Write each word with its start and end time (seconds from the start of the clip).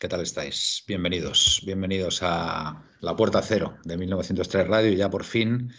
¿qué 0.00 0.08
tal 0.08 0.22
estáis? 0.22 0.82
Bienvenidos, 0.86 1.60
bienvenidos 1.66 2.20
a 2.22 2.82
La 3.02 3.14
Puerta 3.14 3.42
Cero 3.42 3.76
de 3.84 3.98
1903 3.98 4.66
Radio, 4.66 4.92
ya 4.94 5.10
por 5.10 5.24
fin 5.24 5.70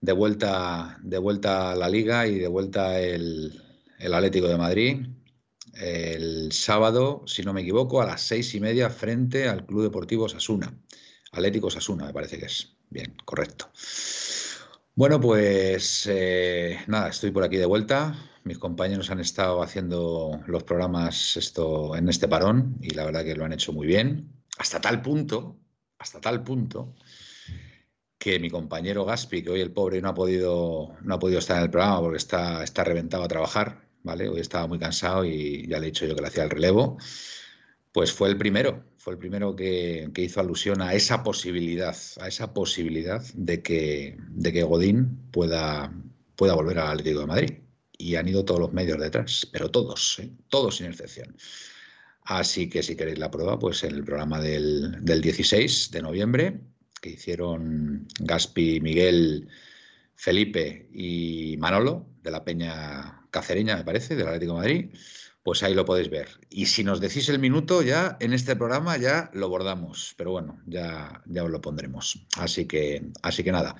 de 0.00 0.12
vuelta, 0.12 0.98
de 1.04 1.18
vuelta 1.18 1.70
a 1.70 1.76
la 1.76 1.88
Liga 1.88 2.26
y 2.26 2.40
de 2.40 2.48
vuelta 2.48 2.98
el, 2.98 3.62
el 4.00 4.12
Atlético 4.12 4.48
de 4.48 4.56
Madrid. 4.56 5.06
El 5.74 6.50
sábado, 6.50 7.22
si 7.26 7.44
no 7.44 7.52
me 7.52 7.60
equivoco, 7.60 8.02
a 8.02 8.06
las 8.06 8.22
seis 8.22 8.52
y 8.56 8.60
media 8.60 8.90
frente 8.90 9.48
al 9.48 9.64
Club 9.64 9.84
Deportivo 9.84 10.28
Sasuna. 10.28 10.76
Atlético 11.30 11.70
Sasuna, 11.70 12.06
me 12.06 12.12
parece 12.12 12.40
que 12.40 12.46
es. 12.46 12.76
Bien, 12.90 13.16
correcto. 13.24 13.70
Bueno, 14.96 15.20
pues 15.20 16.08
eh, 16.10 16.80
nada, 16.88 17.08
estoy 17.08 17.30
por 17.30 17.44
aquí 17.44 17.56
de 17.56 17.66
vuelta. 17.66 18.33
Mis 18.44 18.58
compañeros 18.58 19.10
han 19.10 19.20
estado 19.20 19.62
haciendo 19.62 20.38
los 20.46 20.64
programas 20.64 21.34
esto 21.38 21.96
en 21.96 22.10
este 22.10 22.28
parón 22.28 22.76
y 22.82 22.90
la 22.90 23.06
verdad 23.06 23.24
que 23.24 23.34
lo 23.34 23.46
han 23.46 23.54
hecho 23.54 23.72
muy 23.72 23.86
bien. 23.86 24.34
Hasta 24.58 24.82
tal 24.82 25.00
punto, 25.00 25.56
hasta 25.98 26.20
tal 26.20 26.44
punto, 26.44 26.94
que 28.18 28.38
mi 28.38 28.50
compañero 28.50 29.06
Gaspi, 29.06 29.42
que 29.42 29.50
hoy 29.50 29.60
el 29.62 29.72
pobre 29.72 30.02
no 30.02 30.10
ha 30.10 30.14
podido, 30.14 30.94
no 31.02 31.14
ha 31.14 31.18
podido 31.18 31.38
estar 31.38 31.56
en 31.56 31.64
el 31.64 31.70
programa 31.70 32.00
porque 32.02 32.18
está, 32.18 32.62
está 32.62 32.84
reventado 32.84 33.24
a 33.24 33.28
trabajar, 33.28 33.88
¿vale? 34.02 34.28
Hoy 34.28 34.40
estaba 34.40 34.66
muy 34.66 34.78
cansado 34.78 35.24
y 35.24 35.66
ya 35.66 35.78
le 35.78 35.86
he 35.86 35.90
dicho 35.90 36.04
yo 36.04 36.14
que 36.14 36.20
le 36.20 36.28
hacía 36.28 36.44
el 36.44 36.50
relevo. 36.50 36.98
Pues 37.92 38.12
fue 38.12 38.28
el 38.28 38.36
primero, 38.36 38.84
fue 38.98 39.14
el 39.14 39.18
primero 39.18 39.56
que, 39.56 40.10
que, 40.12 40.22
hizo 40.22 40.40
alusión 40.40 40.82
a 40.82 40.92
esa 40.92 41.22
posibilidad, 41.22 41.96
a 42.20 42.28
esa 42.28 42.52
posibilidad 42.52 43.22
de 43.34 43.62
que, 43.62 44.18
de 44.28 44.52
que 44.52 44.64
Godín 44.64 45.30
pueda, 45.30 45.94
pueda 46.36 46.54
volver 46.54 46.78
al 46.78 46.88
Atlético 46.88 47.20
de 47.20 47.26
Madrid. 47.26 47.63
Y 47.96 48.16
han 48.16 48.28
ido 48.28 48.44
todos 48.44 48.60
los 48.60 48.72
medios 48.72 48.98
detrás, 48.98 49.46
pero 49.52 49.70
todos, 49.70 50.18
¿eh? 50.20 50.30
todos 50.48 50.76
sin 50.76 50.86
excepción. 50.86 51.36
Así 52.24 52.68
que 52.68 52.82
si 52.82 52.96
queréis 52.96 53.18
la 53.18 53.30
prueba, 53.30 53.58
pues 53.58 53.84
en 53.84 53.94
el 53.94 54.04
programa 54.04 54.40
del, 54.40 55.04
del 55.04 55.20
16 55.20 55.90
de 55.90 56.02
noviembre, 56.02 56.60
que 57.00 57.10
hicieron 57.10 58.08
Gaspi, 58.20 58.80
Miguel, 58.80 59.48
Felipe 60.16 60.88
y 60.92 61.56
Manolo, 61.58 62.06
de 62.22 62.30
la 62.30 62.44
Peña 62.44 63.26
Cacereña, 63.30 63.76
me 63.76 63.84
parece, 63.84 64.16
del 64.16 64.26
Atlético 64.26 64.54
Madrid, 64.54 64.90
pues 65.42 65.62
ahí 65.62 65.74
lo 65.74 65.84
podéis 65.84 66.08
ver. 66.08 66.28
Y 66.48 66.66
si 66.66 66.82
nos 66.82 67.00
decís 67.00 67.28
el 67.28 67.38
minuto, 67.38 67.82
ya 67.82 68.16
en 68.20 68.32
este 68.32 68.56
programa 68.56 68.96
ya 68.96 69.30
lo 69.34 69.50
bordamos. 69.50 70.14
Pero 70.16 70.30
bueno, 70.30 70.58
ya, 70.66 71.22
ya 71.26 71.44
os 71.44 71.50
lo 71.50 71.60
pondremos. 71.60 72.26
Así 72.38 72.64
que, 72.64 73.04
así 73.22 73.44
que 73.44 73.52
nada. 73.52 73.76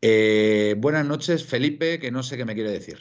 Eh, 0.00 0.74
buenas 0.78 1.04
noches, 1.04 1.44
Felipe, 1.44 1.98
que 1.98 2.10
no 2.10 2.22
sé 2.22 2.38
qué 2.38 2.46
me 2.46 2.54
quiere 2.54 2.70
decir. 2.70 2.98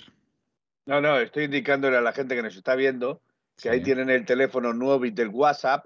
No, 0.89 1.01
no, 1.01 1.19
estoy 1.19 1.43
indicándole 1.45 1.97
a 1.97 2.01
la 2.01 2.13
gente 2.13 2.35
que 2.35 2.41
nos 2.41 2.55
está 2.55 2.75
viendo 2.75 3.21
que 3.55 3.63
sí. 3.63 3.69
ahí 3.69 3.83
tienen 3.83 4.09
el 4.09 4.25
teléfono 4.25 4.73
nuevo 4.73 5.05
y 5.05 5.11
del 5.11 5.27
WhatsApp 5.27 5.85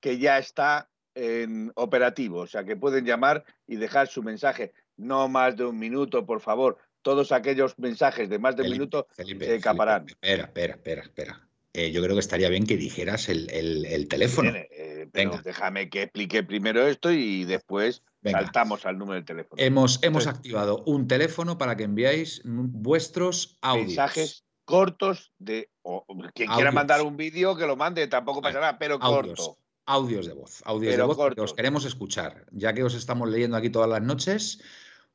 que 0.00 0.18
ya 0.18 0.38
está 0.38 0.90
en 1.14 1.70
operativo. 1.76 2.40
O 2.40 2.46
sea, 2.46 2.64
que 2.64 2.76
pueden 2.76 3.04
llamar 3.04 3.44
y 3.66 3.76
dejar 3.76 4.08
su 4.08 4.22
mensaje. 4.22 4.72
No 4.96 5.28
más 5.28 5.56
de 5.56 5.64
un 5.66 5.78
minuto, 5.78 6.26
por 6.26 6.40
favor 6.40 6.78
todos 7.02 7.32
aquellos 7.32 7.78
mensajes 7.78 8.28
de 8.28 8.38
más 8.38 8.56
de 8.56 8.64
un 8.64 8.70
minuto 8.70 9.06
Felipe, 9.12 9.46
se 9.46 9.54
escaparán. 9.56 10.02
Felipe, 10.02 10.18
espera, 10.20 10.44
espera, 10.44 10.74
espera, 10.74 11.02
espera. 11.02 11.48
Eh, 11.72 11.92
yo 11.92 12.02
creo 12.02 12.16
que 12.16 12.20
estaría 12.20 12.48
bien 12.48 12.66
que 12.66 12.76
dijeras 12.76 13.28
el, 13.28 13.48
el, 13.50 13.86
el 13.86 14.08
teléfono. 14.08 14.52
Eh, 15.00 15.08
pero 15.10 15.30
Venga. 15.30 15.42
déjame 15.42 15.88
que 15.88 16.02
explique 16.02 16.42
primero 16.42 16.86
esto 16.86 17.10
y 17.10 17.44
después 17.44 18.02
Venga. 18.20 18.40
saltamos 18.40 18.84
al 18.86 18.98
número 18.98 19.20
de 19.20 19.24
teléfono. 19.26 19.60
Hemos, 19.62 20.02
hemos 20.02 20.22
Entonces, 20.24 20.26
activado 20.28 20.82
un 20.86 21.08
teléfono 21.08 21.56
para 21.58 21.76
que 21.76 21.84
enviáis 21.84 22.42
vuestros 22.44 23.56
audios. 23.62 23.88
Mensajes 23.88 24.44
cortos 24.64 25.32
de 25.38 25.70
o, 25.82 26.04
quien 26.34 26.48
audios. 26.48 26.56
quiera 26.56 26.72
mandar 26.72 27.02
un 27.02 27.16
vídeo 27.16 27.56
que 27.56 27.66
lo 27.66 27.76
mande, 27.76 28.06
tampoco 28.06 28.40
pasa 28.40 28.60
nada, 28.60 28.78
pero 28.78 28.98
audios. 29.00 29.38
corto. 29.38 29.58
Audios 29.86 30.26
de 30.26 30.34
voz, 30.34 30.62
audios 30.64 30.92
pero 30.92 31.08
de 31.08 31.14
voz 31.14 31.34
que 31.34 31.40
os 31.40 31.54
queremos 31.54 31.84
escuchar. 31.84 32.46
Ya 32.52 32.72
que 32.72 32.84
os 32.84 32.94
estamos 32.94 33.28
leyendo 33.28 33.56
aquí 33.56 33.70
todas 33.70 33.88
las 33.88 34.02
noches, 34.02 34.60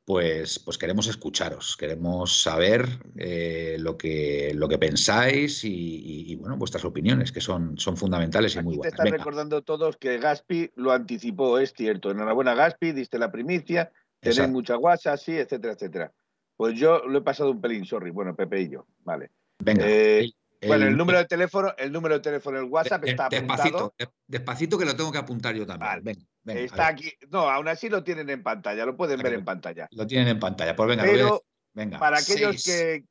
pues, 0.06 0.60
pues 0.60 0.78
queremos 0.78 1.08
escucharos, 1.08 1.76
queremos 1.76 2.40
saber 2.40 2.86
eh, 3.18 3.76
lo, 3.80 3.98
que, 3.98 4.52
lo 4.54 4.68
que 4.68 4.78
pensáis 4.78 5.64
y, 5.64 5.68
y, 5.68 6.32
y, 6.32 6.36
bueno, 6.36 6.56
vuestras 6.56 6.84
opiniones, 6.84 7.32
que 7.32 7.40
son, 7.40 7.76
son 7.76 7.96
fundamentales 7.96 8.54
y 8.54 8.58
Aquí 8.58 8.66
muy 8.66 8.76
buenas. 8.76 8.92
Te 8.92 8.94
están 8.94 9.04
Venga. 9.06 9.18
recordando 9.18 9.62
todos 9.62 9.96
que 9.96 10.18
Gaspi 10.18 10.70
lo 10.76 10.92
anticipó, 10.92 11.58
es 11.58 11.72
cierto. 11.72 12.12
Enhorabuena, 12.12 12.54
Gaspi, 12.54 12.92
diste 12.92 13.18
la 13.18 13.32
primicia, 13.32 13.90
tenéis 14.20 14.48
mucha 14.48 14.76
guasa, 14.76 15.16
sí, 15.16 15.36
etcétera, 15.36 15.72
etcétera. 15.74 16.12
Pues 16.56 16.78
yo 16.78 17.00
lo 17.00 17.18
he 17.18 17.22
pasado 17.22 17.50
un 17.50 17.60
pelín, 17.60 17.84
sorry. 17.84 18.12
Bueno, 18.12 18.36
Pepe 18.36 18.62
y 18.62 18.68
yo, 18.70 18.86
vale. 19.02 19.32
Venga. 19.58 19.84
Eh, 19.88 20.30
bueno, 20.66 20.86
el 20.86 20.96
número 20.96 21.18
de 21.18 21.24
teléfono, 21.26 21.74
el 21.76 21.92
número 21.92 22.14
de 22.14 22.20
teléfono, 22.20 22.58
el 22.58 22.64
WhatsApp 22.64 23.02
de, 23.02 23.10
está 23.10 23.26
apuntado. 23.26 23.94
Despacito 24.26 24.78
que 24.78 24.84
lo 24.84 24.96
tengo 24.96 25.12
que 25.12 25.18
apuntar 25.18 25.54
yo 25.54 25.66
también. 25.66 25.88
Vale. 25.88 26.02
Venga, 26.02 26.26
venga, 26.44 26.60
está 26.60 26.86
aquí. 26.88 27.12
No, 27.30 27.48
aún 27.48 27.68
así 27.68 27.88
lo 27.88 28.02
tienen 28.02 28.30
en 28.30 28.42
pantalla, 28.42 28.84
lo 28.86 28.96
pueden 28.96 29.20
ver 29.20 29.34
en 29.34 29.44
pantalla. 29.44 29.88
Lo 29.90 30.06
tienen 30.06 30.28
en 30.28 30.40
pantalla. 30.40 30.74
Pues 30.74 30.88
venga, 30.88 31.04
Pero, 31.04 31.26
lo 31.26 31.44
venga. 31.72 31.98
Para 31.98 32.18
aquellos 32.18 32.62
seis. 32.62 32.64
que. 32.64 33.04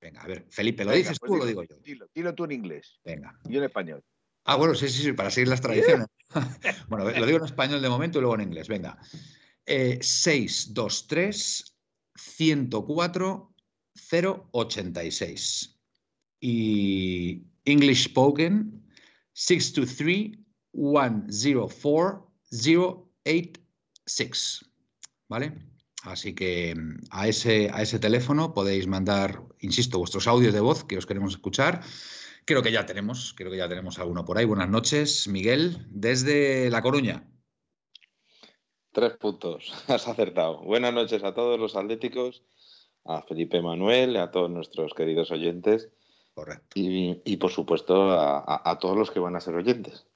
Venga, 0.00 0.22
a 0.22 0.26
ver, 0.26 0.46
Felipe, 0.50 0.84
¿lo 0.84 0.90
venga, 0.90 0.98
dices 0.98 1.18
pues 1.18 1.28
tú 1.28 1.34
o 1.34 1.38
lo 1.38 1.46
digo 1.46 1.62
yo? 1.62 1.76
Dilo, 1.78 2.06
dilo 2.14 2.34
tú 2.34 2.44
en 2.44 2.52
inglés. 2.52 3.00
Venga. 3.04 3.38
Y 3.44 3.52
yo 3.54 3.58
en 3.58 3.64
español. 3.64 4.04
Ah, 4.44 4.56
bueno, 4.56 4.74
sí, 4.74 4.88
sí, 4.88 5.02
sí, 5.02 5.12
para 5.12 5.30
seguir 5.30 5.48
las 5.48 5.60
tradiciones. 5.60 6.06
bueno, 6.88 7.10
lo 7.10 7.26
digo 7.26 7.38
en 7.38 7.44
español 7.44 7.82
de 7.82 7.88
momento 7.88 8.18
y 8.18 8.20
luego 8.20 8.36
en 8.36 8.42
inglés. 8.42 8.68
Venga. 8.68 8.98
Eh, 9.64 9.98
623 10.00 11.76
104 12.16 13.52
086. 14.52 15.75
Y 16.40 17.42
English 17.64 18.04
Spoken 18.04 18.82
623 19.32 20.38
104 20.72 22.32
086. 22.50 24.64
¿Vale? 25.28 25.52
Así 26.06 26.34
que 26.34 26.74
mm, 26.74 26.98
a 27.10 27.28
ese, 27.28 27.70
a 27.72 27.82
ese 27.82 27.98
teléfono 27.98 28.54
podéis 28.54 28.86
mandar, 28.86 29.42
insisto, 29.60 29.98
vuestros 29.98 30.26
audios 30.26 30.54
de 30.54 30.60
voz 30.60 30.84
que 30.84 30.98
os 30.98 31.06
queremos 31.06 31.32
escuchar. 31.32 31.82
Creo 32.44 32.62
que 32.62 32.70
ya 32.70 32.86
tenemos, 32.86 33.34
creo 33.36 33.50
que 33.50 33.56
ya 33.56 33.68
tenemos 33.68 33.98
alguno 33.98 34.24
por 34.24 34.38
ahí. 34.38 34.44
Buenas 34.44 34.68
noches, 34.68 35.26
Miguel, 35.26 35.84
desde 35.90 36.70
La 36.70 36.80
Coruña. 36.80 37.28
Tres 38.92 39.16
puntos, 39.16 39.72
has 39.88 40.06
acertado. 40.06 40.62
Buenas 40.62 40.94
noches 40.94 41.24
a 41.24 41.34
todos 41.34 41.58
los 41.58 41.74
atléticos, 41.74 42.44
a 43.04 43.22
Felipe 43.22 43.60
Manuel, 43.60 44.16
a 44.16 44.30
todos 44.30 44.50
nuestros 44.50 44.94
queridos 44.94 45.32
oyentes. 45.32 45.90
Correcto. 46.36 46.66
Y, 46.74 47.22
y 47.24 47.38
por 47.38 47.50
supuesto 47.50 48.10
a, 48.10 48.40
a, 48.40 48.70
a, 48.70 48.78
todos 48.78 48.94
los 48.94 49.10
que 49.10 49.20
van 49.20 49.36
a 49.36 49.40
ser 49.40 49.54
oyentes. 49.54 50.06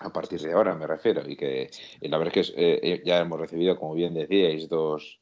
A 0.00 0.12
partir 0.12 0.40
de 0.40 0.52
ahora 0.52 0.74
me 0.74 0.88
refiero. 0.88 1.22
Y 1.24 1.36
que 1.36 1.70
y 2.00 2.08
la 2.08 2.18
verdad 2.18 2.36
es 2.36 2.50
que 2.50 2.54
eh, 2.56 3.02
ya 3.06 3.20
hemos 3.20 3.38
recibido, 3.38 3.78
como 3.78 3.94
bien 3.94 4.12
decíais, 4.12 4.68
dos, 4.68 5.20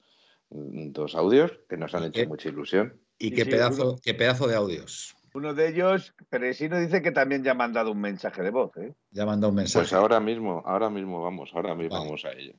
dos 0.48 1.14
audios 1.14 1.52
que 1.68 1.76
nos 1.76 1.94
han 1.94 2.04
hecho 2.04 2.26
mucha 2.26 2.48
ilusión. 2.48 2.98
¿Y 3.18 3.32
qué, 3.32 3.44
sí, 3.44 3.50
pedazo, 3.50 3.90
uno, 3.90 3.98
qué 4.02 4.14
pedazo 4.14 4.48
de 4.48 4.56
audios? 4.56 5.14
Uno 5.34 5.52
de 5.52 5.68
ellos, 5.68 6.14
Peresino 6.30 6.80
dice 6.80 7.02
que 7.02 7.12
también 7.12 7.44
ya 7.44 7.50
ha 7.50 7.54
mandado 7.54 7.92
un 7.92 8.00
mensaje 8.00 8.42
de 8.42 8.50
voz. 8.50 8.74
¿eh? 8.78 8.94
Ya 9.10 9.24
ha 9.24 9.26
mandado 9.26 9.50
un 9.50 9.56
mensaje. 9.56 9.82
Pues 9.82 9.92
ahora 9.92 10.20
mismo, 10.20 10.62
ahora 10.64 10.88
mismo 10.88 11.22
vamos, 11.22 11.50
ahora 11.52 11.74
mismo 11.74 11.96
vale. 11.96 12.06
vamos 12.06 12.24
a 12.24 12.32
ello. 12.32 12.54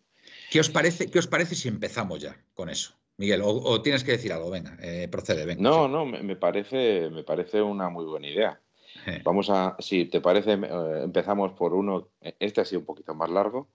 ¿Qué 0.51 0.59
os, 0.59 0.69
parece, 0.69 1.09
¿Qué 1.09 1.17
os 1.17 1.25
parece 1.25 1.56
si 1.56 1.67
empezamos 1.67 2.21
ya 2.21 2.38
con 2.53 2.69
eso? 2.69 2.94
Miguel, 3.17 3.41
o, 3.41 3.50
o 3.50 3.81
tienes 3.81 4.03
que 4.03 4.12
decir 4.12 4.33
algo, 4.33 4.50
venga, 4.50 4.77
eh, 4.81 5.07
procede, 5.09 5.45
venga. 5.45 5.62
No, 5.62 5.85
sí. 5.85 5.91
no, 5.91 6.06
me, 6.06 6.21
me, 6.21 6.35
parece, 6.35 7.09
me 7.09 7.23
parece 7.23 7.62
una 7.62 7.89
muy 7.89 8.06
buena 8.06 8.27
idea. 8.27 8.62
Eh. 9.06 9.21
Vamos 9.23 9.50
a, 9.50 9.75
si 9.79 10.06
te 10.06 10.21
parece, 10.21 10.53
eh, 10.53 11.01
empezamos 11.03 11.53
por 11.53 11.73
uno, 11.73 12.09
este 12.21 12.62
ha 12.62 12.65
sido 12.65 12.79
un 12.79 12.85
poquito 12.85 13.13
más 13.13 13.29
largo, 13.29 13.69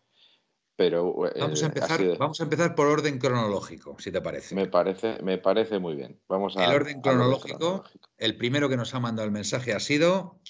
Pero, 0.77 1.27
eh, 1.27 1.41
vamos, 1.41 1.63
a 1.63 1.67
empezar, 1.67 2.19
vamos 2.19 2.41
a 2.41 2.45
empezar 2.45 2.75
por 2.75 2.87
orden 2.87 3.19
cronológico, 3.19 3.97
si 3.99 4.11
te 4.11 4.21
parece. 4.21 4.55
Me 4.55 4.67
parece, 4.67 5.23
me 5.23 5.39
parece 5.39 5.79
muy 5.79 5.95
bien. 5.95 6.21
Vamos 6.29 6.57
a, 6.57 6.65
el 6.65 6.75
orden 6.75 7.01
cronológico, 7.01 7.85
el 8.17 8.37
primero 8.37 8.69
que 8.69 8.77
nos 8.77 8.95
ha 8.95 9.01
mandado 9.01 9.27
el 9.27 9.33
mensaje 9.33 9.75
ha 9.75 9.81
sido 9.81 10.41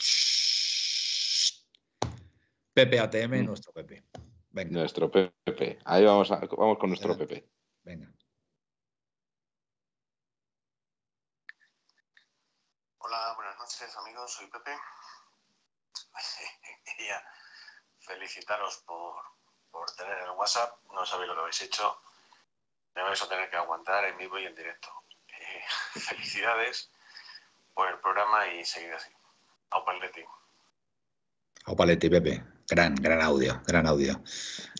Pepe 2.72 3.00
ATM, 3.00 3.42
mm. 3.42 3.44
nuestro 3.44 3.72
Pepe. 3.72 4.04
Venga. 4.52 4.70
Nuestro 4.70 5.10
Pepe. 5.10 5.78
Ahí 5.84 6.04
vamos, 6.04 6.28
vamos 6.28 6.78
con 6.78 6.90
nuestro 6.90 7.16
Pepe. 7.16 7.48
Venga. 7.84 8.12
Hola, 13.10 13.34
buenas 13.34 13.58
noches 13.58 13.96
amigos, 13.96 14.34
soy 14.34 14.46
Pepe. 14.46 14.70
Quería 16.84 17.20
felicitaros 17.98 18.84
por, 18.86 19.16
por 19.72 19.90
tener 19.96 20.16
el 20.16 20.30
WhatsApp. 20.30 20.78
No 20.94 21.04
sabéis 21.04 21.26
lo 21.26 21.34
que 21.34 21.40
habéis 21.40 21.62
hecho. 21.62 22.00
Me 22.94 23.02
vais 23.02 23.20
a 23.20 23.28
tener 23.28 23.50
que 23.50 23.56
aguantar 23.56 24.04
en 24.04 24.16
vivo 24.16 24.38
y 24.38 24.46
en 24.46 24.54
directo. 24.54 24.90
Eh, 25.26 25.64
felicidades 25.98 26.88
por 27.74 27.88
el 27.88 27.98
programa 27.98 28.46
y 28.46 28.64
seguid 28.64 28.92
así. 28.92 29.10
Aupaletti. 29.70 30.22
Aupaletti, 31.64 32.10
Pepe. 32.10 32.44
Gran, 32.68 32.94
gran 32.94 33.22
audio, 33.22 33.60
gran 33.66 33.88
audio. 33.88 34.22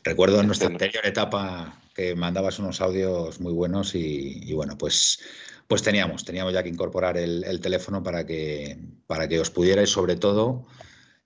Recuerdo 0.05 0.39
en 0.39 0.47
nuestra 0.47 0.69
anterior 0.69 1.05
etapa 1.05 1.81
mandabas 2.17 2.59
unos 2.59 2.81
audios 2.81 3.41
muy 3.41 3.53
buenos 3.53 3.95
y, 3.95 4.53
bueno, 4.53 4.77
pues, 4.79 5.21
pues 5.67 5.83
teníamos, 5.83 6.25
teníamos 6.25 6.53
ya 6.53 6.63
que 6.63 6.69
incorporar 6.69 7.17
el, 7.17 7.61
teléfono 7.61 8.03
para 8.03 8.27
que, 8.27 8.79
para 9.07 9.29
que 9.29 9.41
os 9.41 9.51
pudierais 9.51 9.91
sobre 9.91 10.17
todo 10.17 10.67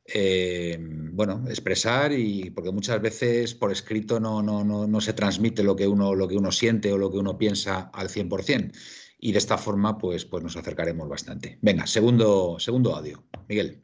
eh, 0.06 0.76
bueno, 0.81 1.44
expresar 1.49 2.12
y 2.12 2.50
porque 2.50 2.71
muchas 2.71 3.00
veces 3.00 3.55
por 3.55 3.73
escrito 3.73 4.21
no, 4.21 4.43
no, 4.43 4.62
no, 4.65 5.00
se 5.00 5.15
transmite 5.15 5.62
lo 5.62 5.75
que, 5.76 5.87
uno, 5.87 6.15
lo 6.15 6.29
que 6.29 6.37
uno 6.37 6.53
siente 6.53 6.93
o 6.93 6.99
lo 6.99 7.11
que 7.11 7.19
uno 7.19 7.38
piensa 7.38 7.91
al 7.93 8.09
100%. 8.09 8.73
Y 9.19 9.32
de 9.32 9.38
esta 9.38 9.56
forma, 9.56 9.97
pues, 9.97 10.27
pues 10.27 10.43
nos 10.43 10.56
acercaremos 10.56 11.09
bastante. 11.09 11.59
Venga, 11.62 11.87
segundo, 11.87 12.59
segundo 12.59 12.94
audio. 12.94 13.25
Miguel. 13.49 13.82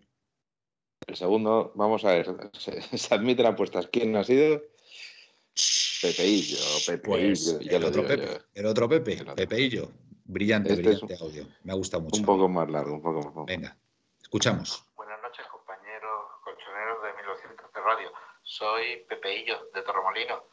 El 1.07 1.17
segundo, 1.17 1.73
vamos 1.75 2.05
a 2.05 2.13
ver, 2.13 2.27
se, 2.53 3.15
admiten 3.15 3.47
apuestas. 3.47 3.89
¿Quién 3.91 4.15
ha 4.17 4.25
sido? 4.25 4.63
Pepeillo, 6.03 6.59
Pepeillo. 6.87 7.59
Pues, 7.59 7.59
el, 7.61 7.85
otro 7.85 8.07
Pepe, 8.07 8.41
el, 8.55 8.67
otro 8.67 8.89
Pepe, 8.89 9.25
Pepeillo. 9.37 9.91
Brillante, 10.25 10.71
este 10.71 10.83
brillante 10.83 11.17
audio. 11.21 11.47
Me 11.65 11.73
ha 11.73 11.75
gustado 11.75 12.05
mucho. 12.05 12.21
Un 12.21 12.27
poco 12.27 12.49
más 12.49 12.71
largo, 12.71 12.95
un 12.95 13.03
poco 13.03 13.33
más 13.33 13.47
Venga, 13.47 13.77
escuchamos. 14.23 14.85
Radio. 17.85 18.13
Soy 18.43 19.05
Pepeillo 19.09 19.71
de 19.73 19.83
Torremolino 19.83 20.45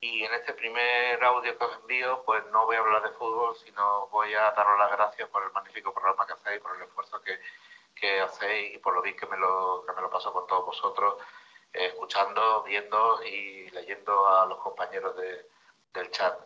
y 0.00 0.24
en 0.24 0.34
este 0.34 0.52
primer 0.54 1.22
audio 1.22 1.56
que 1.56 1.64
os 1.64 1.76
envío 1.80 2.22
pues 2.24 2.42
no 2.50 2.66
voy 2.66 2.76
a 2.76 2.80
hablar 2.80 3.02
de 3.02 3.16
fútbol, 3.16 3.54
sino 3.64 4.08
voy 4.08 4.34
a 4.34 4.50
daros 4.50 4.78
las 4.78 4.90
gracias 4.90 5.28
por 5.28 5.44
el 5.44 5.52
magnífico 5.52 5.94
programa 5.94 6.26
que 6.26 6.32
hacéis, 6.32 6.60
por 6.60 6.76
el 6.76 6.82
esfuerzo 6.82 7.22
que, 7.22 7.38
que 7.94 8.20
hacéis 8.20 8.74
y 8.74 8.78
por 8.78 8.94
lo 8.94 9.02
bien 9.02 9.16
que 9.16 9.26
me 9.26 9.36
lo, 9.36 9.84
que 9.86 9.92
me 9.92 10.02
lo 10.02 10.10
paso 10.10 10.32
con 10.32 10.46
todos 10.48 10.66
vosotros, 10.66 11.14
escuchando, 11.72 12.62
viendo 12.62 13.22
y 13.24 13.70
leyendo 13.70 14.28
a 14.28 14.46
los 14.46 14.58
compañeros 14.58 15.16
de, 15.16 15.48
del 15.94 16.10
chat. 16.10 16.38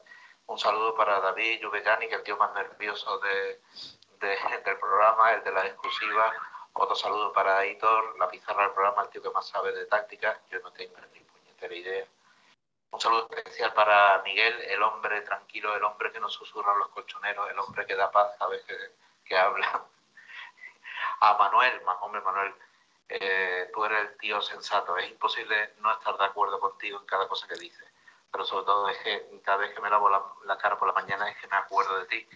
Un 0.47 0.59
saludo 0.59 0.95
para 0.95 1.21
David 1.21 1.61
Lluvegani, 1.61 2.07
que 2.09 2.15
es 2.15 2.19
el 2.19 2.25
tío 2.25 2.37
más 2.37 2.55
nervioso 2.55 3.19
de, 3.19 3.61
del 4.21 4.79
programa, 4.79 5.33
el 5.33 5.43
de 5.45 5.53
la 5.53 5.67
exclusiva 5.67 6.33
otro 6.79 6.95
saludo 6.95 7.33
para 7.33 7.65
Hitor, 7.65 8.19
la 8.19 8.29
pizarra 8.29 8.65
del 8.65 8.73
programa, 8.73 9.03
el 9.03 9.09
tío 9.09 9.23
que 9.23 9.31
más 9.31 9.49
sabe 9.49 9.73
de 9.73 9.87
táctica. 9.87 10.39
Yo 10.51 10.61
no 10.61 10.71
tengo 10.73 10.95
ni 11.15 11.21
puñetera 11.21 11.75
idea. 11.75 12.07
Un 12.91 13.01
saludo 13.01 13.29
especial 13.31 13.73
para 13.73 14.21
Miguel, 14.23 14.61
el 14.61 14.83
hombre 14.83 15.23
tranquilo, 15.23 15.75
el 15.75 15.83
hombre 15.85 16.13
que 16.13 16.21
no 16.21 16.29
susurra 16.29 16.73
a 16.73 16.77
los 16.77 16.89
colchoneros, 16.89 17.51
el 17.51 17.59
hombre 17.59 17.87
que 17.87 17.95
da 17.97 18.11
paz 18.11 18.37
a 18.41 18.47
veces 18.49 18.93
que 19.25 19.37
habla. 19.37 19.85
A 21.21 21.39
Manuel, 21.39 21.81
hombre 22.01 22.21
Manuel, 22.21 22.55
eh, 23.09 23.71
tú 23.73 23.85
eres 23.85 24.01
el 24.01 24.17
tío 24.19 24.41
sensato. 24.43 24.97
Es 24.97 25.11
imposible 25.11 25.75
no 25.79 25.93
estar 25.93 26.17
de 26.19 26.25
acuerdo 26.25 26.59
contigo 26.61 26.99
en 27.01 27.07
cada 27.07 27.29
cosa 27.29 27.47
que 27.47 27.55
dices. 27.57 27.87
Pero 28.31 28.45
sobre 28.45 28.67
todo 28.67 28.89
es 28.89 28.99
que 28.99 29.41
cada 29.45 29.59
vez 29.59 29.75
que 29.75 29.81
me 29.81 29.91
lavo 29.91 30.09
la, 30.11 30.59
cara 30.59 30.79
por 30.79 30.89
la 30.89 30.95
mañana 30.95 31.29
es 31.31 31.37
que 31.39 31.49
me 31.49 31.57
acuerdo 31.57 31.99
de 32.01 32.07
ti. 32.07 32.29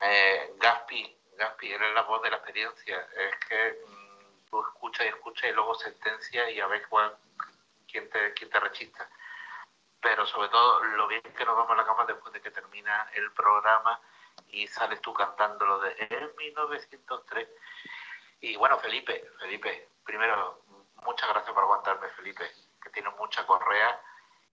Eh, 0.00 0.54
Gaspi, 0.58 1.18
Gaspi, 1.36 1.72
eres 1.72 1.94
la 1.94 2.02
voz 2.02 2.22
de 2.22 2.30
la 2.30 2.36
experiencia. 2.36 3.08
Es 3.16 3.36
que 3.46 3.84
mm, 3.86 4.50
tú 4.50 4.60
escuchas 4.66 5.06
y 5.06 5.08
escuchas 5.08 5.50
y 5.50 5.52
luego 5.52 5.74
sentencia 5.74 6.50
y 6.50 6.60
a 6.60 6.66
ver 6.66 6.86
cuál, 6.88 7.16
quién, 7.90 8.08
te, 8.10 8.32
quién 8.34 8.50
te 8.50 8.60
rechista. 8.60 9.08
Pero 10.00 10.26
sobre 10.26 10.48
todo, 10.48 10.82
lo 10.84 11.08
bien 11.08 11.22
que 11.22 11.44
nos 11.44 11.56
vamos 11.56 11.72
a 11.72 11.76
la 11.76 11.86
cama 11.86 12.04
después 12.06 12.32
de 12.32 12.40
que 12.40 12.50
termina 12.50 13.10
el 13.14 13.32
programa 13.32 14.00
y 14.48 14.66
sales 14.68 15.00
tú 15.00 15.12
cantando 15.12 15.66
lo 15.66 15.80
de 15.80 15.96
en 15.98 16.36
1903. 16.36 17.48
Y 18.40 18.56
bueno, 18.56 18.78
Felipe, 18.78 19.30
Felipe, 19.40 19.90
primero, 20.04 20.62
muchas 21.04 21.28
gracias 21.28 21.52
por 21.52 21.64
aguantarme, 21.64 22.08
Felipe, 22.10 22.50
que 22.82 22.90
tiene 22.90 23.10
mucha 23.10 23.46
correa 23.46 24.00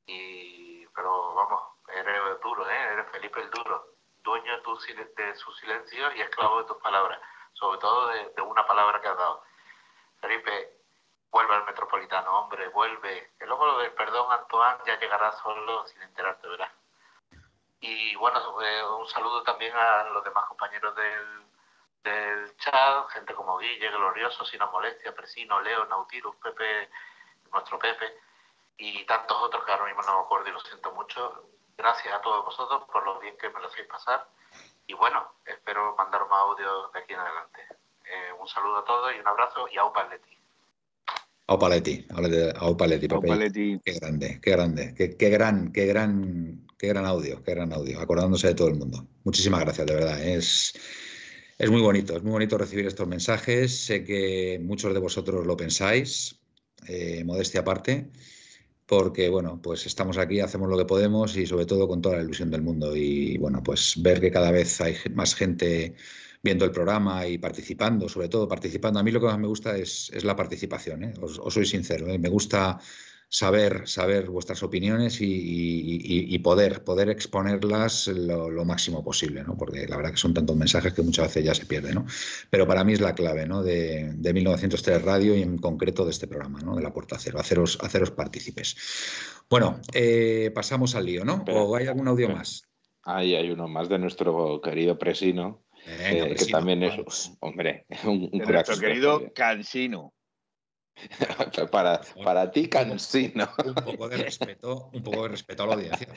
y 0.07 0.87
pero 0.87 1.33
vamos, 1.35 1.61
eres 1.93 2.39
duro, 2.41 2.69
¿eh? 2.69 2.83
eres 2.93 3.11
Felipe 3.11 3.41
el 3.41 3.49
duro 3.51 3.95
dueño 4.25 4.57
de, 4.57 5.35
su 5.35 5.51
silencio 5.53 6.11
y 6.15 6.21
esclavo 6.21 6.59
de 6.59 6.65
tus 6.65 6.77
palabras, 6.77 7.19
sobre 7.53 7.77
todo 7.79 8.07
de, 8.07 8.41
una 8.41 8.65
palabra 8.65 8.99
que 8.99 9.07
has 9.07 9.17
dado. 9.17 9.43
Felipe, 10.19 10.81
vuelve 11.29 11.53
al 11.53 11.65
metropolitano, 11.65 12.39
hombre, 12.39 12.67
vuelve. 12.69 13.33
Que 13.37 13.45
luego 13.45 13.65
lo 13.67 13.77
del 13.77 13.93
perdón, 13.93 14.31
Antoine, 14.31 14.79
ya 14.85 14.99
llegará 14.99 15.31
solo 15.33 15.85
sin 15.87 16.01
enterarte, 16.01 16.47
¿verdad? 16.47 16.71
Y 17.79 18.15
bueno, 18.15 18.39
eh, 18.61 18.83
un 18.97 19.07
saludo 19.07 19.43
también 19.43 19.75
a 19.75 20.05
los 20.05 20.23
demás 20.23 20.45
compañeros 20.45 20.95
del, 20.95 21.44
del 22.05 22.55
chat, 22.57 23.09
gente 23.09 23.33
como 23.33 23.57
Guille, 23.57 23.89
Glorioso, 23.89 24.45
Sino 24.45 24.71
Molestia, 24.71 25.13
Presino, 25.13 25.59
Leo, 25.61 25.85
Nautilus, 25.85 26.35
Pepe, 26.37 26.89
nuestro 27.51 27.79
Pepe, 27.79 28.05
y 28.77 29.05
tantos 29.05 29.37
otros 29.41 29.65
que 29.65 29.71
ahora 29.71 29.85
mismo 29.85 30.01
no 30.03 30.19
me 30.19 30.23
acuerdo 30.25 30.49
y 30.49 30.53
lo 30.53 30.59
siento 30.59 30.91
mucho 30.93 31.49
gracias 31.77 32.13
a 32.13 32.21
todos 32.21 32.45
vosotros 32.45 32.83
por 32.91 33.03
lo 33.03 33.19
bien 33.19 33.35
que 33.37 33.49
me 33.49 33.59
lo 33.59 33.67
hacéis 33.67 33.87
pasar. 33.87 34.27
Y 34.87 34.93
bueno, 34.93 35.33
espero 35.45 35.95
mandar 35.97 36.21
más 36.29 36.39
audio 36.39 36.89
de 36.93 36.99
aquí 36.99 37.13
en 37.13 37.19
adelante. 37.19 37.61
Eh, 38.05 38.31
un 38.39 38.47
saludo 38.47 38.77
a 38.77 38.85
todos 38.85 39.11
y 39.15 39.19
un 39.19 39.27
abrazo 39.27 39.67
y 39.71 39.77
a 39.77 39.85
Upaletti. 39.85 40.37
Aupaletti, 41.47 42.07
Aupaletti, 42.59 43.07
Aupaletti. 43.13 43.79
Qué 43.83 43.93
grande, 43.93 44.39
qué 44.41 44.51
grande, 44.51 44.93
qué, 44.95 45.15
qué, 45.15 45.29
gran, 45.29 45.71
qué 45.71 45.85
gran, 45.85 46.67
qué 46.77 46.87
gran 46.87 47.05
audio, 47.05 47.43
qué 47.43 47.51
gran 47.51 47.71
audio, 47.71 47.99
acordándose 47.99 48.47
de 48.47 48.55
todo 48.55 48.67
el 48.67 48.75
mundo. 48.75 49.05
Muchísimas 49.23 49.61
gracias, 49.61 49.85
de 49.85 49.93
verdad. 49.93 50.19
Es, 50.19 50.73
es 51.57 51.69
muy 51.71 51.81
bonito, 51.81 52.15
es 52.15 52.23
muy 52.23 52.31
bonito 52.31 52.57
recibir 52.57 52.85
estos 52.85 53.07
mensajes. 53.07 53.85
Sé 53.85 54.03
que 54.03 54.59
muchos 54.61 54.93
de 54.93 54.99
vosotros 54.99 55.45
lo 55.45 55.57
pensáis, 55.57 56.39
eh, 56.87 57.23
modestia 57.23 57.61
aparte 57.61 58.09
porque 58.85 59.29
bueno, 59.29 59.59
pues 59.61 59.85
estamos 59.85 60.17
aquí, 60.17 60.39
hacemos 60.39 60.69
lo 60.69 60.77
que 60.77 60.85
podemos 60.85 61.35
y 61.37 61.45
sobre 61.45 61.65
todo 61.65 61.87
con 61.87 62.01
toda 62.01 62.17
la 62.17 62.23
ilusión 62.23 62.51
del 62.51 62.61
mundo. 62.61 62.95
Y 62.95 63.37
bueno, 63.37 63.63
pues 63.63 63.95
ver 64.01 64.21
que 64.21 64.31
cada 64.31 64.51
vez 64.51 64.79
hay 64.81 64.95
más 65.13 65.35
gente 65.35 65.95
viendo 66.43 66.65
el 66.65 66.71
programa 66.71 67.27
y 67.27 67.39
participando, 67.39 68.07
sobre 68.07 68.29
todo 68.29 68.47
participando. 68.47 68.99
A 68.99 69.03
mí 69.03 69.11
lo 69.11 69.19
que 69.19 69.25
más 69.25 69.39
me 69.39 69.47
gusta 69.47 69.75
es, 69.77 70.11
la 70.23 70.35
participación, 70.35 71.03
¿eh? 71.03 71.13
os, 71.19 71.41
soy 71.53 71.65
sincero, 71.65 72.07
¿eh? 72.07 72.19
me 72.19 72.29
gusta 72.29 72.79
saber, 73.29 73.87
saber 73.87 74.29
vuestras 74.29 74.63
opiniones 74.63 75.17
y, 75.19 76.39
poder, 76.39 76.83
poder 76.83 77.09
exponerlas 77.09 78.07
lo, 78.07 78.65
máximo 78.65 79.03
posible, 79.03 79.43
¿no? 79.43 79.57
porque 79.57 79.87
la 79.87 79.97
verdad 79.97 80.11
que 80.11 80.17
son 80.17 80.33
tantos 80.33 80.55
mensajes 80.55 80.93
que 80.93 81.01
muchas 81.01 81.27
veces 81.27 81.45
ya 81.45 81.55
se 81.55 81.65
pierden. 81.65 81.95
¿no? 81.95 82.05
Pero 82.49 82.67
para 82.67 82.83
mí 82.83 82.93
es 82.93 83.01
la 83.01 83.15
clave 83.15 83.45
¿no? 83.45 83.63
de, 83.63 84.13
1903 84.21 85.01
Radio 85.03 85.35
y 85.35 85.41
en 85.41 85.57
concreto 85.57 86.05
de 86.05 86.11
este 86.11 86.27
programa, 86.27 86.59
¿no? 86.61 86.75
de 86.75 86.83
la 86.83 86.93
Puerta 86.93 87.17
Cero, 87.19 87.39
haceros, 87.39 87.77
haceros 87.81 88.11
partícipes. 88.11 88.75
Bueno, 89.49 89.79
eh, 89.93 90.51
pasamos 90.53 90.95
al 90.95 91.05
lío, 91.05 91.23
¿no? 91.23 91.43
¿O 91.47 91.75
hay 91.75 91.87
algún 91.87 92.07
audio 92.07 92.29
más? 92.29 92.63
Ahí 93.03 93.35
hay 93.35 93.51
uno 93.51 93.67
más 93.67 93.87
de 93.87 93.99
nuestro 93.99 94.59
querido 94.61 94.97
Presino, 94.97 95.63
que 95.85 96.47
también 96.51 96.81
es, 96.81 97.31
hombre, 97.39 97.85
un, 98.05 98.29
un 98.31 98.39
Nuestro 98.39 98.79
querido 98.79 99.31
Cansino. 99.33 100.15
para, 101.71 102.01
para 102.23 102.51
ti, 102.51 102.69
cansino. 102.69 103.49
Un 103.65 103.73
poco 103.75 104.09
de 104.09 104.17
respeto, 104.17 104.89
un 104.93 105.03
poco 105.03 105.23
de 105.23 105.29
respeto 105.29 105.63
a 105.63 105.67
la 105.67 105.73
audiencia, 105.75 106.07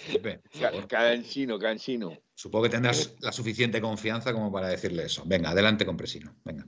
Cansino, 0.88 1.58
cansino. 1.58 2.16
Supongo 2.34 2.64
que 2.64 2.70
tendrás 2.70 3.16
la 3.20 3.32
suficiente 3.32 3.80
confianza 3.80 4.32
como 4.32 4.52
para 4.52 4.68
decirle 4.68 5.04
eso. 5.04 5.22
Venga, 5.26 5.50
adelante 5.50 5.84
con 5.84 5.96
Presino. 5.96 6.36
Venga. 6.44 6.64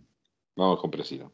Vamos 0.56 0.80
con 0.80 0.90
Presino. 0.90 1.32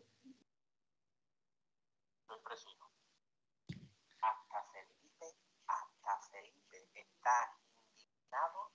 Hasta 4.21 4.62
Felipe, 4.73 5.26
hasta 5.66 6.21
Felipe 6.30 6.88
está 6.95 7.37
indignado 7.75 8.73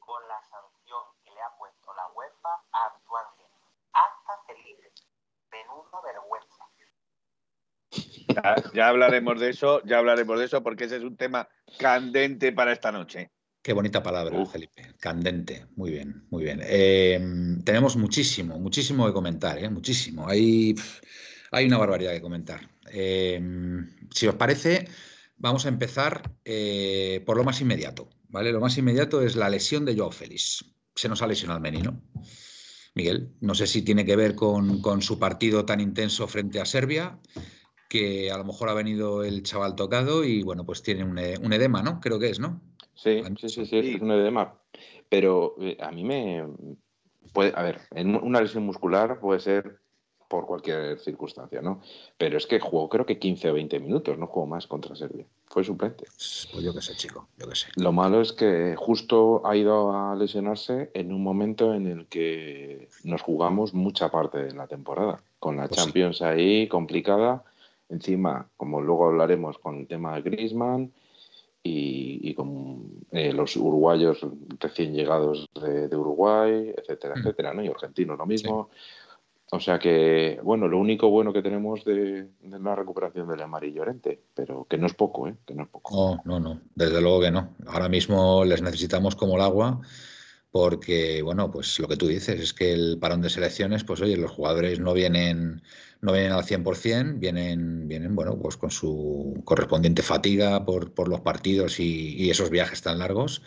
con 0.00 0.26
la 0.26 0.40
sanción 0.42 1.04
que 1.22 1.30
le 1.30 1.40
ha 1.40 1.56
puesto 1.58 1.92
la 1.94 2.08
UEFA 2.16 2.54
a 2.72 2.94
Antoine 2.94 3.48
Hasta 3.92 4.42
Felipe. 4.46 4.92
Menuda 5.50 6.00
vergüenza. 6.02 6.41
Ya, 8.74 8.88
hablaremos 8.88 9.40
de 9.40 9.50
eso, 9.50 9.82
ya 9.84 9.98
hablaremos 9.98 10.38
de 10.38 10.46
eso, 10.46 10.62
porque 10.62 10.84
ese 10.84 10.96
es 10.96 11.02
un 11.02 11.16
tema 11.16 11.48
candente 11.78 12.52
para 12.52 12.72
esta 12.72 12.92
noche. 12.92 13.30
Qué 13.62 13.72
bonita 13.72 14.02
palabra, 14.02 14.44
Felipe. 14.46 14.94
Candente. 14.98 15.66
Muy 15.76 15.92
bien, 15.92 16.26
muy 16.30 16.42
bien. 16.42 16.60
Em, 16.64 17.62
tenemos 17.62 17.96
muchísimo, 17.96 18.58
muchísimo 18.58 19.06
que 19.06 19.12
comentar, 19.12 19.58
¿eh? 19.58 19.70
muchísimo. 19.70 20.28
Hay, 20.28 20.74
hay 21.52 21.66
una 21.66 21.78
barbaridad 21.78 22.12
que 22.12 22.20
comentar. 22.20 22.68
Em, 22.90 23.88
si 24.10 24.26
os 24.26 24.34
parece, 24.34 24.88
vamos 25.36 25.64
a 25.64 25.68
empezar 25.68 26.22
eh, 26.44 27.22
por 27.24 27.36
lo 27.36 27.44
más 27.44 27.60
inmediato. 27.60 28.08
¿vale? 28.28 28.50
Lo 28.50 28.60
más 28.60 28.76
inmediato 28.78 29.22
es 29.22 29.36
la 29.36 29.48
lesión 29.48 29.84
de 29.84 29.96
Joao 29.96 30.10
Félix. 30.10 30.64
Se 30.96 31.08
nos 31.08 31.22
ha 31.22 31.26
lesionado 31.28 31.58
el 31.58 31.62
menino. 31.62 32.02
Miguel, 32.94 33.32
no 33.40 33.54
sé 33.54 33.66
si 33.66 33.82
tiene 33.82 34.04
que 34.04 34.16
ver 34.16 34.34
con, 34.34 35.02
su 35.02 35.18
partido 35.18 35.64
tan 35.64 35.80
intenso 35.80 36.26
frente 36.26 36.60
a 36.60 36.66
Serbia, 36.66 37.18
que 37.92 38.30
a 38.30 38.38
lo 38.38 38.44
mejor 38.44 38.70
ha 38.70 38.74
venido 38.74 39.22
el 39.22 39.42
chaval 39.42 39.76
tocado 39.76 40.24
y 40.24 40.42
bueno, 40.42 40.64
pues 40.64 40.82
tiene 40.82 41.04
un, 41.04 41.18
edema, 41.18 41.82
¿no? 41.82 42.00
Creo 42.00 42.18
que 42.18 42.30
es, 42.30 42.40
¿no? 42.40 42.58
Sí, 42.94 43.22
sí, 43.38 43.50
sí, 43.50 43.66
sí, 43.66 43.76
es 43.76 44.00
un 44.00 44.12
edema. 44.12 44.54
Pero 45.10 45.56
eh, 45.60 45.76
a 45.78 45.90
mí 45.90 46.02
me 46.02 46.42
puede, 47.34 47.52
a 47.54 47.62
ver, 47.62 47.82
en 47.90 48.16
una 48.16 48.40
lesión 48.40 48.64
muscular 48.64 49.20
puede 49.20 49.40
ser 49.40 49.78
por 50.26 50.46
cualquier 50.46 50.98
circunstancia, 51.00 51.60
¿no? 51.60 51.82
Pero 52.16 52.38
es 52.38 52.46
que 52.46 52.60
jugó 52.60 52.88
creo 52.88 53.04
que 53.04 53.18
15 53.18 53.50
o 53.50 53.52
20 53.52 53.78
minutos, 53.80 54.16
no 54.16 54.26
jugó 54.26 54.46
más 54.46 54.66
contra 54.66 54.96
Serbia. 54.96 55.26
Fue 55.48 55.62
suplente. 55.62 56.06
Pues 56.06 56.64
yo 56.64 56.72
qué 56.72 56.80
sé, 56.80 56.94
chico, 56.94 57.28
yo 57.36 57.46
qué 57.46 57.54
sé. 57.54 57.66
Lo 57.76 57.92
malo 57.92 58.22
es 58.22 58.32
que 58.32 58.74
justo 58.74 59.42
ha 59.44 59.54
ido 59.54 59.94
a 59.94 60.16
lesionarse 60.16 60.90
en 60.94 61.12
un 61.12 61.22
momento 61.22 61.74
en 61.74 61.86
el 61.86 62.06
que 62.06 62.88
nos 63.04 63.20
jugamos 63.20 63.74
mucha 63.74 64.10
parte 64.10 64.38
de 64.38 64.54
la 64.54 64.66
temporada, 64.66 65.22
con 65.38 65.58
la 65.58 65.68
pues 65.68 65.78
Champions 65.78 66.22
ahí 66.22 66.66
complicada. 66.68 67.44
Encima, 67.92 68.48
como 68.56 68.80
luego 68.80 69.08
hablaremos 69.08 69.58
con 69.58 69.80
el 69.80 69.86
tema 69.86 70.14
de 70.14 70.22
Griezmann 70.22 70.92
y, 71.62 72.32
con 72.34 73.04
eh, 73.12 73.32
los 73.32 73.54
uruguayos 73.56 74.26
recién 74.58 74.94
llegados 74.94 75.46
de, 75.54 75.94
Uruguay, 75.94 76.72
etcétera, 76.76 77.14
mm. 77.14 77.18
etcétera, 77.18 77.54
¿no? 77.54 77.62
Y 77.62 77.68
argentinos 77.68 78.16
lo 78.16 78.26
mismo. 78.26 78.70
O 79.54 79.60
sea 79.60 79.78
que, 79.78 80.40
bueno, 80.42 80.66
lo 80.66 80.78
único 80.78 81.10
bueno 81.10 81.34
que 81.34 81.42
tenemos 81.42 81.84
de, 81.84 82.28
la 82.42 82.74
recuperación 82.74 83.28
del 83.28 83.42
amarillo 83.42 83.76
Llorente, 83.76 84.18
pero 84.34 84.64
que 84.64 84.78
no 84.78 84.86
es 84.86 84.94
poco, 84.94 85.28
¿eh? 85.28 85.34
Que 85.46 85.54
no 85.54 85.64
es 85.64 85.68
poco. 85.68 86.22
No, 86.24 86.40
no, 86.40 86.40
no, 86.40 86.60
desde 86.74 87.02
luego 87.02 87.20
que 87.20 87.30
no. 87.30 87.50
Ahora 87.66 87.90
mismo 87.90 88.46
les 88.46 88.62
necesitamos 88.62 89.14
como 89.14 89.36
el 89.36 89.42
agua, 89.42 89.82
porque, 90.50 91.20
bueno, 91.20 91.50
pues 91.50 91.78
lo 91.78 91.86
que 91.86 91.98
tú 91.98 92.06
dices 92.06 92.40
es 92.40 92.54
que 92.54 92.72
el 92.72 92.98
parón 92.98 93.20
de 93.20 93.28
selecciones, 93.28 93.84
pues 93.84 94.00
oye, 94.00 94.16
los 94.16 94.30
jugadores 94.30 94.80
no 94.80 94.94
vienen, 94.94 95.60
no 96.02 96.12
vienen 96.12 96.32
al 96.32 96.44
100%, 96.44 97.18
vienen, 97.18 97.88
vienen, 97.88 98.14
bueno, 98.14 98.36
pues 98.36 98.56
con 98.56 98.70
su 98.70 99.40
correspondiente 99.44 100.02
fatiga 100.02 100.64
por, 100.64 100.92
por 100.92 101.08
los 101.08 101.20
partidos 101.20 101.80
y, 101.80 102.16
y 102.16 102.30
esos 102.30 102.50
viajes 102.50 102.82
tan 102.82 102.98
largos 102.98 103.42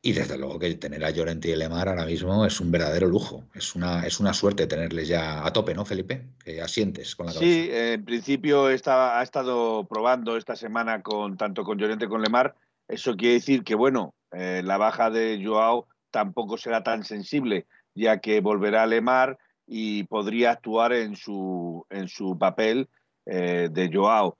y 0.00 0.12
desde 0.12 0.38
luego 0.38 0.58
que 0.60 0.72
tener 0.74 1.04
a 1.04 1.10
Llorente 1.10 1.48
y 1.48 1.56
Lemar 1.56 1.88
ahora 1.88 2.06
mismo 2.06 2.46
es 2.46 2.60
un 2.60 2.70
verdadero 2.70 3.08
lujo. 3.08 3.44
Es 3.54 3.74
una, 3.74 4.06
es 4.06 4.20
una 4.20 4.32
suerte 4.32 4.68
tenerles 4.68 5.08
ya 5.08 5.44
a 5.44 5.52
tope, 5.52 5.74
¿no, 5.74 5.84
Felipe? 5.84 6.24
Que 6.44 6.62
asientes 6.62 7.16
con 7.16 7.26
la 7.26 7.32
cabeza. 7.32 7.50
Sí, 7.50 7.68
en 7.72 8.04
principio 8.04 8.70
está, 8.70 9.18
ha 9.18 9.22
estado 9.24 9.84
probando 9.88 10.36
esta 10.36 10.54
semana 10.54 11.02
con 11.02 11.36
tanto 11.36 11.64
con 11.64 11.78
Llorente 11.78 12.06
como 12.06 12.18
con 12.18 12.22
Lemar. 12.22 12.54
Eso 12.86 13.16
quiere 13.16 13.34
decir 13.34 13.64
que, 13.64 13.74
bueno, 13.74 14.14
eh, 14.30 14.62
la 14.64 14.78
baja 14.78 15.10
de 15.10 15.42
Joao 15.44 15.88
tampoco 16.12 16.56
será 16.58 16.84
tan 16.84 17.04
sensible, 17.04 17.66
ya 17.94 18.18
que 18.18 18.40
volverá 18.40 18.84
a 18.84 18.86
Lemar 18.86 19.36
y 19.68 20.04
podría 20.04 20.52
actuar 20.52 20.94
en 20.94 21.14
su, 21.14 21.86
en 21.90 22.08
su 22.08 22.38
papel 22.38 22.88
eh, 23.26 23.68
de 23.70 23.90
Joao. 23.92 24.38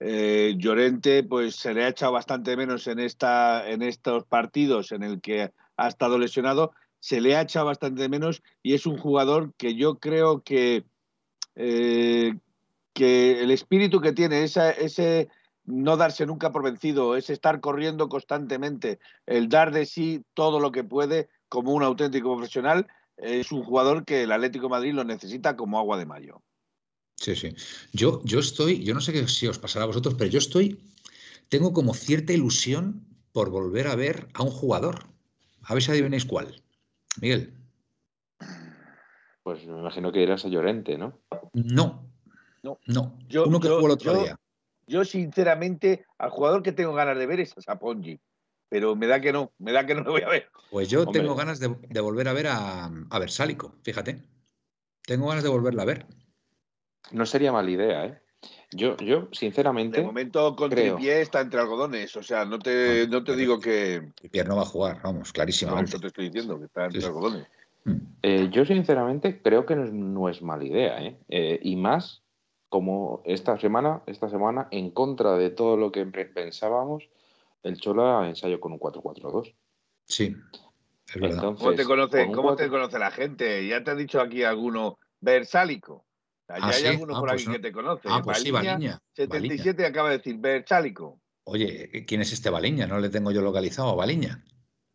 Eh, 0.00 0.54
Llorente 0.58 1.22
pues 1.22 1.54
se 1.54 1.72
le 1.72 1.84
ha 1.84 1.88
echado 1.88 2.12
bastante 2.12 2.56
menos 2.56 2.88
en, 2.88 2.98
esta, 2.98 3.70
en 3.70 3.82
estos 3.82 4.24
partidos 4.24 4.90
en 4.90 5.04
el 5.04 5.20
que 5.20 5.52
ha 5.76 5.88
estado 5.88 6.18
lesionado, 6.18 6.72
se 6.98 7.20
le 7.20 7.36
ha 7.36 7.42
echado 7.42 7.66
bastante 7.66 8.08
menos 8.08 8.42
y 8.62 8.74
es 8.74 8.86
un 8.86 8.98
jugador 8.98 9.54
que 9.56 9.76
yo 9.76 10.00
creo 10.00 10.42
que, 10.42 10.84
eh, 11.54 12.34
que 12.92 13.40
el 13.42 13.52
espíritu 13.52 14.00
que 14.00 14.12
tiene, 14.12 14.42
ese 14.42 15.28
no 15.64 15.96
darse 15.96 16.26
nunca 16.26 16.50
por 16.50 16.64
vencido, 16.64 17.16
ese 17.16 17.32
estar 17.32 17.60
corriendo 17.60 18.08
constantemente, 18.08 18.98
el 19.26 19.48
dar 19.48 19.70
de 19.70 19.86
sí 19.86 20.24
todo 20.34 20.60
lo 20.60 20.72
que 20.72 20.84
puede 20.84 21.28
como 21.48 21.72
un 21.72 21.82
auténtico 21.82 22.34
profesional, 22.34 22.86
es 23.16 23.52
un 23.52 23.62
jugador 23.64 24.04
que 24.04 24.22
el 24.22 24.32
Atlético 24.32 24.66
de 24.66 24.70
Madrid 24.70 24.92
lo 24.92 25.04
necesita 25.04 25.56
como 25.56 25.78
agua 25.78 25.98
de 25.98 26.06
mayo. 26.06 26.42
Sí, 27.16 27.36
sí. 27.36 27.54
Yo, 27.92 28.20
yo 28.24 28.40
estoy, 28.40 28.82
yo 28.82 28.94
no 28.94 29.00
sé 29.00 29.26
si 29.28 29.46
os 29.46 29.58
pasará 29.58 29.84
a 29.84 29.88
vosotros, 29.88 30.14
pero 30.18 30.30
yo 30.30 30.38
estoy, 30.38 30.80
tengo 31.48 31.72
como 31.72 31.94
cierta 31.94 32.32
ilusión 32.32 33.06
por 33.32 33.50
volver 33.50 33.86
a 33.86 33.94
ver 33.94 34.28
a 34.34 34.42
un 34.42 34.50
jugador. 34.50 35.06
A 35.62 35.74
ver 35.74 35.82
si 35.82 35.90
adivináis 35.90 36.24
cuál. 36.24 36.62
Miguel. 37.20 37.54
Pues 39.42 39.64
me 39.66 39.78
imagino 39.78 40.12
que 40.12 40.22
irás 40.22 40.44
a 40.44 40.48
Llorente, 40.48 40.98
¿no? 40.98 41.20
No. 41.52 42.08
No. 42.62 42.78
No. 42.86 43.18
Yo, 43.28 43.44
Uno 43.44 43.60
que 43.60 43.68
jugó 43.68 43.86
el 43.86 43.92
otro 43.92 44.22
día. 44.22 44.36
Yo, 44.86 45.04
sinceramente, 45.04 46.04
al 46.18 46.30
jugador 46.30 46.62
que 46.62 46.72
tengo 46.72 46.94
ganas 46.94 47.18
de 47.18 47.26
ver 47.26 47.40
es 47.40 47.56
a 47.56 47.60
Sapongi. 47.60 48.20
Pero 48.68 48.96
me 48.96 49.06
da 49.06 49.20
que 49.20 49.32
no, 49.32 49.52
me 49.58 49.72
da 49.72 49.86
que 49.86 49.94
no 49.94 50.02
lo 50.02 50.12
voy 50.12 50.22
a 50.22 50.28
ver. 50.28 50.48
Pues 50.70 50.88
yo 50.88 51.06
tengo 51.06 51.34
ganas 51.34 51.60
de, 51.60 51.68
volver 52.00 52.28
a 52.28 52.32
ver 52.32 52.48
a, 52.48 52.86
a 52.86 53.18
Versálico, 53.18 53.74
fíjate. 53.82 54.22
Tengo 55.02 55.28
ganas 55.28 55.44
de 55.44 55.50
volverla 55.50 55.82
a 55.82 55.86
ver. 55.86 56.06
No 57.12 57.26
sería 57.26 57.52
mala 57.52 57.70
idea, 57.70 58.06
¿eh? 58.06 58.20
Yo, 58.72 58.96
yo 58.96 59.28
sinceramente. 59.32 60.00
De 60.00 60.06
momento 60.06 60.56
con 60.56 60.70
creo... 60.70 60.98
está 60.98 61.40
entre 61.40 61.60
algodones, 61.60 62.16
o 62.16 62.22
sea, 62.22 62.44
no 62.44 62.58
te, 62.58 63.06
no 63.08 63.22
te 63.22 63.36
digo 63.36 63.60
que. 63.60 64.12
Tripié 64.16 64.44
no 64.44 64.56
va 64.56 64.62
a 64.62 64.66
jugar, 64.66 65.00
vamos, 65.02 65.32
clarísimamente. 65.32 65.90
eso 65.90 66.00
te 66.00 66.08
estoy 66.08 66.26
diciendo, 66.26 66.58
que 66.58 66.66
está 66.66 66.86
entre 66.86 67.04
algodones. 67.04 67.46
Mm. 67.84 67.96
Eh, 68.22 68.48
yo 68.50 68.64
sinceramente 68.64 69.40
creo 69.42 69.64
que 69.66 69.76
no 69.76 70.28
es, 70.28 70.42
mala 70.42 70.64
idea, 70.64 71.02
¿eh? 71.02 71.18
¿eh? 71.28 71.60
Y 71.62 71.76
más 71.76 72.22
como 72.68 73.22
esta 73.24 73.58
semana, 73.60 74.02
esta 74.06 74.28
semana, 74.28 74.66
en 74.72 74.90
contra 74.90 75.36
de 75.36 75.50
todo 75.50 75.76
lo 75.76 75.92
que 75.92 76.04
pensábamos, 76.06 77.08
el 77.64 77.80
Chola 77.80 78.28
ensayo 78.28 78.60
con 78.60 78.72
un 78.72 78.78
4-4-2. 78.78 79.54
Sí. 80.06 80.36
Es 81.08 81.20
verdad. 81.20 81.56
¿Cómo, 81.58 81.74
te 81.74 81.84
conoce, 81.84 82.30
¿cómo 82.32 82.56
te 82.56 82.68
conoce 82.68 82.98
la 82.98 83.10
gente? 83.10 83.66
Ya 83.66 83.82
te 83.82 83.90
ha 83.90 83.94
dicho 83.94 84.20
aquí 84.20 84.44
alguno, 84.44 84.98
Versálico. 85.20 86.06
Ya 86.48 86.56
ah, 86.56 86.70
hay 86.74 86.86
alguno 86.86 87.16
ah, 87.16 87.20
por 87.20 87.30
pues 87.30 87.42
aquí 87.42 87.52
que 87.52 87.58
te 87.58 87.72
conoce. 87.72 88.08
Ah, 88.10 88.20
pues 88.22 88.38
sí, 88.38 88.50
Baliña. 88.50 89.00
77 89.14 89.86
acaba 89.86 90.10
de 90.10 90.18
decir 90.18 90.36
Berchálico. 90.38 91.20
Oye, 91.44 92.04
¿quién 92.06 92.20
es 92.20 92.32
este 92.32 92.50
Baliña? 92.50 92.86
No 92.86 92.98
le 92.98 93.08
tengo 93.08 93.30
yo 93.30 93.40
localizado 93.40 93.90
a 93.90 93.94
Baliña, 93.94 94.44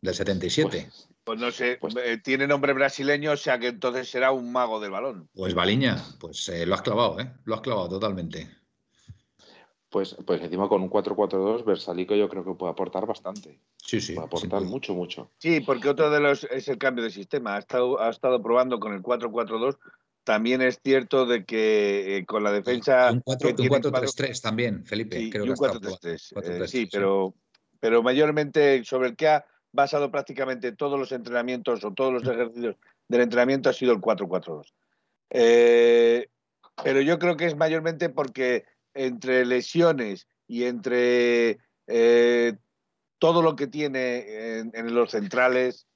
del 0.00 0.14
77. 0.14 0.68
Pues, 0.68 1.08
pues 1.24 1.40
no 1.40 1.50
sé, 1.50 1.78
pues 1.80 1.94
eh, 1.96 2.18
tiene 2.18 2.46
nombre 2.46 2.72
brasileño, 2.72 3.32
o 3.32 3.36
sea 3.36 3.58
que 3.58 3.68
entonces 3.68 4.08
será 4.08 4.30
un 4.30 4.52
mago 4.52 4.80
del 4.80 4.92
balón. 4.92 5.28
Pues 5.32 5.54
Baliña, 5.54 5.96
pues 6.20 6.48
eh, 6.48 6.66
lo 6.66 6.74
has 6.74 6.82
clavado, 6.82 7.20
¿eh? 7.20 7.32
Lo 7.44 7.56
has 7.56 7.60
clavado 7.60 7.88
totalmente. 7.88 8.48
Pues, 9.90 10.16
pues 10.24 10.40
encima 10.40 10.68
con 10.68 10.82
un 10.82 10.88
4-4-2, 10.88 11.64
Versalico 11.64 12.14
yo 12.14 12.28
creo 12.28 12.44
que 12.44 12.54
puede 12.54 12.72
aportar 12.72 13.06
bastante. 13.06 13.58
Sí, 13.76 14.00
sí. 14.00 14.14
Puede 14.14 14.26
aportar 14.26 14.62
mucho, 14.62 14.94
mucho. 14.94 15.30
Sí, 15.38 15.60
porque 15.60 15.88
otro 15.88 16.10
de 16.10 16.20
los 16.20 16.44
es 16.44 16.68
el 16.68 16.78
cambio 16.78 17.02
de 17.02 17.10
sistema. 17.10 17.56
Ha 17.56 17.58
estado, 17.58 18.00
ha 18.00 18.08
estado 18.08 18.40
probando 18.40 18.78
con 18.78 18.92
el 18.92 19.02
4-4-2 19.02 19.76
también 20.24 20.60
es 20.62 20.78
cierto 20.82 21.26
de 21.26 21.44
que 21.44 22.18
eh, 22.18 22.26
con 22.26 22.44
la 22.44 22.52
defensa. 22.52 23.10
Un 23.10 23.22
4-3-3 23.22 24.40
también, 24.40 24.84
Felipe. 24.84 25.16
Sí, 25.16 25.38
un 25.38 25.56
4-3-3. 25.56 26.62
Eh, 26.62 26.68
sí, 26.68 26.88
pero, 26.90 27.34
pero 27.80 28.02
mayormente 28.02 28.84
sobre 28.84 29.08
el 29.08 29.16
que 29.16 29.28
ha 29.28 29.44
basado 29.72 30.10
prácticamente 30.10 30.72
todos 30.72 30.98
los 30.98 31.12
entrenamientos 31.12 31.84
o 31.84 31.92
todos 31.92 32.12
los 32.12 32.22
ejercicios 32.22 32.76
del 33.08 33.22
entrenamiento 33.22 33.70
ha 33.70 33.72
sido 33.72 33.92
el 33.92 34.00
4-4-2. 34.00 34.72
Eh, 35.30 36.28
pero 36.82 37.00
yo 37.00 37.18
creo 37.18 37.36
que 37.36 37.46
es 37.46 37.56
mayormente 37.56 38.08
porque 38.08 38.64
entre 38.94 39.44
lesiones 39.44 40.26
y 40.46 40.64
entre 40.64 41.58
todo 43.18 43.42
lo 43.42 43.56
que 43.56 43.66
tiene 43.66 44.60
en, 44.60 44.94
los 44.94 45.10
centrales, 45.10 45.86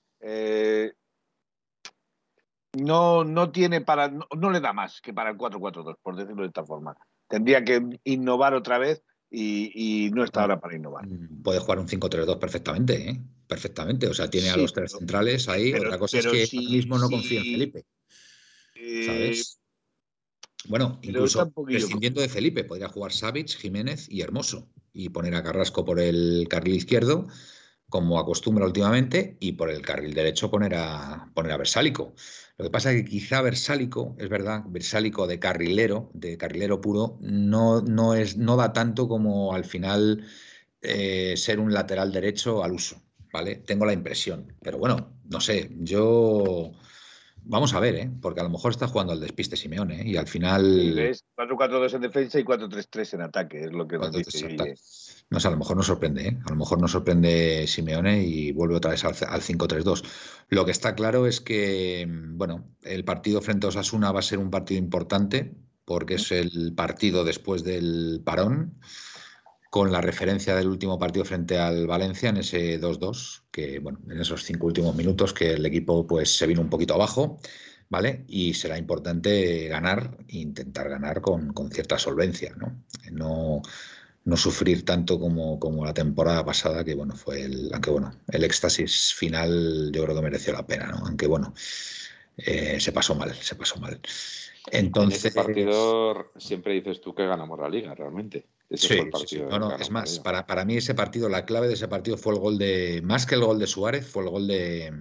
no, 2.74 3.24
no 3.24 3.50
tiene 3.52 3.80
para, 3.80 4.08
no, 4.08 4.50
le 4.50 4.60
da 4.60 4.72
más 4.72 5.00
que 5.00 5.12
para 5.12 5.30
el 5.30 5.36
4-4-2, 5.36 5.96
por 6.02 6.16
decirlo 6.16 6.42
de 6.42 6.48
esta 6.48 6.64
forma. 6.64 6.96
Tendría 7.28 7.64
que 7.64 8.00
innovar 8.04 8.54
otra 8.54 8.78
vez 8.78 9.02
y, 9.30 10.10
no 10.14 10.24
está 10.24 10.42
ahora 10.42 10.60
para 10.60 10.76
innovar. 10.76 11.06
Mm, 11.06 11.42
puede 11.42 11.58
jugar 11.58 11.78
un 11.78 11.88
5-3-2 11.88 12.38
perfectamente, 12.38 13.10
¿eh? 13.10 13.20
perfectamente. 13.46 14.06
O 14.06 14.14
sea, 14.14 14.28
tiene 14.28 14.50
a 14.50 14.56
los 14.56 14.72
tres 14.72 14.92
centrales 14.92 15.48
ahí. 15.48 15.72
Otra 15.72 15.98
cosa 15.98 16.18
es 16.18 16.26
que 16.26 16.58
mismo 16.58 16.98
no 16.98 17.08
confía 17.08 17.40
en 17.40 17.44
Felipe. 17.44 17.84
Eh, 18.76 19.06
¿Sabes? 19.06 19.60
Bueno, 20.68 20.99
incluso 21.02 21.50
prescindiendo 21.64 22.21
de 22.21 22.28
Felipe, 22.28 22.64
podría 22.64 22.88
jugar 22.88 23.12
Savic, 23.12 23.49
Jiménez 23.49 24.06
y 24.09 24.23
Hermoso 24.23 24.68
y 24.92 25.09
poner 25.09 25.35
a 25.35 25.42
Carrasco 25.42 25.85
por 25.85 26.00
el 26.00 26.47
carril 26.49 26.76
izquierdo 26.76 27.26
como 27.94 28.18
acostumbra 28.18 28.66
últimamente, 28.66 29.37
y 29.38 29.52
por 29.52 29.71
el 29.71 29.80
carril 29.80 30.14
derecho 30.14 30.50
poner 30.50 30.75
a, 30.75 31.30
poner 31.33 31.52
a 31.52 31.56
Versálico. 31.56 32.12
Lo 32.59 32.64
que 32.64 32.71
pasa 32.73 32.90
es 32.90 33.04
que 33.04 33.09
quizá 33.09 33.40
Versálico, 33.40 34.16
es 34.18 34.28
verdad, 34.28 34.64
Versálico 34.66 35.28
de 35.28 35.38
carrilero, 35.38 36.11
de 36.12 36.37
carrilero 36.37 36.80
puro, 36.80 37.18
no, 37.21 37.83
no, 37.83 38.14
es, 38.14 38.37
no 38.37 38.56
da 38.56 38.73
tanto 38.73 39.06
como 39.06 39.54
al 39.54 39.64
final 39.64 40.26
eh, 40.83 41.35
ser 41.37 41.61
un 41.61 41.73
lateral 41.73 42.11
derecho 42.11 42.64
al 42.64 42.73
uso, 42.73 43.00
¿vale? 43.33 43.54
Tengo 43.56 43.87
la 43.87 43.92
impresión. 43.92 44.52
Pero 44.61 44.78
bueno, 44.78 45.16
no 45.30 45.40
sé, 45.40 45.71
yo... 45.78 46.73
Vamos 47.46 47.74
a 47.74 47.80
ver, 47.80 47.94
¿eh? 47.96 48.10
porque 48.22 48.40
a 48.40 48.42
lo 48.42 48.48
mejor 48.48 48.70
está 48.70 48.88
jugando 48.88 49.12
al 49.12 49.20
despiste 49.20 49.56
Simeone 49.56 50.00
¿eh? 50.00 50.08
y 50.08 50.16
al 50.16 50.26
final... 50.26 50.64
4-4-2 51.36 51.94
en 51.94 52.00
defensa 52.00 52.38
y 52.38 52.44
4-3-3 52.44 53.14
en 53.14 53.20
ataque, 53.20 53.64
es 53.64 53.72
lo 53.72 53.86
que 53.86 53.98
nos 53.98 54.12
dice. 54.12 54.74
No 55.28 55.40
sé, 55.40 55.48
a 55.48 55.50
lo 55.50 55.58
mejor 55.58 55.76
nos 55.76 55.86
sorprende, 55.86 56.28
¿eh? 56.28 56.38
a 56.46 56.50
lo 56.50 56.56
mejor 56.56 56.80
nos 56.80 56.92
sorprende 56.92 57.66
Simeone 57.66 58.24
y 58.24 58.52
vuelve 58.52 58.76
otra 58.76 58.92
vez 58.92 59.04
al, 59.04 59.14
5-3-2. 59.14 60.04
Lo 60.48 60.64
que 60.64 60.70
está 60.70 60.94
claro 60.94 61.26
es 61.26 61.42
que, 61.42 62.08
bueno, 62.08 62.64
el 62.82 63.04
partido 63.04 63.42
frente 63.42 63.66
a 63.66 63.68
Osasuna 63.68 64.10
va 64.10 64.20
a 64.20 64.22
ser 64.22 64.38
un 64.38 64.50
partido 64.50 64.78
importante 64.78 65.54
porque 65.84 66.14
es 66.14 66.32
el 66.32 66.72
partido 66.74 67.24
después 67.24 67.62
del 67.62 68.22
parón 68.24 68.78
con 69.68 69.92
la 69.92 70.00
referencia 70.00 70.54
del 70.56 70.68
último 70.68 70.98
partido 70.98 71.26
frente 71.26 71.58
al 71.58 71.86
Valencia 71.86 72.30
en 72.30 72.38
ese 72.38 72.80
2-2, 72.80 73.43
que 73.54 73.78
bueno, 73.78 74.00
en 74.11 74.20
esos 74.20 74.42
cinco 74.42 74.66
últimos 74.66 74.96
minutos 74.96 75.32
que 75.32 75.52
el 75.52 75.64
equipo 75.64 76.04
pues 76.08 76.37
se 76.37 76.49
vino 76.49 76.61
un 76.61 76.68
poquito 76.68 76.94
abajo, 76.94 77.38
¿vale? 77.88 78.25
Y 78.26 78.52
será 78.54 78.76
importante 78.76 79.68
ganar 79.68 80.18
intentar 80.26 80.88
ganar 80.88 81.20
con, 81.20 81.54
cierta 81.70 81.96
solvencia, 81.96 82.52
¿no? 82.56 82.82
No, 83.12 83.62
no 84.25 84.37
sufrir 84.37 84.84
tanto 84.84 85.20
como, 85.20 85.61
como, 85.61 85.84
la 85.84 85.94
temporada 85.94 86.44
pasada, 86.44 86.84
que 86.84 86.96
bueno, 86.96 87.14
fue 87.14 87.42
el, 87.42 87.70
aunque 87.73 87.90
bueno, 87.90 88.11
el 88.26 88.42
éxtasis 88.42 89.14
final 89.14 89.92
yo 89.92 90.02
creo 90.02 90.16
que 90.16 90.23
mereció 90.23 90.52
la 90.52 90.66
pena, 90.66 90.88
¿no? 90.88 91.06
Aunque 91.06 91.28
bueno, 91.28 91.54
eh, 92.37 92.80
se 92.80 92.90
pasó 92.90 93.14
mal, 93.14 93.34
se 93.34 93.54
pasó 93.54 93.78
mal. 93.78 94.00
Entonces, 94.73 95.26
en 95.26 95.44
partido 95.44 96.32
siempre 96.38 96.73
dices 96.73 97.00
tú 97.00 97.14
que 97.14 97.25
ganamos 97.25 97.61
la 97.61 97.68
liga, 97.68 97.94
realmente. 97.94 98.49
Sí, 98.71 99.00
No, 99.50 99.59
no, 99.59 99.76
es 99.76 99.90
más, 99.90 100.18
para, 100.21 100.47
para, 100.47 100.64
mí 100.64 100.76
ese 100.76 100.94
partido, 100.94 101.28
la 101.28 101.44
clave 101.44 101.68
de 101.68 101.75
ese 101.75 101.88
partido 101.88 102.16
fue 102.16 102.35
el 102.35 102.40
gol 102.40 102.59
de, 102.59 103.00
más 103.02 103.26
que 103.26 103.35
el 103.35 103.44
gol 103.44 103.59
de 103.59 103.66
Suárez, 103.66 104.06
fue 104.06 104.25
el 104.25 104.30
gol 104.30 104.47
de, 104.47 104.92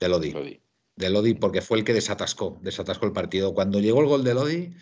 de 0.00 0.08
Lodi. 0.08 0.32
Lodi. 0.32 0.60
De 0.96 1.10
Lodi, 1.10 1.34
porque 1.34 1.62
fue 1.62 1.78
el 1.78 1.84
que 1.84 1.94
desatascó, 1.94 2.58
desatascó 2.62 3.06
el 3.06 3.12
partido. 3.12 3.54
Cuando 3.54 3.80
llegó 3.80 4.00
el 4.00 4.06
gol 4.06 4.24
de 4.24 4.34
Lodi, 4.34 4.74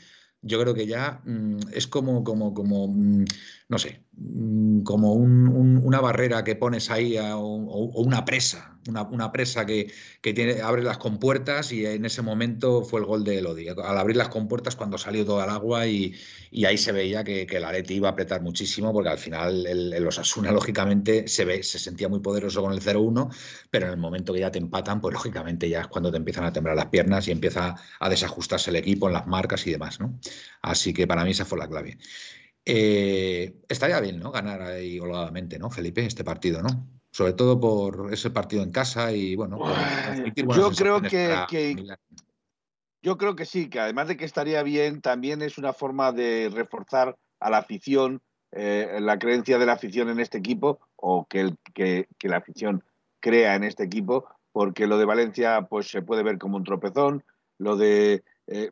yo 0.43 0.61
creo 0.61 0.75
que 0.75 0.87
ya 0.87 1.21
mm, 1.25 1.59
es 1.73 1.87
como, 1.87 2.25
como, 2.25 2.55
como, 2.55 2.89
mm, 2.89 3.25
no 3.69 3.79
sé, 3.79 4.05
mm, 4.21 4.83
como 4.83 5.13
una 5.15 6.01
barrera 6.01 6.45
que 6.45 6.57
pones 6.57 6.91
ahí 6.91 7.17
o, 7.19 7.41
una 7.41 8.25
presa, 8.25 8.79
una, 8.89 9.33
presa 9.33 9.67
que, 9.67 9.93
tiene, 10.23 10.63
abre 10.63 10.83
las 10.83 10.99
compuertas 10.99 11.73
y 11.73 11.85
en 11.87 12.05
ese 12.05 12.23
momento 12.23 12.83
fue 12.83 13.01
el 13.01 13.07
gol 13.07 13.25
de 13.25 13.39
Elodie. 13.39 13.71
Al 13.71 13.99
abrir 13.99 14.17
las 14.17 14.29
compuertas 14.29 14.77
cuando 14.77 14.99
salió 14.99 15.25
toda 15.25 15.45
el 15.45 15.51
agua 15.51 15.87
y, 15.87 16.15
ahí 16.65 16.79
se 16.79 16.93
veía 16.93 17.25
que, 17.25 17.47
que 17.47 17.57
el 17.57 17.91
iba 17.91 18.09
a 18.09 18.13
apretar 18.13 18.43
muchísimo 18.43 18.93
porque 18.93 19.11
al 19.11 19.19
final 19.19 19.67
el, 19.67 19.93
el 19.93 20.07
Osasuna 20.07 20.53
lógicamente 20.53 21.29
se, 21.29 21.45
ve, 21.45 21.63
se 21.63 21.79
sentía 21.79 22.09
muy 22.09 22.21
poderoso 22.21 22.63
con 22.63 22.73
el 22.73 22.81
0-1, 22.81 23.35
pero 23.71 23.87
en 23.87 23.93
el 23.93 23.99
momento 23.99 24.33
que 24.33 24.41
ya 24.41 24.51
te 24.51 24.59
empatan, 24.59 25.01
pues 25.01 25.15
lógicamente 25.15 25.69
ya 25.69 25.83
es 25.83 25.87
cuando 25.89 26.11
te 26.11 26.17
empiezan 26.17 26.45
a 26.45 26.53
temblar 26.53 26.77
las 26.77 26.87
piernas 26.87 27.29
y 27.29 27.33
empieza 27.33 27.75
a 27.99 28.09
desajustarse 28.09 28.71
el 28.71 28.77
equipo 28.77 29.09
en 29.09 29.15
las 29.15 29.27
marcas 29.27 29.67
y 29.67 29.73
demás. 29.73 30.01
¿no? 30.01 30.19
Así 30.63 30.93
que 30.93 31.07
para 31.07 31.25
mí 31.25 31.31
esa 31.31 31.45
fue 31.45 31.59
la 31.59 31.69
clave. 31.69 31.99
Eh, 32.65 33.63
estaría 33.69 34.01
bien, 34.01 34.21
¿no? 34.21 34.31
Ganar 34.31 34.63
ahí 34.63 34.99
holgadamente, 35.01 35.59
¿no, 35.59 35.71
Felipe, 35.71 36.05
este 36.05 36.25
partido, 36.25 36.63
¿no? 36.63 36.89
Sobre 37.11 37.33
todo 37.33 37.59
por 37.59 38.13
ese 38.13 38.31
partido 38.31 38.63
en 38.63 38.71
casa 38.71 39.13
y 39.13 39.35
bueno. 39.35 39.59
yo 40.55 40.71
creo 40.71 41.03
que, 41.03 41.87
yo 43.03 43.17
creo 43.17 43.35
que 43.35 43.47
sí, 43.47 43.69
que 43.69 43.81
además 43.81 44.09
de 44.09 44.17
que 44.17 44.25
estaría 44.25 44.63
bien, 44.63 45.01
también 45.01 45.43
es 45.43 45.59
una 45.59 45.73
forma 45.73 46.13
de 46.13 46.51
reforzar 46.53 47.17
a 47.41 47.51
la 47.51 47.59
afición, 47.59 48.21
eh, 48.53 48.99
la 49.01 49.19
creencia 49.19 49.59
de 49.59 49.67
la 49.67 49.73
afición 49.73 50.09
en 50.11 50.21
este 50.21 50.39
equipo, 50.39 50.81
o 50.97 51.27
que, 51.27 51.41
el, 51.41 51.59
que, 51.75 52.07
la 52.23 52.37
afición 52.37 52.85
crea 53.19 53.55
en 53.55 53.65
este 53.65 53.85
equipo, 53.85 54.27
porque 54.53 54.87
lo 54.87 54.99
de 54.99 55.07
Valencia 55.07 55.63
pues 55.63 55.89
se 55.89 56.03
puede 56.03 56.23
ver 56.23 56.39
como 56.39 56.59
un 56.59 56.65
tropezón, 56.65 57.25
lo 57.59 57.77
de 57.77 58.23
eh, 58.47 58.71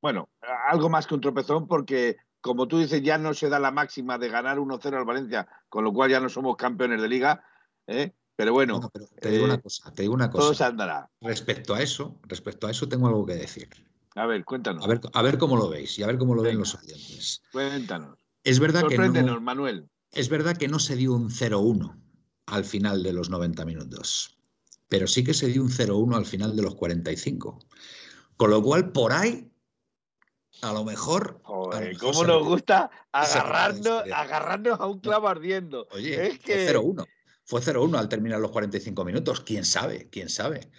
bueno, 0.00 0.28
algo 0.68 0.88
más 0.88 1.06
que 1.06 1.14
un 1.14 1.20
tropezón 1.20 1.66
porque 1.66 2.16
como 2.46 2.68
tú 2.68 2.78
dices, 2.78 3.02
ya 3.02 3.18
no 3.18 3.34
se 3.34 3.48
da 3.48 3.58
la 3.58 3.70
máxima 3.70 4.16
de 4.18 4.28
ganar 4.28 4.58
1-0 4.58 4.96
al 4.96 5.04
Valencia, 5.04 5.46
con 5.68 5.84
lo 5.84 5.92
cual 5.92 6.10
ya 6.10 6.20
no 6.20 6.28
somos 6.28 6.56
campeones 6.56 7.02
de 7.02 7.08
liga. 7.08 7.44
¿eh? 7.86 8.12
Pero 8.36 8.52
bueno, 8.52 8.90
te 9.20 9.30
digo 9.30 9.44
una 9.44 9.54
eh, 9.54 9.60
cosa, 9.60 9.92
te 9.92 10.02
digo 10.02 10.14
una 10.14 10.30
cosa. 10.30 10.44
Todo 10.44 10.54
se 10.54 10.64
andará. 10.64 11.10
Respecto 11.20 11.74
a 11.74 11.82
eso, 11.82 12.20
respecto 12.22 12.66
a 12.66 12.70
eso 12.70 12.88
tengo 12.88 13.08
algo 13.08 13.26
que 13.26 13.34
decir. 13.34 13.68
A 14.14 14.26
ver, 14.26 14.44
cuéntanos. 14.44 14.84
A 14.84 14.88
ver, 14.88 15.00
a 15.12 15.22
ver 15.22 15.38
cómo 15.38 15.56
lo 15.56 15.68
veis 15.68 15.98
y 15.98 16.02
a 16.02 16.06
ver 16.06 16.18
cómo 16.18 16.34
lo 16.34 16.42
ven 16.42 16.58
los 16.58 16.74
oyentes. 16.74 17.42
Cuéntanos. 17.52 18.16
Es 18.44 18.60
verdad 18.60 18.86
que 18.86 18.96
no, 18.96 19.40
Manuel. 19.40 19.88
Es 20.12 20.28
verdad 20.28 20.56
que 20.56 20.68
no 20.68 20.78
se 20.78 20.96
dio 20.96 21.12
un 21.14 21.30
0-1 21.30 21.94
al 22.46 22.64
final 22.64 23.02
de 23.02 23.12
los 23.12 23.28
90 23.28 23.64
minutos, 23.64 24.38
pero 24.88 25.06
sí 25.06 25.24
que 25.24 25.34
se 25.34 25.48
dio 25.48 25.62
un 25.62 25.70
0-1 25.70 26.16
al 26.16 26.26
final 26.26 26.54
de 26.54 26.62
los 26.62 26.76
45. 26.76 27.58
Con 28.36 28.50
lo 28.50 28.62
cual, 28.62 28.92
por 28.92 29.12
ahí 29.12 29.50
a 30.62 30.72
lo 30.72 30.84
mejor. 30.84 31.40
Joder, 31.42 31.96
¿cómo 31.98 32.24
nos 32.24 32.44
gusta 32.44 32.90
agarrarnos, 33.12 34.04
agarrarnos 34.12 34.80
a 34.80 34.86
un 34.86 35.00
clavo 35.00 35.28
ardiendo? 35.28 35.86
Oye, 35.90 36.26
es 36.26 36.38
que... 36.38 36.66
fue 36.66 36.74
0-1. 36.74 37.06
Fue 37.44 37.60
0-1 37.60 37.98
al 37.98 38.08
terminar 38.08 38.40
los 38.40 38.50
45 38.50 39.04
minutos. 39.04 39.40
¿Quién 39.40 39.64
sabe? 39.64 40.08
¿Quién 40.10 40.28
sabe? 40.28 40.70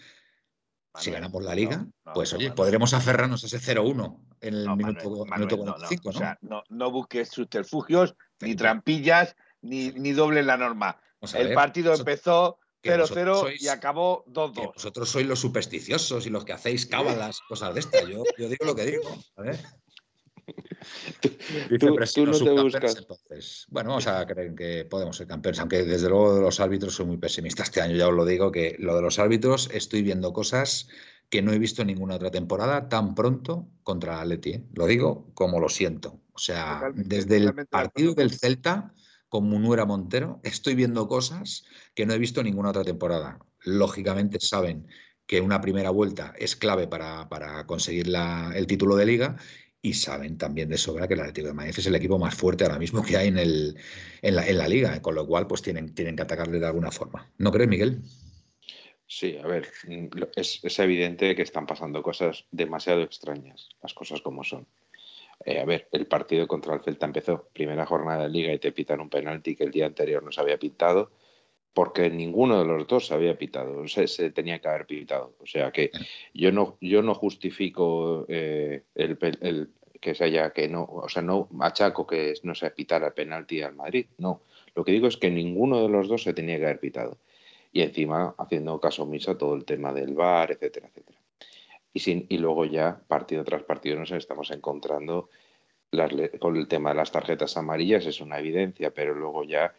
si 0.99 1.11
ganamos 1.11 1.43
la 1.43 1.55
liga, 1.55 1.85
pues 2.13 2.33
oye, 2.33 2.51
podremos 2.51 2.93
aferrarnos 2.93 3.43
a 3.43 3.47
ese 3.47 3.59
0-1 3.59 4.19
en 4.41 4.53
el 4.53 4.75
minuto, 4.75 5.25
minuto, 5.25 5.57
45, 5.57 6.09
O 6.09 6.11
sea, 6.11 6.37
no, 6.41 6.91
busques 6.91 7.29
subterfugios, 7.29 8.15
ni 8.41 8.55
trampillas, 8.55 9.35
ni, 9.61 9.89
ni 9.91 10.11
doble 10.13 10.43
la 10.43 10.57
norma. 10.57 10.99
el 11.33 11.53
partido 11.53 11.93
empezó 11.93 12.59
0-0 12.87 13.55
y 13.59 13.67
acabó 13.67 14.25
2-2. 14.27 14.73
Vosotros 14.75 15.09
sois 15.09 15.27
los 15.27 15.39
supersticiosos 15.39 16.25
y 16.25 16.29
los 16.29 16.45
que 16.45 16.53
hacéis 16.53 16.85
cábalas, 16.85 17.41
cosas 17.47 17.73
de 17.73 17.81
estas. 17.81 18.07
Yo, 18.07 18.23
yo 18.37 18.49
digo 18.49 18.65
lo 18.65 18.75
que 18.75 18.85
digo. 18.85 19.09
tú, 21.79 22.25
no 22.25 22.37
te 22.37 22.51
buscas. 22.51 22.97
Entonces, 22.97 23.65
bueno, 23.69 23.89
vamos 23.89 24.07
a 24.07 24.25
creer 24.25 24.55
que 24.55 24.85
podemos 24.85 25.17
ser 25.17 25.27
campeones, 25.27 25.59
aunque 25.59 25.83
desde 25.83 26.09
luego 26.09 26.35
de 26.35 26.41
los 26.41 26.59
árbitros 26.59 26.95
soy 26.95 27.05
muy 27.05 27.17
pesimista 27.17 27.63
este 27.63 27.81
año, 27.81 27.95
ya 27.95 28.07
os 28.07 28.13
lo 28.13 28.25
digo, 28.25 28.51
que 28.51 28.75
lo 28.79 28.95
de 28.95 29.01
los 29.01 29.19
árbitros 29.19 29.69
estoy 29.73 30.01
viendo 30.01 30.33
cosas 30.33 30.87
que 31.29 31.41
no 31.41 31.51
he 31.51 31.59
visto 31.59 31.81
en 31.81 31.87
ninguna 31.87 32.15
otra 32.15 32.31
temporada 32.31 32.87
tan 32.87 33.13
pronto 33.13 33.67
contra 33.83 34.21
Atleti. 34.21 34.51
¿eh? 34.51 34.63
Lo 34.73 34.87
digo 34.87 35.29
como 35.33 35.59
lo 35.59 35.69
siento. 35.69 36.21
O 36.33 36.39
sea, 36.39 36.91
desde 36.93 37.37
el 37.37 37.53
partido 37.67 38.13
del 38.13 38.31
Celta 38.31 38.93
con 39.37 39.49
Munuera 39.49 39.85
Montero, 39.85 40.39
estoy 40.41 40.73
viendo 40.73 41.07
cosas 41.07 41.63
que 41.93 42.07
no 42.07 42.13
he 42.13 42.17
visto 42.17 42.39
en 42.39 42.47
ninguna 42.47 42.71
otra 42.71 42.83
temporada. 42.83 43.37
Lógicamente 43.63 44.39
saben 44.39 44.87
que 45.27 45.41
una 45.41 45.61
primera 45.61 45.91
vuelta 45.91 46.33
es 46.39 46.55
clave 46.55 46.87
para, 46.87 47.27
conseguir 47.67 48.07
el 48.55 48.65
título 48.65 48.95
de 48.95 49.05
liga 49.05 49.35
y 49.79 49.93
saben 49.93 50.39
también 50.39 50.69
de 50.69 50.79
sobra 50.79 51.07
que 51.07 51.13
el 51.13 51.19
Atlético 51.19 51.49
de 51.49 51.53
Madrid 51.53 51.75
es 51.77 51.85
el 51.85 51.93
equipo 51.93 52.17
más 52.17 52.33
fuerte 52.33 52.63
ahora 52.63 52.79
mismo 52.79 53.03
que 53.03 53.15
hay 53.15 53.27
en, 53.27 53.37
el, 53.37 53.77
en, 54.23 54.35
la, 54.35 54.67
liga, 54.67 54.99
con 55.03 55.13
lo 55.13 55.27
cual 55.27 55.45
pues 55.45 55.61
tienen, 55.61 55.93
tienen 55.93 56.15
que 56.15 56.23
atacarle 56.23 56.57
de 56.57 56.65
alguna 56.65 56.89
forma. 56.89 57.31
¿No 57.37 57.51
crees, 57.51 57.69
Miguel? 57.69 58.01
Sí, 59.05 59.37
a 59.37 59.45
ver, 59.45 59.67
es, 60.35 60.61
es 60.63 60.79
evidente 60.79 61.35
que 61.35 61.43
están 61.43 61.67
pasando 61.67 62.01
cosas 62.01 62.45
demasiado 62.49 63.03
extrañas, 63.03 63.69
las 63.83 63.93
cosas 63.93 64.19
como 64.21 64.43
son. 64.43 64.65
Eh, 65.47 65.61
a 65.61 65.65
ver, 65.65 65.87
el 65.93 66.07
partido 66.07 66.45
contra 66.45 66.73
el 66.75 66.81
Celta 66.81 67.05
empezó 67.05 67.47
primera 67.53 67.85
jornada 67.85 68.23
de 68.23 68.29
liga 68.29 68.51
y 68.51 68.59
te 68.59 68.73
pitan 68.73 68.99
un 68.99 69.09
penalti 69.09 69.55
que 69.55 69.63
el 69.63 69.71
día 69.71 69.85
anterior 69.85 70.21
no 70.21 70.29
se 70.29 70.41
había 70.41 70.59
pitado 70.59 71.09
porque 71.73 72.09
ninguno 72.09 72.59
de 72.59 72.65
los 72.65 72.85
dos 72.85 73.07
se 73.07 73.13
había 73.13 73.37
pitado, 73.37 73.87
se, 73.87 74.09
se 74.09 74.29
tenía 74.31 74.59
que 74.59 74.67
haber 74.67 74.85
pitado. 74.85 75.35
O 75.39 75.45
sea 75.45 75.71
que 75.71 75.91
yo 76.33 76.51
no, 76.51 76.77
yo 76.81 77.01
no 77.01 77.13
justifico 77.13 78.25
eh, 78.27 78.83
el, 78.93 79.69
que 80.01 80.15
se 80.15 80.25
haya, 80.25 80.51
que 80.51 80.67
no, 80.67 80.83
o 80.83 81.07
sea, 81.07 81.21
no 81.21 81.47
machaco 81.51 82.05
que 82.05 82.33
no 82.43 82.53
se 82.53 82.69
pitara 82.71 83.07
el 83.07 83.13
penalti 83.13 83.61
al 83.61 83.73
Madrid, 83.73 84.07
no. 84.17 84.41
Lo 84.75 84.83
que 84.83 84.91
digo 84.91 85.07
es 85.07 85.15
que 85.15 85.31
ninguno 85.31 85.81
de 85.81 85.87
los 85.87 86.09
dos 86.09 86.23
se 86.23 86.33
tenía 86.33 86.57
que 86.57 86.65
haber 86.65 86.81
pitado. 86.81 87.19
Y 87.71 87.83
encima 87.83 88.35
haciendo 88.37 88.81
caso 88.81 89.03
omiso 89.03 89.31
a 89.31 89.37
todo 89.37 89.55
el 89.55 89.63
tema 89.63 89.93
del 89.93 90.13
VAR, 90.13 90.51
etcétera, 90.51 90.87
etcétera. 90.87 91.16
Y, 92.05 92.37
luego 92.37 92.65
ya, 92.65 92.99
partido 93.07 93.43
tras 93.43 93.63
partido, 93.63 93.97
nos 93.97 94.11
estamos 94.11 94.51
encontrando 94.51 95.29
con 96.39 96.57
el 96.57 96.67
tema 96.67 96.89
de 96.89 96.95
las 96.95 97.11
tarjetas 97.11 97.55
amarillas, 97.57 98.05
es 98.05 98.19
una 98.19 98.39
evidencia, 98.39 98.91
pero 98.91 99.15
luego 99.15 99.43
ya 99.43 99.73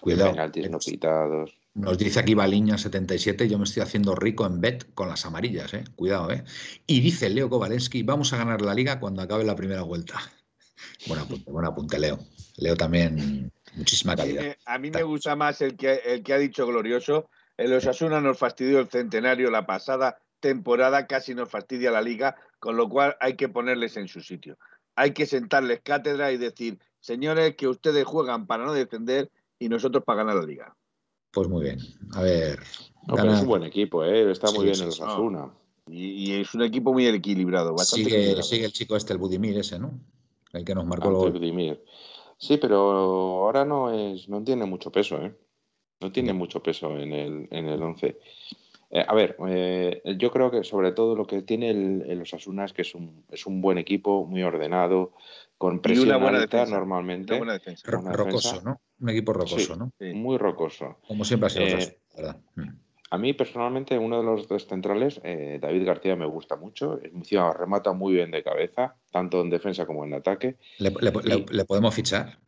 Cuidado, 0.00 0.32
penaltis 0.32 0.70
no 0.70 0.78
pitados. 0.78 1.58
Nos 1.74 1.96
dice 1.96 2.20
aquí 2.20 2.34
Baliña77, 2.34 3.48
yo 3.48 3.58
me 3.58 3.64
estoy 3.64 3.82
haciendo 3.82 4.14
rico 4.14 4.46
en 4.46 4.60
bet 4.60 4.92
con 4.94 5.08
las 5.08 5.24
amarillas, 5.24 5.72
¿eh? 5.74 5.84
cuidado. 5.96 6.30
¿eh? 6.30 6.44
Y 6.86 7.00
dice 7.00 7.30
Leo 7.30 7.48
Kovalensky, 7.48 8.02
vamos 8.02 8.32
a 8.32 8.36
ganar 8.36 8.60
la 8.60 8.74
liga 8.74 9.00
cuando 9.00 9.22
acabe 9.22 9.44
la 9.44 9.56
primera 9.56 9.82
vuelta. 9.82 10.20
Buen 11.06 11.20
apunte, 11.20 11.50
buen 11.50 11.64
apunte, 11.64 11.98
Leo. 11.98 12.18
Leo 12.56 12.76
también 12.76 13.50
Muchísima 13.74 14.16
calidad. 14.16 14.42
me, 14.42 14.56
a 14.64 14.78
mí 14.78 14.90
me 14.90 15.02
gusta 15.02 15.36
más 15.36 15.60
el 15.60 15.76
que, 15.76 16.00
el 16.04 16.22
que 16.22 16.32
ha 16.32 16.38
dicho 16.38 16.66
Glorioso. 16.66 17.30
El 17.56 17.72
Osasuna 17.72 18.20
nos 18.20 18.38
fastidió 18.38 18.80
el 18.80 18.88
centenario 18.88 19.50
la 19.50 19.66
pasada 19.66 20.18
temporada, 20.40 21.06
casi 21.06 21.34
nos 21.34 21.48
fastidia 21.50 21.90
la 21.90 22.02
liga, 22.02 22.36
con 22.58 22.76
lo 22.76 22.88
cual 22.88 23.16
hay 23.20 23.36
que 23.36 23.48
ponerles 23.48 23.96
en 23.96 24.08
su 24.08 24.20
sitio. 24.20 24.58
Hay 24.96 25.12
que 25.12 25.26
sentarles 25.26 25.80
cátedra 25.82 26.32
y 26.32 26.36
decir, 26.36 26.78
señores, 27.00 27.54
que 27.56 27.68
ustedes 27.68 28.04
juegan 28.04 28.46
para 28.46 28.64
no 28.64 28.72
defender 28.72 29.30
y 29.58 29.68
nosotros 29.68 30.04
para 30.04 30.18
ganar 30.24 30.36
la 30.36 30.46
liga. 30.46 30.76
Pues 31.30 31.48
muy 31.48 31.62
bien. 31.64 31.78
A 32.14 32.22
ver. 32.22 32.58
No, 33.06 33.14
pero 33.14 33.28
gana- 33.28 33.34
es 33.36 33.42
un 33.42 33.48
buen 33.48 33.62
equipo, 33.62 34.04
¿eh? 34.04 34.30
Está 34.30 34.48
muy 34.50 34.58
Sí, 34.60 34.64
bien 34.64 34.74
sí, 34.76 34.82
el. 34.82 34.88
Osasuna. 34.88 35.52
Y, 35.86 36.06
y 36.10 36.40
es 36.40 36.52
un 36.54 36.62
equipo 36.62 36.92
muy 36.92 37.06
equilibrado, 37.06 37.74
bastante 37.74 38.04
sigue, 38.04 38.16
equilibrado. 38.16 38.42
sigue 38.42 38.64
el 38.66 38.72
chico 38.72 38.96
este, 38.96 39.12
el 39.14 39.18
Budimir 39.18 39.56
ese, 39.58 39.78
¿no? 39.78 39.92
El 40.52 40.64
que 40.64 40.74
nos 40.74 40.84
marcó 40.86 41.10
los... 41.10 41.30
Vladimir. 41.32 41.82
Sí, 42.36 42.56
pero 42.58 42.76
ahora 42.76 43.64
no 43.64 43.92
es, 43.92 44.28
no 44.28 44.42
tiene 44.44 44.64
mucho 44.64 44.90
peso, 44.92 45.16
¿eh? 45.22 45.34
No 46.00 46.12
tiene 46.12 46.32
mucho 46.32 46.62
peso 46.62 46.96
en 46.98 47.12
el, 47.12 47.48
en 47.50 47.66
el 47.68 47.82
11. 47.82 48.18
Eh, 48.90 49.04
a 49.06 49.14
ver, 49.14 49.36
eh, 49.48 50.02
yo 50.16 50.30
creo 50.30 50.50
que 50.50 50.64
sobre 50.64 50.92
todo 50.92 51.14
lo 51.14 51.26
que 51.26 51.42
tiene 51.42 51.70
el, 51.70 52.04
el 52.08 52.22
Osasuna 52.22 52.64
es 52.64 52.72
que 52.72 52.82
es 52.82 52.94
un, 52.94 53.24
es 53.30 53.44
un 53.46 53.60
buen 53.60 53.76
equipo, 53.78 54.24
muy 54.26 54.42
ordenado, 54.42 55.12
con 55.58 55.76
Y 55.76 55.78
presión 55.80 56.08
una 56.08 56.16
buena 56.16 56.38
alta 56.38 56.56
defensa. 56.58 56.78
normalmente, 56.78 57.32
Una 57.34 57.38
buena 57.38 57.52
defensa. 57.54 57.90
Ro- 57.90 58.00
una 58.00 58.12
rocoso, 58.12 58.48
defensa. 58.48 58.70
¿no? 58.70 58.80
Un 59.00 59.08
equipo 59.10 59.32
rocoso, 59.34 59.58
Sí. 59.74 59.78
¿no? 59.78 59.92
Sí. 59.98 60.14
muy 60.14 60.38
rocoso. 60.38 60.98
Como 61.06 61.24
siempre 61.24 61.48
ha 61.48 61.50
sido 61.50 61.66
Eh, 61.66 61.74
Osasuna, 61.74 61.96
la 62.14 62.22
¿verdad? 62.22 62.40
Mm. 62.56 62.78
A 63.10 63.16
mí 63.18 63.32
personalmente 63.32 63.98
uno 63.98 64.18
de 64.18 64.24
los 64.24 64.48
dos 64.48 64.66
centrales, 64.66 65.18
eh, 65.24 65.58
David 65.60 65.86
García, 65.86 66.14
me 66.16 66.26
gusta 66.26 66.56
mucho. 66.56 66.98
Encima 67.02 67.52
remata 67.54 67.92
muy 67.92 68.12
bien 68.14 68.30
de 68.30 68.42
cabeza, 68.42 68.96
tanto 69.10 69.40
en 69.40 69.48
defensa 69.50 69.86
como 69.86 70.04
en 70.04 70.12
ataque. 70.14 70.56
¿Le, 70.78 70.90
le- 70.90 71.46
le 71.50 71.64
podemos 71.64 71.94
fichar? 71.94 72.38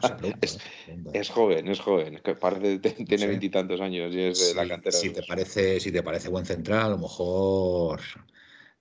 Pregunto, 0.00 0.38
Es- 0.40 0.56
¿eh? 0.88 1.02
Es 1.12 1.30
joven, 1.30 1.68
es 1.68 1.80
joven, 1.80 2.20
que 2.24 2.34
parece 2.34 2.80
que 2.80 2.90
tiene 3.04 3.18
Sí. 3.18 3.26
veintitantos 3.26 3.80
años 3.80 4.14
y 4.14 4.20
es 4.20 4.48
de 4.48 4.54
la 4.54 4.62
Si- 4.64 4.68
cantera. 4.68 4.96
si, 4.96 5.08
de 5.08 5.14
te 5.14 5.22
parece, 5.26 5.80
si 5.80 5.92
te 5.92 6.02
parece 6.02 6.28
buen 6.28 6.44
central, 6.46 6.80
a 6.86 6.88
lo 6.88 6.98
mejor 6.98 8.00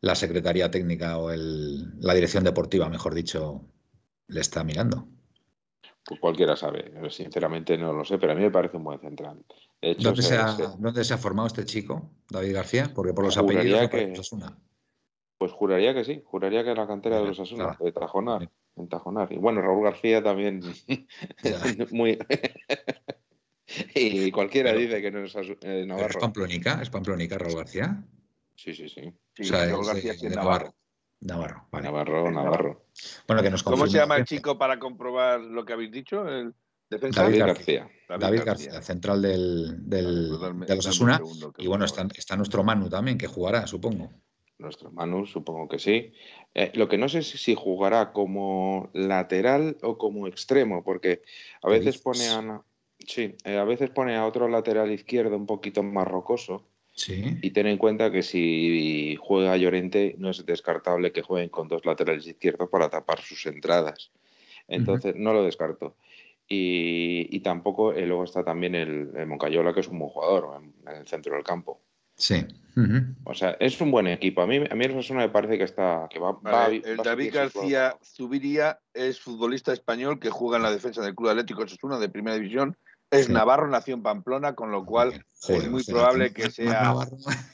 la 0.02 0.16
Secretaría 0.16 0.72
Técnica 0.72 1.18
o 1.18 1.32
el- 1.32 2.00
la 2.00 2.14
Dirección 2.14 2.44
Deportiva, 2.44 2.90
mejor 2.90 3.14
dicho, 3.14 3.62
le 4.28 4.42
está 4.42 4.64
mirando. 4.64 5.08
Pues 6.04 6.20
cualquiera 6.20 6.56
sabe, 6.56 6.92
sinceramente 7.12 7.78
no 7.78 7.94
lo 7.94 8.04
sé, 8.04 8.18
pero 8.18 8.32
a 8.32 8.36
mí 8.36 8.42
me 8.42 8.50
parece 8.52 8.78
un 8.78 8.84
buen 8.84 9.00
central. 9.00 9.46
De 9.82 9.92
hecho, 9.92 10.02
¿Dónde 10.10 10.22
se- 10.24 10.30
se, 10.30 10.36
ha, 10.38 10.56
se- 10.56 10.64
dónde 10.80 11.04
se 11.04 11.14
ha 11.14 11.18
formado 11.18 11.48
este 11.48 11.64
chico, 11.66 12.10
David 12.30 12.54
García? 12.56 12.92
Porque 12.94 13.14
por 13.14 13.24
los 13.26 13.38
apellidos 13.38 13.82
que- 13.82 13.88
parece 13.90 14.12
Osasuna. 14.14 14.58
Pues 15.42 15.54
juraría 15.54 15.92
que 15.92 16.06
sí, 16.06 16.22
juraría 16.24 16.64
que 16.64 16.76
la 16.76 16.86
cantera 16.86 17.18
de 17.18 17.26
los 17.26 17.40
Asuna, 17.40 17.70
claro. 17.70 17.84
de 17.84 17.92
Tajonar, 17.92 18.52
en 18.76 18.88
Tajonar. 18.88 19.34
Y 19.34 19.38
bueno, 19.38 19.60
Raúl 19.60 19.84
García 19.84 20.22
también 20.22 20.62
muy 21.92 22.20
y 23.96 24.30
cualquiera 24.30 24.70
Pero- 24.70 24.82
dice 24.82 25.02
que 25.02 25.10
no 25.10 25.24
es 25.24 25.36
eh, 25.36 25.58
¿Pero 25.60 25.80
¿Es 25.80 25.88
Navarro. 25.88 26.20
Pamplónica? 26.20 26.80
¿Es 26.80 26.92
Pamplónica 26.92 27.40
Raúl 27.40 27.56
García? 27.56 28.04
Sí, 28.56 28.76
sí, 28.76 28.88
sí. 28.88 29.12
Sí, 29.34 29.42
o 29.42 29.46
sea, 29.46 29.66
Raúl 29.66 29.88
García 29.88 30.12
de, 30.12 30.18
es 30.18 30.22
de 30.22 30.30
Navarro. 30.30 30.76
Navarro, 31.22 31.68
vale. 31.72 31.86
Navarro, 31.86 32.30
Navarro. 32.32 32.86
Bueno, 33.28 33.42
que 33.42 33.50
nos 33.50 33.64
¿Cómo 33.64 33.88
se 33.88 33.98
llama 33.98 34.18
el 34.18 34.26
chico 34.26 34.60
para 34.60 34.78
comprobar 34.78 35.42
lo 35.42 35.66
que 35.66 35.74
habéis 35.74 35.92
dicho? 35.92 36.28
¿El 36.28 36.54
defensa? 36.88 37.24
David 37.24 37.40
García. 37.40 37.90
García. 38.08 38.28
David 38.28 38.44
García, 38.46 38.82
central 38.84 39.24
del, 39.24 39.90
del, 39.90 40.38
pues 40.68 40.86
un 41.00 41.12
segundo, 41.12 41.52
que 41.52 41.64
Y 41.64 41.68
bueno, 41.68 41.86
está, 41.86 42.08
está 42.14 42.36
nuestro 42.36 42.64
Manu 42.64 42.90
también, 42.90 43.18
que 43.18 43.26
jugará, 43.26 43.66
supongo. 43.66 44.12
Nuestro 44.62 44.92
Manu, 44.92 45.26
supongo 45.26 45.68
que 45.68 45.80
sí. 45.80 46.14
Eh, 46.54 46.72
lo 46.76 46.88
que 46.88 46.98
no 46.98 47.10
sé 47.10 47.24
si, 47.24 47.38
si 47.38 47.56
jugará 47.56 48.14
como 48.14 48.90
lateral 48.94 49.78
o 49.82 49.98
como 49.98 50.28
extremo, 50.28 50.84
porque 50.84 51.24
a 51.62 51.68
¿Qué 51.68 51.80
veces 51.80 51.98
pone 51.98 52.28
a, 52.28 52.62
sí, 53.00 53.36
eh, 53.44 53.58
a 53.58 53.64
veces 53.64 53.90
pone 53.90 54.16
a 54.16 54.26
otro 54.26 54.48
lateral 54.48 54.92
izquierdo 54.92 55.36
un 55.36 55.48
poquito 55.48 55.84
más 55.84 56.08
rocoso. 56.08 56.68
Sí. 56.94 57.38
Y 57.42 57.52
ten 57.52 57.68
en 57.68 57.78
cuenta 57.78 58.12
que 58.12 58.22
si 58.22 59.18
juega 59.20 59.58
Llorente, 59.58 60.16
no 60.18 60.30
es 60.30 60.46
descartable 60.46 61.12
que 61.12 61.22
jueguen 61.22 61.50
con 61.50 61.68
dos 61.68 61.86
laterales 61.86 62.28
izquierdos 62.28 62.70
para 62.70 62.90
tapar 62.90 63.22
sus 63.22 63.46
entradas. 63.46 64.12
Entonces, 64.68 65.16
no 65.16 65.34
lo 65.34 65.44
descarto. 65.44 65.96
Y, 66.48 67.28
y 67.36 67.40
tampoco, 67.40 67.94
eh, 67.94 68.06
luego 68.06 68.26
está 68.26 68.44
también 68.44 68.76
el, 68.76 69.10
el 69.16 69.26
Moncayola, 69.26 69.74
que 69.74 69.80
es 69.80 69.88
un 69.88 70.00
buen 70.00 70.12
jugador 70.12 70.62
en, 70.62 70.74
en 70.90 70.98
el 71.00 71.08
centro 71.08 71.34
del 71.34 71.44
campo. 71.44 71.80
Sí. 72.22 72.46
O 73.26 73.34
sea, 73.34 73.58
es 73.60 73.82
un 73.82 73.92
buen 73.92 74.08
equipo. 74.08 74.42
A 74.42 74.48
mí, 74.48 74.58
a 74.58 74.76
mí 74.76 74.86
el 74.86 74.92
Osasuna 74.92 75.22
me 75.22 75.30
parece 75.30 75.58
que 75.58 75.64
está 75.66 76.08
que 76.10 76.20
va, 76.20 76.38
el 76.72 77.00
va 77.00 77.04
David 77.04 77.34
García. 77.34 77.98
Zubiría 78.04 78.80
es 78.94 79.20
futbolista 79.20 79.74
español 79.74 80.20
que 80.20 80.30
juega 80.30 80.58
en 80.58 80.64
la 80.64 80.72
defensa 80.72 81.02
del 81.02 81.16
Club 81.16 81.30
Atlético 81.30 81.64
Osasuna 81.64 81.98
de 82.00 82.10
Primera 82.10 82.36
División. 82.38 82.78
Es 83.10 83.26
Sí. 83.26 83.34
Navarro, 83.34 83.68
nació 83.68 83.96
en 83.96 84.04
Pamplona, 84.04 84.54
con 84.56 84.72
lo 84.72 84.86
cual 84.86 85.26
es 85.50 85.70
muy 85.70 85.82
o 85.82 85.84
sea, 85.84 85.94
probable 85.96 86.32
que 86.32 86.50
sea- 86.50 86.96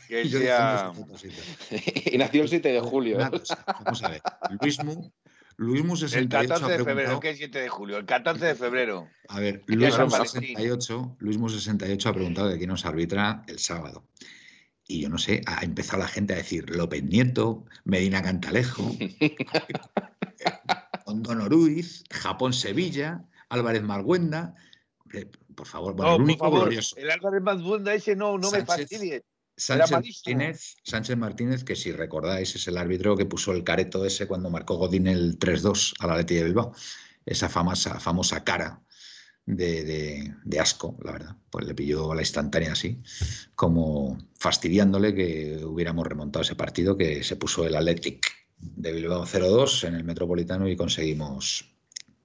que 0.08 0.21
y 2.13 2.17
nació 2.17 2.43
el 2.43 2.49
7 2.49 2.69
de 2.69 2.80
julio. 2.80 3.17
Cosa, 3.32 3.63
vamos 3.65 4.03
a 4.03 4.10
ver. 4.10 4.21
Luismu, 4.62 5.12
Luismu 5.56 5.93
el 5.93 5.99
68 5.99 6.47
14 6.53 6.65
ha 6.65 6.77
de 6.77 6.84
febrero. 6.84 7.19
¿qué 7.19 7.36
7 7.36 7.60
de 7.60 7.69
julio? 7.69 7.97
El 7.97 8.06
14 8.06 8.45
de 8.45 8.56
febrero. 8.56 9.08
A 9.30 9.39
ver, 9.39 9.63
San 9.91 10.10
Valentín. 10.10 10.41
68, 10.41 11.15
Luismu 11.19 11.49
68 11.49 12.10
ha 12.10 12.13
preguntado 12.13 12.49
de 12.49 12.58
quién 12.58 12.69
nos 12.69 12.86
arbitra 12.86 13.41
el 13.47 13.58
sábado. 13.58 14.03
Y 14.88 15.02
yo 15.02 15.10
no 15.10 15.17
sé, 15.17 15.41
ha 15.45 15.63
empezado 15.63 16.00
la 16.00 16.08
gente 16.08 16.34
a 16.34 16.38
decir 16.38 16.69
López 16.69 17.04
Nieto, 17.04 17.65
Medina 17.84 18.21
Cantalejo, 18.21 18.95
Don 21.06 21.50
Ruiz, 21.50 22.04
Japón-Sevilla, 22.10 23.26
Álvarez 23.50 23.84
Marguenda. 23.84 24.56
Por 25.56 25.67
favor, 25.67 25.93
bueno, 25.93 26.12
no, 26.12 26.15
el 26.17 26.21
único 26.23 26.45
favor, 26.45 26.62
glorioso. 26.62 26.95
el 26.97 27.12
Álvarez 27.12 27.41
Mazbuenda 27.41 27.93
ese 27.93 28.15
no, 28.15 28.38
no 28.38 28.52
me 28.52 28.60
Sánchez. 28.60 28.89
fastidies. 28.89 29.23
Sánchez. 29.58 29.91
Martínez, 29.91 30.76
Sánchez 30.84 31.17
Martínez, 31.17 31.63
que 31.63 31.76
si 31.76 31.91
recordáis 31.91 32.56
es 32.56 32.67
el 32.67 32.78
árbitro 32.78 33.17
que 33.17 33.26
puso 33.26 33.54
el 33.54 33.63
careto 33.63 34.06
ese 34.06 34.28
cuando 34.28 34.52
marcó 34.52 34.76
Godín 34.76 35.08
el 35.08 35.39
3-2 35.39 35.95
a 36.00 36.08
la 36.08 36.17
Leti 36.17 36.36
de 36.36 36.43
Bilbao. 36.43 36.73
Esa 37.26 37.50
famosa, 37.50 38.00
famosa 38.00 38.43
cara 38.43 38.82
de, 39.47 39.83
de- 39.83 40.36
de 40.43 40.60
asco, 40.60 40.95
la 41.03 41.13
verdad. 41.13 41.36
Pues 41.49 41.65
le 41.65 41.73
pilló 41.73 42.13
la 42.13 42.21
instantánea 42.21 42.73
así, 42.73 42.99
como 43.55 44.17
fastidiándole 44.38 45.15
que 45.15 45.63
hubiéramos 45.65 46.05
remontado 46.05 46.43
ese 46.43 46.55
partido, 46.55 46.95
que 46.97 47.23
se 47.23 47.36
puso 47.38 47.65
el 47.65 47.75
Athletic 47.75 48.27
de 48.60 48.91
Bilbao 48.91 49.25
0-2 49.25 49.88
en 49.88 49.95
el 49.95 50.03
Metropolitano 50.03 50.67
y 50.69 50.75
conseguimos, 50.75 51.73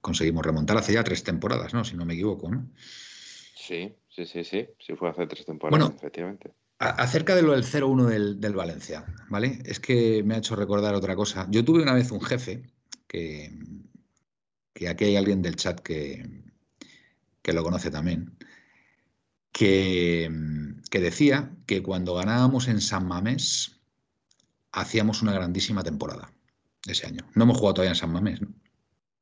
conseguimos 0.01 0.45
remontar 0.45 0.77
hace 0.77 0.93
ya 0.93 1.03
tres 1.03 1.23
temporadas, 1.23 1.73
¿no? 1.73 1.83
Si 1.85 1.95
no 1.95 2.05
me 2.05 2.13
equivoco, 2.13 2.51
¿no? 2.51 2.69
Sí, 3.55 3.95
sí, 4.09 4.25
sí, 4.25 4.43
sí. 4.43 4.67
Sí, 4.79 4.93
fue 4.95 5.09
hace 5.09 5.25
tres 5.25 5.45
temporadas, 5.45 5.79
Bueno. 5.87 5.95
efectivamente. 5.97 6.51
Acerca 6.79 7.33
de 7.35 7.43
lo 7.43 7.53
del 7.53 7.63
0-1 7.63 8.07
del, 8.07 8.41
del 8.41 8.53
Valencia, 8.55 9.05
¿vale? 9.29 9.59
Es 9.63 9.79
que 9.79 10.21
me 10.23 10.35
ha 10.35 10.39
hecho 10.39 10.57
recordar 10.57 10.93
otra 10.95 11.15
cosa. 11.15 11.47
Yo 11.49 11.63
tuve 11.63 11.81
una 11.81 11.93
vez 11.93 12.11
un 12.11 12.19
jefe 12.19 12.63
que, 13.07 13.57
que 14.73 14.89
aquí 14.89 15.05
hay 15.05 15.15
alguien 15.15 15.41
del 15.41 15.55
chat 15.55 15.79
que, 15.79 16.42
que 17.43 17.53
lo 17.53 17.63
conoce 17.63 17.91
también, 17.91 18.35
que, 19.51 20.31
que 20.89 20.99
decía 20.99 21.51
que 21.67 21.83
cuando 21.83 22.15
ganábamos 22.15 22.67
en 22.67 22.81
San 22.81 23.07
Mamés 23.07 23.81
hacíamos 24.71 25.21
una 25.21 25.33
grandísima 25.33 25.83
temporada 25.83 26.33
ese 26.87 27.05
año. 27.05 27.27
No 27.35 27.43
hemos 27.43 27.57
jugado 27.57 27.75
todavía 27.75 27.91
en 27.91 27.97
San 27.97 28.11
Mamés, 28.11 28.41
¿no? 28.41 28.47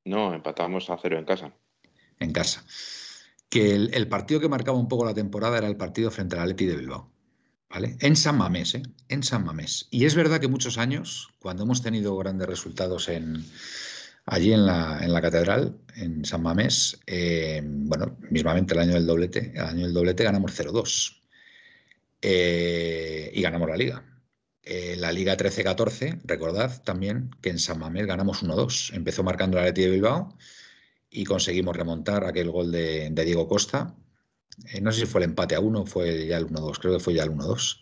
No, 0.06 0.34
empatamos 0.34 0.90
a 0.90 0.98
cero 0.98 1.20
en 1.20 1.26
casa. 1.26 1.54
en 2.20 2.32
casa. 2.32 2.64
Que 3.50 3.76
el, 3.76 3.94
el 3.94 4.08
partido 4.08 4.40
que 4.40 4.50
marcaba 4.50 4.78
un 4.78 4.88
poco 4.88 5.06
la 5.06 5.14
temporada 5.14 5.58
era 5.58 5.68
el 5.68 5.76
partido 5.76 6.10
frente 6.10 6.36
al 6.36 6.44
Atleti 6.44 6.66
de 6.66 6.78
Bilbao. 6.78 7.12
¿Vale? 7.70 7.98
En 8.00 8.16
San 8.16 8.38
Mamés, 8.38 8.76
¿eh? 8.76 8.84
En 9.08 9.24
San 9.24 9.46
Mamés. 9.46 9.88
Y 9.92 10.06
es 10.06 10.16
verdad 10.16 10.40
que 10.40 10.48
muchos 10.48 10.78
años, 10.78 11.30
cuando 11.40 11.64
hemos 11.64 11.82
tenido 11.82 12.18
grandes 12.18 12.48
resultados 12.48 13.08
en, 13.08 13.46
allí 14.26 14.54
en 14.54 14.66
la, 14.66 15.00
en 15.02 15.14
la 15.14 15.22
catedral, 15.22 15.78
en 15.96 16.26
San 16.26 16.44
Mamés, 16.44 17.00
eh, 17.06 17.62
bueno, 17.64 18.18
mismamente 18.30 18.74
el 18.74 18.80
año 18.82 18.94
del 18.94 19.06
doblete, 19.06 19.52
el 19.54 19.62
año 19.62 19.86
del 19.86 19.94
doblete 19.94 20.24
ganamos 20.24 20.58
0-2. 20.60 21.22
Eh, 22.22 23.32
y 23.34 23.42
ganamos 23.42 23.68
la 23.70 23.78
liga. 23.78 24.06
Eh, 24.64 24.96
la 24.96 25.12
Liga 25.12 25.36
13-14, 25.36 26.22
recordad 26.24 26.84
también 26.84 27.32
que 27.42 27.50
en 27.50 27.58
San 27.60 27.80
Mamés 27.80 28.06
ganamos 28.06 28.44
1-2. 28.44 28.94
Empezó 28.94 29.24
marcando 29.24 29.58
el 29.58 29.64
Atleti 29.64 29.82
de 29.82 29.90
Bilbao 29.90 30.38
y 31.10 31.24
conseguimos 31.26 31.76
remontar 31.76 32.26
aquel 32.26 32.52
gol 32.52 32.72
de, 32.72 33.10
Diego 33.10 33.48
Costa. 33.48 33.96
Eh, 34.74 34.82
no 34.82 34.92
sé 34.92 35.02
si 35.02 35.06
fue 35.08 35.22
el 35.22 35.30
empate 35.32 35.56
a 35.56 35.60
uno, 35.60 35.86
fue 35.86 36.28
ya 36.28 36.38
el 36.38 36.48
1-2, 36.48 36.80
creo 36.80 36.94
que 36.94 37.04
fue 37.04 37.16
ya 37.16 37.24
el 37.24 37.32
1-2. 37.32 37.80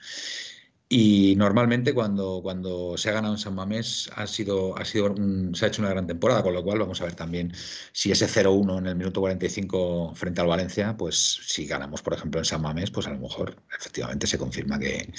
Y 0.91 1.35
normalmente 1.37 1.93
cuando, 1.93 2.39
cuando 2.41 2.97
se 2.97 3.09
ha 3.09 3.13
ganado 3.13 3.35
en 3.35 3.39
San 3.39 3.53
Mamés 3.53 4.09
ha 4.15 4.25
sido, 4.25 4.75
ha 4.75 4.83
sido 4.85 5.11
un- 5.11 5.53
se 5.53 5.65
ha 5.65 5.67
hecho 5.67 5.83
una 5.83 5.91
gran 5.91 6.07
temporada, 6.07 6.41
con 6.41 6.51
lo 6.55 6.63
cual 6.63 6.79
vamos 6.79 6.99
a 6.99 7.03
ver 7.05 7.13
también 7.13 7.53
si 7.91 8.11
ese 8.11 8.25
0-1 8.27 8.79
en 8.79 8.87
el 8.87 8.95
minuto 8.95 9.21
45 9.21 10.15
frente 10.15 10.41
al 10.41 10.47
Valencia, 10.47 10.97
pues 10.97 11.15
si 11.45 11.67
ganamos, 11.67 12.01
por 12.01 12.13
ejemplo, 12.15 12.41
en 12.41 12.45
San 12.45 12.63
Mamés, 12.63 12.89
pues 12.89 13.05
a 13.05 13.11
lo 13.11 13.19
mejor 13.19 13.55
efectivamente 13.77 14.25
se 14.25 14.39
confirma 14.39 14.79
que, 14.79 15.13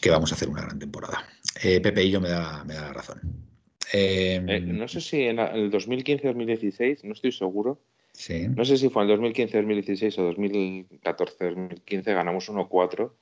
que 0.00 0.10
vamos 0.10 0.32
a 0.32 0.34
hacer 0.34 0.48
una 0.48 0.62
gran 0.62 0.80
temporada. 0.80 1.24
Eh, 1.62 1.80
Pepe 1.80 2.02
y 2.02 2.10
yo 2.10 2.20
me 2.20 2.30
da, 2.30 2.64
me 2.64 2.74
da 2.74 2.82
la 2.88 2.92
razón. 2.92 3.20
Eh, 3.92 4.42
Eh, 4.48 4.60
no 4.60 4.88
sé 4.88 5.00
si 5.00 5.22
en 5.22 5.38
el 5.38 5.70
2015-2016, 5.70 7.04
no 7.04 7.12
estoy 7.12 7.30
seguro. 7.30 7.78
sí. 8.12 8.48
No 8.48 8.64
sé 8.64 8.76
si 8.76 8.88
fue 8.88 9.04
en 9.04 9.10
el 9.10 9.20
2015-2016 9.20 10.18
o 10.18 10.22
2014-2015, 10.24 12.04
ganamos 12.14 12.48
1-4. 12.48 13.12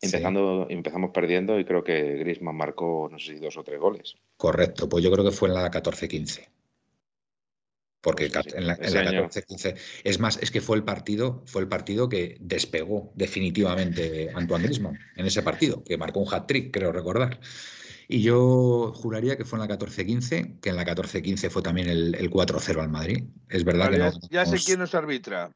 Sí. 0.00 0.06
Empezando, 0.06 0.66
Empezamos 0.68 1.10
perdiendo 1.10 1.58
y 1.58 1.64
creo 1.64 1.82
que 1.82 2.16
Griezmann 2.18 2.56
marcó, 2.56 3.08
no 3.10 3.18
sé 3.18 3.34
si 3.34 3.38
dos 3.40 3.56
o 3.56 3.64
tres 3.64 3.80
goles. 3.80 4.14
Correcto, 4.36 4.88
pues 4.88 5.02
yo 5.02 5.10
creo 5.10 5.24
que 5.24 5.30
fue 5.30 5.48
en 5.48 5.54
la 5.54 5.70
14-15. 5.70 6.48
Porque 8.02 8.28
Pues 8.28 8.44
sí, 8.44 8.52
en 8.54 8.66
la, 8.66 8.74
en 8.74 8.94
la 8.94 9.00
año. 9.00 9.28
14-15. 9.28 9.76
Es 10.04 10.20
más, 10.20 10.38
es 10.40 10.50
que 10.50 10.60
fue 10.60 10.76
el 10.76 10.84
partido, 10.84 11.42
fue 11.46 11.62
el 11.62 11.68
partido 11.68 12.08
que 12.08 12.36
despegó 12.40 13.10
definitivamente 13.16 14.30
Antoine 14.34 14.64
Griezmann 14.64 14.98
en 15.16 15.26
ese 15.26 15.42
partido, 15.42 15.82
que 15.82 15.96
marcó 15.96 16.20
un 16.20 16.32
hat-trick, 16.32 16.72
creo 16.72 16.92
recordar. 16.92 17.40
Y 18.06 18.22
yo 18.22 18.92
juraría 18.94 19.36
que 19.36 19.44
fue 19.44 19.58
en 19.58 19.66
la 19.68 19.76
14-15, 19.76 20.60
que 20.60 20.70
en 20.70 20.76
la 20.76 20.84
14-15 20.84 21.50
fue 21.50 21.62
también 21.62 21.88
el, 21.88 22.14
el 22.14 22.30
4-0 22.30 22.80
al 22.80 22.90
Madrid. 22.90 23.24
Es 23.48 23.64
verdad 23.64 23.86
Vale, 23.86 23.96
que 23.96 24.02
no. 24.04 24.12
ya, 24.30 24.44
ya 24.44 24.46
sé 24.46 24.64
quién 24.64 24.78
nos 24.78 24.94
arbitra. 24.94 25.50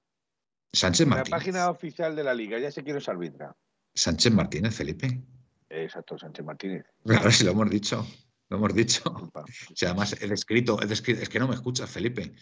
Sánchez 0.72 1.06
En 1.06 1.10
la 1.10 1.24
página 1.24 1.70
oficial 1.70 2.16
de 2.16 2.24
la 2.24 2.34
liga, 2.34 2.58
ya 2.58 2.72
sé 2.72 2.82
quién 2.82 2.96
nos 2.96 3.08
arbitra. 3.08 3.54
Sánchez 3.94 4.32
Martínez, 4.32 4.74
Felipe. 4.74 5.20
Exacto, 5.68 6.18
Sánchez 6.18 6.44
Martínez. 6.44 6.84
Claro, 7.04 7.30
si 7.30 7.44
lo 7.44 7.52
hemos 7.52 7.70
dicho. 7.70 8.06
Lo 8.48 8.56
hemos 8.56 8.74
dicho. 8.74 9.02
O 9.06 9.44
sea, 9.74 9.90
además 9.90 10.16
he 10.20 10.26
descrito, 10.26 10.80
he 10.82 10.86
descrito- 10.86 11.22
es 11.22 11.28
que 11.28 11.38
no 11.38 11.46
me 11.48 11.54
escuchas, 11.54 11.88
Felipe. 11.90 12.32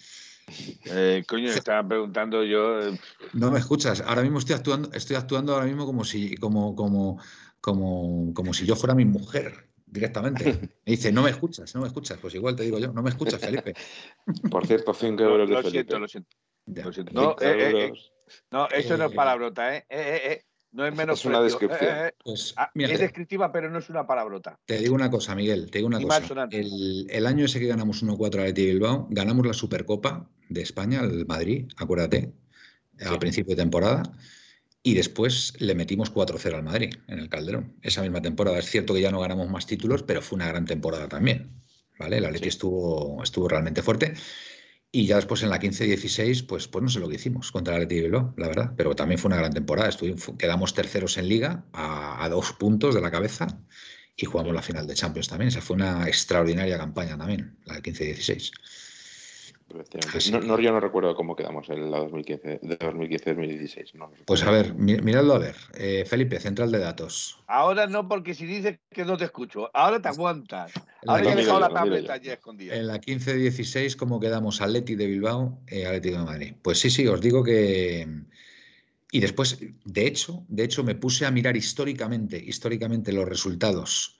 Eh, 0.86 1.24
coño, 1.28 1.50
estaba 1.50 1.86
preguntando 1.86 2.42
yo. 2.44 2.80
eh, 2.80 2.98
No 3.34 3.50
me 3.50 3.58
escuchas. 3.58 4.00
Ahora 4.00 4.22
mismo 4.22 4.38
estoy 4.38 4.54
actuando, 4.54 4.90
estoy 4.92 5.16
actuando 5.16 5.52
ahora 5.54 5.66
mismo 5.66 5.84
como 5.84 6.04
si, 6.04 6.36
como, 6.36 6.74
como, 6.74 7.20
como, 7.60 8.32
como 8.32 8.54
si 8.54 8.64
yo 8.64 8.74
fuera 8.74 8.94
mi 8.94 9.04
mujer 9.04 9.68
directamente. 9.84 10.44
Me 10.86 10.92
dice, 10.92 11.12
no 11.12 11.22
me 11.22 11.30
escuchas, 11.30 11.74
no 11.74 11.82
me 11.82 11.86
escuchas. 11.88 12.18
Pues 12.18 12.34
igual 12.34 12.56
te 12.56 12.62
digo 12.62 12.78
yo, 12.78 12.92
no 12.92 13.02
me 13.02 13.10
escuchas, 13.10 13.40
Felipe. 13.40 13.74
Por 14.50 14.66
cierto, 14.66 14.94
5 14.94 15.22
Lo, 15.22 15.30
euros 15.32 15.48
de 15.50 15.54
lo 15.56 15.60
Felipe. 15.62 15.76
siento, 15.78 15.98
lo 15.98 16.08
siento. 16.08 16.36
Ya. 16.66 16.84
lo 16.86 16.92
siento. 16.92 17.12
No, 17.12 17.32
eh, 17.40 17.88
eh, 17.88 17.92
no, 18.50 18.68
eso 18.68 18.96
no 18.96 19.04
es 19.06 19.12
palabrota, 19.14 19.74
¿eh? 19.76 19.86
Eh, 19.88 19.98
eh, 19.98 20.32
eh, 20.32 20.44
No 20.72 20.86
es 20.86 20.94
menos. 20.94 21.20
Es 21.20 21.24
una 21.24 21.40
descripción. 21.40 21.90
Pues 22.22 22.52
Ah, 22.56 22.70
mira, 22.74 22.92
es 22.92 23.00
descriptiva, 23.00 23.50
pero 23.50 23.70
no 23.70 23.78
es 23.78 23.88
una 23.90 24.06
palabrota. 24.06 24.58
te 24.66 24.78
digo 24.78 24.94
una 24.94 25.10
cosa, 25.10 25.34
Miguel, 25.34 25.70
te 25.70 25.78
digo 25.78 25.88
una 25.88 26.00
cosa. 26.00 26.46
El, 26.50 27.06
el 27.10 27.26
año 27.26 27.46
ese 27.46 27.58
que 27.58 27.66
ganamos 27.66 28.02
1-4 28.02 28.34
al 28.34 28.40
Athletic 28.40 28.54
de 28.66 28.72
Bilbao, 28.72 29.06
ganamos 29.10 29.46
la 29.46 29.52
Supercopa 29.54 30.28
de 30.48 30.60
España, 30.62 31.00
al 31.00 31.26
Madrid, 31.26 31.68
acuérdate, 31.76 32.32
a 33.00 33.10
Sí. 33.12 33.18
principio 33.18 33.56
de 33.56 33.62
temporada. 33.62 34.02
Y 34.82 34.94
después 34.94 35.54
le 35.58 35.74
metimos 35.74 36.10
4-0 36.12 36.54
al 36.56 36.62
Madrid 36.62 36.94
en 37.08 37.18
el 37.18 37.28
Calderón. 37.28 37.74
Esa 37.82 38.02
misma 38.02 38.22
temporada. 38.22 38.58
Es 38.58 38.66
cierto 38.70 38.94
que 38.94 39.00
ya 39.00 39.10
no 39.10 39.20
ganamos 39.20 39.48
más 39.48 39.66
títulos, 39.66 40.02
pero 40.02 40.22
fue 40.22 40.36
una 40.36 40.48
gran 40.48 40.64
temporada 40.66 41.08
también. 41.08 41.50
¿Vale? 41.98 42.18
El 42.18 42.26
Atleti 42.26 42.44
Sí. 42.44 42.48
estuvo, 42.50 43.22
estuvo 43.22 43.48
realmente 43.48 43.82
fuerte. 43.82 44.14
Y 44.90 45.06
ya 45.06 45.16
después 45.16 45.42
en 45.42 45.50
la 45.50 45.60
15-16, 45.60 46.46
pues, 46.46 46.66
pues 46.66 46.82
no 46.82 46.88
sé 46.88 46.98
lo 46.98 47.08
que 47.08 47.16
hicimos 47.16 47.52
contra 47.52 47.76
el 47.76 47.82
Atleti 47.82 47.96
de 47.96 48.02
Bilbao, 48.02 48.34
la 48.38 48.48
verdad. 48.48 48.72
Pero 48.76 48.94
también 48.96 49.18
fue 49.18 49.28
una 49.28 49.36
gran 49.36 49.52
temporada. 49.52 49.90
Estuvimos, 49.90 50.32
quedamos 50.38 50.72
terceros 50.72 51.18
en 51.18 51.28
Liga 51.28 51.64
a, 51.72 52.26
dos 52.30 52.52
puntos 52.54 52.94
de 52.94 53.02
la 53.02 53.10
cabeza 53.10 53.46
y 54.16 54.24
jugamos 54.24 54.54
la 54.54 54.62
final 54.62 54.86
de 54.86 54.94
Champions 54.94 55.28
también. 55.28 55.48
Esa 55.48 55.60
fue 55.60 55.76
una 55.76 56.08
extraordinaria 56.08 56.78
campaña 56.78 57.18
también, 57.18 57.58
la 57.66 57.74
del 57.74 57.82
15-16. 57.82 58.50
No, 60.42 60.58
yo 60.60 60.72
no 60.72 60.80
recuerdo 60.80 61.14
cómo 61.14 61.36
quedamos 61.36 61.68
en 61.68 61.90
la 61.90 61.98
2015, 61.98 62.60
de 62.62 62.78
2015-2016. 62.78 63.94
No, 63.94 64.10
Pues 64.24 64.42
a 64.42 64.50
ver, 64.50 64.74
mi- 64.74 64.96
miradlo 64.96 65.34
a 65.34 65.38
ver. 65.38 65.56
Eh, 65.74 66.04
Felipe, 66.06 66.40
central 66.40 66.72
de 66.72 66.78
datos. 66.78 67.38
Ahora 67.46 67.86
no, 67.86 68.08
porque 68.08 68.34
si 68.34 68.46
dices 68.46 68.78
que 68.90 69.04
no 69.04 69.16
te 69.16 69.24
escucho, 69.24 69.70
ahora 69.74 70.00
te 70.00 70.08
aguantas. 70.08 70.72
La 71.02 71.12
Ahora 71.12 71.24
ya 71.24 71.32
he 71.32 71.36
dejado 71.36 71.60
la 71.60 71.68
tableta 71.72 72.16
ya 72.16 72.32
escondida. 72.34 72.74
En 72.74 72.86
la 72.86 72.98
15-16, 73.00 73.96
¿cómo 73.96 74.18
quedamos? 74.20 74.60
Atleti 74.62 74.94
de 74.94 75.06
Bilbao, 75.06 75.60
eh, 75.66 75.86
Atleti 75.86 76.10
de 76.10 76.18
Madrid. 76.18 76.54
Pues 76.62 76.78
sí, 76.80 76.90
sí, 76.90 77.06
os 77.06 77.20
digo 77.20 77.44
que. 77.44 78.08
Y 79.10 79.20
después, 79.20 79.58
de 79.84 80.06
hecho, 80.06 80.44
de 80.48 80.64
hecho, 80.64 80.84
me 80.84 80.94
puse 80.94 81.24
a 81.24 81.30
mirar 81.30 81.56
históricamente, 81.56 82.36
históricamente 82.38 83.12
los 83.12 83.26
resultados 83.26 84.17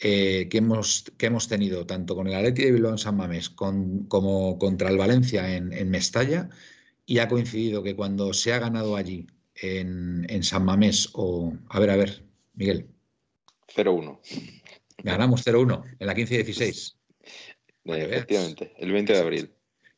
eh, 0.00 0.48
que, 0.48 0.58
hemos, 0.58 1.04
que 1.16 1.26
hemos 1.26 1.48
tenido, 1.48 1.86
tanto 1.86 2.14
con 2.14 2.28
el 2.28 2.34
Atleti 2.34 2.62
de 2.64 2.72
Bilbao 2.72 2.92
en 2.92 2.98
San 2.98 3.16
Mamés 3.16 3.50
con- 3.50 4.04
como 4.06 4.58
contra 4.58 4.90
el 4.90 4.96
Valencia 4.98 5.56
en, 5.56 5.72
en 5.72 5.90
Mestalla, 5.90 6.48
y 7.06 7.18
ha 7.18 7.28
coincidido 7.28 7.82
que 7.82 7.96
cuando 7.96 8.32
se 8.32 8.52
ha 8.52 8.58
ganado 8.58 8.94
allí 8.96 9.26
en, 9.54 10.26
en 10.28 10.42
San 10.42 10.64
Mamés, 10.64 11.10
o. 11.14 11.52
A 11.68 11.80
ver, 11.80 11.90
a 11.90 11.96
ver, 11.96 12.24
Miguel, 12.54 12.86
0-1. 13.74 14.20
ganamos 15.02 15.44
0-1 15.46 15.82
en 15.98 16.06
la 16.06 16.14
15-16. 16.14 16.94
Para 17.84 17.98
que 18.00 18.06
veas. 18.06 18.16
Efectivamente, 18.18 18.72
el 18.78 18.92
20 18.92 19.12
de 19.14 19.18
abril. 19.18 19.50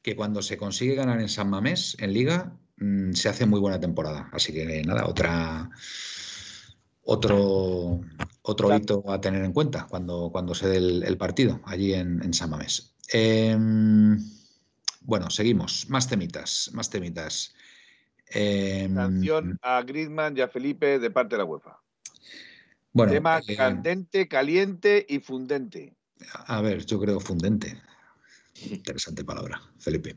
que 0.03 0.17
cuando 0.17 0.41
se 0.41 0.57
consigue 0.57 0.95
ganar 0.95 1.21
en 1.21 1.29
San 1.29 1.51
Mamés, 1.51 1.97
en 2.01 2.13
Liga, 2.15 2.57
mm, 2.77 3.13
se 3.13 3.29
hace 3.29 3.45
muy 3.45 3.61
buena 3.61 3.81
temporada. 3.81 4.31
Así 4.33 4.53
que 4.53 4.83
nada, 4.85 5.07
otra 5.07 5.71
otro, 7.03 8.01
otro 8.51 8.69
Claro. 8.69 8.83
hito 8.83 9.05
a 9.11 9.21
tener 9.21 9.45
en 9.45 9.53
cuenta 9.53 9.87
cuando, 9.89 10.31
cuando 10.31 10.55
se 10.55 10.69
dé 10.69 10.77
el, 10.77 11.03
el 11.03 11.17
partido 11.17 11.61
allí 11.65 11.95
en, 11.95 12.23
en 12.23 12.33
San 12.35 12.51
Mamés. 12.51 12.95
Em, 13.13 14.19
bueno, 15.03 15.31
seguimos. 15.31 15.89
Más 15.89 16.09
temitas, 16.09 16.71
más 16.73 16.91
temitas. 16.91 17.55
Em, 18.33 18.95
Sanción 18.95 19.59
a 19.63 19.83
Griezmann 19.83 20.37
y 20.37 20.41
a 20.41 20.49
Felipe 20.49 20.99
de 20.99 21.11
parte 21.11 21.35
de 21.35 21.39
la 21.39 21.45
UEFA. 21.45 21.79
bueno, 22.93 23.13
Tema 23.13 23.41
eh, 23.47 23.57
candente, 23.57 24.29
caliente 24.29 25.05
y 25.09 25.19
fundente. 25.19 25.97
A 26.47 26.61
ver, 26.61 26.85
yo 26.87 27.01
creo 27.01 27.19
fundente. 27.19 27.81
Interesante 28.71 29.25
palabra, 29.25 29.61
Felipe. 29.79 30.17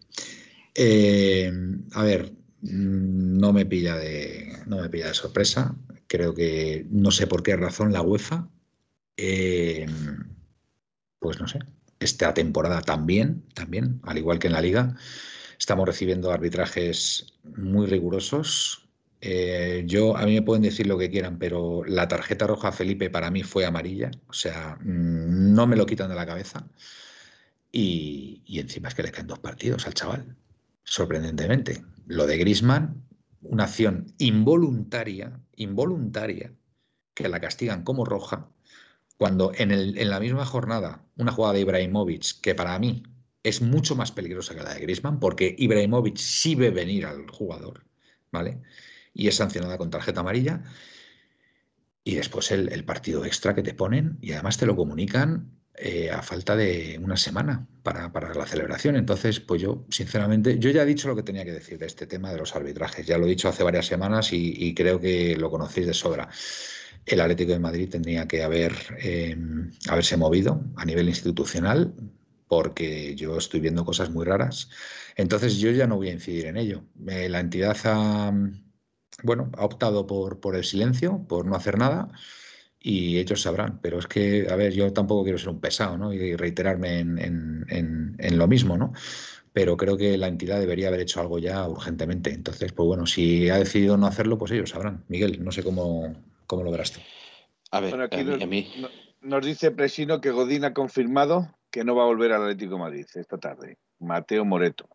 Eh, 0.76 1.52
a 1.94 2.04
ver, 2.04 2.32
mm, 2.62 3.38
no 3.40 3.54
me 3.54 3.66
pilla 3.66 3.96
de, 3.96 4.64
no 4.68 4.78
me 4.82 4.90
pilla 4.90 5.08
de 5.08 5.14
sorpresa. 5.14 5.76
Creo 6.14 6.36
que 6.36 6.86
no 6.92 7.10
sé 7.10 7.26
por 7.26 7.42
qué 7.42 7.56
razón 7.56 7.92
la 7.92 8.04
UEFA, 8.04 8.48
eh, 9.18 9.88
pues 11.18 11.40
no 11.40 11.48
sé, 11.48 11.58
esta 12.00 12.36
temporada 12.36 12.82
también, 12.84 13.44
también, 13.56 14.00
al 14.04 14.20
igual 14.20 14.38
que 14.38 14.46
en 14.46 14.54
la 14.54 14.62
liga, 14.62 14.96
estamos 15.58 15.88
recibiendo 15.88 16.32
arbitrajes 16.32 17.34
muy 17.58 17.88
rigurosos. 17.88 18.88
Eh, 19.22 19.86
yo, 19.88 20.16
a 20.16 20.28
mí 20.28 20.36
me 20.36 20.44
pueden 20.44 20.62
decir 20.62 20.86
lo 20.86 21.00
que 21.00 21.10
quieran, 21.10 21.40
pero 21.40 21.84
la 21.84 22.08
tarjeta 22.08 22.46
roja 22.46 22.72
Felipe 22.72 23.10
para 23.10 23.32
mí 23.32 23.42
fue 23.42 23.66
amarilla. 23.66 24.12
O 24.28 24.34
sea, 24.34 24.78
mm, 24.82 25.56
no 25.56 25.66
me 25.66 25.76
lo 25.76 25.88
quitan 25.88 26.10
de 26.10 26.16
la 26.16 26.28
cabeza. 26.28 26.68
Y, 27.72 28.44
y 28.46 28.60
encima 28.60 28.90
es 28.90 28.94
que 28.94 29.02
le 29.02 29.12
caen 29.12 29.26
dos 29.26 29.40
partidos 29.40 29.88
al 29.88 29.96
chaval, 29.96 30.36
sorprendentemente. 30.84 31.84
Lo 32.06 32.28
de 32.28 32.38
Grisman, 32.38 33.04
una 33.44 33.66
acción 33.66 34.14
involuntaria, 34.18 35.40
involuntaria, 35.56 36.54
que 37.14 37.30
la 37.30 37.42
castigan 37.42 37.84
como 37.84 38.06
roja, 38.06 38.50
cuando 39.18 39.52
en, 39.56 39.72
el- 39.72 39.98
en 39.98 40.10
la 40.10 40.20
misma 40.20 40.46
jornada, 40.46 41.06
una 41.18 41.32
jugada 41.32 41.54
de 41.56 41.62
Ibrahimovic, 41.62 42.42
que 42.42 42.56
para 42.56 42.78
mí 42.80 43.04
es 43.44 43.62
mucho 43.62 43.96
más 43.96 44.12
peligrosa 44.12 44.56
que 44.56 44.64
la 44.64 44.74
de 44.74 44.82
Grisman, 44.82 45.20
porque 45.20 45.56
Ibrahimovic 45.58 46.18
sí 46.18 46.56
ve 46.56 46.72
venir 46.72 47.06
al 47.06 47.30
jugador, 47.30 47.86
¿vale? 48.32 48.62
Y 49.14 49.28
es 49.28 49.36
sancionada 49.36 49.78
con 49.78 49.90
tarjeta 49.92 50.22
amarilla. 50.22 50.64
Y 52.06 52.16
después 52.16 52.52
el, 52.52 52.72
el 52.72 52.86
partido 52.86 53.26
extra 53.26 53.56
que 53.56 53.64
te 53.64 53.74
ponen 53.74 54.18
y 54.22 54.34
además 54.34 54.58
te 54.58 54.66
lo 54.66 54.76
comunican 54.76 55.52
eh, 55.76 56.12
a 56.12 56.22
falta 56.22 56.56
de 56.56 57.00
una 57.04 57.18
semana 57.18 57.68
para, 57.82 58.12
para 58.12 58.34
la 58.36 58.46
celebración. 58.46 58.96
Entonces, 58.96 59.40
pues 59.40 59.60
yo, 59.60 59.86
sinceramente, 59.90 60.60
yo 60.60 60.70
ya 60.70 60.84
he 60.84 60.86
dicho 60.86 61.08
lo 61.08 61.16
que 61.16 61.24
tenía 61.24 61.44
que 61.44 61.52
decir 61.52 61.80
de 61.80 61.88
este 61.88 62.06
tema 62.06 62.32
de 62.32 62.38
los 62.38 62.56
arbitrajes. 62.56 63.08
Ya 63.08 63.18
lo 63.18 63.26
he 63.26 63.30
dicho 63.30 63.50
hace 63.50 63.64
varias 63.64 63.88
semanas 63.88 64.30
y, 64.34 64.74
creo 64.76 65.00
que 65.00 65.36
lo 65.36 65.50
conocéis 65.50 65.88
de 65.88 65.96
sobra. 65.96 66.30
El 67.06 67.20
Atlético 67.22 67.54
de 67.54 67.60
Madrid 67.60 67.90
tendría 67.90 68.28
que 68.28 68.44
haber, 68.44 68.74
eh, 69.00 69.36
haberse 69.90 70.16
movido 70.16 70.64
a 70.76 70.86
nivel 70.86 71.10
institucional 71.10 71.94
porque 72.48 73.16
yo 73.16 73.38
estoy 73.38 73.60
viendo 73.60 73.84
cosas 73.84 74.12
muy 74.12 74.26
raras. 74.26 74.70
Entonces 75.16 75.58
yo 75.58 75.72
ya 75.72 75.88
no 75.88 75.96
voy 75.96 76.10
a 76.10 76.14
incidir 76.14 76.46
en 76.46 76.58
ello. 76.58 76.84
Eh, 77.08 77.30
la 77.30 77.40
entidad 77.40 77.76
ha, 77.86 78.32
bueno, 79.24 79.52
ha 79.58 79.66
optado 79.66 80.06
por, 80.06 80.40
por 80.40 80.56
el 80.56 80.64
silencio, 80.64 81.26
por 81.28 81.48
no 81.48 81.56
hacer 81.56 81.80
nada 81.80 82.12
y 82.86 83.18
ellos 83.18 83.42
sabrán. 83.42 83.80
Pero 83.82 83.98
es 83.98 84.06
que, 84.08 84.46
a 84.50 84.56
ver, 84.56 84.74
yo 84.74 84.92
tampoco 84.94 85.24
quiero 85.24 85.40
ser 85.40 85.50
un 85.50 85.60
pesado 85.62 85.98
¿no? 85.98 86.14
y 86.14 86.36
reiterarme 86.36 87.00
en, 87.00 87.18
en- 87.18 87.66
en- 87.70 88.16
en 88.20 88.38
lo 88.38 88.48
mismo, 88.48 88.78
¿no? 88.78 88.94
Pero 89.54 89.78
creo 89.78 89.96
que 89.98 90.18
la 90.18 90.28
entidad 90.28 90.60
debería 90.60 90.90
haber 90.90 91.00
hecho 91.02 91.22
algo 91.22 91.40
ya 91.40 91.68
urgentemente. 91.68 92.32
Entonces, 92.32 92.74
pues 92.74 92.86
bueno, 92.86 93.06
si 93.08 93.50
ha 93.50 93.58
decidido 93.58 93.98
no 93.98 94.06
hacerlo, 94.08 94.38
pues 94.38 94.52
ellos 94.52 94.72
sabrán. 94.72 95.04
Miguel, 95.08 95.44
no 95.44 95.52
sé 95.52 95.64
cómo, 95.64 96.14
cómo 96.46 96.64
lo 96.64 96.72
verás 96.72 96.92
tú. 96.92 97.00
A 97.72 97.80
ver, 97.80 97.92
Bueno, 97.92 98.04
aquí 98.06 98.20
a 98.20 98.24
mí, 98.24 98.30
nos, 98.32 98.42
a 98.42 98.46
mí- 98.46 98.68
no- 98.82 98.90
nos 99.22 99.46
dice 99.46 99.72
Presino 99.72 100.20
que 100.22 100.32
Godín 100.32 100.66
ha 100.66 100.74
confirmado 100.74 101.56
que 101.72 101.84
no 101.86 101.96
va 101.96 102.04
a 102.04 102.08
volver 102.08 102.34
al 102.34 102.42
Atlético 102.44 102.74
de 102.76 102.80
Madrid 102.82 103.06
esta 103.16 103.38
tarde. 103.38 103.78
Mateo 104.00 104.44
Moreto. 104.44 104.90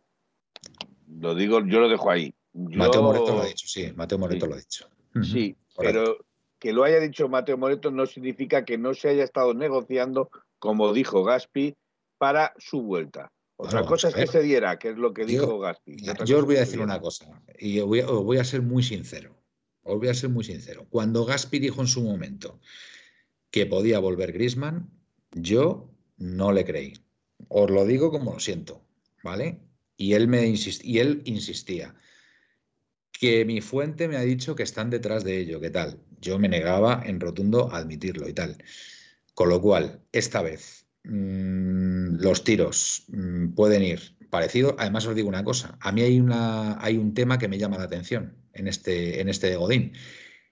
Lo 1.08 1.34
digo, 1.34 1.64
yo 1.66 1.80
lo 1.80 1.88
dejo 1.88 2.10
ahí. 2.10 2.34
Yo- 2.52 2.78
Mateo 2.78 3.02
Moreto 3.02 3.34
lo 3.34 3.40
ha 3.42 3.46
dicho, 3.46 3.66
sí, 3.66 3.90
Mateo 3.96 4.18
Moreto 4.18 4.44
Sí. 4.44 4.50
lo 4.50 4.54
ha 4.54 4.58
dicho. 4.58 4.88
Sí, 5.22 5.56
pero 5.78 6.18
que 6.58 6.72
lo 6.72 6.84
haya 6.84 7.00
dicho 7.00 7.28
Mateo 7.28 7.56
Moreto 7.56 7.90
no 7.90 8.06
significa 8.06 8.64
que 8.64 8.78
no 8.78 8.94
se 8.94 9.08
haya 9.08 9.24
estado 9.24 9.54
negociando, 9.54 10.30
como 10.58 10.92
dijo 10.92 11.24
Gaspi, 11.24 11.76
para 12.18 12.52
su 12.58 12.82
vuelta. 12.82 13.32
Otra 13.56 13.84
cosa 13.84 14.08
es 14.08 14.14
que 14.14 14.26
se 14.26 14.42
diera, 14.42 14.78
que 14.78 14.90
es 14.90 14.96
lo 14.96 15.12
que 15.12 15.24
dijo 15.24 15.58
Gaspi. 15.58 15.96
Yo 16.24 16.38
os 16.38 16.44
voy 16.44 16.56
a 16.56 16.60
decir 16.60 16.80
una 16.80 17.00
cosa, 17.00 17.42
y 17.58 17.80
voy, 17.80 18.00
os 18.00 18.24
voy 18.24 18.38
a 18.38 18.44
ser 18.44 18.62
muy 18.62 18.82
sincero. 18.82 19.36
Os 19.82 19.98
voy 19.98 20.08
a 20.08 20.14
ser 20.14 20.30
muy 20.30 20.44
sincero. 20.44 20.86
Cuando 20.90 21.24
Gaspi 21.24 21.58
dijo 21.58 21.80
en 21.80 21.86
su 21.86 22.02
momento 22.02 22.60
que 23.50 23.66
podía 23.66 23.98
volver 23.98 24.32
Grisman, 24.32 24.90
yo 25.32 25.90
no 26.18 26.52
le 26.52 26.64
creí. 26.64 26.94
Os 27.48 27.70
lo 27.70 27.84
digo 27.84 28.10
como 28.10 28.34
lo 28.34 28.40
siento, 28.40 28.82
¿vale? 29.24 29.60
Y 29.96 30.12
él, 30.12 30.28
me 30.28 30.46
y 30.46 30.98
él 30.98 31.22
insistía 31.24 31.94
que 33.18 33.44
mi 33.44 33.60
fuente 33.60 34.06
me 34.06 34.16
ha 34.16 34.22
dicho 34.22 34.54
que 34.54 34.62
están 34.62 34.90
detrás 34.90 35.24
de 35.24 35.38
ello, 35.38 35.60
¿qué 35.60 35.70
tal? 35.70 36.00
Yo 36.20 36.38
me 36.38 36.48
negaba 36.48 37.02
en 37.04 37.20
rotundo 37.20 37.72
a 37.72 37.78
admitirlo 37.78 38.28
y 38.28 38.32
tal. 38.32 38.62
Con 39.34 39.48
lo 39.48 39.60
cual, 39.60 40.02
esta 40.12 40.42
vez 40.42 40.86
mmm, 41.04 42.16
los 42.20 42.44
tiros 42.44 43.04
mmm, 43.08 43.54
pueden 43.54 43.82
ir 43.82 44.16
parecido. 44.30 44.76
Además, 44.78 45.06
os 45.06 45.16
digo 45.16 45.28
una 45.28 45.44
cosa, 45.44 45.76
a 45.80 45.90
mí 45.90 46.02
hay, 46.02 46.20
una, 46.20 46.82
hay 46.82 46.96
un 46.96 47.14
tema 47.14 47.38
que 47.38 47.48
me 47.48 47.58
llama 47.58 47.78
la 47.78 47.84
atención 47.84 48.36
en 48.52 48.68
este, 48.68 49.20
en 49.20 49.28
este 49.28 49.48
de 49.48 49.56
Godín, 49.56 49.92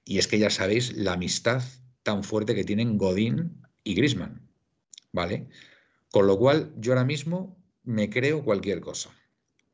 y 0.05 0.19
es 0.19 0.27
que 0.27 0.39
ya 0.39 0.51
sabéis 0.51 0.97
la 0.97 1.15
amistad 1.15 1.63
tan 2.03 2.25
fuerte 2.25 2.55
que 2.55 2.65
tienen 2.65 2.99
Godín 2.99 3.63
y 3.85 3.95
Grisman, 3.95 4.49
¿vale? 5.13 5.49
Con 6.11 6.27
lo 6.27 6.39
cual, 6.39 6.73
yo 6.79 6.93
ahora 6.93 7.05
mismo 7.05 7.61
me 7.83 8.09
creo 8.09 8.45
cualquier 8.45 8.81
cosa, 8.81 9.11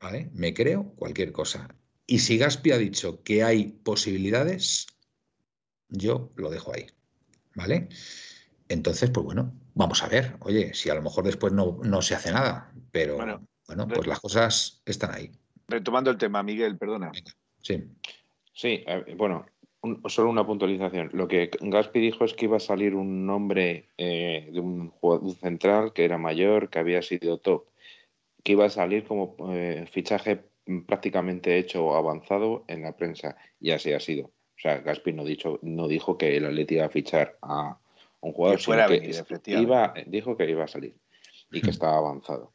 ¿vale? 0.00 0.30
Me 0.34 0.52
creo 0.54 0.94
cualquier 0.94 1.32
cosa. 1.32 1.68
Y 2.06 2.18
si 2.18 2.38
Gaspi 2.38 2.72
ha 2.72 2.78
dicho 2.78 3.22
que 3.22 3.42
hay 3.42 3.68
posibilidades, 3.68 4.86
yo 5.88 6.32
lo 6.36 6.50
dejo 6.50 6.74
ahí. 6.74 6.86
¿Vale? 7.54 7.88
Entonces, 8.68 9.10
pues 9.10 9.24
bueno, 9.24 9.52
vamos 9.74 10.02
a 10.02 10.08
ver. 10.08 10.36
Oye, 10.40 10.72
si 10.74 10.88
a 10.88 10.94
lo 10.94 11.02
mejor 11.02 11.24
después 11.24 11.52
no, 11.52 11.78
no 11.82 12.02
se 12.02 12.14
hace 12.14 12.32
nada, 12.32 12.72
pero 12.90 13.16
bueno, 13.16 13.46
bueno, 13.66 13.86
pues 13.88 14.06
las 14.06 14.20
cosas 14.20 14.82
están 14.86 15.14
ahí. 15.14 15.30
Retomando 15.68 16.10
el 16.10 16.18
tema, 16.18 16.42
Miguel, 16.42 16.78
perdona. 16.78 17.10
Venga, 17.10 17.32
sí. 17.60 17.84
Sí, 18.54 18.84
eh, 18.86 19.14
bueno, 19.16 19.46
un, 19.82 20.02
solo 20.08 20.30
una 20.30 20.46
puntualización. 20.46 21.10
Lo 21.12 21.28
que 21.28 21.50
Gaspi 21.60 22.00
dijo 22.00 22.24
es 22.24 22.34
que 22.34 22.46
iba 22.46 22.56
a 22.56 22.60
salir 22.60 22.94
un 22.94 23.26
nombre 23.26 23.88
eh, 23.98 24.48
de 24.52 24.60
un 24.60 24.90
jugador 24.90 25.34
central 25.34 25.92
que 25.92 26.04
era 26.04 26.18
mayor, 26.18 26.70
que 26.70 26.78
había 26.78 27.02
sido 27.02 27.38
top, 27.38 27.66
que 28.42 28.52
iba 28.52 28.66
a 28.66 28.70
salir 28.70 29.04
como 29.04 29.36
eh, 29.52 29.86
fichaje 29.90 30.44
prácticamente 30.86 31.58
hecho 31.58 31.84
o 31.86 31.94
avanzado 31.96 32.64
en 32.68 32.82
la 32.82 32.96
prensa 32.96 33.36
y 33.60 33.70
así 33.72 33.92
ha 33.92 34.00
sido. 34.00 34.26
O 34.26 34.60
sea, 34.62 34.78
Gaspi 34.78 35.12
no, 35.12 35.24
dicho, 35.24 35.58
no 35.62 35.88
dijo 35.88 36.16
que 36.16 36.36
el 36.36 36.46
Atleti 36.46 36.76
iba 36.76 36.84
a 36.86 36.90
fichar 36.90 37.36
a 37.42 37.78
un 38.20 38.32
jugador, 38.32 38.58
que 38.58 38.64
fuera 38.64 38.86
sino 38.86 39.00
venir, 39.00 39.24
que 39.24 39.50
iba, 39.60 39.94
dijo 40.06 40.36
que 40.36 40.48
iba 40.48 40.64
a 40.64 40.68
salir 40.68 40.94
y 41.50 41.60
que 41.60 41.70
estaba 41.70 41.96
avanzado. 41.98 42.52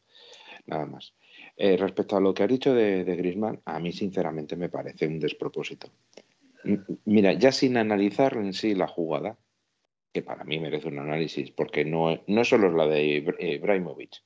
Nada 0.66 0.86
más. 0.86 1.14
Eh, 1.58 1.76
respecto 1.76 2.16
a 2.16 2.22
lo 2.22 2.34
que 2.34 2.44
ha 2.44 2.48
dicho 2.48 2.74
de, 2.74 3.04
de 3.04 3.16
Griezmann, 3.16 3.60
a 3.66 3.80
mí 3.80 3.92
sinceramente 3.92 4.56
me 4.56 4.70
parece 4.70 5.08
un 5.08 5.20
despropósito. 5.20 5.90
M- 6.64 6.84
Mira, 7.06 7.34
ya 7.34 7.52
sin 7.52 7.78
analizar 7.78 8.38
en 8.38 8.54
sí 8.54 8.76
la 8.76 8.88
jugada, 8.88 9.38
que 10.14 10.22
para 10.22 10.44
mí 10.44 10.60
merece 10.60 10.88
un 10.88 11.00
análisis, 11.00 11.52
porque 11.52 11.84
no, 11.84 12.22
no 12.28 12.44
solo 12.46 12.68
es 12.70 12.74
la 12.74 12.88
de 12.88 13.18
eh, 13.18 13.54
Ibrahimovic, 13.56 14.24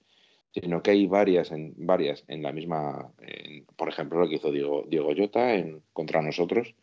sino 0.54 0.82
que 0.84 0.92
hay 0.92 1.08
varias 1.08 1.52
en, 1.52 1.74
varias 1.78 2.24
en 2.28 2.44
la 2.44 2.52
misma, 2.52 3.12
en- 3.20 3.66
por 3.78 3.90
ejemplo, 3.90 4.20
lo 4.20 4.28
que 4.28 4.36
hizo 4.36 4.52
Diego, 4.52 4.86
Diego 4.88 5.14
Llota 5.14 5.54
en, 5.56 5.82
contra 5.94 6.22
nosotros, 6.22 6.76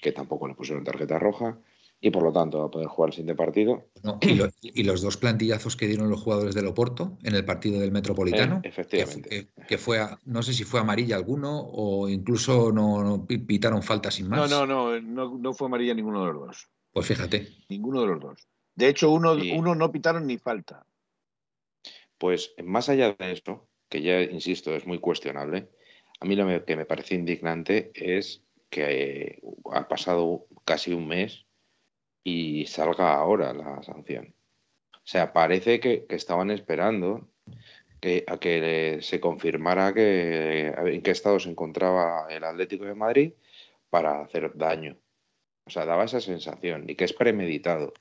que 0.00 0.12
tampoco 0.12 0.48
le 0.48 0.54
pusieron 0.54 0.84
tarjeta 0.84 1.18
roja, 1.18 1.58
y 2.02 2.10
por 2.10 2.22
lo 2.22 2.32
tanto 2.32 2.60
va 2.60 2.64
a 2.66 2.70
poder 2.70 2.88
jugar 2.88 3.08
el 3.10 3.12
siguiente 3.12 3.34
partido. 3.34 3.84
No, 4.02 4.18
y, 4.22 4.34
lo- 4.34 4.48
y 4.62 4.82
los 4.84 5.02
dos 5.02 5.18
plantillazos 5.18 5.76
que 5.76 5.86
dieron 5.86 6.08
los 6.08 6.22
jugadores 6.22 6.54
del 6.54 6.66
Oporto 6.66 7.18
en 7.22 7.34
el 7.34 7.44
partido 7.44 7.78
del 7.78 7.92
Metropolitano, 7.92 8.56
Eh, 8.56 8.60
que, 8.62 8.68
efectivamente. 8.68 9.28
que- 9.28 9.66
que 9.66 9.76
fue, 9.78 9.98
a- 9.98 10.18
no 10.24 10.42
sé 10.42 10.54
si 10.54 10.64
fue 10.64 10.80
amarilla 10.80 11.16
alguno 11.16 11.60
o 11.60 12.08
incluso 12.08 12.72
no, 12.72 13.02
no 13.04 13.26
pi- 13.26 13.36
pitaron 13.38 13.82
falta 13.82 14.10
sin 14.10 14.28
más. 14.30 14.50
no, 14.50 14.66
no, 14.66 14.98
no, 15.00 15.36
no 15.38 15.52
fue 15.52 15.66
amarilla 15.66 15.92
ninguno 15.92 16.24
de 16.26 16.32
los 16.32 16.46
dos. 16.46 16.68
Pues 16.92 17.06
fíjate. 17.06 17.48
Ninguno 17.68 18.00
de 18.00 18.06
los 18.06 18.20
dos. 18.20 18.48
De 18.74 18.88
hecho, 18.88 19.10
uno, 19.10 19.34
uno 19.54 19.74
no 19.74 19.92
pitaron 19.92 20.26
ni 20.26 20.38
falta. 20.38 20.86
Pues 22.20 22.52
más 22.62 22.90
allá 22.90 23.14
de 23.18 23.32
esto, 23.32 23.66
que 23.88 24.02
ya 24.02 24.20
insisto 24.20 24.76
es 24.76 24.86
muy 24.86 24.98
cuestionable, 24.98 25.70
a 26.20 26.26
mí 26.26 26.36
lo 26.36 26.64
que 26.66 26.76
me 26.76 26.84
parece 26.84 27.14
indignante 27.14 27.90
es 27.94 28.42
que 28.68 28.84
eh, 28.84 29.40
ha 29.72 29.88
pasado 29.88 30.46
casi 30.66 30.92
un 30.92 31.08
mes 31.08 31.46
y 32.22 32.66
salga 32.66 33.14
ahora 33.14 33.54
la 33.54 33.82
sanción. 33.82 34.34
O 34.92 35.06
sea, 35.10 35.32
parece 35.32 35.80
que, 35.80 36.04
que 36.04 36.14
estaban 36.14 36.50
esperando 36.50 37.26
que, 38.02 38.24
a 38.26 38.36
que 38.38 38.98
se 39.00 39.18
confirmara 39.18 39.94
que, 39.94 40.74
ver, 40.76 40.94
en 40.94 41.00
qué 41.02 41.12
estado 41.12 41.40
se 41.40 41.48
encontraba 41.48 42.26
el 42.28 42.44
Atlético 42.44 42.84
de 42.84 42.94
Madrid 42.94 43.32
para 43.88 44.20
hacer 44.20 44.52
daño. 44.56 44.98
O 45.64 45.70
sea, 45.70 45.86
daba 45.86 46.04
esa 46.04 46.20
sensación 46.20 46.84
y 46.86 46.96
que 46.96 47.04
es 47.06 47.14
premeditado. 47.14 47.94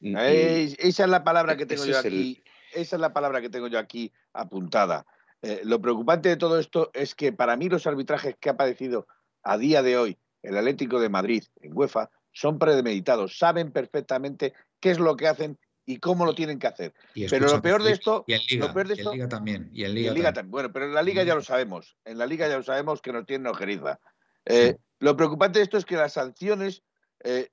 Es- 0.00 0.78
esa 0.78 1.04
es 1.04 1.10
la 1.10 1.22
palabra 1.24 1.58
que 1.58 1.66
tengo 1.66 1.82
ese 1.82 1.92
yo 1.92 1.98
aquí. 1.98 2.42
Esa 2.74 2.96
es 2.96 3.00
la 3.00 3.12
palabra 3.12 3.40
que 3.40 3.48
tengo 3.50 3.66
yo 3.68 3.78
aquí 3.78 4.12
apuntada. 4.32 5.06
Eh, 5.42 5.62
lo 5.64 5.80
preocupante 5.80 6.28
de 6.28 6.36
todo 6.36 6.58
esto 6.58 6.90
es 6.92 7.14
que 7.14 7.32
para 7.32 7.56
mí 7.56 7.68
los 7.68 7.86
arbitrajes 7.86 8.36
que 8.38 8.50
ha 8.50 8.56
padecido 8.56 9.06
a 9.42 9.56
día 9.56 9.82
de 9.82 9.96
hoy 9.96 10.18
el 10.42 10.56
Atlético 10.56 11.00
de 11.00 11.08
Madrid 11.08 11.44
en 11.60 11.76
UEFA 11.76 12.10
son 12.32 12.58
premeditados, 12.58 13.38
saben 13.38 13.72
perfectamente 13.72 14.54
qué 14.80 14.90
es 14.90 14.98
lo 14.98 15.16
que 15.16 15.28
hacen 15.28 15.58
y 15.86 15.96
cómo 15.98 16.24
lo 16.24 16.34
tienen 16.34 16.58
que 16.58 16.66
hacer. 16.68 16.94
Y 17.14 17.26
Pero 17.28 17.48
lo 17.48 17.60
peor 17.62 17.82
de 17.82 17.92
esto- 17.92 18.24
y 18.26 18.34
en 18.34 18.40
Liga, 18.48 18.66
lo 18.68 18.72
peor 18.74 18.86
de 18.88 18.94
y 18.94 18.96
en 18.96 19.00
esto- 19.00 19.12
Liga 19.12 19.28
también, 19.28 19.70
y 19.72 19.84
en 19.84 19.90
Y 19.90 19.94
Liga, 19.94 20.08
en 20.10 20.14
Liga 20.14 20.14
también. 20.14 20.34
también. 20.34 20.50
Bueno, 20.50 20.72
pero 20.72 20.84
en 20.86 20.94
la 20.94 21.02
Liga 21.02 21.22
ya 21.24 21.34
lo 21.34 21.42
sabemos. 21.42 21.96
En 22.04 22.18
la 22.18 22.26
Liga 22.26 22.48
ya 22.48 22.56
lo 22.58 22.62
sabemos 22.62 23.00
que 23.02 23.12
nos 23.12 23.26
tienen 23.26 23.46
ojeriza. 23.48 23.98
Eh, 24.44 24.76
Lo 25.02 25.16
preocupante 25.16 25.58
de 25.58 25.62
esto 25.64 25.78
es 25.78 25.86
que 25.86 25.96
las 25.96 26.12
sanciones 26.12 26.82
eh, 27.24 27.48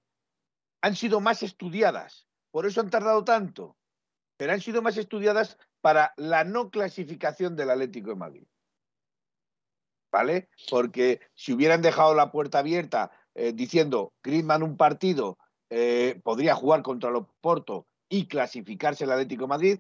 han 0.82 0.96
sido 0.98 1.20
más 1.22 1.44
estudiadas. 1.44 2.28
Por 2.52 2.66
eso 2.66 2.82
han 2.82 2.90
tardado 2.90 3.24
tanto. 3.24 3.78
Pero 4.38 4.54
han 4.54 4.62
sido 4.62 4.82
más 4.82 4.98
estudiadas 4.98 5.58
para 5.82 6.14
la 6.18 6.44
no 6.44 6.70
clasificación 6.70 7.56
del 7.56 7.72
Atlético 7.72 8.10
de 8.12 8.16
Madrid. 8.16 8.48
¿Vale? 10.12 10.50
Porque 10.70 11.20
si 11.36 11.54
hubieran 11.54 11.82
dejado 11.82 12.16
la 12.16 12.32
puerta 12.32 12.60
abierta 12.60 13.12
eh, 13.36 13.52
diciendo 13.54 14.14
Griezmann 14.24 14.64
un 14.64 14.78
partido 14.78 15.38
eh, 15.70 16.20
podría 16.24 16.56
jugar 16.56 16.82
contra 16.82 17.10
el 17.10 17.26
Porto 17.42 17.88
y 18.10 18.28
clasificarse 18.28 19.04
el 19.04 19.12
Atlético 19.12 19.44
de 19.44 19.50
Madrid, 19.50 19.80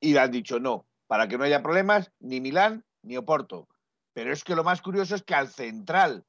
y 0.00 0.16
han 0.16 0.30
dicho 0.30 0.60
no, 0.60 0.86
para 1.06 1.28
que 1.28 1.36
no 1.36 1.44
haya 1.44 1.62
problemas, 1.62 2.12
ni 2.20 2.40
Milán 2.40 2.84
ni 3.02 3.16
Oporto. 3.16 3.68
Pero 4.12 4.32
es 4.32 4.44
que 4.44 4.54
lo 4.54 4.62
más 4.62 4.80
curioso 4.80 5.14
es 5.14 5.22
que 5.22 5.34
al 5.34 5.48
central, 5.48 6.24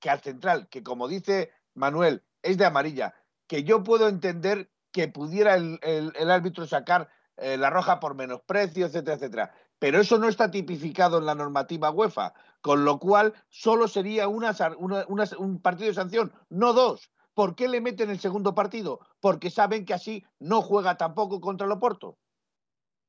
que 0.00 0.10
al 0.10 0.20
central, 0.20 0.68
que 0.68 0.82
como 0.82 1.08
dice 1.08 1.50
Manuel, 1.74 2.22
es 2.42 2.58
de 2.58 2.66
amarilla, 2.66 3.14
que 3.48 3.64
yo 3.64 3.82
puedo 3.82 4.08
entender 4.08 4.70
que 4.92 5.08
pudiera 5.08 5.54
el, 5.54 5.78
el- 5.82 6.12
el 6.16 6.30
árbitro 6.30 6.66
sacar 6.66 7.08
eh, 7.36 7.56
la 7.56 7.70
roja 7.70 8.00
por 8.00 8.14
menosprecio, 8.14 8.86
etcétera, 8.86 9.16
etcétera. 9.16 9.54
Pero 9.78 10.00
eso 10.00 10.18
no 10.18 10.28
está 10.28 10.50
tipificado 10.50 11.18
en 11.18 11.26
la 11.26 11.36
normativa 11.36 11.90
UEFA, 11.90 12.34
con 12.60 12.84
lo 12.84 12.98
cual 12.98 13.32
solo 13.48 13.86
sería 13.86 14.26
una, 14.26 14.56
una- 14.78 15.04
una- 15.08 15.28
un 15.38 15.60
partido 15.60 15.88
de 15.88 15.94
sanción, 15.94 16.32
no 16.48 16.72
dos. 16.72 17.10
¿Por 17.34 17.54
qué 17.54 17.68
le 17.68 17.80
meten 17.80 18.10
el 18.10 18.18
segundo 18.18 18.52
partido? 18.56 18.98
Porque 19.20 19.50
saben 19.50 19.84
que 19.84 19.94
así 19.94 20.24
no 20.40 20.60
juega 20.62 20.96
tampoco 20.96 21.40
contra 21.40 21.66
el 21.66 21.72
Oporto 21.72 22.18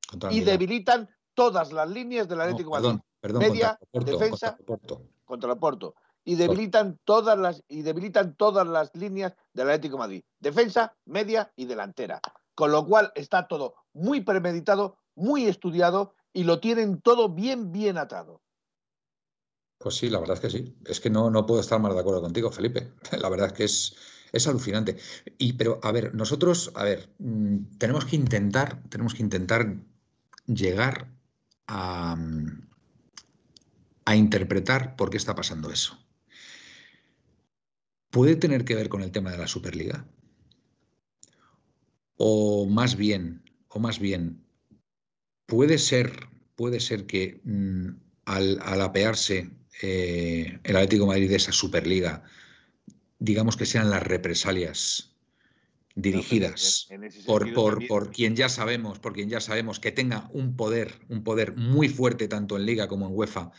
Contra 0.08 0.32
y 0.32 0.42
debilitan 0.42 1.10
todas 1.34 1.72
las 1.72 1.90
líneas 1.90 2.28
del 2.28 2.38
No, 2.38 2.44
Atlético 2.44 2.76
de 2.76 2.82
Madrid 2.82 3.00
perdón, 3.20 3.40
perdón, 3.40 3.52
Media, 3.54 3.80
contra 3.92 4.12
defensa. 4.14 4.58
contra 5.26 5.48
el 5.48 5.58
Oporto. 5.58 5.96
Y 6.30 6.36
debilitan 6.36 7.00
todas 7.06 7.40
las 7.40 7.64
y 7.68 7.82
debilitan 7.82 8.36
todas 8.36 8.68
las 8.68 8.92
líneas 8.94 9.34
del 9.52 9.68
Atlético 9.68 9.96
de 9.96 10.00
Madrid, 10.00 10.24
defensa, 10.40 10.96
media 11.06 11.52
y 11.56 11.66
delantera. 11.66 12.22
Con 12.54 12.72
lo 12.72 12.86
cual 12.86 13.12
está 13.16 13.48
todo 13.48 13.74
muy 13.94 14.22
premeditado, 14.22 15.00
muy 15.16 15.48
estudiado 15.48 16.14
y 16.32 16.44
lo 16.44 16.60
tienen 16.60 17.02
todo 17.02 17.30
bien 17.30 17.72
bien 17.72 17.98
atado. 17.98 18.44
Pues 19.80 19.96
sí, 19.96 20.08
la 20.12 20.20
verdad 20.20 20.36
es 20.36 20.42
que 20.42 20.50
sí. 20.52 20.78
Es 20.86 21.00
que 21.00 21.10
no, 21.10 21.32
no 21.32 21.48
puedo 21.48 21.62
estar 21.62 21.80
más 21.80 21.96
de 21.96 22.02
acuerdo 22.02 22.22
contigo, 22.22 22.52
Felipe. 22.52 22.92
La 23.20 23.30
verdad 23.30 23.48
es 23.48 23.54
que 23.54 23.64
es, 23.64 23.96
es 24.32 24.48
alucinante. 24.48 24.98
Y 25.40 25.54
pero, 25.54 25.80
a 25.82 25.92
ver, 25.92 26.14
nosotros, 26.14 26.72
a 26.76 26.84
ver, 26.84 27.10
mm, 27.18 27.78
tenemos 27.80 28.06
que 28.06 28.18
intentar, 28.18 28.84
tenemos 28.90 29.16
que 29.16 29.24
intentar 29.24 29.78
llegar 30.46 31.08
a, 31.66 32.16
mm, 32.16 32.68
a 34.06 34.16
interpretar 34.16 34.96
por 34.96 35.10
qué 35.10 35.18
está 35.18 35.34
pasando 35.34 35.72
eso. 35.72 35.98
¿Puede 38.10 38.36
tener 38.36 38.66
que 38.66 38.76
ver 38.76 38.90
con 38.90 39.02
el 39.02 39.12
tema 39.12 39.32
de 39.32 39.38
la 39.38 39.48
Superliga? 39.48 40.06
O 42.18 42.66
más 42.66 42.96
bien, 42.96 43.44
o 43.68 43.80
más 43.80 44.00
bien, 44.00 44.44
puede 45.46 45.78
ser, 45.78 46.28
puede 46.56 46.80
ser 46.80 47.06
que 47.06 47.40
mm, 47.44 47.90
al, 48.26 48.60
al 48.62 48.82
apearse 48.82 49.50
eh, 49.82 50.60
el 50.64 50.76
Atlético 50.76 51.04
de 51.04 51.08
Madrid 51.08 51.30
de 51.30 51.38
esa 51.38 51.52
Superliga, 51.52 52.24
digamos 53.20 53.56
que 53.56 53.66
sean 53.66 53.90
las 53.90 54.04
represalias 54.04 55.16
dirigidas 55.96 56.88
por, 57.26 57.54
por, 57.88 58.12
quien 58.12 58.36
ya 58.36 58.50
sabemos, 58.50 59.00
por 59.00 59.14
quien 59.14 59.30
ya 59.30 59.42
sabemos 59.42 59.80
que 59.80 59.92
tenga 59.92 60.30
un 60.34 60.56
poder, 60.56 60.94
un 61.10 61.24
poder 61.24 61.56
muy 61.56 61.90
fuerte 61.90 62.28
tanto 62.28 62.58
en 62.58 62.66
Liga 62.66 62.88
como 62.88 63.08
en 63.08 63.16
UEFA 63.16 63.52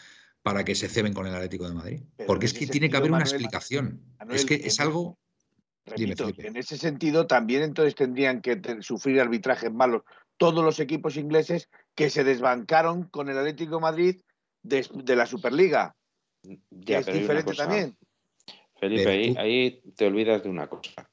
para 0.42 0.64
que 0.64 0.74
se 0.74 0.88
ceben 0.88 1.12
con 1.12 1.26
el 1.26 1.34
Atlético 1.34 1.68
de 1.68 1.74
Madrid. 1.74 2.00
Porque 2.26 2.46
es 2.46 2.54
que 2.54 2.66
tiene 2.66 2.88
que 2.88 2.96
haber 2.96 3.10
una 3.10 3.20
explicación. 3.20 4.00
es 4.30 4.44
que 4.44 4.54
es 4.54 4.80
algo. 4.80 5.18
en 5.86 6.56
ese 6.56 6.76
sentido, 6.76 7.26
también 7.26 7.62
entonces 7.62 7.94
tendrían 7.94 8.40
que 8.40 8.60
sufrir 8.80 9.20
arbitrajes 9.20 9.72
malos 9.72 10.02
todos 10.40 10.64
los 10.64 10.80
equipos 10.80 11.18
ingleses 11.18 11.68
que 11.94 12.08
se 12.08 12.24
desbancaron 12.24 13.04
con 13.04 13.28
el 13.28 13.36
Atlético 13.36 13.74
de 13.74 13.82
Madrid 13.82 14.20
de, 14.62 15.16
la 15.16 15.26
Superliga. 15.26 15.94
Ya, 16.70 17.00
es 17.00 17.06
diferente 17.06 17.52
también. 17.52 17.96
Felipe, 18.78 19.34
ahí, 19.36 19.82
te 19.94 20.06
olvidas 20.06 20.42
de 20.42 20.48
una 20.48 20.66
cosa. 20.66 21.10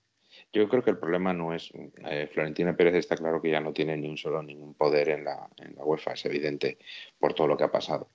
Yo 0.53 0.69
creo 0.69 0.81
que 0.81 0.91
el 0.91 0.97
problema 0.97 1.33
no 1.33 1.53
es. 1.53 1.69
Eh, 2.09 2.29
Florentina 2.33 2.77
Pérez 2.77 2.95
está 2.95 3.17
claro 3.17 3.41
que 3.41 3.51
ya 3.51 3.59
no 3.59 3.73
tiene 3.73 3.97
ni 3.97 4.07
un 4.07 4.17
solo 4.17 4.41
ningún 4.41 4.75
poder 4.75 5.09
en 5.09 5.25
la, 5.25 5.49
en 5.57 5.75
la 5.75 5.83
UEFA, 5.83 6.13
es 6.13 6.25
evidente 6.25 6.77
por 7.19 7.33
todo 7.33 7.47
lo 7.47 7.57
que 7.57 7.65
ha 7.65 7.71
pasado. 7.71 8.09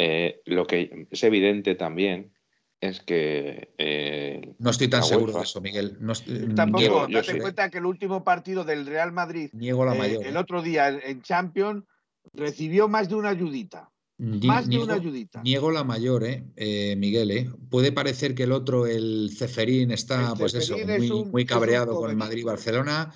Eh, 0.00 0.42
lo 0.44 0.64
que 0.64 1.08
es 1.10 1.24
evidente 1.24 1.74
también 1.74 2.32
es 2.80 3.00
que. 3.00 3.74
Eh, 3.78 4.54
no 4.60 4.70
estoy 4.70 4.86
tan 4.86 5.02
seguro 5.02 5.32
de 5.32 5.42
eso, 5.42 5.60
Miguel. 5.60 5.96
No, 5.98 6.12
Tampoco, 6.54 7.08
date 7.10 7.40
cuenta 7.40 7.68
que 7.68 7.78
el 7.78 7.86
último 7.86 8.22
partido 8.22 8.62
del 8.62 8.86
Real 8.86 9.10
Madrid, 9.10 9.50
niego 9.52 9.84
la 9.84 9.94
mayor, 9.94 10.24
el 10.24 10.36
otro 10.36 10.62
día 10.62 10.88
en 10.88 11.22
Champions, 11.22 11.82
recibió 12.32 12.86
más 12.86 13.08
de 13.08 13.16
una 13.16 13.30
ayudita. 13.30 13.90
Más 14.18 14.68
de 14.68 14.78
una 14.78 14.94
ayudita. 14.94 15.42
Niego 15.42 15.72
la 15.72 15.82
mayor, 15.82 16.24
¿eh? 16.24 16.44
eh 16.54 16.94
Miguel. 16.96 17.32
¿eh? 17.32 17.50
Puede 17.68 17.90
parecer 17.90 18.36
que 18.36 18.44
el 18.44 18.52
otro, 18.52 18.86
el 18.86 19.30
Ceferín, 19.36 19.90
está 19.90 20.34
pues 20.36 20.54
eso, 20.54 20.76
muy, 21.30 21.44
cabreado 21.44 21.94
con 21.96 22.10
el 22.10 22.16
Madrid-Barcelona, 22.16 23.12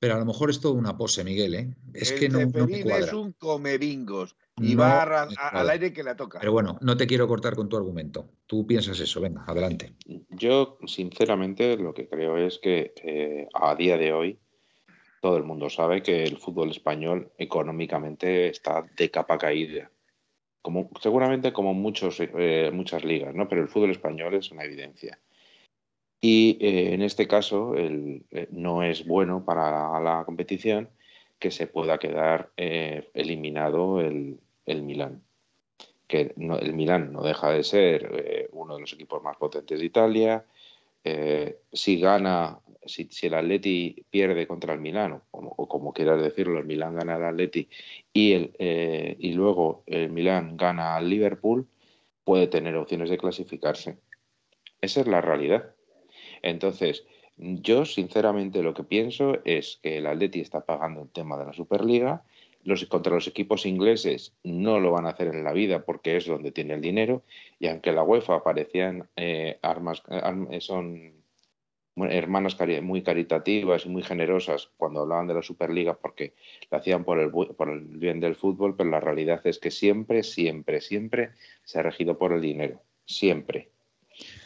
pero 0.00 0.14
a 0.14 0.18
lo 0.18 0.24
mejor 0.24 0.50
es 0.50 0.60
todo 0.60 0.74
una 0.74 0.96
pose, 0.96 1.22
Miguel. 1.22 1.54
¿eh? 1.54 1.74
Es 1.92 2.12
que 2.12 2.28
no, 2.28 2.40
no 2.40 2.66
me 2.66 2.80
es 2.80 3.12
un 3.12 3.32
comebingos 3.32 4.36
y 4.56 4.74
va 4.74 5.02
al 5.02 5.70
aire 5.70 5.92
que 5.92 6.04
le 6.04 6.14
toca. 6.14 6.38
Pero 6.40 6.52
bueno, 6.52 6.78
no 6.80 6.96
te 6.96 7.06
quiero 7.06 7.26
cortar 7.26 7.54
con 7.54 7.68
tu 7.68 7.76
argumento. 7.76 8.30
Tú 8.46 8.66
piensas 8.66 8.98
eso, 9.00 9.20
venga, 9.20 9.44
adelante. 9.46 9.94
Yo, 10.30 10.78
sinceramente, 10.86 11.76
lo 11.76 11.92
que 11.92 12.08
creo 12.08 12.36
es 12.36 12.58
que 12.58 12.94
eh, 13.02 13.48
a 13.54 13.74
día 13.74 13.96
de 13.98 14.12
hoy 14.12 14.38
todo 15.20 15.36
el 15.36 15.44
mundo 15.44 15.70
sabe 15.70 16.02
que 16.02 16.24
el 16.24 16.38
fútbol 16.38 16.70
español 16.70 17.32
económicamente 17.38 18.48
está 18.48 18.84
de 18.96 19.10
capa 19.10 19.38
caída 19.38 19.90
como, 20.64 20.88
seguramente 20.98 21.52
como 21.52 21.74
muchos, 21.74 22.18
eh, 22.20 22.70
muchas 22.72 23.04
ligas, 23.04 23.34
¿no? 23.34 23.46
pero 23.48 23.60
el 23.60 23.68
fútbol 23.68 23.90
español 23.90 24.32
es 24.32 24.50
una 24.50 24.64
evidencia. 24.64 25.20
Y 26.22 26.56
eh, 26.58 26.94
en 26.94 27.02
este 27.02 27.28
caso 27.28 27.74
el, 27.74 28.24
eh, 28.30 28.48
no 28.50 28.82
es 28.82 29.06
bueno 29.06 29.44
para 29.44 30.00
la, 30.00 30.24
competición 30.24 30.88
que 31.38 31.50
se 31.50 31.66
pueda 31.66 31.98
quedar 31.98 32.50
eliminado 32.56 34.00
el, 34.00 34.40
el 34.66 34.82
Milán. 34.82 35.22
Que 36.06 36.34
el 36.36 36.74
Milán 36.74 37.12
no 37.12 37.22
deja 37.22 37.50
de 37.50 37.64
ser 37.64 38.48
uno 38.52 38.74
de 38.74 38.80
los 38.80 38.92
equipos 38.92 39.22
más 39.22 39.36
potentes 39.36 39.78
de 39.78 39.86
Italia. 39.86 40.44
si 41.72 42.00
gana 42.00 42.60
si, 42.86 43.08
el 43.22 43.34
Atleti 43.34 44.04
pierde 44.10 44.46
contra 44.46 44.74
el 44.74 44.80
Milán, 44.80 45.20
o 45.30 45.68
como, 45.68 45.92
quieras 45.92 46.22
decirlo, 46.22 46.58
el 46.58 46.66
Milán 46.66 46.94
gana 46.94 47.16
al 47.16 47.24
Atleti 47.24 47.68
y, 48.12 48.32
el, 48.32 48.52
eh, 48.58 49.16
y 49.18 49.32
luego 49.32 49.82
el 49.86 50.10
Milán 50.10 50.56
gana 50.56 50.96
al 50.96 51.08
Liverpool, 51.08 51.66
puede 52.24 52.46
tener 52.46 52.76
opciones 52.76 53.10
de 53.10 53.18
clasificarse. 53.18 53.98
Esa 54.80 55.00
es 55.00 55.06
la 55.06 55.20
realidad. 55.20 55.74
Entonces, 56.42 57.04
yo 57.36 57.84
sinceramente 57.84 58.62
lo 58.62 58.74
que 58.74 58.84
pienso 58.84 59.38
es 59.44 59.78
que 59.82 59.98
el 59.98 60.06
Atleti 60.06 60.40
está 60.40 60.64
pagando 60.64 61.02
el 61.02 61.10
tema 61.10 61.36
de 61.36 61.46
la 61.46 61.52
Superliga. 61.52 62.22
Los, 62.64 62.84
contra 62.86 63.14
los 63.14 63.26
equipos 63.26 63.66
ingleses 63.66 64.34
no 64.42 64.80
lo 64.80 64.90
van 64.90 65.06
a 65.06 65.10
hacer 65.10 65.28
en 65.28 65.44
la 65.44 65.52
vida 65.52 65.84
porque 65.84 66.16
es 66.16 66.26
donde 66.26 66.50
tiene 66.50 66.74
el 66.74 66.80
dinero. 66.80 67.22
Y 67.58 67.68
aunque 67.68 67.92
la 67.92 68.02
UEFA 68.02 68.42
parecían 68.42 69.08
eh, 69.16 69.58
armas, 69.62 70.02
son 70.60 71.12
hermanas 71.96 72.56
muy 72.82 73.02
caritativas 73.02 73.86
y 73.86 73.88
muy 73.88 74.02
generosas 74.02 74.70
cuando 74.76 75.00
hablaban 75.00 75.28
de 75.28 75.34
la 75.34 75.42
Superliga 75.42 75.94
porque 75.94 76.32
lo 76.70 76.78
hacían 76.78 77.04
por 77.04 77.20
el, 77.20 77.30
por 77.30 77.68
el 77.68 77.80
bien 77.80 78.18
del 78.20 78.34
fútbol, 78.34 78.74
pero 78.76 78.90
la 78.90 79.00
realidad 79.00 79.40
es 79.44 79.58
que 79.58 79.70
siempre, 79.70 80.22
siempre, 80.22 80.80
siempre 80.80 81.30
se 81.62 81.78
ha 81.78 81.82
regido 81.82 82.18
por 82.18 82.32
el 82.32 82.40
dinero. 82.40 82.80
Siempre. 83.06 83.68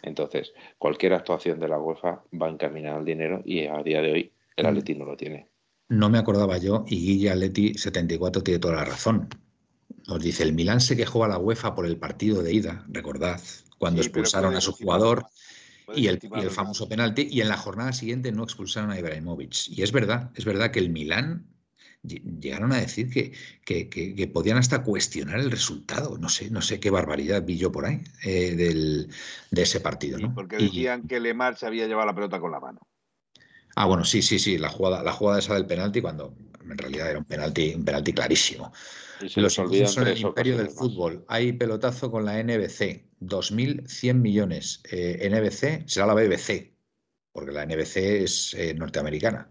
Entonces, 0.03 0.53
cualquier 0.79 1.15
actuación 1.15 1.59
de 1.59 1.69
la 1.69 1.79
UEFA 1.79 2.23
va 2.41 2.49
encaminada 2.49 2.99
al 2.99 3.05
dinero 3.05 3.43
y 3.45 3.67
a 3.67 3.83
día 3.83 4.03
de 4.03 4.13
hoy 4.13 4.33
el 4.57 4.65
mm. 4.65 4.69
Atleti 4.69 4.95
no 4.95 5.05
lo 5.05 5.17
tiene. 5.17 5.47
No 5.89 6.11
me 6.11 6.19
acordaba 6.19 6.59
yo 6.59 6.85
y 6.87 6.97
Guilla 6.97 7.33
Atleti 7.33 7.75
74 7.75 8.43
tiene 8.43 8.61
toda 8.61 8.75
la 8.75 8.85
razón. 8.85 9.29
Nos 10.07 10.23
dice, 10.23 10.43
el 10.43 10.53
Milán 10.53 10.81
se 10.81 10.97
quejó 10.97 11.25
a 11.25 11.29
la 11.29 11.39
UEFA 11.39 11.75
por 11.75 11.87
el 11.87 11.99
partido 11.99 12.43
de 12.43 12.53
ida, 12.53 12.85
recordad, 12.89 13.41
cuando 13.79 14.01
expulsaron 14.01 14.55
a 14.55 14.61
su 14.61 14.73
jugador 14.73 15.27
y 15.95 16.07
el, 16.07 16.21
famoso 16.51 16.89
penalti, 16.89 17.29
y 17.31 17.41
en 17.41 17.49
la 17.49 17.57
jornada 17.57 17.93
siguiente 17.93 18.33
no 18.33 18.45
expulsaron 18.45 18.91
a 18.91 18.99
Ibrahimovic. 18.99 19.69
Y 19.69 19.83
es 19.83 19.93
verdad, 19.93 20.31
es 20.35 20.45
verdad 20.45 20.71
que 20.71 20.79
el 20.79 20.91
Milán 20.91 21.47
llegaron 22.03 22.73
a 22.73 22.77
decir 22.77 23.11
que, 23.11 23.33
que, 23.65 24.31
podían 24.33 24.59
hasta 24.59 24.83
cuestionar 24.83 25.39
el 25.41 25.51
resultado. 25.51 26.19
No 26.19 26.29
sé, 26.29 26.51
no 26.51 26.63
sé 26.63 26.81
qué 26.81 26.91
barbaridad 26.91 27.45
vi 27.45 27.57
yo 27.57 27.73
por 27.73 27.87
ahí 27.87 28.01
eh, 28.25 28.55
del, 28.55 29.09
de 29.51 29.63
ese 29.63 29.81
partido. 29.81 30.19
¿no? 30.19 30.35
porque 30.35 30.57
decían 30.57 31.07
que 31.07 31.21
Lemar 31.21 31.57
se 31.57 31.67
había 31.67 31.87
llevado 31.87 32.07
la 32.07 32.15
pelota 32.15 32.41
con 32.41 32.53
la 32.53 32.61
mano. 32.61 32.81
Ah, 33.77 33.87
bueno, 33.87 34.05
sí, 34.05 34.23
sí, 34.23 34.39
sí, 34.39 34.59
la 34.59 34.69
jugada, 34.69 35.03
la 35.03 35.13
jugada 35.13 35.39
esa 35.39 35.55
del 35.55 35.67
penalti, 35.67 36.01
cuando 36.01 36.35
en 36.63 36.79
realidad 36.79 37.11
era 37.11 37.19
un 37.19 37.25
penalti, 37.25 37.75
un 37.75 37.85
penalti 37.85 38.13
clarísimo. 38.13 38.73
Los 39.37 39.59
ingleses 39.59 39.93
son 39.93 40.07
el 40.09 40.19
imperio 40.19 40.57
del 40.57 40.69
fútbol. 40.69 41.25
Hay 41.29 41.53
pelotazo 41.53 42.11
con 42.11 42.25
la 42.25 42.43
NBC, 42.43 43.05
2.100 43.21 44.15
millones. 44.15 44.83
Eh, 44.91 45.29
NBC 45.29 45.89
será 45.89 46.07
la 46.07 46.15
BBC, 46.15 46.73
porque 47.33 47.53
la 47.53 47.67
NBC 47.67 47.97
es 47.97 48.55
eh, 48.55 48.75
norteamericana. 48.75 49.49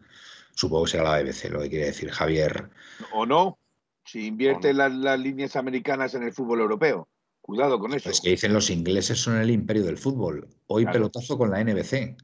Supongo 0.56 0.86
que 0.86 0.92
será 0.92 1.04
la 1.04 1.22
BBC, 1.22 1.50
lo 1.52 1.62
que 1.62 1.70
quiere 1.70 1.86
decir 1.88 2.10
Javier. 2.10 2.70
O 3.14 3.26
no, 3.26 3.60
si 4.06 4.26
invierte 4.26 4.74
Las, 4.74 5.20
líneas 5.20 5.56
americanas 5.56 6.14
en 6.16 6.24
el 6.24 6.34
fútbol 6.34 6.62
europeo. 6.62 7.08
Cuidado 7.42 7.80
con 7.80 7.94
eso. 7.94 8.10
Es 8.10 8.20
que 8.20 8.32
dicen 8.32 8.54
los 8.54 8.70
ingleses 8.70 9.20
son 9.20 9.38
el 9.38 9.50
imperio 9.50 9.84
del 9.84 9.98
fútbol. 9.98 10.50
Hoy 10.68 10.86
pelotazo 10.86 11.38
con 11.38 11.52
la 11.52 11.64
NBC. 11.64 12.18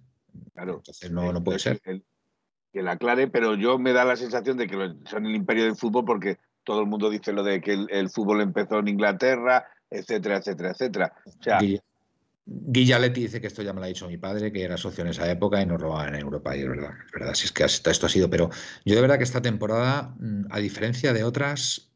Claro. 0.53 0.75
Entonces 0.77 1.11
no, 1.11 1.31
no 1.31 1.43
puede 1.43 1.59
ser. 1.59 1.81
que 1.81 2.81
la 2.81 2.93
aclare, 2.93 3.27
pero 3.27 3.55
yo 3.55 3.77
me 3.77 3.93
da 3.93 4.05
la 4.05 4.15
sensación 4.15 4.57
de 4.57 4.67
que 4.67 4.75
son 5.05 5.25
el 5.25 5.35
imperio 5.35 5.65
del 5.65 5.75
fútbol 5.75 6.05
porque 6.05 6.37
todo 6.63 6.81
el 6.81 6.87
mundo 6.87 7.09
dice 7.09 7.33
lo 7.33 7.43
de 7.43 7.61
que 7.61 7.73
el, 7.89 8.09
fútbol 8.09 8.41
empezó 8.41 8.79
en 8.79 8.87
Inglaterra, 8.87 9.65
etcétera, 9.89 10.37
etcétera, 10.37 10.71
etcétera. 10.71 11.13
O 11.25 11.43
sea, 11.43 11.59
Guillaletti 12.45 13.21
dice 13.21 13.39
que 13.39 13.47
esto 13.47 13.61
ya 13.61 13.71
me 13.73 13.79
lo 13.79 13.85
ha 13.85 13.89
dicho 13.89 14.07
mi 14.07 14.17
padre, 14.17 14.51
que 14.51 14.63
era 14.63 14.75
socio 14.75 15.03
en 15.03 15.11
esa 15.11 15.29
época 15.31 15.61
y 15.61 15.65
nos 15.65 15.81
robaban 15.81 16.15
en 16.15 16.21
Europa, 16.21 16.55
y 16.55 16.61
es 16.61 16.67
verdad, 16.67 16.91
es 17.05 17.11
verdad, 17.11 17.33
si 17.33 17.45
es 17.45 17.51
que 17.53 17.63
esto 17.63 18.05
ha 18.05 18.09
sido, 18.09 18.29
pero 18.29 18.49
yo 18.83 18.95
de 18.95 19.01
verdad 19.01 19.17
que 19.17 19.23
esta 19.23 19.41
temporada, 19.41 20.13
mm, 20.19 20.47
a 20.49 20.59
diferencia 20.59 21.13
de 21.13 21.23
otras, 21.23 21.92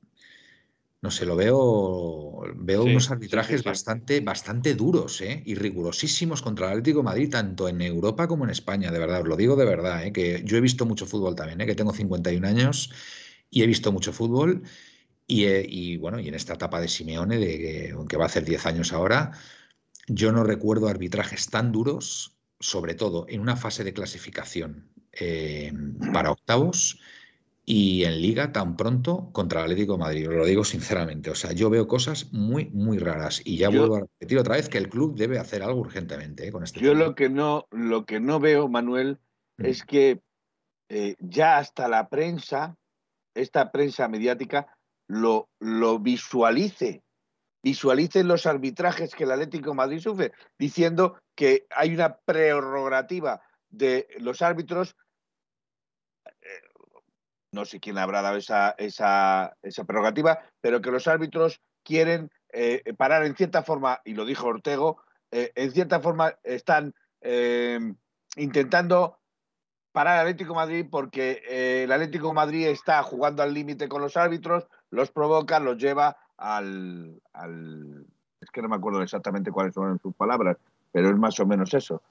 no 1.02 1.12
sé, 1.12 1.26
lo 1.26 1.36
veo, 1.36 2.42
veo 2.56 2.84
unos 2.84 3.12
arbitrajes 3.12 3.64
bastante, 3.64 4.20
bastante 4.22 4.74
duros 4.74 5.22
¿eh? 5.22 5.44
y 5.46 5.54
rigurosísimos 5.54 6.42
contra 6.42 6.66
el 6.68 6.72
Atlético 6.72 7.00
de 7.00 7.04
Madrid, 7.04 7.30
tanto 7.30 7.70
en 7.70 7.82
Europa 7.82 8.28
como 8.28 8.46
en 8.46 8.50
España, 8.50 8.92
de 8.92 8.98
verdad, 8.98 9.22
os 9.22 9.28
lo 9.28 9.36
digo 9.36 9.56
de 9.56 9.66
verdad, 9.66 10.06
¿eh? 10.06 10.12
que 10.12 10.42
yo 10.44 10.58
he 10.58 10.62
visto 10.62 10.86
mucho 10.86 11.06
fútbol 11.06 11.36
también, 11.36 11.62
¿eh? 11.62 11.66
que 11.68 11.76
tengo 11.76 11.94
51 11.94 12.48
años 12.48 12.92
y 13.52 13.62
he 13.62 13.68
visto 13.68 13.92
mucho 13.92 14.12
fútbol. 14.12 14.64
Y, 15.30 15.98
bueno, 15.98 16.22
y 16.22 16.30
en 16.30 16.36
esta 16.36 16.54
etapa 16.54 16.80
de 16.80 16.88
Simeone, 16.88 17.38
de, 17.38 17.92
aunque 17.94 18.16
va 18.16 18.24
a 18.24 18.28
hacer 18.28 18.46
10 18.46 18.66
años 18.66 18.94
ahora, 18.94 19.34
yo 20.08 20.32
no 20.32 20.46
recuerdo 20.46 20.88
arbitrajes 20.88 21.50
tan 21.50 21.74
duros, 21.74 22.38
sobre 22.62 22.96
todo 22.96 23.26
en 23.28 23.42
una 23.42 23.58
fase 23.58 23.84
de 23.84 23.94
clasificación 23.94 24.90
eh, 25.12 25.74
para 26.14 26.32
octavos 26.32 27.02
y 27.70 28.06
en 28.06 28.22
liga 28.22 28.54
tan 28.54 28.78
pronto 28.78 29.30
contra 29.34 29.60
el 29.60 29.66
Atlético 29.66 29.94
de 29.94 30.00
Madrid. 30.00 30.30
Os 30.30 30.36
lo 30.36 30.46
digo 30.46 30.64
sinceramente. 30.64 31.30
O 31.30 31.36
sea, 31.36 31.52
yo 31.52 31.70
veo 31.70 31.86
cosas 31.86 32.32
muy, 32.32 32.70
muy 32.70 32.98
raras. 32.98 33.42
Y 33.44 33.58
ya 33.58 33.68
vuelvo 33.68 33.98
a 33.98 34.00
repetir 34.00 34.40
otra 34.40 34.56
vez 34.56 34.70
que 34.70 34.78
el 34.78 34.88
club 34.88 35.18
debe 35.18 35.38
hacer 35.38 35.62
algo 35.64 35.82
urgentemente 35.82 36.48
eh, 36.48 36.52
con 36.54 36.64
este 36.64 36.80
Yo 36.80 36.94
lo 36.94 37.14
que 37.14 37.28
no, 37.28 37.68
lo 37.72 38.06
que 38.06 38.22
no 38.22 38.40
veo, 38.40 38.70
Manuel, 38.70 39.20
mm. 39.58 39.66
es 39.66 39.84
que 39.84 40.22
eh, 40.88 41.16
ya 41.20 41.58
hasta 41.58 41.90
la 41.90 42.08
prensa 42.08 42.78
esta 43.38 43.72
prensa 43.72 44.08
mediática 44.08 44.78
lo, 45.08 45.50
lo 45.60 46.00
visualice, 46.00 47.04
visualice 47.64 48.24
los 48.24 48.46
arbitrajes 48.46 49.14
que 49.14 49.26
el 49.26 49.32
Atlético 49.32 49.72
de 49.72 49.76
Madrid 49.76 50.00
sufre, 50.00 50.32
diciendo 50.58 51.20
que 51.36 51.68
hay 51.76 51.94
una 51.94 52.18
prerrogativa 52.18 53.42
de 53.70 54.08
los 54.20 54.42
árbitros. 54.42 54.96
Eh, 57.48 57.56
no 57.58 57.66
sé 57.66 57.80
quién 57.80 57.98
habrá 57.98 58.22
dado 58.22 58.38
esa, 58.38 58.72
esa, 58.78 59.56
esa 59.62 59.84
prerrogativa, 59.84 60.40
pero 60.62 60.82
que 60.82 60.92
los 60.92 61.08
árbitros 61.08 61.62
quieren 61.84 62.30
eh, 62.54 62.82
parar 62.98 63.26
en 63.26 63.36
cierta 63.36 63.64
forma, 63.64 64.02
y 64.06 64.14
lo 64.14 64.26
dijo 64.26 64.48
Ortego, 64.48 64.98
eh, 65.32 65.52
en 65.56 65.72
cierta 65.72 66.00
forma 66.00 66.36
están 66.44 66.94
intentando 68.38 69.18
para 69.92 70.14
el 70.14 70.22
Atlético 70.22 70.54
Madrid 70.54 70.86
porque 70.90 71.42
eh, 71.50 71.84
el 71.84 71.92
Atlético 71.92 72.34
Madrid 72.34 72.68
está 72.68 73.02
jugando 73.02 73.42
al 73.42 73.54
límite 73.54 73.90
con 73.90 74.02
los 74.02 74.16
árbitros, 74.16 74.68
los 74.92 75.12
provoca, 75.12 75.60
los 75.60 75.78
lleva 75.78 76.16
al, 76.38 77.20
al, 77.34 78.06
Es 78.40 78.52
que 78.52 78.62
no 78.62 78.70
me 78.70 78.76
acuerdo 78.76 79.02
exactamente 79.02 79.52
cuáles 79.52 79.74
son 79.74 80.00
sus 80.00 80.14
palabras, 80.14 80.58
pero 80.92 81.10
es 81.10 81.18
más 81.18 81.40
o 81.40 81.48
menos 81.48 81.74
eso. 81.74 82.04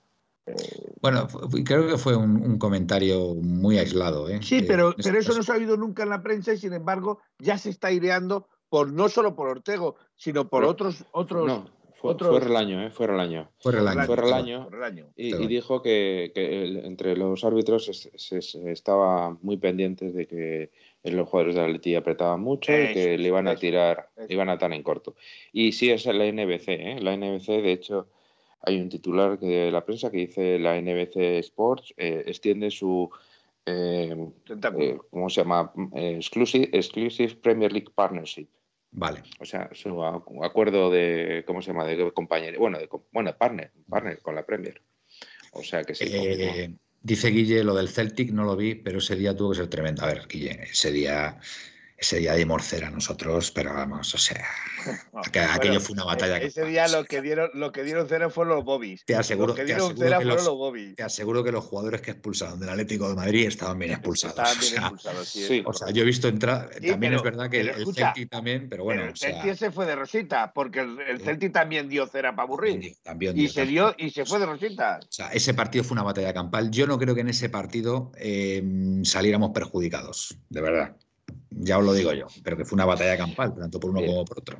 Bueno, 1.00 1.26
creo 1.64 1.86
que 1.88 1.98
fue 1.98 2.16
un, 2.16 2.36
un 2.42 2.58
comentario 2.58 3.34
muy 3.34 3.78
aislado. 3.78 4.28
¿eh? 4.28 4.40
Sí, 4.42 4.62
pero, 4.62 4.90
Eh, 4.90 4.94
pero 5.02 5.18
este 5.18 5.30
eso 5.30 5.36
no 5.36 5.42
se 5.42 5.52
ha 5.52 5.56
oído 5.56 5.76
nunca 5.76 6.02
en 6.04 6.10
la 6.10 6.22
prensa 6.22 6.52
y 6.52 6.58
sin 6.58 6.72
embargo 6.72 7.20
ya 7.38 7.58
se 7.58 7.70
está 7.70 7.88
aireando 7.88 8.48
por 8.68 8.92
no 8.92 9.08
solo 9.08 9.34
por 9.34 9.48
Ortego, 9.48 9.96
sino 10.14 10.48
por 10.48 10.60
Pero- 10.62 10.70
otros 10.70 11.04
otros 11.12 11.46
No, 11.46 11.68
fue, 12.00 12.12
otros- 12.12 12.30
fue 12.30 12.40
Relaño, 12.40 12.82
¿eh? 12.84 12.90
Fue 12.90 13.06
Relaño. 13.06 13.50
Fue 13.60 13.72
Relaño. 13.72 14.06
Fue. 14.06 14.16
Relaño. 14.16 14.64
por 14.68 14.74
el 14.78 14.84
año. 14.84 15.06
Y, 15.16 15.30
Pero- 15.32 15.42
y 15.42 15.46
dijo 15.46 15.82
que, 15.82 16.32
que 16.34 16.62
el- 16.64 16.76
entre 16.84 17.16
los 17.16 17.44
árbitros 17.44 17.84
se, 17.86 18.16
se- 18.18 18.42
se 18.42 18.70
estaba 18.72 19.36
muy 19.42 19.56
pendientes 19.56 20.14
de 20.14 20.26
que 20.26 20.70
los 21.04 21.28
jugadores 21.28 21.54
de 21.54 21.60
Atleti 21.62 21.94
apretaban 21.94 22.40
mucho 22.40 22.72
y 22.72 22.92
que 22.92 23.16
le 23.16 23.28
iban 23.28 23.46
a 23.46 23.54
tirar, 23.54 24.08
eso. 24.16 24.26
le 24.28 24.34
iban 24.34 24.48
a 24.48 24.52
atar 24.52 24.72
en 24.72 24.82
corto. 24.82 25.14
Y 25.52 25.70
sí 25.72 25.90
es 25.90 26.04
la 26.06 26.24
NBC, 26.26 26.68
¿eh? 26.68 26.98
La 27.00 27.14
NBC, 27.16 27.62
de 27.62 27.72
hecho, 27.72 28.08
hay 28.66 28.80
un 28.80 28.88
titular 28.88 29.38
de 29.38 29.70
la 29.70 29.84
prensa 29.84 30.10
que 30.10 30.18
dice 30.18 30.58
la 30.58 30.76
NBC 30.78 31.16
Sports 31.38 31.94
eh, 31.96 32.24
extiende 32.26 32.70
su 32.70 33.08
eh, 33.64 34.14
eh, 34.78 34.98
¿cómo 35.10 35.30
se 35.30 35.40
llama? 35.40 35.72
Eh, 35.94 36.16
exclusive, 36.16 36.68
exclusive 36.72 37.34
Premier 37.36 37.72
League 37.72 37.90
Partnership. 37.94 38.48
Vale. 38.92 39.22
O 39.40 39.44
sea, 39.44 39.68
su 39.72 39.88
acu- 39.88 40.44
acuerdo 40.44 40.90
de, 40.90 41.42
¿cómo 41.46 41.60
se 41.62 41.72
llama? 41.72 41.84
De 41.84 42.12
compañero, 42.12 42.58
bueno, 42.60 42.78
de, 42.78 42.88
bueno, 43.12 43.36
partner, 43.36 43.72
partner 43.88 44.20
con 44.20 44.34
la 44.34 44.44
Premier. 44.46 44.80
O 45.52 45.62
sea 45.62 45.82
que 45.82 45.94
sí. 45.94 46.04
Eh, 46.08 46.74
dice 47.02 47.28
Guille 47.30 47.64
lo 47.64 47.74
del 47.74 47.88
Celtic, 47.88 48.30
no 48.30 48.44
lo 48.44 48.56
vi, 48.56 48.74
pero 48.74 48.98
ese 48.98 49.16
día 49.16 49.34
tuvo 49.34 49.50
que 49.50 49.56
ser 49.56 49.68
tremendo. 49.68 50.02
A 50.02 50.06
ver, 50.06 50.26
Guille, 50.28 50.62
ese 50.62 50.92
día, 50.92 51.38
ese 51.98 52.18
día 52.18 52.34
de 52.34 52.44
morcera 52.44 52.88
a 52.88 52.90
nosotros, 52.90 53.50
pero 53.50 53.72
vamos, 53.72 54.14
o 54.14 54.18
sea, 54.18 54.44
aquello 55.24 55.56
bueno, 55.58 55.80
fue 55.80 55.94
una 55.94 56.04
batalla. 56.04 56.36
Ese 56.38 56.60
campal. 56.60 56.70
día 56.72 56.88
lo 56.88 57.04
que 57.04 57.22
dieron, 57.22 57.50
lo 57.54 57.72
que 57.72 57.82
dieron 57.84 58.06
cera 58.08 58.28
fueron 58.30 58.54
los 58.56 58.64
bobbies. 58.64 59.04
Te 59.04 59.14
aseguro, 59.16 59.54
que 59.54 59.64
te 59.64 59.72
aseguro 59.74 59.96
cera 59.96 60.18
que 60.18 60.24
fueron 60.24 60.36
los, 60.36 60.44
los 60.46 60.56
bobbies. 60.56 60.96
te 60.96 61.02
aseguro 61.02 61.42
que 61.42 61.52
los 61.52 61.64
jugadores 61.64 62.02
que 62.02 62.10
expulsaron 62.12 62.60
del 62.60 62.68
Atlético 62.68 63.08
de 63.08 63.14
Madrid 63.14 63.46
estaban 63.46 63.78
bien 63.78 63.92
expulsados. 63.92 64.36
Estaban 64.36 64.56
o 64.56 64.60
bien 64.60 64.70
sea, 64.72 64.80
expulsados, 64.82 65.28
sí, 65.28 65.46
sí. 65.46 65.58
eso 65.60 65.68
O 65.70 65.72
sea, 65.72 65.90
yo 65.90 66.02
he 66.02 66.06
visto 66.06 66.28
entrar. 66.28 66.70
Sí, 66.80 66.88
también 66.88 67.12
pero- 67.12 67.16
es 67.16 67.22
verdad 67.22 67.50
que 67.50 67.60
el, 67.60 67.66
pero 67.66 67.76
el 67.76 67.82
escucha, 67.82 68.04
Celtic 68.12 68.30
también, 68.30 68.68
pero 68.68 68.84
bueno, 68.84 69.00
Pero 69.00 69.08
el 69.08 69.14
o 69.14 69.16
sea, 69.16 69.30
Celtic 69.30 69.50
ese 69.52 69.70
fue 69.70 69.86
de 69.86 69.96
Rosita, 69.96 70.52
porque 70.52 70.80
el, 70.80 71.00
el 71.00 71.18
Sí. 71.18 71.24
Celtic 71.24 71.52
también 71.52 71.88
dio 71.88 72.06
cera 72.06 72.36
para 72.36 72.44
aburrir. 72.46 72.72
también, 72.72 72.94
también, 73.02 73.38
Y 73.38 73.48
se 73.48 73.64
dio 73.66 73.94
y 73.96 74.10
se 74.10 74.24
fue 74.26 74.38
de 74.38 74.46
Rosita. 74.46 75.00
O 75.02 75.06
sea, 75.12 75.28
ese 75.32 75.54
partido 75.54 75.82
fue 75.82 75.94
una 75.94 76.02
batalla 76.02 76.32
campal. 76.34 76.70
Yo 76.70 76.86
no 76.86 76.98
creo 76.98 77.14
que 77.14 77.22
en 77.22 77.28
ese 77.30 77.48
partido 77.48 78.12
eh, 78.18 78.62
saliéramos 79.02 79.50
perjudicados, 79.52 80.36
de 80.50 80.60
verdad. 80.60 80.96
Ya 81.50 81.78
os 81.78 81.84
lo 81.84 81.92
digo 81.92 82.12
yo, 82.12 82.26
pero 82.42 82.56
que 82.56 82.64
fue 82.64 82.76
una 82.76 82.84
batalla 82.84 83.16
campal, 83.16 83.54
tanto 83.54 83.78
por 83.80 83.90
uno 83.90 84.00
como 84.04 84.24
por 84.24 84.38
otro. 84.40 84.58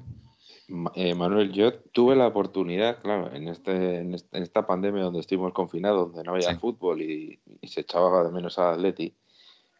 Eh, 0.94 1.14
Manuel, 1.14 1.52
yo 1.52 1.74
tuve 1.74 2.16
la 2.16 2.26
oportunidad, 2.26 3.00
claro, 3.00 3.32
en, 3.34 3.48
este, 3.48 3.98
en, 3.98 4.14
este- 4.14 4.36
en 4.36 4.42
esta 4.42 4.66
pandemia 4.66 5.02
donde 5.04 5.20
estuvimos 5.20 5.52
confinados, 5.52 6.08
donde 6.12 6.24
no 6.24 6.34
había 6.34 6.50
Sí. 6.50 6.56
fútbol 6.58 7.02
y, 7.02 7.40
y 7.60 7.68
se 7.68 7.82
echaba 7.82 8.24
de 8.24 8.32
menos 8.32 8.58
al 8.58 8.74
Atleti, 8.74 9.14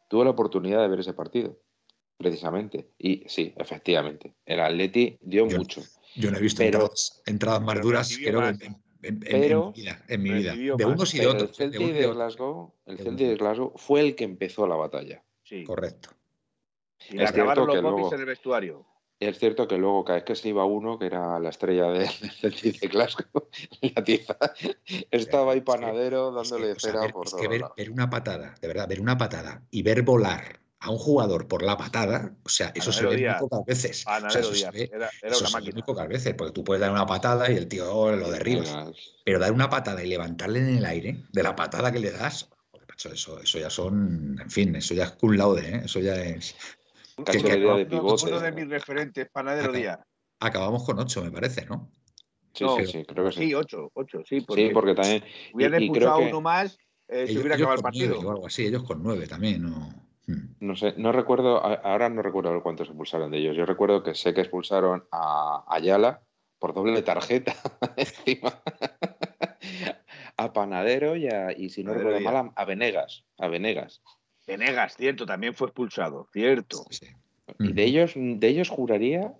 tuve 0.09 0.25
la 0.25 0.31
oportunidad 0.31 0.81
de 0.83 0.89
ver 0.89 1.01
ese 1.01 1.13
partido, 1.13 1.59
precisamente. 2.17 2.91
Y 2.99 3.25
sí, 3.29 3.53
efectivamente, 3.57 4.35
el 4.45 4.61
Atleti 4.61 5.19
dio 5.21 5.49
Yo- 5.49 5.59
mucho. 5.59 5.83
Yo 6.15 6.31
no 6.31 6.39
he 6.39 6.41
visto 6.41 6.59
Pero- 6.59 6.79
entradas, 6.79 7.23
entradas 7.27 7.63
más 7.63 7.81
duras, 7.83 8.17
creo 8.17 8.41
que 8.57 8.67
en, 9.03 9.21
Pero- 9.21 9.73
en 9.75 9.75
mi 9.77 9.83
vida. 9.83 10.05
En 10.09 10.23
mi 10.23 10.31
vida. 10.31 10.51
recibió 10.53 10.77
De 10.77 10.85
más. 10.87 10.95
unos 10.95 11.15
y 11.15 11.19
de 11.19 11.25
el 11.25 11.31
otros. 11.31 11.57
Celtic 11.57 11.81
de 11.81 11.93
de. 11.93 12.13
Glasgow, 12.13 12.75
el 12.87 12.97
De 12.97 13.03
Celtic 13.05 13.27
de 13.29 13.35
Glasgow 13.37 13.73
fue 13.77 14.01
el 14.01 14.15
que 14.17 14.25
empezó 14.25 14.67
la 14.67 14.77
batalla. 14.77 15.23
Sí. 15.43 15.63
Correcto. 15.65 16.11
Y 17.11 17.21
Es 17.23 17.31
acabaron 17.31 17.67
cierto 17.67 17.83
los 17.83 17.93
luego- 17.93 18.15
en 18.15 18.21
el 18.21 18.27
vestuario. 18.27 18.87
Es 19.19 19.39
cierto 19.39 19.67
que 19.67 19.79
luego 19.79 20.05
cada 20.05 20.17
vez 20.19 20.25
que 20.25 20.35
se 20.35 20.51
iba 20.51 20.65
uno, 20.67 20.99
que 20.99 21.07
era 21.07 21.41
la 21.41 21.49
estrella 21.49 21.87
de- 21.89 22.11
del 22.43 22.55
de 22.81 22.89
Glasgow, 22.89 23.49
la 23.97 24.05
tiza, 24.05 24.37
estaba 25.11 25.53
ahí 25.53 25.59
Es 25.59 25.65
que- 25.65 25.73
panadero 25.73 26.29
Es 26.43 26.49
que, 26.49 26.55
dándole 26.55 26.73
o 26.73 26.79
sea, 26.79 26.91
cera 26.91 27.01
ver, 27.03 27.13
por 27.13 27.27
es 27.27 27.35
que 27.35 27.49
ver, 27.49 27.61
lados. 27.63 27.77
ver 27.77 27.91
una 27.91 28.11
patada, 28.11 28.55
de 28.61 28.69
verdad, 28.69 28.89
ver 28.89 29.01
una 29.01 29.17
patada 29.17 29.63
y 29.71 29.83
ver 29.83 30.03
volar 30.03 30.61
a 30.81 30.91
un 30.91 30.99
jugador 30.99 31.49
por 31.49 31.63
la 31.63 31.79
patada, 31.79 32.37
o 32.45 32.49
sea, 32.51 32.71
eso 32.75 32.93
se 32.93 33.07
ve 33.07 33.17
Díaz. 33.17 33.41
muy 33.41 33.49
pocas 33.49 33.65
veces. 33.65 34.05
O 34.07 34.31
sea, 34.31 34.41
eso 34.43 34.55
se 34.55 34.71
ve, 34.71 34.91
Era, 34.93 35.09
era 35.23 35.33
eso 35.35 35.41
una 35.41 35.49
se 35.49 35.61
ve 35.67 35.73
muy 35.73 35.83
pocas 35.83 36.07
veces, 36.09 36.35
porque 36.35 36.53
tú 36.53 36.63
puedes 36.63 36.83
dar 36.83 36.91
una 36.93 37.07
patada 37.07 37.51
y 37.51 37.57
el 37.57 37.67
tío 37.69 37.91
oh, 37.91 38.13
lo 38.13 38.31
derribas. 38.31 38.71
Pero 39.25 39.39
dar 39.39 39.53
una 39.53 39.71
patada 39.71 40.05
y 40.05 40.09
levantarle 40.09 40.59
en 40.59 40.77
el 40.77 40.85
aire, 40.85 41.25
de 41.33 41.43
la 41.43 41.57
patada 41.57 41.91
que 41.91 41.99
le 42.01 42.11
das, 42.11 42.51
eso, 43.11 43.41
eso 43.41 43.59
ya 43.59 43.71
son, 43.71 44.39
en 44.41 44.51
fin, 44.51 44.77
eso 44.77 44.93
ya 44.93 45.05
es 45.05 45.13
cum 45.13 45.33
laude, 45.33 45.67
¿eh? 45.67 45.83
eso 45.87 46.01
ya 46.01 46.17
es. 46.17 46.55
Cacho 47.25 47.39
que 47.43 47.49
de 47.53 47.57
día 47.57 47.75
de 47.75 47.83
acabamos- 47.83 47.89
pivote. 48.23 48.25
Uno 48.35 48.41
de 48.41 48.53
mis 48.53 48.69
referentes, 48.69 49.29
Panadero. 49.31 49.73
Díaz. 49.73 49.99
Acabamos 50.41 50.85
con 50.85 50.99
ocho, 50.99 51.25
me 51.25 51.31
parece, 51.31 51.64
¿no? 51.67 51.91
Sí, 52.53 52.64
No, 52.64 52.77
sí, 52.79 52.87
sí, 52.87 53.05
creo 53.05 53.25
que 53.27 53.33
sí. 53.33 53.39
Sí, 53.41 53.55
ocho, 53.55 53.91
ocho, 53.95 54.23
sí. 54.27 54.41
Porque 54.43 54.69
Sí, 54.69 54.75
porque 54.75 54.95
también. 54.95 55.25
hubieran 55.53 55.83
expulsado 55.83 56.19
que- 56.21 56.29
uno 56.29 56.41
más, 56.41 56.79
eh, 57.09 57.27
se 57.27 57.39
hubiera 57.39 57.55
acabado 57.57 57.77
el 57.77 57.83
partido. 57.83 58.19
o 58.21 58.31
algo 58.31 58.47
así, 58.47 58.67
ellos 58.67 58.83
con 58.85 59.03
nueve 59.03 59.27
también, 59.27 59.62
¿no? 59.62 59.95
Hmm. 60.27 60.55
No 60.61 60.75
sé, 60.77 60.95
no 60.97 61.12
recuerdo, 61.12 61.62
ahora 61.64 62.09
no 62.09 62.21
recuerdo 62.23 62.62
cuántos 62.62 62.89
expulsaron 62.89 63.31
de 63.31 63.39
ellos. 63.39 63.57
Yo 63.57 63.64
recuerdo 63.64 64.03
que 64.03 64.14
sé 64.14 64.35
que 64.35 64.41
expulsaron 64.41 65.05
a 65.12 65.64
Ayala 65.69 66.23
por 66.59 66.75
doble 66.75 67.03
tarjeta 67.03 67.55
encima. 67.97 68.61
A 70.37 70.53
Panadero 70.53 71.17
y, 71.17 71.29
a- 71.29 71.53
y 71.57 71.71
si 71.71 71.83
no 71.85 71.95
recuerdo 71.95 72.21
mal, 72.21 72.37
a, 72.37 72.53
a 72.57 72.64
Venegas. 72.64 73.25
A 73.39 73.49
Venegas. 73.49 74.03
Venegas, 74.47 74.97
cierto, 74.97 75.26
también 75.26 75.55
fue 75.55 75.68
expulsado, 75.68 76.28
cierto. 76.32 76.84
Sí, 76.90 77.07
sí. 77.07 77.12
Y 77.59 77.72
de 77.72 77.84
ellos, 77.84 78.12
de 78.16 78.49
ellos 78.49 78.68
juraría 78.68 79.34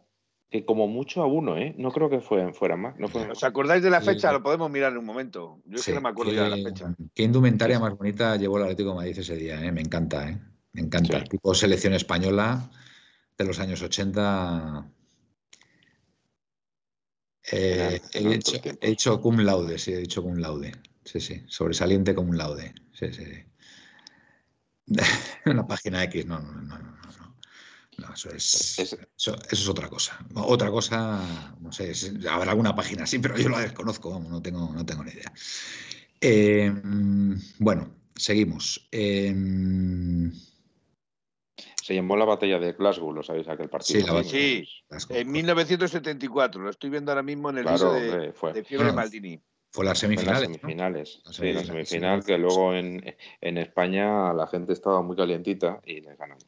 que 0.51 0.65
como 0.65 0.87
mucho 0.87 1.23
a 1.23 1.27
uno, 1.27 1.57
¿eh? 1.59 1.75
No 1.77 1.91
creo 1.91 2.09
que 2.09 2.21
fue, 2.21 2.53
fuera 2.53 2.77
más. 2.77 2.97
No 2.99 3.09
fue 3.09 3.29
¿Os 3.29 3.43
acordáis 3.43 3.83
de 3.83 3.91
la 3.91 4.01
Sí. 4.01 4.07
fecha? 4.07 4.33
Lo 4.33 4.43
podemos 4.43 4.71
mirar 4.71 4.93
en 4.93 4.99
un 4.99 5.05
momento. 5.05 5.61
Yo 5.65 5.77
es 5.77 5.83
Sí, 5.83 5.91
que 5.91 5.97
no 5.97 6.01
me 6.03 6.09
acuerdo 6.11 6.33
ya 6.33 6.45
de 6.45 6.51
la 6.57 6.69
fecha. 6.71 6.95
Qué 7.15 7.25
indumentaria 7.25 7.77
Sí, 7.77 7.81
sí. 7.81 7.83
más 7.89 7.99
bonita 7.99 8.37
llevó 8.37 8.59
el 8.59 8.65
Atlético 8.65 8.91
de 8.91 8.95
Madrid 8.97 9.19
ese 9.19 9.37
día, 9.37 9.65
¿eh? 9.65 9.73
me 9.73 9.81
encanta, 9.81 10.29
¿eh? 10.29 10.39
me 10.73 10.83
encanta. 10.83 11.21
Sí. 11.21 11.25
Tipo 11.31 11.55
selección 11.55 11.95
española 11.95 12.71
de 13.37 13.45
los 13.45 13.59
años 13.59 13.83
80. 13.83 14.89
Eh, 17.53 18.01
he, 18.13 18.19
eran 18.19 18.33
dicho, 18.33 18.51
otros 18.51 18.63
tiempos. 18.63 18.79
he 18.83 18.89
dicho 18.91 19.21
cum 19.21 19.39
laude, 19.39 19.79
sí, 19.79 19.93
he 19.93 19.99
dicho 19.99 20.23
cum 20.23 20.37
laude. 20.37 20.73
Sí, 21.05 21.21
sí, 21.21 21.43
sobresaliente 21.47 22.15
cum 22.15 22.33
laude. 22.33 22.75
Sí, 22.93 23.13
sí. 23.13 23.25
Una 25.47 25.67
página 25.67 26.03
X, 26.05 26.27
no, 26.27 26.39
no, 26.41 26.53
no, 26.63 26.79
no, 26.79 27.35
no. 27.99 28.15
eso 28.15 28.31
es, 28.31 28.79
Es- 28.79 28.93
eso, 28.93 29.35
eso 29.35 29.37
es 29.51 29.69
otra 29.69 29.89
cosa. 29.89 30.19
Otra 30.35 30.71
cosa, 30.71 31.55
no 31.61 31.73
sé, 31.73 31.91
es- 31.91 32.13
habrá 32.27 32.53
alguna 32.53 32.75
página 32.75 33.05
así, 33.05 33.19
pero 33.19 33.37
yo 33.37 33.49
la 33.49 33.61
desconozco, 33.61 34.11
vamos, 34.11 34.31
no 34.31 34.41
tengo, 34.43 34.73
no 34.73 34.85
tengo 34.87 35.03
ni 35.05 35.11
idea. 35.13 35.33
Eh, 36.21 36.73
bueno, 37.59 37.91
seguimos. 38.15 38.89
Eh, 38.93 39.35
Se 41.83 41.95
llamó 41.95 42.17
la 42.17 42.25
batalla 42.25 42.59
de 42.59 42.73
Glasgow, 42.73 43.13
¿lo 43.13 43.23
sabéis? 43.23 43.49
Aquel 43.49 43.69
partido. 43.71 44.01
Sí, 44.01 44.07
la 44.07 44.13
batalla. 44.13 44.31
Sí, 44.31 44.69
las- 44.89 45.11
en 45.11 45.31
1974, 45.31 46.61
lo 46.61 46.71
estoy 46.71 46.91
viendo 46.91 47.13
ahora 47.13 47.23
mismo 47.23 47.51
en 47.51 47.59
el 47.59 47.63
Claro, 47.65 47.93
libro 48.01 48.17
de, 48.17 48.53
de 48.53 48.65
Fiebre 48.65 48.87
Bueno, 48.87 48.95
Maldini. 48.95 49.41
Fue 49.77 49.85
las 49.85 50.01
Fue 50.01 50.09
en 50.09 50.15
las 50.15 50.25
semifinales. 50.25 50.49
¿no? 50.49 50.55
semifinales. 50.55 51.23
Las 51.25 51.37
Sí, 51.37 51.53
la 51.53 51.65
semifinal 51.65 52.23
sí. 52.23 52.27
que 52.27 52.39
luego 52.39 52.75
en, 52.75 53.15
en 53.43 53.59
España 53.59 54.33
la 54.33 54.47
gente 54.47 54.73
estaba 54.73 55.03
muy 55.03 55.17
calientita 55.17 55.81
y 55.85 56.01
les 56.01 56.17
ganamos. 56.17 56.45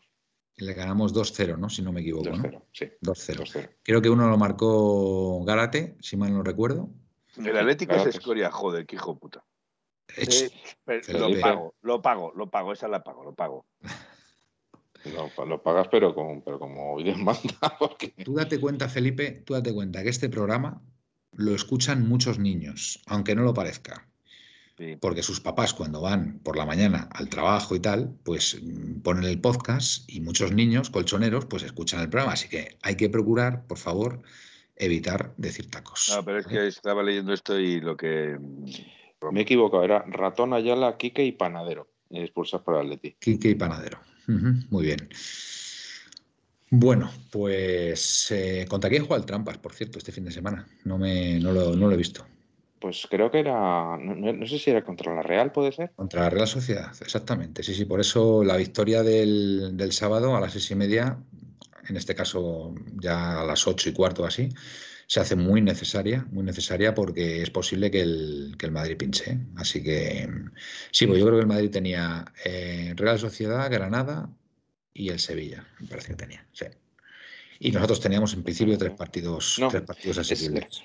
Le 0.56 0.72
ganamos 0.72 1.14
2-0, 1.14 1.58
¿no? 1.58 1.68
Si 1.68 1.82
no 1.82 1.92
me 1.92 2.00
equivoco, 2.00 2.30
¿no? 2.30 2.42
2-0, 2.42 2.62
sí. 2.72 2.86
2-0. 3.02 3.36
2-0. 3.44 3.70
Creo 3.82 4.00
que 4.00 4.08
uno 4.08 4.28
lo 4.28 4.38
marcó 4.38 5.44
Gárate, 5.44 5.96
si 6.00 6.16
mal 6.16 6.32
no 6.32 6.42
recuerdo. 6.42 6.88
El 7.36 7.56
Atlético 7.56 7.94
es 7.94 8.06
escoria, 8.06 8.50
joder, 8.50 8.86
qué 8.86 8.96
hijo 8.96 9.12
de 9.12 9.20
puta. 9.20 9.44
Eh, 10.16 10.50
pero 10.84 11.28
lo 11.28 11.40
pago, 11.40 11.74
lo 11.82 12.02
pago, 12.02 12.32
lo 12.34 12.50
pago, 12.50 12.72
esa 12.72 12.88
la 12.88 13.04
pago, 13.04 13.24
lo 13.24 13.34
pago. 13.34 13.66
Lo, 15.04 15.46
lo 15.46 15.62
pagas, 15.62 15.86
pero 15.88 16.12
como, 16.12 16.42
pero 16.42 16.58
como 16.58 17.00
Dios 17.00 17.16
manda, 17.18 17.76
porque 17.78 18.08
Tú 18.24 18.34
date 18.34 18.58
cuenta, 18.58 18.88
Felipe, 18.88 19.30
tú 19.46 19.54
date 19.54 19.72
cuenta 19.72 20.02
que 20.02 20.08
este 20.08 20.28
programa 20.28 20.82
lo 21.38 21.54
escuchan 21.54 22.06
muchos 22.06 22.40
niños, 22.40 23.00
aunque 23.06 23.36
no 23.36 23.42
lo 23.42 23.54
parezca. 23.54 24.06
Sí. 24.76 24.96
Porque 25.00 25.22
sus 25.22 25.40
papás 25.40 25.72
cuando 25.72 26.00
van 26.00 26.40
por 26.40 26.56
la 26.56 26.66
mañana 26.66 27.08
al 27.12 27.28
trabajo 27.28 27.74
y 27.76 27.80
tal, 27.80 28.16
pues 28.24 28.60
mm, 28.60 29.00
ponen 29.00 29.24
el 29.24 29.40
podcast 29.40 30.08
y 30.10 30.20
muchos 30.20 30.52
niños 30.52 30.90
colchoneros 30.90 31.46
pues 31.46 31.62
escuchan 31.62 32.00
el 32.00 32.10
programa. 32.10 32.34
Así 32.34 32.48
que 32.48 32.76
hay 32.82 32.96
que 32.96 33.08
procurar, 33.08 33.66
por 33.66 33.78
favor, 33.78 34.22
evitar 34.76 35.32
decir 35.36 35.70
tacos. 35.70 36.12
No, 36.14 36.24
pero 36.24 36.38
es 36.38 36.46
que 36.46 36.66
estaba 36.66 37.02
leyendo 37.04 37.32
esto 37.32 37.58
y 37.58 37.80
lo 37.80 37.96
que. 37.96 38.36
me 39.32 39.40
he 39.40 39.42
equivocado. 39.42 39.84
Era 39.84 40.04
Ratón, 40.08 40.52
Ayala, 40.52 40.96
Quique 40.96 41.24
y 41.24 41.32
Panadero. 41.32 41.88
Expulsados 42.10 42.64
por 42.64 42.76
Atleti. 42.76 43.16
Quique 43.20 43.50
y 43.50 43.54
Panadero. 43.54 44.00
Muy 44.26 44.84
bien. 44.84 45.08
Bueno, 46.70 47.10
pues 47.30 48.30
eh, 48.30 48.66
contra 48.68 48.90
quién 48.90 49.06
juega 49.06 49.20
el 49.20 49.26
Trampas, 49.26 49.58
por 49.58 49.72
cierto, 49.72 49.98
este 49.98 50.12
fin 50.12 50.24
de 50.24 50.30
semana. 50.30 50.66
No, 50.84 50.98
me, 50.98 51.38
no, 51.40 51.52
lo, 51.52 51.74
no 51.74 51.86
lo 51.86 51.94
he 51.94 51.96
visto. 51.96 52.26
Pues 52.80 53.06
creo 53.10 53.30
que 53.30 53.40
era, 53.40 53.96
no, 53.96 54.46
sé 54.46 54.58
si 54.58 54.70
era 54.70 54.84
contra 54.84 55.14
la 55.14 55.22
Real, 55.22 55.50
puede 55.50 55.72
ser. 55.72 55.90
Contra 55.96 56.22
la 56.22 56.30
Real 56.30 56.46
Sociedad, 56.46 56.92
exactamente. 57.00 57.62
Sí, 57.62 57.74
sí, 57.74 57.86
por 57.86 58.00
eso 58.00 58.44
la 58.44 58.56
victoria 58.56 59.02
del, 59.02 59.76
del 59.76 59.92
sábado 59.92 60.36
a 60.36 60.40
las 60.40 60.52
seis 60.52 60.70
y 60.70 60.74
media, 60.76 61.18
en 61.88 61.96
este 61.96 62.14
caso 62.14 62.74
ya 63.00 63.40
a 63.40 63.44
las 63.44 63.66
ocho 63.66 63.88
y 63.88 63.92
cuarto 63.92 64.24
así, 64.24 64.48
se 65.08 65.20
hace 65.20 65.34
muy 65.34 65.60
necesaria, 65.62 66.26
muy 66.30 66.44
necesaria 66.44 66.94
porque 66.94 67.42
es 67.42 67.50
posible 67.50 67.90
que 67.90 68.02
el, 68.02 68.54
que 68.58 68.66
el 68.66 68.72
Madrid 68.72 68.96
pinche. 68.96 69.38
Así 69.56 69.82
que 69.82 70.28
sí, 70.92 71.06
pues 71.06 71.18
yo 71.18 71.24
creo 71.24 71.38
que 71.38 71.42
el 71.42 71.48
Madrid 71.48 71.70
tenía 71.70 72.26
eh, 72.44 72.92
Real 72.94 73.18
Sociedad, 73.18 73.68
Granada 73.70 74.30
y 74.98 75.10
el 75.10 75.20
Sevilla, 75.20 75.64
me 75.78 75.86
parece 75.86 76.08
que 76.08 76.16
tenía, 76.16 76.44
sí. 76.52 76.66
Y 77.60 77.70
nosotros 77.70 78.00
teníamos 78.00 78.34
en 78.34 78.42
principio 78.42 78.76
tres 78.76 78.92
partidos, 78.92 79.60
tres 79.70 79.82
partidos 79.82 80.18
asequibles. 80.18 80.82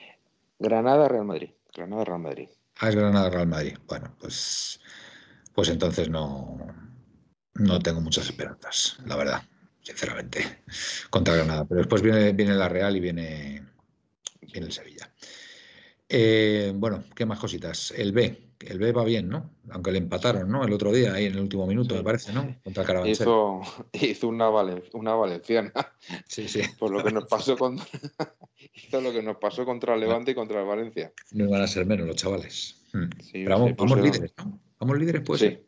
Granada, 0.59 1.07
Real 1.07 1.25
Madrid. 1.25 1.49
Granada, 1.73 2.05
Real 2.05 2.19
Madrid. 2.19 2.49
Ah, 2.77 2.89
es 2.89 2.95
Granada, 2.95 3.29
Real 3.31 3.47
Madrid. 3.47 3.77
Bueno, 3.87 4.15
pues, 4.19 4.79
pues 5.53 5.69
entonces 5.69 6.09
no, 6.09 6.57
no 7.55 7.79
tengo 7.79 8.01
muchas 8.01 8.25
esperanzas, 8.25 8.97
la 9.05 9.15
verdad, 9.15 9.41
sinceramente, 9.81 10.61
contra 11.09 11.35
Granada. 11.35 11.65
Pero 11.65 11.79
después 11.79 12.03
viene, 12.03 12.33
viene 12.33 12.53
la 12.53 12.69
Real 12.69 12.95
y 12.95 12.99
viene, 12.99 13.63
en 14.41 14.63
el 14.63 14.71
Sevilla. 14.71 15.11
Eh, 16.07 16.71
bueno, 16.75 17.03
¿qué 17.15 17.25
más 17.25 17.39
cositas? 17.39 17.91
El 17.97 18.11
B. 18.11 18.52
El 18.67 18.79
B 18.79 18.91
va 18.91 19.03
bien, 19.03 19.29
¿no? 19.29 19.51
Aunque 19.69 19.91
le 19.91 19.97
empataron, 19.97 20.49
¿no? 20.49 20.63
El 20.63 20.73
otro 20.73 20.91
día, 20.91 21.13
ahí 21.13 21.25
en 21.25 21.33
el 21.33 21.39
último 21.39 21.67
minuto, 21.67 21.95
me 21.95 22.03
parece, 22.03 22.33
¿no? 22.33 22.55
Contra 22.63 22.83
Carabanchel. 22.83 23.23
Hizo, 23.23 23.61
hizo 23.93 24.27
una, 24.27 24.49
una 24.93 25.15
valenciana. 25.15 25.71
Sí, 26.27 26.47
sí. 26.47 26.61
Por 26.79 26.91
lo 26.91 27.03
que 27.03 27.11
nos 27.11 27.25
pasó 27.25 27.57
contra, 27.57 27.85
hizo 28.73 29.01
lo 29.01 29.11
que 29.11 29.21
nos 29.21 29.37
pasó 29.37 29.65
contra 29.65 29.93
el 29.95 30.01
Levante 30.01 30.31
y 30.31 30.35
contra 30.35 30.61
el 30.61 30.67
Valencia. 30.67 31.13
No 31.31 31.49
van 31.49 31.61
a 31.61 31.67
ser 31.67 31.85
menos 31.85 32.07
los 32.07 32.15
chavales. 32.15 32.81
Hmm. 32.93 33.09
Pero 33.31 33.49
vamos, 33.49 33.73
vamos 33.77 34.01
líderes, 34.01 34.33
¿no? 34.37 34.59
Vamos 34.79 34.97
líderes, 34.97 35.21
pues. 35.25 35.41
Sí. 35.41 35.59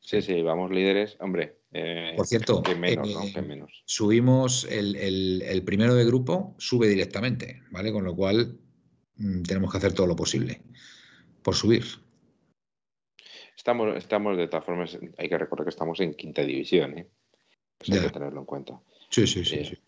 Sí, 0.00 0.22
sí, 0.22 0.42
vamos 0.42 0.70
líderes. 0.70 1.16
Hombre, 1.20 1.60
eh, 1.72 2.14
Por 2.16 2.26
cierto, 2.26 2.62
que 2.62 2.74
menos, 2.74 3.12
¿no? 3.12 3.22
Eh, 3.22 3.42
menos. 3.42 3.82
subimos 3.84 4.66
el, 4.68 5.62
primero 5.64 5.94
de 5.94 6.04
grupo, 6.04 6.56
sube 6.58 6.88
directamente, 6.88 7.62
¿vale? 7.70 7.92
Con 7.92 8.04
lo 8.04 8.16
cual 8.16 8.58
mm, 9.16 9.42
tenemos 9.42 9.70
que 9.70 9.78
hacer 9.78 9.92
todo 9.92 10.06
lo 10.06 10.16
posible 10.16 10.62
por 11.42 11.54
subir. 11.54 11.84
Estamos, 13.60 13.94
estamos 13.94 14.38
de 14.38 14.48
todas 14.48 14.64
formas, 14.64 14.98
hay 15.18 15.28
que 15.28 15.36
recordar 15.36 15.66
que 15.66 15.68
estamos 15.68 16.00
en 16.00 16.14
quinta 16.14 16.40
división, 16.40 16.96
¿eh? 16.96 17.06
hay 17.92 18.00
que 18.00 18.08
tenerlo 18.08 18.40
en 18.40 18.46
cuenta. 18.46 18.80
Sí, 19.10 19.26
sí, 19.26 19.44
sí, 19.44 19.62
sí. 19.66 19.78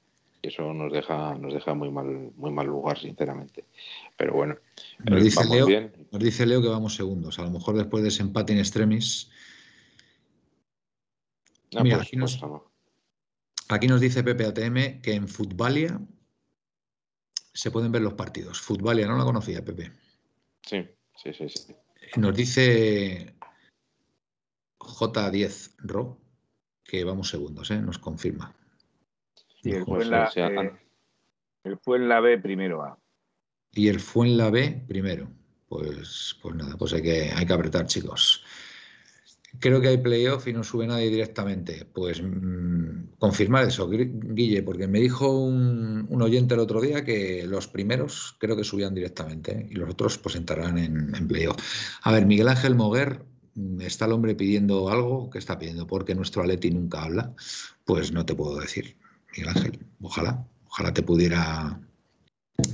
Eso 0.42 0.74
nos 0.74 0.92
deja, 0.92 1.34
nos 1.36 1.54
deja 1.54 1.72
muy 1.72 1.90
mal, 1.90 2.32
muy 2.36 2.50
mal 2.50 2.66
lugar, 2.66 2.98
sinceramente. 2.98 3.64
Pero 4.14 4.34
bueno, 4.34 4.56
nos 4.98 5.24
dice, 5.24 5.48
Leo, 5.48 5.90
nos 6.10 6.22
dice 6.22 6.44
Leo 6.44 6.60
que 6.60 6.68
vamos 6.68 6.94
segundos. 6.94 7.38
A 7.38 7.44
lo 7.44 7.50
mejor 7.50 7.74
después 7.78 8.02
de 8.02 8.10
ese 8.10 8.20
empate 8.20 8.52
en 8.52 8.58
extremis 8.58 9.30
Mira, 11.82 11.96
pues, 11.96 12.10
pues 12.10 12.40
aquí, 13.70 13.86
nos, 13.86 14.02
dice 14.02 14.22
Pepe 14.22 14.44
ATM 14.44 15.00
que 15.00 15.14
en 15.14 15.28
Futbalia 15.28 15.98
se 17.54 17.70
pueden 17.70 17.90
ver 17.90 18.02
los 18.02 18.12
partidos. 18.12 18.60
Futbalia, 18.60 19.06
no 19.06 19.16
la 19.16 19.24
conocía, 19.24 19.64
Pepe. 19.64 19.92
Sí, 20.60 20.86
sí, 21.16 21.32
sí. 21.32 21.48
sí. 21.48 21.74
Nos 22.16 22.36
dice 22.36 23.34
J10 24.82 25.76
Ro 25.78 26.18
que 26.84 27.04
vamos 27.04 27.28
segundos, 27.28 27.70
¿eh? 27.70 27.80
nos 27.80 27.98
confirma. 27.98 28.54
Sí, 29.62 29.70
el 29.70 29.84
fue, 29.84 30.02
en 30.02 30.10
la, 30.10 30.30
eh, 30.34 30.72
el 31.64 31.78
B 32.22 32.38
primero 32.38 32.82
A. 32.82 32.98
Y 33.72 33.88
el 33.88 34.00
fue 34.00 34.26
en 34.26 34.36
la 34.36 34.50
B 34.50 34.84
primero. 34.86 35.28
Pues, 35.68 36.36
pues 36.42 36.54
nada, 36.54 36.76
pues 36.76 36.92
hay 36.92 37.02
que, 37.02 37.30
hay 37.34 37.46
que 37.46 37.52
apretar, 37.52 37.86
chicos. 37.86 38.44
Creo 39.58 39.80
que 39.80 39.88
hay 39.88 39.98
playoff 39.98 40.46
y 40.48 40.52
no 40.52 40.64
sube 40.64 40.86
nadie 40.86 41.08
directamente. 41.08 41.86
Pues 41.90 42.22
mm, 42.22 43.14
confirmar 43.18 43.64
eso, 43.66 43.88
Guille, 43.88 44.62
porque 44.62 44.88
me 44.88 45.00
dijo 45.00 45.30
un, 45.30 46.08
oyente 46.20 46.54
el 46.54 46.60
otro 46.60 46.80
día 46.80 47.04
que 47.04 47.46
los 47.46 47.68
primeros 47.68 48.36
creo 48.38 48.56
que 48.56 48.64
subían 48.64 48.94
directamente 48.94 49.66
y 49.70 49.74
los 49.74 49.90
otros 49.90 50.18
pues 50.18 50.36
entrarán 50.36 50.76
en, 50.78 51.14
en 51.14 51.28
playoff. 51.28 51.56
A 52.02 52.12
ver, 52.12 52.26
Miguel 52.26 52.48
Ángel 52.48 52.74
Moguer, 52.74 53.24
está 53.80 54.06
el 54.06 54.12
hombre 54.12 54.34
pidiendo 54.34 54.88
algo 54.88 55.30
que 55.30 55.38
está 55.38 55.58
pidiendo 55.58 55.86
porque 55.86 56.14
nuestro 56.14 56.42
Aleti 56.42 56.70
nunca 56.70 57.04
habla. 57.04 57.34
Pues 57.84 58.12
no 58.12 58.24
te 58.24 58.34
puedo 58.34 58.58
decir, 58.58 58.96
Miguel 59.32 59.48
Ángel. 59.48 59.86
Ojalá, 60.00 60.46
ojalá 60.66 60.92
te 60.94 61.02
pudiera, 61.02 61.80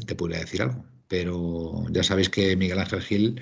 te 0.07 0.15
pudiera 0.15 0.41
decir 0.41 0.63
algo. 0.63 0.85
Pero 1.09 1.87
ya 1.91 2.03
sabéis 2.03 2.29
que 2.29 2.57
Miguel 2.57 2.79
Ángel 2.79 3.01
Gil 3.01 3.41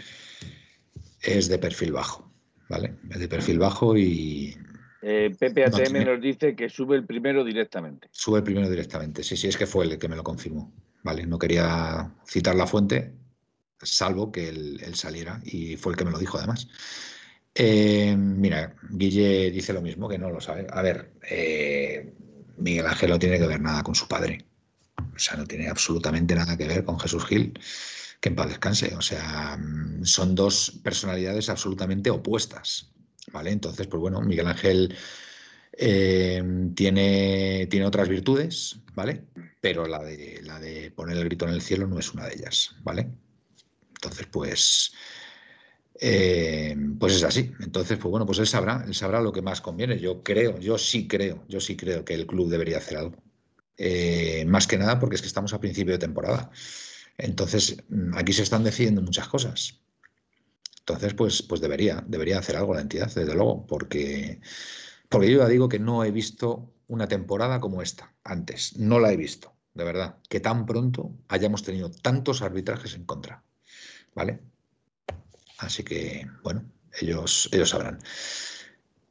es 1.21 1.49
de 1.49 1.59
perfil 1.59 1.93
bajo. 1.93 2.27
¿vale? 2.69 2.97
de 3.03 3.29
perfil 3.29 3.59
bajo 3.59 3.97
y... 3.97 4.57
Eh, 5.03 5.35
PPATM 5.39 6.05
nos 6.05 6.21
dice 6.21 6.57
que 6.57 6.69
sube 6.69 6.97
el 6.97 7.07
primero 7.07 7.45
directamente. 7.45 8.09
Sube 8.11 8.39
el 8.39 8.45
primero 8.45 8.69
directamente, 8.69 9.23
sí, 9.23 9.37
sí, 9.37 9.47
es 9.47 9.57
que 9.57 9.67
fue 9.67 9.85
el 9.85 9.99
que 9.99 10.09
me 10.09 10.17
lo 10.17 10.25
confirmó, 10.25 10.73
¿vale? 11.05 11.27
No 11.27 11.39
quería 11.39 12.13
citar 12.27 12.57
la 12.57 12.67
fuente, 12.67 13.15
salvo 13.81 14.33
que 14.33 14.49
él, 14.49 14.81
saliera 14.95 15.41
y 15.45 15.77
fue 15.77 15.93
el 15.93 15.99
que 15.99 16.05
me 16.05 16.11
lo 16.11 16.19
dijo 16.19 16.39
además. 16.39 16.69
Eh, 17.59 18.15
mira, 18.15 18.77
Guille 18.91 19.51
dice 19.51 19.73
lo 19.73 19.81
mismo, 19.81 20.09
que 20.09 20.19
no 20.19 20.31
lo 20.31 20.43
sabe. 20.43 20.67
A 20.71 20.83
ver, 20.83 21.13
eh, 21.31 22.13
Miguel 22.59 22.87
Ángel 22.87 23.11
no 23.11 23.19
tiene 23.19 23.39
que 23.39 23.47
ver 23.47 23.61
nada 23.61 23.83
con 23.83 23.95
su 23.95 24.07
padre. 24.07 24.45
O 24.99 25.19
sea, 25.19 25.39
no 25.39 25.47
tiene 25.47 25.69
absolutamente 25.69 26.35
nada 26.35 26.57
que 26.59 26.69
ver 26.69 26.85
con 26.85 27.01
Jesús 27.01 27.25
Gil 27.25 27.59
que 28.21 28.29
en 28.29 28.37
paz 28.37 28.49
descanse. 28.49 28.95
O 28.95 29.01
sea, 29.01 29.57
mm, 29.57 30.05
son 30.05 30.35
dos 30.35 30.81
personalidades 30.83 31.49
absolutamente 31.49 32.11
opuestas. 32.11 32.93
¿Vale? 33.33 33.51
Entonces, 33.51 33.87
pues 33.87 34.01
bueno, 34.01 34.21
Miguel 34.21 34.47
Ángel 34.47 34.95
eh, 35.73 36.43
tiene, 36.75 37.67
tiene 37.71 37.87
otras 37.87 38.09
virtudes, 38.09 38.81
¿vale? 38.95 39.25
Pero 39.61 39.87
la 39.87 40.03
de, 40.03 40.41
la 40.45 40.61
de 40.61 40.91
poner 40.91 41.17
el 41.17 41.25
grito 41.25 41.47
en 41.49 41.55
el 41.55 41.63
cielo 41.63 41.87
no 41.87 41.99
es 41.99 42.13
una 42.13 42.27
de 42.27 42.35
ellas, 42.35 42.77
¿vale? 42.83 43.09
Entonces, 43.95 44.27
pues. 44.31 44.93
Eh, 46.01 46.77
pues 46.99 47.15
es 47.15 47.25
así. 47.25 47.53
Entonces, 47.61 47.99
pues 47.99 48.11
bueno, 48.11 48.27
pues 48.27 48.39
él 48.39 48.47
sabrá, 48.47 48.85
él 48.87 48.95
sabrá 48.95 49.21
lo 49.21 49.33
que 49.33 49.43
más 49.43 49.61
conviene. 49.61 49.99
Yo 49.99 50.23
creo, 50.23 50.59
yo 50.59 50.79
sí 50.79 51.09
creo, 51.09 51.45
yo 51.49 51.61
sí 51.61 51.77
creo 51.77 52.05
que 52.05 52.15
el 52.15 52.27
club 52.27 52.49
debería 52.51 52.79
hacer 52.79 52.99
algo. 52.99 53.17
Eh, 53.79 54.45
más 54.47 54.67
que 54.67 54.79
nada 54.79 54.99
porque 54.99 55.17
es 55.17 55.23
que 55.23 55.29
estamos 55.29 55.53
a 55.53 55.61
principio 55.61 55.93
de 55.95 55.99
temporada. 55.99 56.51
Entonces, 57.19 57.77
mm, 57.89 58.15
aquí 58.17 58.33
se 58.33 58.43
están 58.43 58.65
decidiendo 58.65 59.03
muchas 59.03 59.29
cosas. 59.29 59.81
Entonces, 60.81 61.15
pues, 61.15 61.43
pues 61.43 61.61
debería, 61.61 62.05
debería 62.07 62.39
hacer 62.39 62.57
algo 62.57 62.75
la 62.75 62.81
entidad, 62.83 63.13
desde 63.13 63.35
luego, 63.35 63.67
porque, 63.67 64.41
porque 65.09 65.31
yo 65.31 65.39
ya 65.41 65.49
digo 65.49 65.69
que 65.69 65.79
no 65.81 66.05
he 66.05 66.11
visto 66.13 66.73
una 66.89 67.09
temporada 67.09 67.61
como 67.61 67.83
esta 67.83 68.15
antes. 68.25 68.77
No 68.79 69.01
la 69.01 69.13
he 69.13 69.17
visto, 69.17 69.55
de 69.75 69.85
verdad. 69.85 70.19
Que 70.29 70.41
tan 70.41 70.67
pronto 70.67 71.13
hayamos 71.29 71.63
tenido 71.65 71.91
tantos 71.91 72.43
arbitrajes 72.43 72.95
en 72.95 73.05
contra. 73.05 73.45
¿Vale? 74.15 74.41
Así 75.59 75.83
que, 75.83 76.27
bueno, 76.43 76.65
ellos, 77.01 77.49
ellos 77.53 77.71
sabrán. 77.71 77.99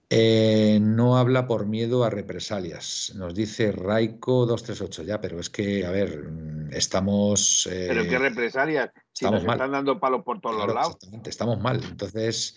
Eh, 0.10 0.78
no 0.82 1.18
habla 1.18 1.48
por 1.48 1.66
miedo 1.66 2.04
a 2.04 2.12
represalias. 2.12 3.14
Nos 3.16 3.34
dice 3.34 3.72
Raiko 3.72 4.46
238 4.46 5.04
ya, 5.04 5.20
pero 5.20 5.40
es 5.40 5.50
que, 5.50 5.86
a 5.86 5.92
ver, 5.92 6.30
mm, 6.30 6.74
estamos. 6.74 7.68
Eh, 7.72 7.88
¿Pero 7.90 8.04
qué 8.08 8.20
represalias? 8.20 8.92
Si 9.14 9.26
estamos 9.26 9.44
mal. 9.44 9.56
están 9.56 9.72
dando 9.72 10.00
palos 10.00 10.24
por 10.24 10.40
todos 10.40 10.58
los 10.58 10.68
lados. 10.68 10.96
Exactamente, 10.96 11.30
estamos 11.32 11.60
mal. 11.60 11.84
Entonces, 11.84 12.56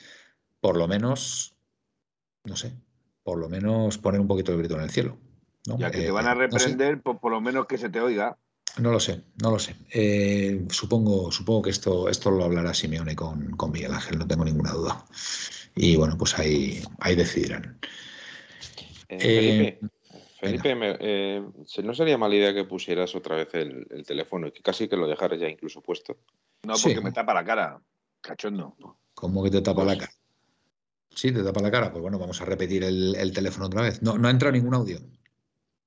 por 0.60 0.76
lo 0.76 0.86
menos, 0.86 1.56
no 2.44 2.54
sé, 2.54 2.76
por 3.22 3.38
lo 3.38 3.48
menos 3.48 3.96
poner 3.96 4.20
un 4.20 4.28
poquito 4.28 4.52
el 4.52 4.58
grito 4.58 4.74
en 4.74 4.82
el 4.82 4.90
cielo. 4.90 5.18
Ya 5.64 5.90
que 5.90 6.02
te 6.02 6.10
van 6.10 6.26
a 6.26 6.32
eh, 6.32 6.34
reprender, 6.34 7.00
pues 7.02 7.18
por 7.18 7.32
lo 7.32 7.40
menos 7.40 7.66
que 7.66 7.78
se 7.78 7.88
te 7.88 8.00
oiga. 8.00 8.36
No 8.76 8.92
lo 8.92 9.00
sé, 9.00 9.22
no 9.42 9.50
lo 9.50 9.58
sé. 9.58 9.74
supongo, 10.70 11.32
supongo 11.32 11.62
que 11.62 11.70
esto, 11.70 12.08
esto 12.08 12.30
lo 12.30 12.44
hablará 12.44 12.72
Simeone 12.74 13.16
con, 13.16 13.56
con 13.56 13.72
Miguel 13.72 13.92
Ángel, 13.92 14.18
no 14.18 14.26
tengo 14.26 14.44
ninguna 14.44 14.72
duda 14.72 15.04
y 15.78 15.96
bueno, 15.96 16.16
pues 16.18 16.38
ahí, 16.38 16.82
ahí 16.98 17.14
decidirán. 17.14 17.78
Eh, 19.08 19.78
Felipe, 20.40 20.72
eh, 20.72 20.96
eh, 21.00 21.82
¿no 21.82 21.94
sería 21.94 22.18
mala 22.18 22.34
idea 22.34 22.52
que 22.52 22.64
pusieras 22.64 23.14
otra 23.14 23.36
vez 23.36 23.54
el, 23.54 24.04
teléfono 24.06 24.48
y 24.48 24.52
que 24.52 24.62
casi 24.62 24.88
que 24.88 24.96
lo 24.96 25.06
dejaras 25.06 25.40
ya 25.40 25.48
incluso 25.48 25.80
puesto? 25.80 26.18
No, 26.64 26.74
porque 26.82 27.00
me 27.00 27.12
tapa 27.12 27.32
la 27.32 27.44
cara, 27.44 27.80
cachondo. 28.20 28.76
¿Cómo 29.14 29.42
que 29.42 29.50
te 29.50 29.62
tapa 29.62 29.84
la 29.84 29.96
cara? 29.96 30.12
Sí, 31.14 31.32
te 31.32 31.42
tapa 31.42 31.60
la 31.60 31.70
cara. 31.70 31.90
Pues 31.90 32.02
bueno, 32.02 32.18
vamos 32.18 32.40
a 32.40 32.44
repetir 32.44 32.84
el, 32.84 33.32
teléfono 33.32 33.66
otra 33.66 33.82
vez. 33.82 34.02
No, 34.02 34.18
no 34.18 34.28
ha 34.28 34.30
entrado 34.30 34.52
ningún 34.52 34.74
audio. 34.74 35.00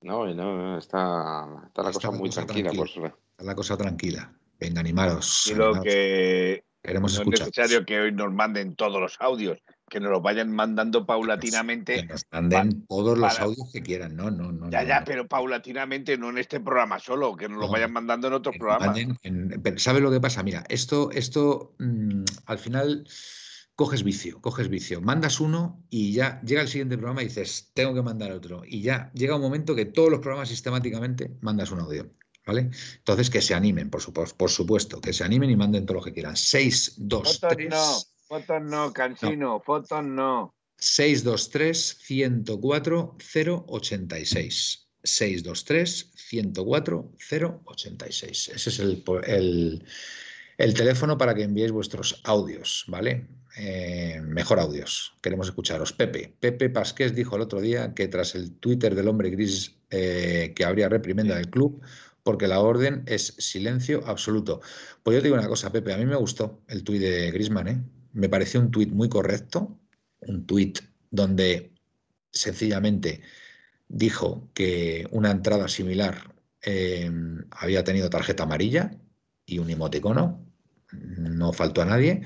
No, 0.02 0.26
no, 0.34 0.78
está, 0.78 1.46
está 1.66 1.82
la 1.82 1.92
cosa 1.92 2.10
muy 2.10 2.30
tranquila, 2.30 2.70
Está 2.70 3.44
la 3.44 3.54
cosa 3.54 3.76
tranquila. 3.76 4.32
Venga, 4.58 4.80
animaros. 4.80 5.46
Y 5.48 5.54
lo 5.54 5.80
que 5.82 6.64
Queremos 6.82 7.14
no 7.14 7.32
es 7.32 7.40
necesario 7.40 7.84
que 7.86 8.00
hoy 8.00 8.12
nos 8.12 8.32
manden 8.32 8.74
todos 8.74 9.00
los 9.00 9.16
audios 9.20 9.58
que 9.88 10.00
nos 10.00 10.10
los 10.10 10.22
vayan 10.22 10.50
mandando 10.50 11.04
paulatinamente. 11.06 11.96
Que 11.96 12.06
nos 12.06 12.24
manden 12.32 12.86
todos 12.86 13.16
los 13.18 13.32
para- 13.34 13.44
audios 13.44 13.70
que 13.72 13.82
quieran. 13.82 14.16
No, 14.16 14.30
no, 14.30 14.50
no. 14.50 14.70
Ya, 14.70 14.82
no, 14.82 14.88
ya, 14.88 15.00
no. 15.00 15.04
pero 15.06 15.28
paulatinamente, 15.28 16.16
no 16.16 16.30
en 16.30 16.38
este 16.38 16.60
programa 16.60 16.98
solo, 16.98 17.36
que 17.36 17.48
nos 17.48 17.58
los 17.60 17.70
vayan 17.70 17.92
mandando 17.92 18.26
en 18.28 18.32
otros 18.32 18.56
programas. 18.56 18.96
en- 19.22 19.60
pero 19.62 19.78
¿Sabes 19.78 20.02
lo 20.02 20.10
que 20.10 20.20
pasa? 20.20 20.42
Mira, 20.42 20.64
esto, 20.68 21.10
esto 21.12 21.74
mm, 21.78 22.24
al 22.46 22.58
final 22.58 23.06
coges 23.84 24.02
vicio, 24.04 24.40
coges 24.40 24.68
vicio. 24.68 25.00
Mandas 25.00 25.40
uno 25.40 25.84
y 25.90 26.12
ya 26.12 26.40
llega 26.42 26.62
el 26.62 26.68
siguiente 26.68 26.96
programa 26.96 27.22
y 27.22 27.26
dices, 27.26 27.70
tengo 27.74 27.92
que 27.94 28.02
mandar 28.02 28.30
otro. 28.32 28.62
Y 28.66 28.80
ya 28.82 29.10
llega 29.14 29.34
un 29.36 29.42
momento 29.42 29.74
que 29.74 29.86
todos 29.86 30.08
los 30.10 30.20
programas 30.20 30.48
sistemáticamente 30.48 31.36
mandas 31.40 31.70
un 31.72 31.80
audio. 31.80 32.10
¿Vale? 32.44 32.70
Entonces 32.98 33.30
que 33.30 33.40
se 33.40 33.54
animen, 33.54 33.88
por 33.88 34.00
supuesto, 34.00 34.36
por 34.36 34.50
supuesto, 34.50 35.00
que 35.00 35.12
se 35.12 35.22
animen 35.22 35.50
y 35.50 35.56
manden 35.56 35.86
todo 35.86 35.98
lo 35.98 36.02
que 36.04 36.12
quieran. 36.12 36.36
6, 36.36 36.94
2, 36.98 37.38
Fotos 37.40 37.56
3. 37.56 37.70
no, 37.70 38.02
fotos 38.26 38.62
no, 38.62 38.92
Cansino, 38.92 39.60
fotos 39.64 40.04
no. 40.04 40.52
623 40.76 41.98
104 42.00 43.16
086. 43.68 44.88
623 45.04 46.12
104 46.16 47.12
086. 47.64 48.48
Ese 48.54 48.70
es 48.70 48.78
el, 48.80 49.04
el- 49.26 49.84
el 50.58 50.74
teléfono 50.74 51.16
para 51.16 51.34
que 51.34 51.42
enviéis 51.44 51.72
vuestros 51.72 52.20
audios, 52.24 52.84
¿vale? 52.88 53.26
Eh, 53.56 54.20
mejor 54.24 54.60
audios. 54.60 55.14
Queremos 55.20 55.48
escucharos. 55.48 55.92
Pepe. 55.92 56.34
Pepe 56.40 56.70
Pasqués 56.70 57.14
dijo 57.14 57.36
el 57.36 57.42
otro 57.42 57.60
día 57.60 57.92
que 57.94 58.08
tras 58.08 58.34
el 58.34 58.52
Twitter 58.52 58.94
del 58.94 59.08
hombre 59.08 59.30
gris 59.30 59.76
eh, 59.90 60.52
que 60.56 60.64
habría 60.64 60.88
reprimenda 60.88 61.36
del 61.36 61.50
club 61.50 61.82
porque 62.22 62.48
la 62.48 62.60
orden 62.60 63.02
es 63.06 63.34
silencio 63.38 64.06
absoluto. 64.06 64.60
Pues 65.02 65.16
yo 65.16 65.20
te 65.20 65.28
digo 65.28 65.36
una 65.36 65.48
cosa, 65.48 65.72
Pepe, 65.72 65.92
a 65.92 65.98
mí 65.98 66.06
me 66.06 66.16
gustó 66.16 66.62
el 66.68 66.84
tuit 66.84 67.00
de 67.00 67.30
Grisman, 67.30 67.68
¿eh? 67.68 67.82
Me 68.12 68.28
pareció 68.28 68.60
un 68.60 68.70
tuit 68.70 68.90
muy 68.90 69.08
correcto, 69.08 69.78
un 70.20 70.46
tuit 70.46 70.78
donde 71.10 71.72
sencillamente 72.30 73.22
dijo 73.88 74.48
que 74.54 75.06
una 75.10 75.30
entrada 75.30 75.68
similar 75.68 76.34
eh, 76.62 77.10
había 77.50 77.84
tenido 77.84 78.08
tarjeta 78.08 78.44
amarilla 78.44 78.92
y 79.44 79.58
un 79.58 79.70
emoticono, 79.70 80.46
no 80.92 81.52
faltó 81.52 81.82
a 81.82 81.86
nadie, 81.86 82.22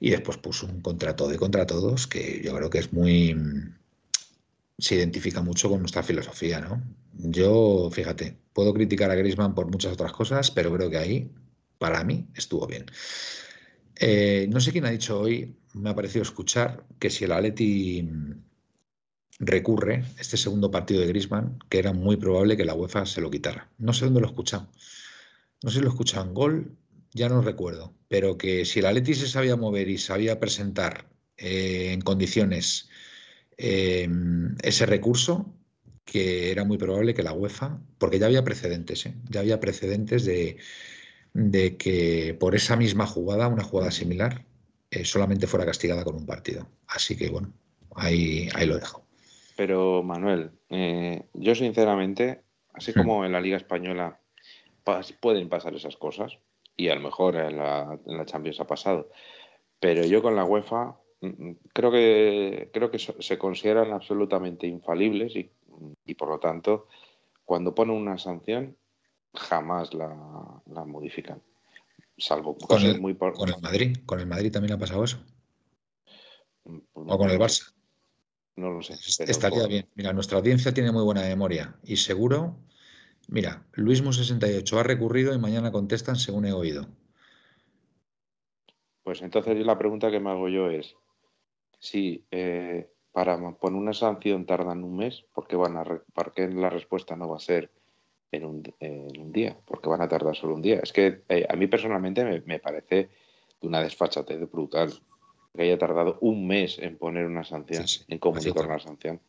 y 0.00 0.10
después 0.10 0.38
puso 0.38 0.66
un 0.66 0.80
contra 0.80 1.16
todo 1.16 1.32
y 1.32 1.36
contra 1.36 1.66
todos 1.66 2.06
que 2.06 2.40
yo 2.44 2.54
creo 2.54 2.70
que 2.70 2.78
es 2.78 2.92
muy... 2.92 3.36
se 4.78 4.96
identifica 4.96 5.42
mucho 5.42 5.68
con 5.68 5.80
nuestra 5.80 6.02
filosofía, 6.02 6.60
¿no? 6.60 6.82
Yo, 7.14 7.90
fíjate, 7.92 8.36
puedo 8.52 8.72
criticar 8.72 9.10
a 9.10 9.16
Griezmann 9.16 9.54
por 9.54 9.66
muchas 9.70 9.92
otras 9.92 10.12
cosas, 10.12 10.50
pero 10.50 10.72
creo 10.72 10.88
que 10.88 10.98
ahí, 10.98 11.32
para 11.78 12.04
mí, 12.04 12.28
estuvo 12.34 12.66
bien. 12.66 12.86
Eh, 13.96 14.46
no 14.50 14.60
sé 14.60 14.70
quién 14.70 14.86
ha 14.86 14.90
dicho 14.90 15.18
hoy, 15.18 15.56
me 15.74 15.90
ha 15.90 15.94
parecido 15.94 16.22
escuchar 16.22 16.84
que 17.00 17.10
si 17.10 17.24
el 17.24 17.32
Atleti 17.32 18.08
recurre 19.40 20.04
este 20.18 20.36
segundo 20.36 20.70
partido 20.70 21.00
de 21.00 21.08
Griezmann, 21.08 21.58
que 21.68 21.78
era 21.78 21.92
muy 21.92 22.16
probable 22.16 22.56
que 22.56 22.64
la 22.64 22.74
UEFA 22.74 23.06
se 23.06 23.20
lo 23.20 23.30
quitara. 23.30 23.68
No 23.78 23.92
sé 23.92 24.04
dónde 24.04 24.20
lo 24.20 24.26
he 24.26 24.30
escuchado. 24.30 24.68
No 25.62 25.70
sé 25.70 25.76
si 25.76 25.80
lo 25.80 25.88
he 25.88 25.90
escuchado 25.90 26.26
en 26.26 26.34
gol, 26.34 26.76
ya 27.12 27.28
no 27.28 27.40
recuerdo, 27.42 27.94
pero 28.08 28.38
que 28.38 28.64
si 28.64 28.80
el 28.80 28.86
Atleti 28.86 29.14
se 29.14 29.28
sabía 29.28 29.56
mover 29.56 29.88
y 29.88 29.98
sabía 29.98 30.40
presentar 30.40 31.08
eh, 31.36 31.92
en 31.92 32.00
condiciones 32.02 32.88
eh, 33.58 34.08
ese 34.62 34.86
recurso, 34.86 35.54
que 36.04 36.50
era 36.52 36.64
muy 36.64 36.78
probable 36.78 37.14
que 37.14 37.22
la 37.22 37.32
UEFA, 37.32 37.80
porque 37.98 38.18
ya 38.18 38.26
había 38.26 38.44
precedentes, 38.44 39.06
¿eh? 39.06 39.14
ya 39.30 39.40
había 39.40 39.60
precedentes 39.60 40.24
de, 40.24 40.58
de 41.34 41.76
que 41.76 42.36
por 42.38 42.54
esa 42.54 42.76
misma 42.76 43.06
jugada, 43.06 43.48
una 43.48 43.64
jugada 43.64 43.90
similar, 43.90 44.46
eh, 44.90 45.04
solamente 45.04 45.46
fuera 45.46 45.66
castigada 45.66 46.04
con 46.04 46.16
un 46.16 46.26
partido. 46.26 46.68
Así 46.88 47.16
que 47.16 47.28
bueno, 47.30 47.52
ahí, 47.94 48.48
ahí 48.54 48.66
lo 48.66 48.78
dejo. 48.78 49.06
Pero 49.56 50.02
Manuel, 50.02 50.52
eh, 50.70 51.28
yo 51.34 51.54
sinceramente, 51.54 52.44
así 52.72 52.92
Hmm. 52.92 52.94
como 52.94 53.24
en 53.24 53.32
la 53.32 53.40
Liga 53.40 53.56
Española 53.56 54.20
pas- 54.84 55.16
pueden 55.20 55.48
pasar 55.48 55.74
esas 55.74 55.96
cosas, 55.96 56.38
y 56.78 56.88
a 56.88 56.94
lo 56.94 57.00
mejor 57.02 57.36
en 57.36 57.58
la, 57.58 57.98
en 58.06 58.16
la 58.16 58.24
Champions 58.24 58.60
ha 58.60 58.66
pasado, 58.66 59.10
pero 59.80 60.04
yo 60.06 60.22
con 60.22 60.36
la 60.36 60.44
UEFA 60.44 60.96
mm, 61.20 61.26
mm, 61.26 61.56
creo 61.74 61.90
que, 61.90 62.70
creo 62.72 62.90
que 62.90 62.98
se 62.98 63.36
consideran 63.36 63.92
absolutamente 63.92 64.66
infalibles 64.66 65.34
y, 65.36 65.50
y 66.06 66.14
por 66.14 66.28
lo 66.28 66.38
tanto, 66.38 66.86
cuando 67.44 67.74
ponen 67.74 67.96
una 67.96 68.16
sanción, 68.16 68.76
jamás 69.34 69.92
la, 69.92 70.62
la 70.66 70.84
modifican. 70.84 71.42
Salvo 72.16 72.56
Con 72.56 72.68
cosas 72.68 72.94
el, 72.94 73.00
muy 73.00 73.14
por... 73.14 73.34
con 73.34 73.48
el 73.48 73.60
Madrid, 73.60 73.96
con 74.06 74.20
el 74.20 74.26
Madrid 74.26 74.52
también 74.52 74.74
ha 74.74 74.78
pasado 74.78 75.02
eso. 75.04 75.18
pues 76.62 76.78
O 76.94 77.18
con 77.18 77.30
el 77.30 77.38
Barça. 77.38 77.72
No 78.56 78.70
lo 78.70 78.82
sé. 78.82 78.94
Estaría 79.24 79.60
por- 79.60 79.68
bien. 79.68 79.88
Mira, 79.94 80.12
nuestra 80.12 80.38
audiencia 80.38 80.72
tiene 80.72 80.92
muy 80.92 81.02
buena 81.02 81.22
memoria 81.22 81.76
y 81.82 81.96
seguro, 81.96 82.56
mira, 83.28 83.62
Luismo68 83.74 84.78
ha 84.78 84.82
recurrido 84.82 85.32
y 85.34 85.38
mañana 85.38 85.70
contestan 85.72 86.16
según 86.16 86.44
he 86.46 86.52
oído. 86.52 86.86
Pues 89.02 89.22
entonces 89.22 89.56
la 89.64 89.78
pregunta 89.78 90.10
que 90.10 90.20
me 90.20 90.30
hago 90.30 90.48
yo 90.48 90.68
es, 90.68 90.94
si 91.78 92.24
eh, 92.30 92.90
para 93.12 93.38
poner 93.56 93.78
una 93.80 93.94
sanción 93.94 94.44
tardan 94.44 94.84
un 94.84 94.96
mes, 94.96 95.24
¿por 95.32 95.46
qué, 95.46 95.56
van 95.56 95.76
a 95.76 95.84
re- 95.84 96.02
la 96.54 96.68
respuesta 96.70 97.16
no 97.16 97.28
va 97.28 97.36
a 97.36 97.40
ser 97.40 97.70
en 98.32 98.44
un, 98.44 98.62
en 98.80 99.18
un 99.18 99.32
día? 99.32 99.56
¿Por 99.64 99.80
qué 99.80 99.88
van 99.88 100.02
a 100.02 100.08
tardar 100.08 100.36
solo 100.36 100.54
un 100.54 100.62
día? 100.62 100.80
Es 100.82 100.92
que 100.92 101.22
eh, 101.28 101.46
a 101.48 101.56
mí 101.56 101.66
personalmente 101.68 102.24
me, 102.24 102.40
me 102.42 102.58
parece 102.58 103.08
de 103.60 103.66
una 103.66 103.82
desfachatez 103.82 104.50
brutal 104.50 104.92
que 105.54 105.62
haya 105.62 105.78
tardado 105.78 106.18
un 106.20 106.46
mes 106.46 106.78
en 106.78 106.98
poner 106.98 107.24
una 107.24 107.44
sanción, 107.44 107.88
Sí, 107.88 107.98
sí, 108.00 108.04
en 108.08 108.18
comunicar 108.18 108.66
una 108.66 108.78
sanción. 108.78 109.20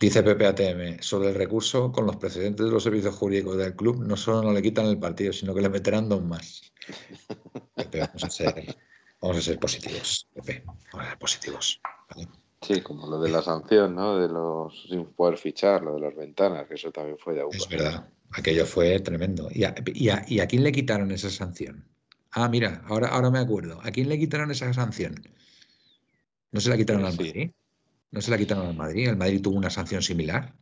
Dice 0.00 0.22
PPATM, 0.22 1.00
sobre 1.02 1.28
el 1.30 1.34
recurso, 1.34 1.90
con 1.92 2.06
los 2.06 2.16
precedentes 2.16 2.66
de 2.66 2.72
los 2.72 2.82
servicios 2.82 3.14
jurídicos 3.14 3.56
del 3.56 3.74
club, 3.74 4.04
no 4.04 4.16
solo 4.16 4.42
no 4.42 4.52
le 4.52 4.60
quitan 4.60 4.86
el 4.86 4.98
partido, 4.98 5.32
sino 5.32 5.54
que 5.54 5.62
le 5.62 5.68
meterán 5.68 6.08
dos 6.08 6.22
más. 6.22 6.62
Pepe, 7.76 8.00
vamos 8.00 8.24
a 8.24 8.30
ser, 8.30 8.76
vamos 9.20 9.36
a 9.38 9.40
ser 9.40 9.58
positivos, 9.58 10.28
Pepe, 10.34 10.62
vamos 10.66 11.06
a 11.06 11.08
ser 11.10 11.18
positivos. 11.18 11.80
¿vale? 12.10 12.28
Sí, 12.60 12.80
como 12.80 13.06
lo 13.06 13.20
de 13.20 13.30
la 13.30 13.42
sanción, 13.42 13.94
¿no? 13.94 14.18
De 14.18 14.28
los 14.28 14.86
sin 14.88 15.04
poder 15.06 15.38
fichar, 15.38 15.82
lo 15.82 15.94
de 15.94 16.00
las 16.00 16.16
ventanas, 16.16 16.66
que 16.66 16.74
eso 16.74 16.90
también 16.90 17.18
fue 17.18 17.34
de 17.34 17.40
agua. 17.42 17.54
Es 17.54 17.68
verdad, 17.68 18.08
aquello 18.32 18.66
fue 18.66 18.98
tremendo. 19.00 19.48
¿Y 19.52 19.64
a, 19.64 19.74
y 19.86 20.08
a- 20.08 20.24
y 20.26 20.40
a 20.40 20.46
quién 20.46 20.64
le 20.64 20.72
quitaron 20.72 21.10
esa 21.12 21.30
sanción? 21.30 21.86
Ah, 22.32 22.48
mira, 22.48 22.82
ahora, 22.86 23.08
ahora 23.08 23.30
me 23.30 23.38
acuerdo. 23.38 23.80
¿A 23.82 23.90
quién 23.90 24.08
le 24.08 24.18
quitaron 24.18 24.50
esa 24.50 24.72
sanción? 24.72 25.14
¿No 26.52 26.60
se 26.60 26.70
la 26.70 26.76
quitaron 26.76 27.02
Pues 27.02 27.18
al 27.20 27.26
sí. 27.26 27.52
¿No 28.14 28.20
se 28.20 28.30
la 28.30 28.38
quitaron 28.38 28.68
al 28.68 28.76
Madrid? 28.76 29.08
¿El 29.08 29.16
Madrid 29.16 29.42
tuvo 29.42 29.56
una 29.56 29.70
sanción 29.70 30.00
similar? 30.00 30.54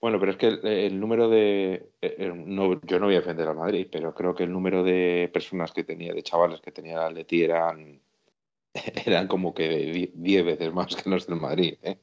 Bueno, 0.00 0.18
pero 0.18 0.32
es 0.32 0.36
que 0.36 0.48
el, 0.48 0.66
el 0.66 0.98
número 0.98 1.28
de. 1.28 1.92
eh, 2.00 2.16
eh, 2.18 2.32
no, 2.34 2.80
yo 2.82 2.98
no 2.98 3.06
voy 3.06 3.14
a 3.14 3.20
defender 3.20 3.46
al 3.46 3.54
Madrid, 3.54 3.86
pero 3.90 4.12
creo 4.12 4.34
que 4.34 4.42
el 4.42 4.52
número 4.52 4.82
de 4.82 5.30
personas 5.32 5.70
que 5.70 5.84
tenía, 5.84 6.12
de 6.12 6.24
chavales 6.24 6.60
que 6.60 6.72
tenía 6.72 6.94
el 6.94 7.04
Atleti 7.04 7.44
eran, 7.44 8.00
eran 9.06 9.28
como 9.28 9.54
que 9.54 10.10
10 10.12 10.44
veces 10.44 10.72
más 10.72 10.96
que 10.96 11.08
los 11.08 11.28
del 11.28 11.38
Madrid. 11.38 11.74
¿eh? 11.84 11.98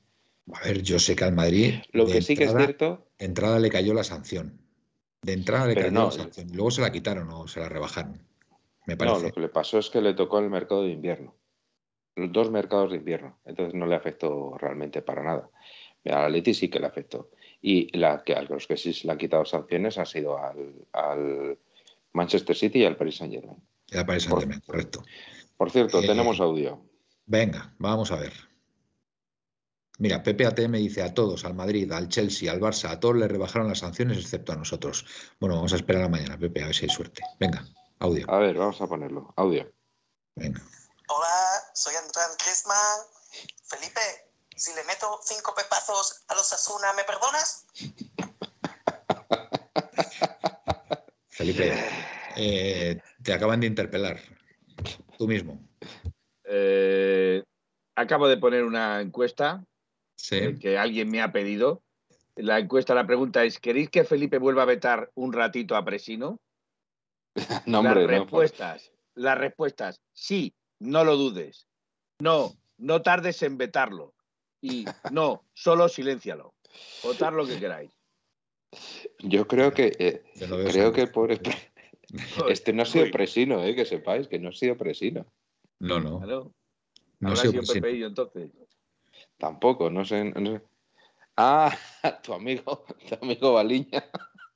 A 0.53 0.65
ver, 0.65 0.81
yo 0.81 0.97
sé 0.97 1.13
que 1.13 1.25
al 1.25 1.35
Madrid 1.35 1.73
Lo 1.91 2.05
que 2.05 2.21
sí 2.21 2.37
que 2.37 2.45
es 2.45 2.55
cierto, 2.55 3.05
de 3.19 3.25
entrada 3.25 3.59
le 3.59 3.69
cayó 3.69 3.93
la 3.93 4.05
sanción. 4.05 4.61
De 5.23 5.33
entrada 5.33 5.67
le 5.67 5.75
cayó 5.75 5.91
no, 5.91 6.05
la 6.05 6.11
sanción. 6.11 6.47
Luego 6.53 6.71
se 6.71 6.81
la 6.81 6.91
quitaron 6.93 7.29
o 7.31 7.49
se 7.49 7.59
la 7.59 7.67
rebajaron. 7.67 8.21
Me 8.85 8.93
no, 8.93 8.97
parece. 8.97 9.23
lo 9.23 9.33
que 9.33 9.41
le 9.41 9.49
pasó 9.49 9.77
es 9.77 9.89
que 9.89 9.99
le 9.99 10.13
tocó 10.13 10.39
el 10.39 10.49
mercado 10.49 10.83
de 10.83 10.91
invierno. 10.91 11.35
Los 12.17 12.31
dos 12.33 12.51
mercados 12.51 12.91
de 12.91 12.97
invierno. 12.97 13.37
Entonces 13.45 13.73
no 13.75 13.85
le 13.85 13.95
afectó 13.95 14.57
realmente 14.57 15.01
para 15.01 15.23
nada. 15.23 15.49
Al 16.05 16.25
Atleti 16.25 16.53
sí 16.53 16.69
que 16.69 16.79
le 16.79 16.87
afectó. 16.87 17.29
Y 17.61 17.95
la 17.97 18.23
que, 18.23 18.33
a 18.33 18.41
los 18.41 18.65
que 18.67 18.75
sí 18.75 18.91
se 18.93 19.05
le 19.07 19.13
han 19.13 19.17
quitado 19.19 19.45
sanciones 19.45 19.97
ha 19.97 20.05
sido 20.05 20.37
al, 20.37 20.87
al 20.93 21.57
Manchester 22.13 22.55
City 22.55 22.79
y 22.79 22.85
al 22.85 22.95
Paris 22.97 23.17
Saint 23.17 23.33
Germain. 23.33 23.61
Era 23.91 24.05
para 24.05 24.17
ese 24.17 24.29
Por- 24.29 24.39
tema, 24.39 24.59
correcto. 24.65 25.03
Por 25.57 25.71
cierto, 25.71 25.99
Eh, 26.01 26.07
tenemos 26.07 26.39
audio. 26.39 26.83
Venga, 27.25 27.73
vamos 27.79 28.11
a 28.11 28.15
ver. 28.17 28.33
Mira, 29.99 30.21
Pepe 30.21 30.45
ATM 30.45 30.77
dice 30.77 31.01
a 31.01 31.13
todos, 31.13 31.43
al 31.45 31.55
Madrid, 31.55 31.91
al 31.91 32.07
Chelsea, 32.07 32.51
al 32.51 32.59
Barça, 32.59 32.89
a 32.91 32.99
todos 32.99 33.15
le 33.17 33.27
rebajaron 33.27 33.67
las 33.67 33.79
sanciones 33.79 34.17
excepto 34.19 34.53
a 34.53 34.55
nosotros. 34.55 35.05
Bueno, 35.39 35.55
vamos 35.55 35.73
a 35.73 35.77
esperar 35.77 36.03
a 36.03 36.09
mañana, 36.09 36.37
Pepe, 36.37 36.61
a 36.61 36.67
ver 36.67 36.75
si 36.75 36.85
hay 36.85 36.89
suerte. 36.89 37.23
Venga, 37.39 37.65
audio. 37.99 38.25
A 38.29 38.37
ver, 38.37 38.55
vamos 38.55 38.79
a 38.81 38.87
ponerlo. 38.87 39.33
Audio. 39.35 39.71
Venga. 40.35 40.61
Hola, 41.09 41.56
soy 41.77 41.93
Andrés 41.95 42.35
Griezmann. 42.43 42.99
Felipe, 43.65 44.01
si 44.55 44.73
le 44.73 44.83
meto 44.85 45.19
cinco 45.23 45.53
pepazos 45.55 46.23
a 46.27 46.33
los 46.35 46.51
Asuna, 46.51 46.91
¿me 46.93 47.03
perdonas? 47.03 47.67
Felipe, 51.29 51.73
eh, 52.35 52.99
te 53.23 53.33
acaban 53.33 53.59
de 53.59 53.67
interpelar. 53.67 54.19
Tú 55.19 55.27
mismo. 55.27 55.59
Eh, 56.45 57.43
acabo 57.95 58.27
de 58.27 58.37
poner 58.37 58.63
una 58.63 59.01
encuesta 59.01 59.63
Sí. 60.15 60.37
eh, 60.37 60.57
que 60.59 60.77
alguien 60.79 61.09
me 61.11 61.21
ha 61.21 61.31
pedido. 61.31 61.83
La 62.35 62.57
encuesta, 62.57 62.95
la 62.95 63.05
pregunta 63.05 63.43
es, 63.43 63.59
¿queréis 63.59 63.89
que 63.91 64.03
Felipe 64.03 64.39
vuelva 64.39 64.63
a 64.63 64.65
vetar 64.65 65.11
un 65.13 65.31
ratito 65.31 65.75
a 65.75 65.85
Presino? 65.85 66.39
No, 67.67 67.79
hombre, 67.79 68.07
las 68.07 68.19
no, 68.19 68.25
pues. 68.27 68.51
respuestas, 68.51 68.91
las 69.13 69.37
respuestas, 69.37 70.01
sí, 70.13 70.55
no 70.79 71.03
lo 71.03 71.17
dudes. 71.17 71.67
No, 72.19 72.53
no 72.77 73.01
tardes 73.01 73.41
en 73.43 73.57
vetarlo. 73.57 74.13
Y 74.61 74.85
no, 75.11 75.45
solo 75.53 75.87
siléncialo. 75.87 76.55
Votar 77.03 77.33
lo 77.33 77.45
que 77.45 77.59
queráis. 77.59 77.91
Yo 79.19 79.47
creo 79.47 79.71
que 79.71 79.95
eh, 79.99 80.23
creo 80.69 80.91
que 80.91 81.07
por 81.07 81.31
este 81.31 82.73
no 82.73 82.83
ha 82.83 82.85
sido 82.85 83.09
presino, 83.11 83.63
eh, 83.63 83.75
que 83.75 83.85
sepáis 83.85 84.27
que 84.27 84.39
no 84.39 84.49
ha 84.49 84.53
sido 84.53 84.77
presino. 84.77 85.25
No, 85.79 85.99
no. 85.99 86.19
claro. 86.19 86.51
No 87.19 87.31
ha 87.31 87.35
sido 87.35 87.63
sido 87.63 87.81
presino. 87.81 88.07
Entonces. 88.07 88.51
Tampoco, 89.37 89.89
no 89.89 90.05
sé, 90.05 90.25
no 90.25 90.57
sé. 90.57 90.61
Ah, 91.35 91.75
tu 92.23 92.33
amigo, 92.33 92.85
tu 93.07 93.15
amigo 93.21 93.53
Baliña. 93.53 94.03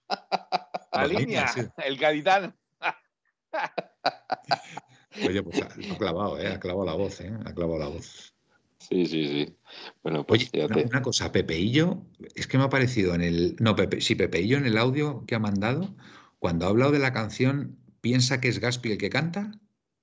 Baliña, 0.91 1.47
sí. 1.47 1.61
el 1.77 1.97
gaditano. 1.97 2.53
Oye, 5.27 5.43
pues 5.43 5.61
ha, 5.61 5.65
ha 5.65 5.97
clavado, 5.97 6.39
¿eh? 6.39 6.47
Ha 6.47 6.59
clavado 6.59 6.85
la 6.85 6.93
voz, 6.93 7.21
¿eh? 7.21 7.31
Ha 7.45 7.53
clavado 7.53 7.79
la 7.79 7.87
voz. 7.87 8.33
Sí, 8.79 9.05
sí, 9.05 9.27
sí. 9.27 9.57
Bueno, 10.03 10.25
pues 10.25 10.49
Oye, 10.53 10.65
una, 10.65 10.77
una 10.77 11.01
cosa, 11.01 11.31
Pepeillo, 11.31 12.03
es 12.33 12.47
que 12.47 12.57
me 12.57 12.63
ha 12.63 12.69
parecido 12.69 13.13
en 13.13 13.21
el. 13.21 13.55
No, 13.59 13.75
Pepe, 13.75 14.01
sí, 14.01 14.15
Pepeillo 14.15 14.57
en 14.57 14.65
el 14.65 14.77
audio 14.77 15.23
que 15.27 15.35
ha 15.35 15.39
mandado, 15.39 15.95
cuando 16.39 16.65
ha 16.65 16.69
hablado 16.69 16.91
de 16.91 16.99
la 16.99 17.13
canción, 17.13 17.77
piensa 18.01 18.41
que 18.41 18.47
es 18.47 18.59
Gaspi 18.59 18.93
el 18.93 18.97
que 18.97 19.09
canta. 19.09 19.51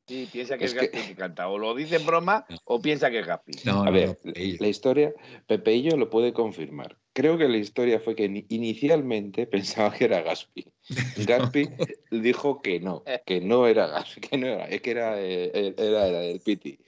Sí, 0.09 0.27
piensa 0.33 0.57
que 0.57 0.65
es, 0.65 0.75
Gaspi 0.75 1.03
que 1.03 1.15
canta. 1.15 1.49
O 1.49 1.59
lo 1.59 1.75
dice 1.75 1.97
en 1.97 2.07
broma 2.07 2.47
o 2.65 2.81
piensa 2.81 3.11
que 3.11 3.21
es 3.21 3.27
Gaspi. 3.27 3.53
No, 3.65 3.83
A 3.83 3.91
ver, 3.91 4.19
no, 4.25 4.33
la 4.35 4.69
historia, 4.69 5.13
Pepeillo 5.47 5.99
lo 5.99 6.09
puede 6.09 6.33
confirmar. 6.33 6.97
Creo 7.13 7.37
que 7.37 7.47
la 7.47 7.59
historia 7.59 8.01
fue 8.01 8.15
que 8.15 8.29
ni- 8.29 8.47
inicialmente 8.49 9.47
pensaba 9.55 9.93
que 9.93 10.07
era 10.07 10.23
Gaspi. 10.23 10.67
Gaspi 11.17 11.69
dijo 12.11 12.63
que 12.63 12.81
no, 12.81 13.05
que 13.27 13.41
no 13.43 13.67
era 13.67 13.87
Gaspi, 13.89 14.21
que 14.29 14.39
no 14.39 14.47
era, 14.47 14.65
es 14.69 14.81
que 14.81 14.91
era, 14.93 15.21
eh, 15.21 15.75
era, 15.77 16.07
era 16.07 16.25
el 16.25 16.41
Piti. 16.41 16.79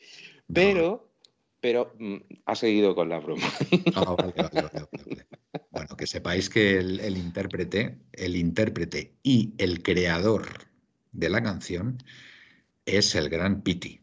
Pero, 0.52 1.12
pero 1.60 1.94
mm, 1.98 2.16
ha 2.46 2.54
seguido 2.56 2.94
con 2.94 3.10
la 3.10 3.20
broma. 3.20 3.46
Ah, 3.94 4.16
vale, 4.16 4.32
vale, 4.34 4.48
vale, 4.62 4.62
vale, 4.62 5.04
vale. 5.06 5.26
Bueno, 5.70 5.96
que 5.96 6.06
sepáis 6.06 6.48
que 6.48 6.78
el, 6.78 7.00
el 7.00 7.16
intérprete, 7.18 7.98
el 8.12 8.34
intérprete 8.34 9.12
y 9.22 9.52
el 9.58 9.82
creador 9.82 10.46
de 11.12 11.28
la 11.28 11.42
canción 11.42 11.98
es 12.98 13.14
el 13.14 13.28
gran 13.28 13.62
Piti, 13.62 14.00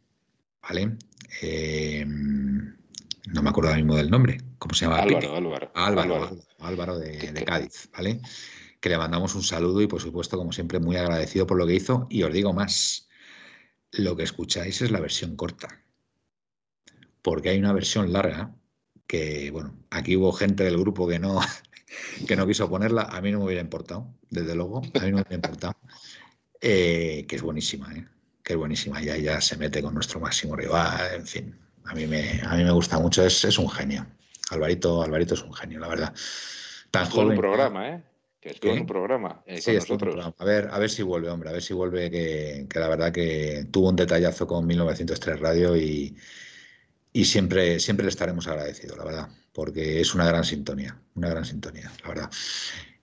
¿vale? 0.61 0.97
Eh, 1.41 2.05
no 2.05 3.41
me 3.41 3.49
acuerdo 3.49 3.69
ahora 3.69 3.81
mismo 3.81 3.95
del 3.95 4.09
nombre. 4.09 4.37
¿Cómo 4.57 4.73
se 4.73 4.85
llama? 4.85 4.99
Álvaro, 4.99 5.35
Álvaro. 5.35 5.71
Álvaro, 5.73 6.15
Álvaro. 6.15 6.25
Álvaro, 6.25 6.43
Álvaro 6.59 6.99
de, 6.99 7.43
Cádiz, 7.45 7.89
¿vale? 7.91 8.21
Que 8.79 8.89
le 8.89 8.97
mandamos 8.97 9.35
un 9.35 9.43
saludo 9.43 9.81
y 9.81 9.87
por 9.87 10.01
supuesto, 10.01 10.37
como 10.37 10.51
siempre, 10.51 10.79
muy 10.79 10.95
agradecido 10.95 11.45
por 11.45 11.57
lo 11.57 11.67
que 11.67 11.75
hizo. 11.75 12.07
Y 12.09 12.23
os 12.23 12.33
digo 12.33 12.53
más, 12.53 13.07
lo 13.91 14.15
que 14.15 14.23
escucháis 14.23 14.81
es 14.81 14.91
la 14.91 14.99
versión 14.99 15.35
corta, 15.35 15.83
porque 17.21 17.49
hay 17.49 17.59
una 17.59 17.73
versión 17.73 18.13
larga 18.13 18.55
que, 19.07 19.51
bueno, 19.51 19.77
aquí 19.89 20.15
hubo 20.15 20.31
gente 20.31 20.63
del 20.63 20.77
grupo 20.77 21.07
que 21.07 21.19
no, 21.19 21.39
que 22.27 22.35
no 22.35 22.47
quiso 22.47 22.69
ponerla, 22.69 23.03
a 23.03 23.21
mí 23.21 23.31
no 23.31 23.39
me 23.39 23.45
hubiera 23.45 23.61
importado, 23.61 24.13
desde 24.29 24.55
luego, 24.55 24.79
a 24.79 24.99
mí 24.99 25.11
no 25.11 25.17
me 25.17 25.21
hubiera 25.21 25.35
importado, 25.35 25.75
eh, 26.61 27.25
que 27.27 27.35
es 27.35 27.41
buenísima, 27.41 27.93
¿eh? 27.93 28.07
Que 28.47 28.53
es 28.53 28.57
buenísima, 28.59 29.01
ya, 29.01 29.17
ya 29.17 29.41
se 29.41 29.57
mete 29.57 29.81
con 29.81 29.93
nuestro 29.93 30.21
máximo 30.21 30.55
rival, 30.55 31.15
en 31.15 31.27
fin, 31.27 31.53
a 31.83 31.93
mí 31.93 32.07
me, 32.07 32.39
a 32.45 32.55
mí 32.55 32.63
me 32.63 32.71
gusta 32.71 32.97
mucho, 32.97 33.25
es, 33.25 33.43
es 33.43 33.57
un 33.57 33.69
genio. 33.69 34.07
Alvarito, 34.51 35.03
Alvarito 35.03 35.33
es 35.33 35.41
un 35.43 35.53
genio, 35.53 35.79
la 35.79 35.89
verdad. 35.89 36.13
Tan 36.89 37.03
en 37.03 37.11
joven. 37.11 37.29
un 37.31 37.37
programa, 37.37 37.89
¿eh? 37.89 38.03
Que 38.39 38.53
¿Qué? 38.53 38.69
un 38.69 38.85
programa 38.85 39.43
eh, 39.45 39.57
Sí, 39.59 39.65
con 39.65 39.73
un 39.73 39.79
nosotros. 39.79 40.13
programa. 40.13 40.35
A 40.37 40.45
ver, 40.45 40.69
a 40.71 40.79
ver 40.79 40.89
si 40.89 41.03
vuelve, 41.03 41.29
hombre, 41.29 41.49
a 41.49 41.51
ver 41.51 41.61
si 41.61 41.73
vuelve, 41.73 42.09
que, 42.09 42.67
que 42.69 42.79
la 42.79 42.87
verdad 42.87 43.11
que 43.11 43.67
tuvo 43.69 43.89
un 43.89 43.97
detallazo 43.97 44.47
con 44.47 44.65
1903 44.65 45.41
Radio 45.41 45.75
y, 45.75 46.15
y 47.11 47.25
siempre, 47.25 47.81
siempre 47.81 48.05
le 48.05 48.11
estaremos 48.11 48.47
agradecidos, 48.47 48.97
la 48.97 49.03
verdad, 49.03 49.29
porque 49.51 49.99
es 49.99 50.15
una 50.15 50.25
gran 50.25 50.45
sintonía, 50.45 50.97
una 51.15 51.27
gran 51.29 51.43
sintonía, 51.43 51.91
la 52.01 52.07
verdad. 52.07 52.31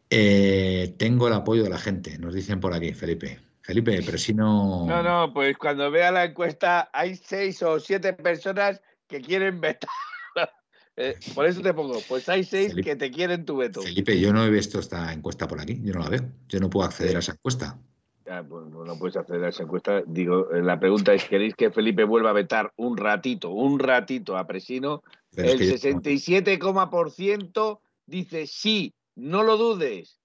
Eh, 0.08 0.94
tengo 0.96 1.28
el 1.28 1.34
apoyo 1.34 1.62
de 1.64 1.68
la 1.68 1.78
gente, 1.78 2.16
nos 2.18 2.32
dicen 2.32 2.60
por 2.60 2.72
aquí, 2.72 2.94
Felipe. 2.94 3.40
Felipe, 3.64 4.00
pero 4.04 4.18
si 4.18 4.34
no... 4.34 4.84
No, 4.86 5.02
no, 5.02 5.32
pues 5.32 5.56
cuando 5.56 5.90
vea 5.90 6.12
la 6.12 6.24
encuesta 6.24 6.90
hay 6.92 7.16
seis 7.16 7.62
o 7.62 7.80
siete 7.80 8.12
personas 8.12 8.80
que 9.08 9.20
quieren 9.20 9.60
vetar. 9.60 9.90
Eh, 10.96 11.16
por 11.34 11.44
eso 11.44 11.60
te 11.60 11.74
pongo, 11.74 11.98
pues 12.08 12.28
hay 12.28 12.44
seis 12.44 12.68
Felipe. 12.68 12.90
que 12.90 12.94
te 12.94 13.10
quieren 13.10 13.44
tu 13.44 13.56
veto. 13.56 13.82
Felipe, 13.82 14.16
yo 14.20 14.32
no 14.32 14.44
he 14.44 14.48
visto 14.48 14.78
esta 14.78 15.12
encuesta 15.12 15.48
por 15.48 15.60
aquí, 15.60 15.80
yo 15.82 15.92
no 15.92 15.98
la 15.98 16.08
veo, 16.08 16.20
yo 16.48 16.60
no 16.60 16.70
puedo 16.70 16.86
acceder 16.86 17.16
a 17.16 17.18
esa 17.18 17.32
encuesta. 17.32 17.76
Ya, 18.24 18.44
pues 18.44 18.66
no, 18.66 18.96
puedes 18.96 19.16
acceder 19.16 19.42
a 19.44 19.48
esa 19.48 19.64
encuesta. 19.64 20.02
Digo, 20.06 20.52
eh, 20.54 20.62
la 20.62 20.78
pregunta 20.78 21.12
es, 21.12 21.24
¿queréis 21.24 21.56
que 21.56 21.72
Felipe 21.72 22.04
vuelva 22.04 22.30
a 22.30 22.34
vetar 22.34 22.72
un 22.76 22.96
ratito, 22.96 23.50
un 23.50 23.80
ratito 23.80 24.36
a 24.36 24.46
Presino? 24.46 25.02
Pero 25.34 25.48
es 25.48 25.54
El 25.54 25.58
que 25.58 25.66
yo- 25.66 25.74
67,% 25.76 27.80
dice 28.06 28.46
sí, 28.46 28.94
no 29.16 29.42
lo 29.42 29.56
dudes. 29.56 30.20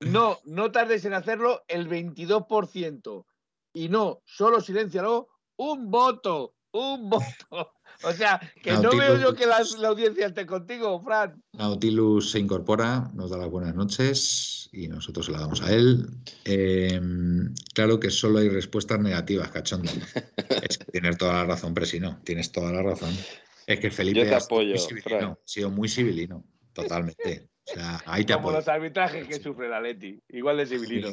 No, 0.00 0.38
no 0.44 0.70
tardes 0.70 1.04
en 1.04 1.14
hacerlo 1.14 1.64
el 1.68 1.88
22%. 1.88 3.24
Y 3.72 3.88
no, 3.88 4.22
solo 4.24 4.60
siléncialo, 4.60 5.28
un 5.56 5.90
voto, 5.90 6.54
un 6.72 7.10
voto. 7.10 7.72
O 8.04 8.12
sea, 8.12 8.40
que 8.62 8.72
no 8.72 8.90
veo 8.90 9.18
yo 9.18 9.34
que 9.34 9.46
la, 9.46 9.62
la 9.78 9.88
audiencia 9.88 10.26
esté 10.26 10.44
contigo, 10.44 11.00
Fran. 11.02 11.42
Nautilus 11.52 12.30
se 12.30 12.38
incorpora, 12.38 13.10
nos 13.14 13.30
da 13.30 13.38
las 13.38 13.48
buenas 13.48 13.74
noches 13.74 14.68
y 14.72 14.88
nosotros 14.88 15.26
se 15.26 15.32
la 15.32 15.40
damos 15.40 15.62
a 15.62 15.72
él. 15.72 16.06
Eh, 16.44 17.00
claro 17.74 17.98
que 17.98 18.10
solo 18.10 18.38
hay 18.38 18.48
respuestas 18.48 19.00
negativas, 19.00 19.50
cachondo. 19.50 19.90
Es 20.68 20.78
que 20.78 20.84
tienes 20.92 21.16
toda 21.16 21.34
la 21.34 21.44
razón, 21.44 21.72
Presino, 21.74 22.20
tienes 22.24 22.52
toda 22.52 22.72
la 22.72 22.82
razón. 22.82 23.14
Es 23.66 23.80
que 23.80 23.90
Felipe 23.90 24.20
Yo 24.20 24.26
te 24.26 24.34
apoyo, 24.34 24.74
ha 24.74 25.38
sido 25.44 25.70
muy 25.70 25.88
civilino, 25.88 26.44
totalmente. 26.72 27.48
O 27.68 27.72
sea, 27.74 28.00
ahí 28.06 28.24
te 28.24 28.32
Como 28.34 28.48
apoyo. 28.48 28.58
los 28.58 28.68
arbitrajes 28.68 29.26
que 29.26 29.40
sufre 29.40 29.68
la 29.68 29.80
Leti. 29.80 30.20
Igual 30.28 30.58
de 30.58 30.66
civilino. 30.66 31.08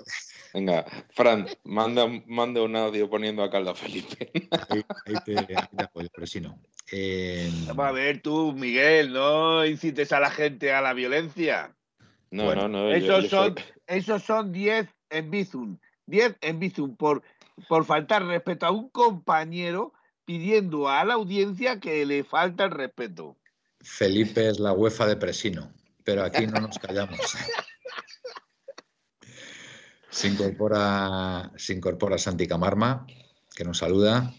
Venga, 0.54 0.86
Fran, 1.12 1.47
manda, 1.64 2.06
manda 2.28 2.62
un 2.62 2.76
audio 2.76 3.10
poniendo 3.10 3.41
a 3.43 3.49
caldo 3.49 3.72
a 3.72 3.76
Felipe. 3.76 4.32
Ahí, 4.70 4.84
ahí 5.06 5.16
te, 5.26 5.38
ahí 5.39 5.45
te 5.76 5.84
apoyo, 5.84 6.10
Presino. 6.14 6.60
Eh, 6.91 7.49
Vamos 7.68 7.86
a 7.88 7.91
ver 7.91 8.22
tú, 8.22 8.54
Miguel, 8.54 9.12
no 9.14 9.66
incites 9.66 10.12
a 10.12 10.20
la 10.20 10.30
gente 10.30 10.72
a 10.72 10.82
la 10.82 10.93
violencia. 10.93 11.76
No, 12.30 12.45
Bueno, 12.45 12.68
no, 12.68 12.84
no. 12.86 12.89
yo- 12.91 12.95
Esos 13.18 13.24
yo 13.24 13.30
son, 13.30 13.56
soy- 13.56 13.64
esos 13.88 14.24
son 14.24 14.51
10 14.51 14.88
en 15.10 15.32
Bizum. 15.32 15.78
10 16.06 16.36
en 16.41 16.60
Bizum 16.60 16.95
por, 16.95 17.24
por 17.68 17.86
faltar 17.86 18.26
respeto 18.26 18.66
a 18.68 18.72
un 18.72 18.89
compañero 18.89 19.93
pidiendo 20.26 20.88
a 20.88 21.04
la 21.04 21.16
audiencia 21.16 21.80
que 21.80 22.06
le 22.06 22.24
falta 22.24 22.66
el 22.66 22.72
respeto. 22.72 23.38
Felipe 23.82 24.47
es 24.47 24.60
la 24.60 24.72
UEFA 24.74 25.08
de 25.08 25.16
Presino, 25.18 25.74
pero 26.04 26.24
aquí 26.24 26.47
no 26.47 26.60
nos 26.60 26.80
callamos. 26.80 27.20
Se 30.10 30.28
incorpora, 30.28 31.51
se 31.58 31.74
incorpora 31.74 32.20
Santi 32.20 32.45
Camarma, 32.45 33.08
que 33.56 33.64
nos 33.64 33.80
saluda. 33.80 34.32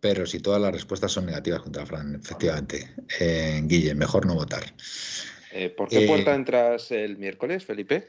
Pero 0.00 0.26
si 0.26 0.38
todas 0.38 0.60
las 0.60 0.70
respuestas 0.70 1.12
son 1.12 1.24
negativas 1.24 1.62
contra 1.62 1.86
Fran, 1.86 2.14
efectivamente. 2.14 2.94
Eh, 3.18 3.62
Guille, 3.64 3.94
mejor 3.94 4.26
no 4.26 4.34
votar. 4.34 4.64
Eh, 5.50 5.70
¿Por 5.70 5.88
qué 5.88 6.04
Eh, 6.04 6.06
puerta 6.06 6.34
entras 6.34 6.90
el 6.90 7.16
miércoles, 7.16 7.64
Felipe? 7.64 8.06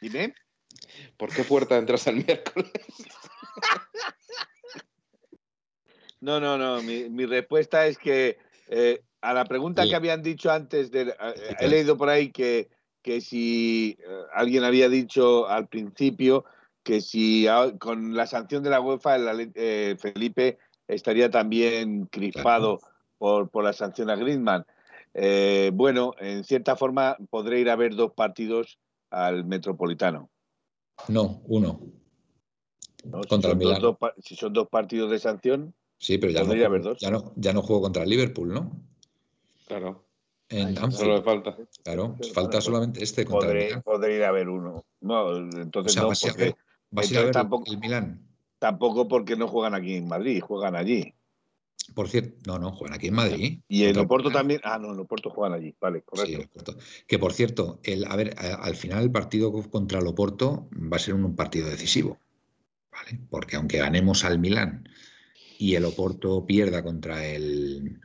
Dime. 0.00 0.34
¿Por 1.18 1.30
qué 1.34 1.44
puerta 1.44 1.76
entras 1.76 2.06
el 2.06 2.24
miércoles? 2.24 2.72
No, 6.20 6.38
no, 6.38 6.56
no. 6.56 6.80
Mi, 6.82 7.10
mi 7.10 7.26
respuesta 7.26 7.84
es 7.84 7.98
que 7.98 8.38
eh, 8.68 9.02
a 9.22 9.32
la 9.32 9.44
pregunta 9.44 9.84
Sí. 9.84 9.88
que 9.90 9.96
habían 9.96 10.22
dicho 10.22 10.50
antes, 10.50 10.90
de, 10.90 11.02
eh, 11.02 11.54
he 11.60 11.68
leído 11.68 11.96
por 11.96 12.08
ahí 12.08 12.30
que, 12.30 12.68
que 13.02 13.20
si 13.20 13.96
eh, 14.00 14.04
alguien 14.34 14.64
había 14.64 14.88
dicho 14.88 15.48
al 15.48 15.68
principio 15.68 16.44
que 16.82 17.00
si 17.00 17.46
con 17.78 18.14
la 18.14 18.26
sanción 18.26 18.62
de 18.62 18.70
la 18.70 18.80
UEFA 18.80 19.14
el 19.16 19.52
eh, 19.54 19.96
Felipe 19.98 20.58
estaría 20.88 21.30
también 21.30 22.06
crispado 22.06 22.80
por, 23.18 23.48
por 23.50 23.62
la 23.64 23.72
sanción 23.72 24.10
a 24.10 24.16
Griezmann. 24.16 24.66
Eh, 25.14 25.70
bueno, 25.72 26.12
en 26.18 26.42
cierta 26.42 26.74
forma 26.74 27.16
podré 27.30 27.60
ir 27.60 27.70
a 27.70 27.76
ver 27.76 27.94
dos 27.94 28.12
partidos 28.14 28.78
al 29.10 29.44
Metropolitano. 29.44 30.30
No, 31.08 31.42
uno. 31.46 31.80
¿no? 33.04 33.22
Si, 33.22 33.28
Contra 33.28 33.52
el 33.52 33.60
son 33.62 33.80
dos, 33.80 33.96
si 34.18 34.34
son 34.34 34.52
dos 34.52 34.68
partidos 34.68 35.10
de 35.10 35.18
sanción, 35.18 35.74
Sí, 35.98 36.18
pero 36.18 36.32
ya 36.32 36.40
no, 36.40 36.46
Podría 36.46 36.66
haber 36.66 36.82
dos. 36.82 36.98
ya, 36.98 37.12
no, 37.12 37.32
ya 37.36 37.52
no 37.52 37.62
juego 37.62 37.82
contra 37.82 38.02
el 38.02 38.10
Liverpool, 38.10 38.52
¿no? 38.52 38.72
Claro, 39.78 40.04
En 40.48 40.76
solo 40.92 41.16
le 41.16 41.22
falta. 41.22 41.56
claro. 41.82 42.16
Falta 42.34 42.60
solamente 42.60 43.02
este 43.02 43.24
contra 43.24 43.48
el 43.50 43.54
podré, 43.54 43.66
Milán. 43.68 43.82
podré 43.82 44.16
ir 44.16 44.24
a 44.24 44.32
ver 44.32 44.48
uno. 44.48 44.84
No, 45.00 45.22
O 45.24 45.36
entonces 45.38 45.92
sea, 45.94 46.02
no, 46.02 46.08
vas 46.08 46.24
a 46.24 46.28
a 46.28 46.30
porque- 46.30 46.44
ver, 46.44 46.56
vas 46.90 47.12
a 47.14 47.18
a 47.18 47.22
ver 47.24 47.32
tampoco- 47.32 47.70
el 47.72 47.78
Milán. 47.78 48.28
tampoco 48.58 49.08
porque 49.08 49.34
no 49.36 49.48
juegan 49.48 49.74
aquí 49.74 49.94
en 49.94 50.08
Madrid, 50.08 50.40
juegan 50.42 50.76
allí. 50.76 51.14
Por 51.94 52.08
cierto, 52.08 52.38
no, 52.46 52.58
no, 52.58 52.72
juegan 52.72 52.96
aquí 52.96 53.08
en 53.08 53.14
Madrid. 53.14 53.60
Y 53.66 53.84
en 53.84 53.90
el 53.90 53.98
Oporto 53.98 54.30
también. 54.30 54.60
Ah, 54.62 54.78
no, 54.78 54.92
en 54.92 55.00
Oporto 55.00 55.30
juegan 55.30 55.54
allí. 55.58 55.74
Vale, 55.80 55.98
Sí, 56.00 56.04
correcto. 56.06 56.38
el 56.38 56.44
Oporto. 56.46 56.76
Que 57.08 57.18
por 57.18 57.32
cierto, 57.32 57.80
el, 57.82 58.04
a 58.04 58.14
ver, 58.14 58.34
a- 58.38 58.54
al 58.62 58.76
final 58.76 59.02
el 59.02 59.10
partido 59.10 59.50
contra 59.52 59.98
el 59.98 60.06
Oporto 60.06 60.68
va 60.72 60.96
a 60.96 61.00
ser 61.00 61.14
un, 61.14 61.24
un 61.24 61.34
partido 61.34 61.68
decisivo, 61.68 62.18
¿vale? 62.92 63.18
Porque 63.30 63.56
aunque 63.56 63.78
ganemos 63.78 64.24
al 64.24 64.38
Milán 64.38 64.88
y 65.58 65.74
el 65.74 65.84
Oporto 65.84 66.46
pierda 66.46 66.84
contra 66.84 67.26
el, 67.26 68.00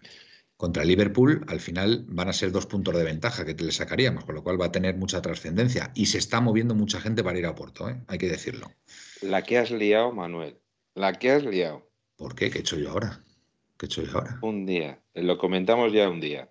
contra 0.57 0.81
el 0.81 0.89
Liverpool, 0.89 1.45
al 1.47 1.59
final 1.59 2.05
van 2.09 2.29
a 2.29 2.33
ser 2.33 2.51
dos 2.51 2.65
puntos 2.65 2.95
de 2.95 3.03
ventaja 3.03 3.45
que 3.45 3.53
le 3.53 3.71
sacaríamos, 3.71 4.25
con 4.25 4.35
lo 4.35 4.43
cual 4.43 4.59
va 4.59 4.65
a 4.65 4.71
tener 4.71 4.97
mucha 4.97 5.21
trascendencia. 5.21 5.91
Y 5.93 6.07
se 6.07 6.17
está 6.17 6.41
moviendo 6.41 6.73
mucha 6.73 6.99
gente 6.99 7.23
para 7.23 7.37
ir 7.37 7.45
a 7.45 7.51
Oporto, 7.51 7.87
¿eh? 7.89 8.01
hay 8.07 8.17
que 8.17 8.27
decirlo. 8.27 8.71
La 9.21 9.43
que 9.43 9.59
has 9.59 9.69
liado, 9.69 10.11
Manuel. 10.11 10.57
La 10.95 11.13
que 11.13 11.31
has 11.31 11.45
liado. 11.45 11.87
¿Por 12.15 12.33
qué? 12.33 12.49
¿Qué 12.49 12.57
he 12.57 12.61
hecho 12.61 12.77
yo 12.77 12.89
ahora? 12.89 13.23
¿Qué 13.77 13.85
he 13.85 13.87
hecho 13.87 14.01
yo 14.01 14.17
ahora? 14.17 14.39
Un 14.41 14.65
día, 14.65 14.99
lo 15.13 15.37
comentamos 15.37 15.93
ya 15.93 16.09
un 16.09 16.19
día. 16.19 16.49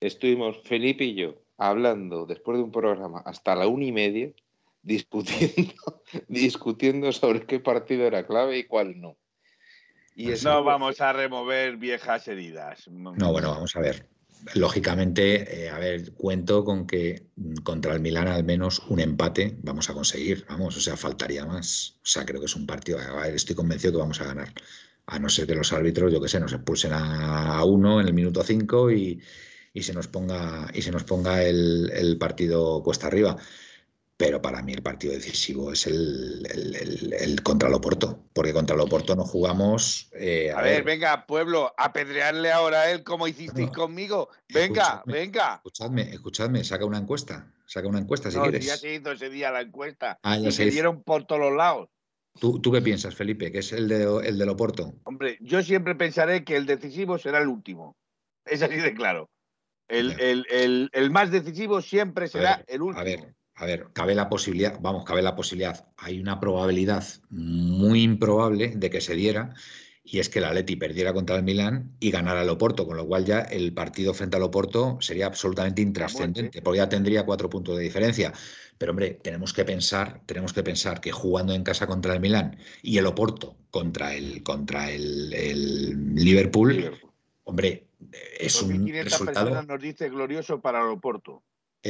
Estuvimos 0.00 0.60
Felipe 0.64 1.04
y 1.04 1.14
yo 1.14 1.42
hablando 1.56 2.26
después 2.26 2.58
de 2.58 2.64
un 2.64 2.72
programa 2.72 3.22
hasta 3.24 3.56
la 3.56 3.66
una 3.66 3.86
y 3.86 3.92
media, 3.92 4.30
discutiendo, 4.82 6.02
discutiendo 6.28 7.10
sobre 7.12 7.46
qué 7.46 7.60
partido 7.60 8.06
era 8.06 8.26
clave 8.26 8.58
y 8.58 8.64
cuál 8.64 9.00
no. 9.00 9.16
Y 10.16 10.28
no 10.44 10.64
vamos 10.64 11.02
a 11.02 11.12
remover 11.12 11.76
viejas 11.76 12.26
heridas. 12.26 12.88
No, 12.88 13.32
bueno, 13.32 13.50
vamos 13.50 13.76
a 13.76 13.80
ver. 13.80 14.08
Lógicamente, 14.54 15.64
eh, 15.64 15.68
a 15.68 15.78
ver, 15.78 16.12
cuento 16.14 16.64
con 16.64 16.86
que 16.86 17.26
contra 17.62 17.92
el 17.92 18.00
Milán 18.00 18.28
al 18.28 18.44
menos 18.44 18.80
un 18.88 19.00
empate 19.00 19.58
vamos 19.62 19.90
a 19.90 19.92
conseguir, 19.92 20.46
vamos, 20.48 20.76
o 20.76 20.80
sea, 20.80 20.96
faltaría 20.96 21.44
más. 21.44 21.98
O 21.98 22.06
sea, 22.06 22.24
creo 22.24 22.40
que 22.40 22.46
es 22.46 22.56
un 22.56 22.66
partido, 22.66 22.98
a 22.98 23.20
ver, 23.20 23.34
estoy 23.34 23.54
convencido 23.54 23.92
que 23.92 23.98
vamos 23.98 24.20
a 24.22 24.24
ganar. 24.24 24.54
A 25.06 25.18
no 25.18 25.28
ser 25.28 25.46
que 25.46 25.54
los 25.54 25.72
árbitros, 25.74 26.10
yo 26.10 26.20
qué 26.20 26.28
sé, 26.28 26.40
nos 26.40 26.52
expulsen 26.52 26.92
a, 26.94 27.62
uno 27.64 28.00
en 28.00 28.06
el 28.06 28.14
minuto 28.14 28.42
cinco 28.42 28.90
y, 28.90 29.20
se 29.74 29.92
nos 29.92 30.08
ponga, 30.08 30.70
y 30.72 30.80
se 30.80 30.92
nos 30.92 31.04
ponga 31.04 31.42
el, 31.42 31.90
el 31.92 32.16
partido 32.16 32.82
cuesta 32.82 33.08
arriba 33.08 33.36
pero 34.16 34.40
para 34.40 34.62
mí 34.62 34.72
el 34.72 34.82
partido 34.82 35.12
decisivo 35.12 35.72
es 35.72 35.86
el, 35.86 36.46
el, 37.20 37.42
contra 37.42 37.68
el 37.68 37.74
Oporto, 37.74 38.24
porque 38.32 38.54
contra 38.54 38.74
el 38.74 38.80
Oporto 38.80 39.14
no 39.14 39.24
jugamos. 39.24 40.08
Eh, 40.14 40.50
a, 40.50 40.62
ver, 40.62 40.84
venga, 40.84 41.26
pueblo, 41.26 41.74
apedrearle 41.76 42.50
ahora 42.50 42.82
a 42.82 42.90
él 42.90 43.04
como 43.04 43.28
hicisteis 43.28 43.70
conmigo. 43.70 44.30
Venga, 44.48 45.02
venga. 45.04 45.56
Escuchadme, 45.56 46.14
escuchadme, 46.14 46.64
saca 46.64 46.86
una 46.86 46.96
encuesta, 46.96 47.52
saca 47.66 47.88
una 47.88 47.98
encuesta 47.98 48.30
si 48.30 48.38
no, 48.38 48.44
quieres. 48.44 48.64
Ya 48.64 48.78
se 48.78 48.94
hizo 48.94 49.12
ese 49.12 49.28
día 49.28 49.50
la 49.50 49.60
encuesta 49.60 50.18
ah, 50.22 50.38
y 50.38 50.50
se, 50.50 50.64
dieron 50.70 51.02
por 51.02 51.26
todos 51.26 51.42
los 51.42 51.52
lados. 51.52 51.90
¿Tú, 52.40 52.58
¿Tú, 52.60 52.72
qué 52.72 52.80
piensas, 52.80 53.14
Felipe? 53.14 53.52
¿Que 53.52 53.58
es 53.58 53.72
el 53.72 53.88
de, 53.88 54.04
el 54.24 54.38
del 54.38 54.48
Oporto? 54.48 54.94
Hombre, 55.04 55.36
yo 55.40 55.62
siempre 55.62 55.94
pensaré 55.94 56.42
que 56.42 56.56
el 56.56 56.64
decisivo 56.64 57.18
será 57.18 57.38
el 57.38 57.48
último. 57.48 57.96
Es 58.46 58.62
así 58.62 58.76
de 58.76 58.94
claro. 58.94 59.28
El, 59.88 60.18
el, 60.20 60.90
el 60.92 61.10
más 61.10 61.30
decisivo 61.30 61.80
siempre 61.80 62.28
será 62.28 62.64
el 62.66 62.82
último. 62.82 63.00
A 63.00 63.04
ver, 63.04 63.35
a 63.56 63.64
ver, 63.64 63.88
cabe 63.94 64.14
la 64.14 64.28
posibilidad, 64.28 64.78
vamos, 64.80 65.04
cabe 65.04 65.22
la 65.22 65.34
posibilidad, 65.34 65.88
hay 65.96 66.20
una 66.20 66.38
probabilidad 66.38 67.04
muy 67.30 68.02
improbable 68.02 68.74
de 68.76 68.90
que 68.90 69.00
se 69.00 69.14
diera, 69.14 69.54
y 70.04 70.20
es 70.20 70.28
que 70.28 70.40
la 70.40 70.52
Leti 70.52 70.76
perdiera 70.76 71.14
contra 71.14 71.36
el 71.36 71.42
Milán 71.42 71.96
y 71.98 72.10
ganara 72.10 72.42
el 72.42 72.50
Oporto, 72.50 72.86
con 72.86 72.98
lo 72.98 73.06
cual 73.06 73.24
ya 73.24 73.40
el 73.40 73.72
partido 73.72 74.12
frente 74.12 74.36
al 74.36 74.42
Oporto 74.44 74.98
sería 75.00 75.26
absolutamente 75.26 75.82
intrascendente, 75.82 76.62
porque 76.62 76.78
ya 76.78 76.88
tendría 76.88 77.24
cuatro 77.24 77.50
puntos 77.50 77.76
de 77.76 77.82
diferencia. 77.82 78.32
Pero 78.78 78.92
hombre, 78.92 79.14
tenemos 79.14 79.54
que 79.54 79.64
pensar, 79.64 80.20
tenemos 80.26 80.52
que 80.52 80.62
pensar 80.62 81.00
que 81.00 81.10
jugando 81.10 81.54
en 81.54 81.64
casa 81.64 81.86
contra 81.86 82.12
el 82.12 82.20
Milán 82.20 82.58
y 82.82 82.98
el 82.98 83.06
Oporto 83.06 83.56
contra 83.70 84.14
el, 84.14 84.42
contra 84.42 84.90
el, 84.90 86.14
Liverpool, 86.14 86.92
hombre, 87.44 87.88
es 88.38 88.62
un 88.62 88.86
resultado. 88.86 89.62
nos 89.62 89.80
dice 89.80 90.10
glorioso 90.10 90.60
para 90.60 90.82
el 90.82 90.88
Oporto 90.88 91.42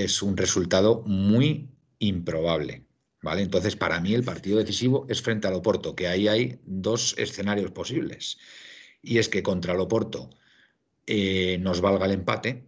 es 0.04 0.22
un 0.22 0.36
resultado 0.36 1.02
muy 1.06 1.70
improbable. 1.98 2.84
¿Vale? 3.22 3.42
Entonces, 3.42 3.74
para 3.74 4.00
mí 4.00 4.14
el 4.14 4.22
partido 4.22 4.58
decisivo 4.58 5.06
es 5.08 5.20
frente 5.20 5.48
al 5.48 5.54
Oporto, 5.54 5.96
que 5.96 6.06
ahí 6.06 6.28
hay 6.28 6.60
dos 6.64 7.14
escenarios 7.18 7.72
posibles. 7.72 8.38
Y 9.02 9.18
es 9.18 9.28
que 9.28 9.42
contra 9.42 9.72
el 9.72 9.80
Oporto 9.80 10.30
eh, 11.06 11.58
nos 11.60 11.80
valga 11.80 12.06
el 12.06 12.12
empate, 12.12 12.66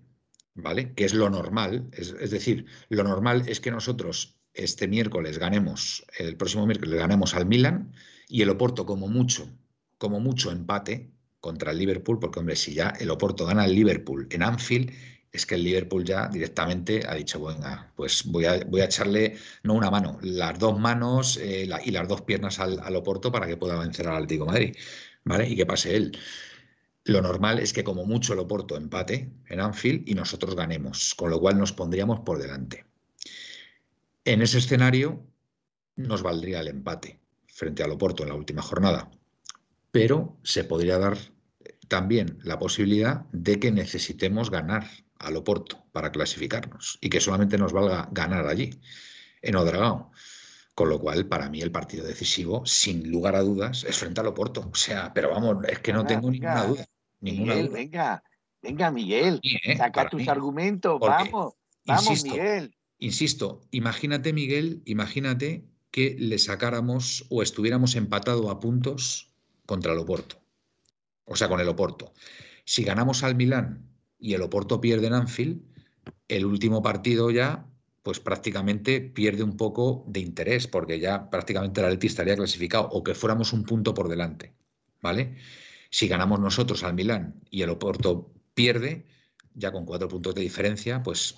¿vale? 0.55 0.95
Que 0.95 1.05
es 1.05 1.15
lo 1.15 1.31
normal. 1.31 1.89
Es, 1.93 2.15
es, 2.19 2.31
decir, 2.31 2.67
lo 2.89 3.05
normal 3.05 3.45
es 3.47 3.61
que 3.61 3.71
nosotros 3.71 4.41
este 4.55 4.89
miércoles 4.89 5.39
ganemos, 5.39 6.05
el 6.19 6.37
próximo 6.37 6.67
miércoles 6.67 6.99
ganemos 6.99 7.35
al 7.35 7.47
Milan 7.47 7.93
y 8.27 8.43
el 8.43 8.51
Oporto 8.51 8.85
como 8.85 9.07
mucho, 9.07 9.49
como 9.99 10.19
mucho 10.19 10.51
empate 10.51 11.13
contra 11.41 11.71
el 11.71 11.79
Liverpool, 11.79 12.19
porque 12.19 12.41
hombre, 12.41 12.57
si 12.57 12.75
ya 12.75 12.89
el 12.99 13.11
Oporto 13.11 13.47
gana 13.47 13.63
al 13.63 13.75
Liverpool 13.75 14.27
en 14.31 14.43
Anfield, 14.43 14.91
es 15.39 15.47
que 15.47 15.55
el 15.55 15.65
Liverpool 15.65 16.05
ya 16.05 16.29
directamente 16.29 17.03
ha 17.07 17.15
dicho, 17.15 17.43
venga, 17.45 17.93
pues 17.95 18.25
voy 18.25 18.45
a, 18.45 18.57
echarle, 18.85 19.37
no 19.63 19.75
una 19.75 19.91
mano, 19.91 20.19
las 20.23 20.59
dos 20.59 20.79
manos 20.79 21.37
eh, 21.39 21.69
y 21.85 21.91
las 21.93 22.09
dos 22.09 22.23
piernas 22.23 22.59
al, 22.59 22.97
Oporto 22.97 23.31
para 23.31 23.47
que 23.47 23.57
pueda 23.57 23.79
vencer 23.79 24.09
al 24.09 24.17
Atlético 24.17 24.47
Madrid, 24.47 24.77
¿vale? 25.25 25.49
Y 25.49 25.57
que 25.57 25.65
pase 25.65 25.97
él. 25.97 26.19
Lo 27.05 27.23
normal 27.23 27.61
es 27.61 27.73
que 27.73 27.85
como 27.85 28.05
mucho 28.05 28.33
el 28.33 28.41
Oporto 28.41 28.77
empate 28.77 29.31
en 29.49 29.61
Anfield 29.61 30.09
y 30.09 30.15
nosotros 30.15 30.57
ganemos, 30.57 31.15
con 31.15 31.31
lo 31.31 31.41
cual 31.41 31.57
nos 31.57 31.73
pondríamos 31.73 32.21
por 32.21 32.39
delante. 32.39 32.85
En 34.25 34.43
ese 34.43 34.59
escenario 34.59 35.25
nos 35.95 36.23
valdría 36.23 36.61
el 36.61 36.69
empate 36.69 37.21
frente 37.47 37.85
al 37.85 37.93
Oporto 37.93 38.25
en 38.25 38.31
la 38.31 38.35
última 38.35 38.63
jornada, 38.63 39.11
pero 39.93 40.37
se 40.43 40.65
podría 40.65 40.99
dar 40.99 41.17
también 41.87 42.39
la 42.43 42.59
posibilidad 42.59 43.25
de 43.33 43.61
que 43.61 43.71
necesitemos 43.71 44.51
ganar 44.51 44.89
al 45.19 45.37
Oporto 45.37 45.85
para 45.93 46.13
clasificarnos 46.13 46.99
y 47.01 47.09
que 47.09 47.21
solamente 47.21 47.59
nos 47.59 47.73
valga 47.73 48.09
ganar 48.13 48.47
allí, 48.47 48.71
en 49.43 49.57
Odragao. 49.57 50.11
Con 50.75 50.91
lo 50.91 51.01
cual, 51.01 51.27
para 51.27 51.51
mí, 51.51 51.61
el 51.61 51.73
partido 51.73 52.07
decisivo, 52.07 52.65
sin 52.65 53.11
lugar 53.11 53.35
a 53.35 53.43
dudas, 53.43 53.85
es 53.85 53.99
frente 53.99 54.21
al 54.21 54.29
Oporto. 54.29 54.71
O 54.73 54.77
sea, 54.77 55.13
pero 55.13 55.31
vamos, 55.31 55.65
es 55.69 55.81
que 55.81 55.93
no 55.93 56.07
tengo 56.07 56.31
ninguna 56.31 56.65
duda. 56.65 56.87
Ninguna 57.21 57.55
Miguel, 57.55 57.69
venga, 57.71 58.23
venga, 58.63 58.91
Miguel, 58.93 59.41
¿eh? 59.43 59.77
saca 59.77 60.09
tus 60.09 60.29
argumentos, 60.29 61.01
vamos, 61.01 61.55
vamos, 61.85 62.23
Miguel. 62.23 62.73
Insisto, 62.99 63.61
imagínate, 63.73 64.33
Miguel, 64.33 64.83
imagínate 64.85 65.65
que 65.91 66.15
le 66.17 66.39
sacáramos 66.39 67.27
o 67.29 67.43
estuviéramos 67.43 67.97
empatados 67.97 68.49
a 68.49 68.61
puntos 68.61 69.33
contra 69.67 69.95
el 69.95 69.99
Oporto. 69.99 70.41
O 71.25 71.35
sea, 71.35 71.49
con 71.49 71.59
el 71.59 71.69
Oporto. 71.69 72.13
Si 72.65 72.85
ganamos 72.85 73.25
al 73.25 73.35
Milán 73.35 73.89
y 74.19 74.35
el 74.35 74.43
Oporto 74.43 74.81
pierde 74.81 75.07
en 75.07 75.15
Anfield, 75.15 75.63
el 76.29 76.45
último 76.45 76.83
partido 76.83 77.31
ya 77.31 77.67
pues 78.03 78.21
prácticamente 78.21 79.01
pierde 79.03 79.43
un 79.43 79.57
poco 79.57 80.05
de 80.07 80.21
interés, 80.21 80.67
porque 80.67 80.99
ya 80.99 81.29
prácticamente 81.29 81.81
el 81.81 81.87
Atleti 81.89 82.07
estaría 82.07 82.37
clasificado, 82.37 82.89
o 82.89 83.03
que 83.03 83.15
fuéramos 83.15 83.53
un 83.53 83.65
punto 83.65 83.93
por 83.93 84.09
delante, 84.09 84.55
¿vale? 85.03 85.37
Si 85.91 86.09
ganamos 86.09 86.41
nosotros 86.41 86.85
al 86.85 86.95
Milán 86.95 87.35
y 87.51 87.61
el 87.61 87.69
Oporto 87.69 88.33
pierde, 88.55 89.05
ya 89.55 89.73
con 89.73 89.85
cuatro 89.85 90.09
puntos 90.09 90.35
de 90.35 90.41
diferencia, 90.41 91.03
pues 91.03 91.35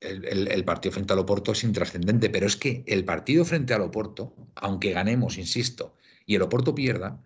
el, 0.00 0.48
el 0.48 0.64
partido 0.64 0.92
frente 0.94 1.12
al 1.12 1.20
Oporto 1.20 1.52
es 1.52 1.62
intrascendente, 1.62 2.28
pero 2.28 2.46
es 2.46 2.56
que 2.56 2.82
el 2.88 3.04
partido 3.04 3.44
frente 3.44 3.74
al 3.74 3.82
Oporto, 3.82 4.34
aunque 4.56 4.92
ganemos, 4.92 5.38
insisto, 5.38 5.94
y 6.26 6.34
el 6.34 6.42
Oporto 6.42 6.74
pierda, 6.74 7.22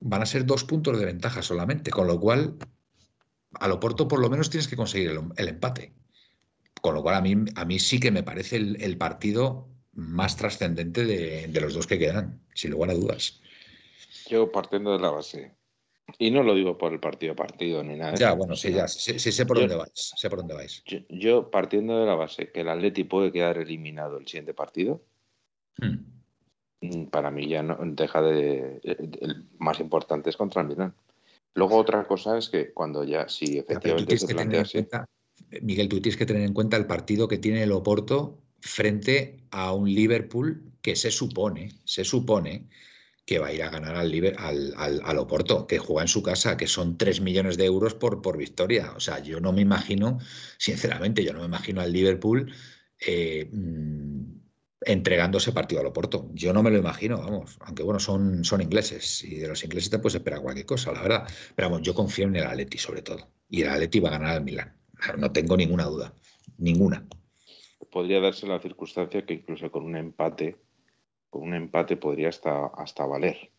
van 0.00 0.22
a 0.22 0.26
ser 0.26 0.46
dos 0.46 0.64
puntos 0.64 0.98
de 0.98 1.06
ventaja 1.06 1.42
solamente, 1.42 1.90
con 1.90 2.06
lo 2.06 2.18
cual 2.18 2.56
a 3.60 3.68
Loporto 3.68 4.08
por 4.08 4.20
lo 4.20 4.30
menos 4.30 4.50
tienes 4.50 4.68
que 4.68 4.76
conseguir 4.76 5.10
el, 5.36 5.48
empate. 5.48 5.92
Con 6.80 6.94
lo 6.94 7.02
cual 7.02 7.16
a 7.16 7.20
mí, 7.20 7.34
a 7.54 7.64
mí 7.64 7.78
sí 7.78 7.98
que 7.98 8.10
me 8.10 8.22
parece 8.22 8.56
el, 8.56 8.98
partido 8.98 9.68
más 9.92 10.36
trascendente 10.36 11.04
de, 11.04 11.60
los 11.60 11.74
dos 11.74 11.86
que 11.86 11.98
quedan, 11.98 12.42
sin 12.54 12.72
lugar 12.72 12.90
a 12.90 12.94
dudas. 12.94 13.40
Yo 14.28 14.50
partiendo 14.50 14.92
de 14.92 14.98
la 14.98 15.10
base, 15.10 15.54
y 16.18 16.30
no 16.30 16.42
lo 16.42 16.54
digo 16.54 16.76
por 16.76 16.92
el 16.92 17.00
partido 17.00 17.32
a 17.32 17.36
partido 17.36 17.82
ni 17.82 17.96
nada. 17.96 18.14
Ya, 18.14 18.34
bueno, 18.34 18.54
sí, 18.54 18.72
ya, 18.72 18.88
sí, 18.88 19.18
sé 19.18 19.46
por 19.46 19.58
dónde 19.58 19.76
vais. 19.76 20.12
Sé 20.16 20.28
por 20.28 20.40
dónde 20.40 20.54
vais. 20.54 20.82
Yo, 21.08 21.50
partiendo 21.50 21.98
de 22.00 22.06
la 22.06 22.14
base 22.14 22.50
que 22.52 22.60
el 22.60 22.68
Atleti 22.68 23.04
puede 23.04 23.32
quedar 23.32 23.58
eliminado 23.58 24.18
el 24.18 24.26
siguiente 24.26 24.52
partido, 24.52 25.02
hmm. 25.78 25.96
mm, 26.80 27.06
para 27.06 27.30
mí 27.30 27.48
ya 27.48 27.62
no 27.62 27.78
deja 27.80 28.20
de. 28.20 28.80
El 28.82 29.48
más 29.58 29.80
importante 29.80 30.30
es 30.30 30.36
contra 30.36 30.62
el 30.62 30.68
Milan. 30.68 30.94
Luego 31.54 31.76
otra 31.76 32.06
cosa 32.06 32.36
es 32.36 32.48
que 32.48 32.72
cuando 32.72 33.04
ya, 33.04 33.28
sí, 33.28 33.58
efectivamente 33.58 34.18
se 34.18 34.34
plantea 34.34 34.64
Miguel, 35.62 35.88
tú 35.88 36.00
tienes 36.00 36.16
que 36.16 36.26
tener 36.26 36.42
en 36.42 36.52
cuenta 36.52 36.76
el 36.76 36.86
partido 36.86 37.28
que 37.28 37.38
tiene 37.38 37.62
el 37.62 37.72
Oporto 37.72 38.42
frente 38.60 39.44
a 39.50 39.72
un 39.72 39.92
Liverpool 39.92 40.72
que 40.80 40.96
se 40.96 41.10
supone, 41.10 41.72
se 41.84 42.04
supone 42.04 42.68
que 43.26 43.38
va 43.38 43.48
a 43.48 43.52
ir 43.52 43.62
a 43.62 43.70
ganar 43.70 43.96
al, 43.96 44.12
al, 44.36 45.00
al, 45.02 45.18
Oporto, 45.18 45.66
que 45.66 45.78
juega 45.78 46.02
en 46.02 46.08
su 46.08 46.22
casa, 46.22 46.56
que 46.56 46.66
son 46.66 46.98
3 46.98 47.20
millones 47.20 47.56
de 47.56 47.64
euros 47.64 47.94
por, 47.94 48.20
por 48.20 48.36
victoria. 48.36 48.92
O 48.96 49.00
sea, 49.00 49.20
yo 49.20 49.40
no 49.40 49.52
me 49.52 49.62
imagino, 49.62 50.18
sinceramente, 50.58 51.24
yo 51.24 51.32
no 51.32 51.40
me 51.40 51.46
imagino 51.46 51.80
al 51.80 51.92
Liverpool 51.92 52.52
eh, 53.00 53.48
mm, 53.50 54.43
entregando 54.86 55.38
ese 55.38 55.52
partido 55.52 55.80
al 55.80 55.86
Oporto. 55.86 56.28
Yo 56.32 56.52
no 56.52 56.62
me 56.62 56.70
lo 56.70 56.78
imagino, 56.78 57.18
vamos, 57.18 57.56
aunque 57.60 57.82
bueno, 57.82 58.00
son, 58.00 58.44
son 58.44 58.60
ingleses 58.60 59.24
y 59.24 59.36
de 59.36 59.48
los 59.48 59.64
ingleses 59.64 59.90
te 59.90 59.98
puedes 59.98 60.16
esperar 60.16 60.40
cualquier 60.40 60.66
cosa, 60.66 60.92
la 60.92 61.02
verdad. 61.02 61.28
Pero 61.54 61.70
vamos, 61.70 61.82
yo 61.82 61.94
confío 61.94 62.26
en 62.26 62.36
el 62.36 62.44
Atleti 62.44 62.78
sobre 62.78 63.02
todo. 63.02 63.28
Y 63.48 63.62
el 63.62 63.70
Atleti 63.70 64.00
va 64.00 64.08
a 64.08 64.12
ganar 64.12 64.30
al 64.36 64.44
Milan. 64.44 64.76
No 65.18 65.32
tengo 65.32 65.56
ninguna 65.56 65.84
duda, 65.84 66.14
ninguna. 66.58 67.06
Podría 67.90 68.20
darse 68.20 68.46
la 68.46 68.60
circunstancia 68.60 69.24
que 69.24 69.34
incluso 69.34 69.70
con 69.70 69.84
un 69.84 69.96
empate, 69.96 70.56
con 71.30 71.42
un 71.42 71.54
empate 71.54 71.96
podría 71.96 72.28
hasta, 72.28 72.66
hasta 72.66 73.06
valer. 73.06 73.50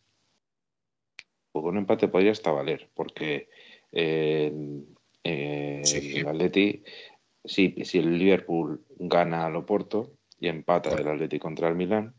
pues 1.52 1.64
un 1.64 1.78
empate 1.78 2.08
podría 2.08 2.32
hasta 2.32 2.50
valer, 2.50 2.90
porque 2.94 3.48
eh, 3.92 4.52
el 5.24 6.26
Atleti, 6.26 6.82
si, 7.44 7.74
si 7.84 7.98
el 7.98 8.18
Liverpool 8.18 8.84
gana 8.98 9.46
al 9.46 9.56
Oporto 9.56 10.16
y 10.38 10.48
empata 10.48 10.94
el 10.94 11.08
Atleti 11.08 11.38
contra 11.38 11.68
el 11.68 11.74
Milán, 11.74 12.14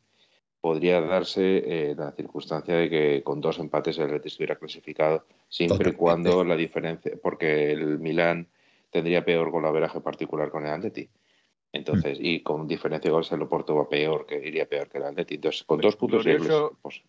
podría 0.61 1.01
darse 1.01 1.41
eh, 1.65 1.95
la 1.95 2.11
circunstancia 2.11 2.75
de 2.75 2.89
que 2.89 3.23
con 3.23 3.39
dos 3.41 3.59
empates 3.59 3.97
el 3.97 4.05
Atleti 4.05 4.27
estuviera 4.27 4.55
clasificado, 4.55 5.25
siempre 5.47 5.91
y 5.91 5.93
cuando 5.93 6.43
la 6.43 6.55
diferencia, 6.55 7.13
porque 7.21 7.71
el 7.71 7.99
Milán 7.99 8.47
tendría 8.89 9.23
peor 9.23 9.51
golaveraje 9.51 10.01
particular 10.01 10.49
con 10.49 10.65
el 10.65 10.71
Atleti. 10.71 11.09
Entonces, 11.71 12.19
mm. 12.19 12.25
y 12.25 12.43
con 12.43 12.67
diferencia 12.67 13.09
de 13.09 13.13
goles 13.13 13.31
el 13.31 13.41
Oporto 13.41 13.75
va 13.75 13.89
peor, 13.89 14.25
que 14.25 14.45
iría 14.45 14.67
peor 14.67 14.89
que 14.89 14.97
el 14.97 15.05
Atleti. 15.05 15.35
Entonces, 15.35 15.63
con 15.63 15.79
dos 15.79 15.95
puntos 15.95 16.23
glorioso, 16.23 16.77
pues, 16.81 17.03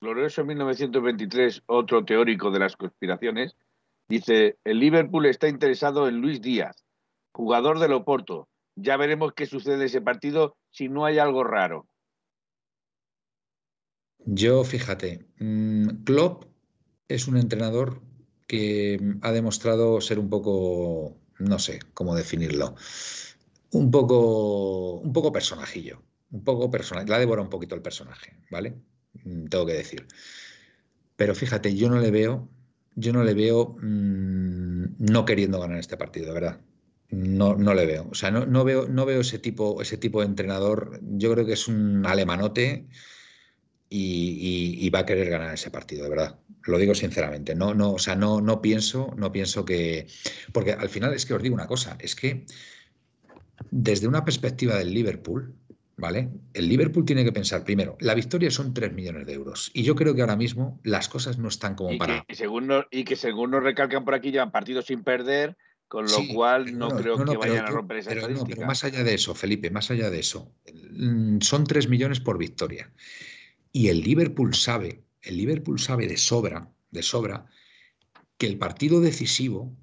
glorioso 0.00 0.44
1923, 0.44 1.62
otro 1.66 2.04
teórico 2.04 2.50
de 2.50 2.58
las 2.58 2.76
conspiraciones, 2.76 3.56
dice, 4.08 4.58
el 4.64 4.78
Liverpool 4.78 5.26
está 5.26 5.48
interesado 5.48 6.08
en 6.08 6.20
Luis 6.20 6.40
Díaz, 6.40 6.84
jugador 7.32 7.78
del 7.78 7.92
Oporto. 7.92 8.48
Ya 8.80 8.96
veremos 8.96 9.32
qué 9.34 9.46
sucede 9.46 9.86
ese 9.86 10.00
partido 10.00 10.56
si 10.70 10.88
no 10.88 11.04
hay 11.04 11.18
algo 11.18 11.42
raro. 11.42 11.88
Yo, 14.24 14.62
fíjate, 14.62 15.26
mm, 15.38 16.04
Klopp 16.04 16.44
es 17.08 17.26
un 17.26 17.38
entrenador 17.38 18.02
que 18.46 19.00
ha 19.22 19.32
demostrado 19.32 20.00
ser 20.00 20.18
un 20.18 20.30
poco, 20.30 21.16
no 21.38 21.58
sé 21.58 21.80
cómo 21.92 22.14
definirlo, 22.14 22.76
un 23.72 23.90
poco, 23.90 25.00
un 25.00 25.12
poco 25.12 25.32
personajillo, 25.32 26.02
un 26.30 26.44
poco 26.44 26.70
personal, 26.70 27.06
la 27.08 27.18
devora 27.18 27.42
un 27.42 27.50
poquito 27.50 27.74
el 27.74 27.82
personaje, 27.82 28.36
¿vale? 28.50 28.76
Mm, 29.24 29.46
tengo 29.46 29.66
que 29.66 29.74
decir. 29.74 30.06
Pero 31.16 31.34
fíjate, 31.34 31.74
yo 31.74 31.88
no 31.88 31.98
le 31.98 32.10
veo, 32.12 32.48
yo 32.94 33.12
no 33.12 33.24
le 33.24 33.34
veo 33.34 33.76
mm, 33.80 34.96
no 34.98 35.24
queriendo 35.24 35.58
ganar 35.60 35.78
este 35.78 35.96
partido, 35.96 36.32
verdad. 36.32 36.60
No, 37.10 37.54
no 37.56 37.74
le 37.74 37.86
veo. 37.86 38.08
O 38.10 38.14
sea, 38.14 38.30
no, 38.30 38.44
no, 38.44 38.64
veo, 38.64 38.86
no 38.86 39.06
veo 39.06 39.20
ese 39.20 39.38
tipo, 39.38 39.80
ese 39.80 39.96
tipo 39.96 40.20
de 40.20 40.26
entrenador. 40.26 41.00
Yo 41.02 41.32
creo 41.32 41.46
que 41.46 41.54
es 41.54 41.66
un 41.66 42.04
alemanote 42.04 42.86
y, 43.90 44.90
va 44.90 45.00
a 45.00 45.06
querer 45.06 45.30
ganar 45.30 45.54
ese 45.54 45.70
partido, 45.70 46.04
de 46.04 46.10
verdad. 46.10 46.38
Lo 46.64 46.78
digo 46.78 46.94
sinceramente. 46.94 47.54
No, 47.54 47.74
no, 47.74 47.92
o 47.92 47.98
sea, 47.98 48.14
no, 48.14 48.40
no 48.40 48.60
pienso, 48.60 49.14
no 49.16 49.32
pienso 49.32 49.64
que. 49.64 50.06
Porque 50.52 50.72
al 50.72 50.88
final 50.88 51.14
es 51.14 51.24
que 51.24 51.34
os 51.34 51.42
digo 51.42 51.54
una 51.54 51.66
cosa, 51.66 51.96
es 52.00 52.14
que 52.14 52.44
desde 53.70 54.06
una 54.06 54.24
perspectiva 54.24 54.76
del 54.76 54.92
Liverpool, 54.92 55.54
¿vale? 55.96 56.28
El 56.52 56.68
Liverpool 56.68 57.04
tiene 57.04 57.24
que 57.24 57.32
pensar, 57.32 57.64
primero, 57.64 57.96
la 58.00 58.14
victoria 58.14 58.50
son 58.50 58.74
3 58.74 58.92
millones 58.92 59.26
de 59.26 59.32
euros. 59.32 59.70
Y 59.72 59.82
yo 59.82 59.94
creo 59.94 60.14
que 60.14 60.20
ahora 60.20 60.36
mismo 60.36 60.78
las 60.84 61.08
cosas 61.08 61.38
no 61.38 61.48
están 61.48 61.74
como 61.74 61.96
para. 61.96 62.24
y, 62.28 62.34
según 62.34 62.70
y 62.90 63.04
que 63.04 63.16
según 63.16 63.50
nos 63.52 63.62
recalcan 63.62 64.04
por 64.04 64.14
aquí, 64.14 64.30
llevan 64.30 64.52
partidos 64.52 64.86
sin 64.86 65.02
perder, 65.02 65.56
con 65.88 66.06
lo 66.06 66.18
cual 66.34 66.78
no, 66.78 66.88
creo 66.90 67.24
que 67.24 67.36
vayan 67.36 67.64
a 67.64 67.70
romper 67.70 67.98
esa 67.98 68.10
pero, 68.10 68.28
pero 68.46 68.66
más 68.66 68.84
allá 68.84 69.02
de 69.02 69.14
eso, 69.14 69.34
Felipe, 69.34 69.70
más 69.70 69.90
allá 69.90 70.10
de 70.10 70.20
eso, 70.20 70.54
mm, 70.92 71.40
son 71.40 71.64
3 71.64 71.88
millones 71.88 72.20
por 72.20 72.36
victoria. 72.36 72.92
Y 73.72 73.88
el 73.88 74.02
Liverpool 74.02 74.54
sabe, 74.54 75.02
el 75.22 75.38
Liverpool 75.38 75.80
sabe 75.80 76.06
de 76.06 76.18
sobra, 76.18 76.70
de 76.90 77.02
sobra, 77.02 77.46
que 78.36 78.46
el 78.46 78.58
partido 78.58 79.00
decisivo 79.00 79.74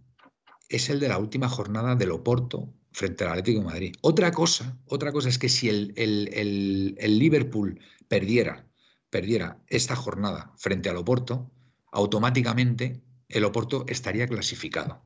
es 0.69 0.89
el 0.89 0.99
de 0.99 1.09
la 1.09 1.17
última 1.17 1.49
jornada 1.49 1.95
del 1.95 2.11
Oporto 2.11 2.73
frente 2.91 3.23
al 3.23 3.31
Atlético 3.31 3.59
de 3.59 3.65
Madrid. 3.65 3.95
Otra 4.01 4.31
cosa, 4.31 4.77
otra 4.85 5.11
cosa 5.11 5.29
es 5.29 5.37
que 5.37 5.49
si 5.49 5.69
el, 5.69 5.93
el, 5.97 7.19
Liverpool 7.19 7.79
perdiera, 8.07 8.67
perdiera 9.09 9.61
esta 9.67 9.95
jornada 9.95 10.53
frente 10.57 10.89
al 10.89 10.97
Oporto, 10.97 11.51
automáticamente 11.91 13.01
el 13.27 13.43
Oporto 13.43 13.85
estaría 13.87 14.27
clasificado. 14.27 15.03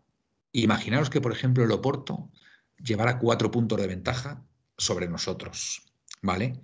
Imaginaros 0.52 1.10
que, 1.10 1.22
por 1.22 1.32
ejemplo, 1.32 1.64
el 1.64 1.72
Oporto 1.72 2.32
llevara 2.78 3.20
cuatro 3.20 3.52
puntos 3.52 3.80
de 3.80 3.88
ventaja 3.88 4.44
sobre 4.78 5.08
nosotros, 5.08 5.84
¿vale? 6.22 6.62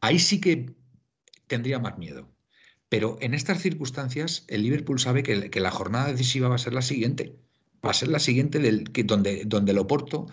Ahí 0.00 0.18
sí 0.18 0.40
que 0.40 0.74
tendría 1.46 1.78
más 1.78 1.98
miedo. 1.98 2.30
Pero 2.88 3.18
en 3.20 3.34
estas 3.34 3.60
circunstancias, 3.60 4.44
el 4.48 4.62
Liverpool 4.62 5.00
sabe 5.00 5.22
que, 5.22 5.60
la 5.60 5.70
jornada 5.70 6.12
decisiva 6.12 6.48
va 6.48 6.54
a 6.54 6.58
ser 6.58 6.72
la 6.72 6.82
siguiente. 6.82 7.36
Va 7.84 7.90
a 7.90 7.94
ser 7.94 8.08
la 8.08 8.20
siguiente 8.20 8.58
del, 8.58 8.92
que, 8.92 9.04
donde, 9.04 9.44
donde 9.44 9.72
el 9.72 9.78
Oporto, 9.78 10.26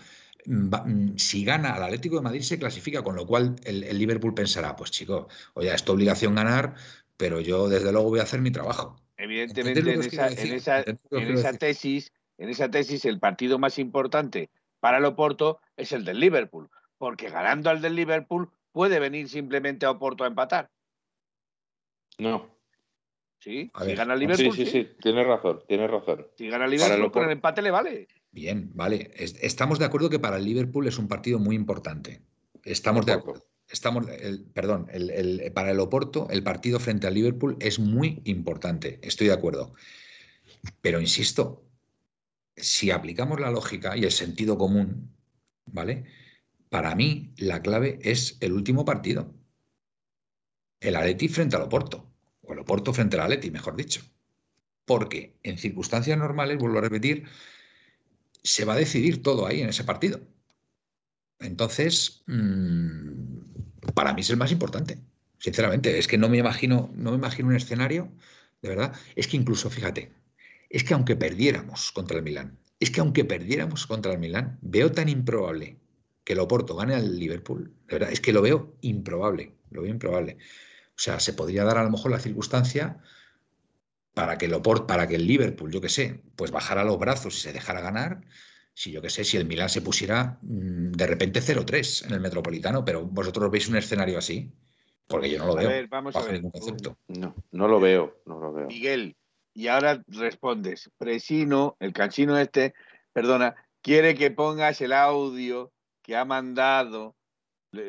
mm, 0.46 0.74
mm, 0.74 1.18
si 1.18 1.44
gana 1.44 1.74
al 1.74 1.82
Atlético 1.82 2.16
de 2.16 2.22
Madrid, 2.22 2.42
se 2.42 2.58
clasifica, 2.58 3.02
con 3.02 3.16
lo 3.16 3.26
cual 3.26 3.56
el, 3.64 3.98
Liverpool 3.98 4.34
pensará, 4.34 4.76
pues 4.76 4.92
chico, 4.92 5.28
oye, 5.54 5.74
es 5.74 5.84
tu 5.84 5.92
obligación 5.92 6.34
ganar, 6.36 6.74
pero 7.16 7.40
yo 7.40 7.68
desde 7.68 7.92
luego 7.92 8.10
voy 8.10 8.20
a 8.20 8.24
hacer 8.24 8.40
mi 8.40 8.52
trabajo. 8.52 8.96
Evidentemente, 9.16 9.80
en 9.80 10.02
esa, 10.52 10.82
en 10.82 11.30
esa 11.30 11.52
tesis, 11.54 12.12
en 12.38 12.48
esa 12.48 12.70
tesis, 12.70 13.04
el 13.04 13.18
partido 13.18 13.58
más 13.58 13.78
importante 13.78 14.50
para 14.80 14.98
el 14.98 15.04
Oporto 15.04 15.60
es 15.76 15.92
el 15.92 16.04
del 16.04 16.20
Liverpool, 16.20 16.68
porque 16.98 17.30
ganando 17.30 17.70
al 17.70 17.80
del 17.80 17.96
Liverpool 17.96 18.50
puede 18.72 18.98
venir 18.98 19.28
simplemente 19.28 19.86
a 19.86 19.90
Oporto 19.90 20.24
a 20.24 20.26
empatar. 20.26 20.70
No. 22.18 22.54
Sí, 23.38 23.70
si 23.84 23.94
gana 23.94 24.14
el 24.14 24.20
Liverpool. 24.20 24.54
Sí, 24.56 24.64
sí, 24.64 24.70
sí, 24.70 24.88
tienes 25.02 25.26
razón, 25.26 25.62
tienes 25.68 25.90
razón. 25.90 26.26
Si 26.36 26.48
gana 26.48 26.64
el 26.64 26.70
Liverpool, 26.70 27.12
con 27.12 27.24
el 27.24 27.30
empate 27.30 27.60
le 27.60 27.70
vale. 27.70 28.08
Bien, 28.30 28.70
vale. 28.74 29.10
Estamos 29.16 29.78
de 29.78 29.84
acuerdo 29.84 30.08
que 30.08 30.18
para 30.18 30.38
el 30.38 30.44
Liverpool 30.44 30.86
es 30.88 30.98
un 30.98 31.08
partido 31.08 31.38
muy 31.38 31.54
importante. 31.54 32.22
Estamos 32.62 33.04
de 33.04 33.12
acuerdo. 33.12 33.44
Estamos, 33.68 34.06
el, 34.08 34.44
perdón, 34.44 34.86
el, 34.90 35.52
para 35.52 35.70
el 35.70 35.80
Oporto, 35.80 36.28
el 36.30 36.42
partido 36.42 36.80
frente 36.80 37.06
al 37.06 37.14
Liverpool 37.14 37.56
es 37.60 37.78
muy 37.78 38.22
importante. 38.24 38.98
Estoy 39.02 39.26
de 39.26 39.34
acuerdo. 39.34 39.74
Pero 40.80 41.00
insisto, 41.00 41.63
si 42.56 42.90
aplicamos 42.90 43.40
la 43.40 43.50
lógica 43.50 43.96
y 43.96 44.04
el 44.04 44.12
sentido 44.12 44.58
común, 44.58 45.14
¿vale? 45.66 46.04
Para 46.68 46.94
mí, 46.94 47.32
la 47.36 47.62
clave 47.62 47.98
es 48.02 48.36
el 48.40 48.52
último 48.52 48.84
partido 48.84 49.32
el 50.84 50.96
Atleti 50.96 51.28
frente 51.28 51.56
al 51.56 51.62
Oporto, 51.62 52.12
o 52.42 52.52
el 52.52 52.58
Oporto 52.58 52.92
frente 52.92 53.16
al 53.16 53.22
Atleti, 53.22 53.50
mejor 53.50 53.76
dicho. 53.76 54.02
Porque 54.84 55.38
en 55.42 55.58
circunstancias 55.58 56.18
normales, 56.18 56.58
vuelvo 56.58 56.78
a 56.78 56.82
repetir, 56.82 57.24
se 58.42 58.64
va 58.64 58.74
a 58.74 58.76
decidir 58.76 59.22
todo 59.22 59.46
ahí 59.46 59.62
en 59.62 59.70
ese 59.70 59.84
partido. 59.84 60.20
Entonces, 61.40 62.22
mm, 62.26 63.92
para 63.94 64.12
mí 64.12 64.20
es 64.20 64.30
el 64.30 64.36
más 64.36 64.52
importante, 64.52 64.98
sinceramente. 65.38 65.98
Es 65.98 66.06
que 66.06 66.18
no 66.18 66.28
me 66.28 66.38
imagino, 66.38 66.90
no 66.94 67.12
me 67.12 67.16
imagino 67.16 67.48
un 67.48 67.56
escenario, 67.56 68.12
de 68.60 68.68
verdad. 68.68 68.94
Es 69.16 69.26
que 69.26 69.38
incluso, 69.38 69.70
fíjate, 69.70 70.12
es 70.74 70.82
que 70.82 70.92
aunque 70.92 71.14
perdiéramos 71.14 71.92
contra 71.92 72.16
el 72.16 72.24
Milán, 72.24 72.58
es 72.80 72.90
que 72.90 72.98
aunque 72.98 73.24
perdiéramos 73.24 73.86
contra 73.86 74.12
el 74.12 74.18
Milán, 74.18 74.58
veo 74.60 74.90
tan 74.90 75.08
improbable 75.08 75.78
que 76.24 76.32
el 76.32 76.40
Oporto 76.40 76.74
gane 76.74 76.96
al 76.96 77.16
Liverpool, 77.16 77.72
de 77.86 77.94
verdad, 77.94 78.10
es 78.10 78.20
que 78.20 78.32
lo 78.32 78.42
veo 78.42 78.74
improbable, 78.80 79.54
lo 79.70 79.82
veo 79.82 79.90
improbable. 79.92 80.36
O 80.88 80.98
sea, 80.98 81.20
se 81.20 81.32
podría 81.32 81.62
dar 81.62 81.78
a 81.78 81.84
lo 81.84 81.90
mejor 81.90 82.10
la 82.10 82.18
circunstancia 82.18 82.98
para 84.14 84.36
que 84.36 84.46
el 84.46 84.60
para 84.88 85.06
que 85.06 85.14
el 85.14 85.28
Liverpool, 85.28 85.70
yo 85.70 85.80
qué 85.80 85.88
sé, 85.88 86.24
pues 86.34 86.50
bajara 86.50 86.82
los 86.82 86.98
brazos 86.98 87.36
y 87.36 87.40
se 87.40 87.52
dejara 87.52 87.80
ganar. 87.80 88.22
Si 88.72 88.90
yo 88.90 89.00
qué 89.00 89.10
sé, 89.10 89.22
si 89.22 89.36
el 89.36 89.46
Milan 89.46 89.68
se 89.68 89.80
pusiera 89.80 90.40
mm, 90.42 90.90
de 90.90 91.06
repente 91.06 91.40
0-3 91.40 92.06
en 92.06 92.14
el 92.14 92.20
Metropolitano, 92.20 92.84
pero 92.84 93.04
vosotros 93.04 93.48
veis 93.48 93.68
un 93.68 93.76
escenario 93.76 94.18
así, 94.18 94.50
porque 95.06 95.30
yo 95.30 95.38
no 95.38 95.46
lo 95.46 95.54
veo. 95.54 95.68
A 95.68 95.72
ver, 95.72 95.86
vamos 95.86 96.16
a 96.16 96.22
ver. 96.22 96.42
No, 97.06 97.36
no 97.52 97.68
lo 97.68 97.78
veo, 97.78 98.22
no 98.26 98.40
lo 98.40 98.52
veo. 98.52 98.66
Miguel, 98.66 99.16
y 99.54 99.68
ahora 99.68 100.02
respondes. 100.08 100.90
Presino, 100.98 101.76
el 101.80 101.92
canchino 101.92 102.36
este, 102.38 102.74
perdona, 103.12 103.54
quiere 103.80 104.14
que 104.14 104.30
pongas 104.30 104.80
el 104.80 104.92
audio 104.92 105.72
que 106.02 106.16
ha 106.16 106.24
mandado 106.24 107.16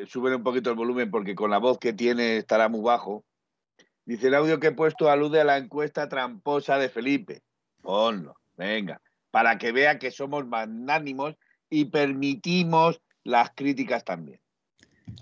Suben 0.06 0.34
un 0.34 0.42
poquito 0.42 0.70
el 0.70 0.76
volumen 0.76 1.10
porque 1.10 1.34
con 1.34 1.50
la 1.50 1.58
voz 1.58 1.78
que 1.78 1.92
tiene 1.92 2.38
estará 2.38 2.68
muy 2.68 2.80
bajo. 2.80 3.24
Dice, 4.04 4.28
el 4.28 4.34
audio 4.34 4.60
que 4.60 4.68
he 4.68 4.72
puesto 4.72 5.10
alude 5.10 5.40
a 5.40 5.44
la 5.44 5.56
encuesta 5.58 6.08
tramposa 6.08 6.78
de 6.78 6.88
Felipe. 6.88 7.42
Ponlo, 7.82 8.36
venga, 8.56 9.00
para 9.30 9.58
que 9.58 9.72
vea 9.72 9.98
que 9.98 10.10
somos 10.10 10.46
magnánimos 10.46 11.34
y 11.68 11.86
permitimos 11.86 13.00
las 13.24 13.50
críticas 13.54 14.04
también. 14.04 14.40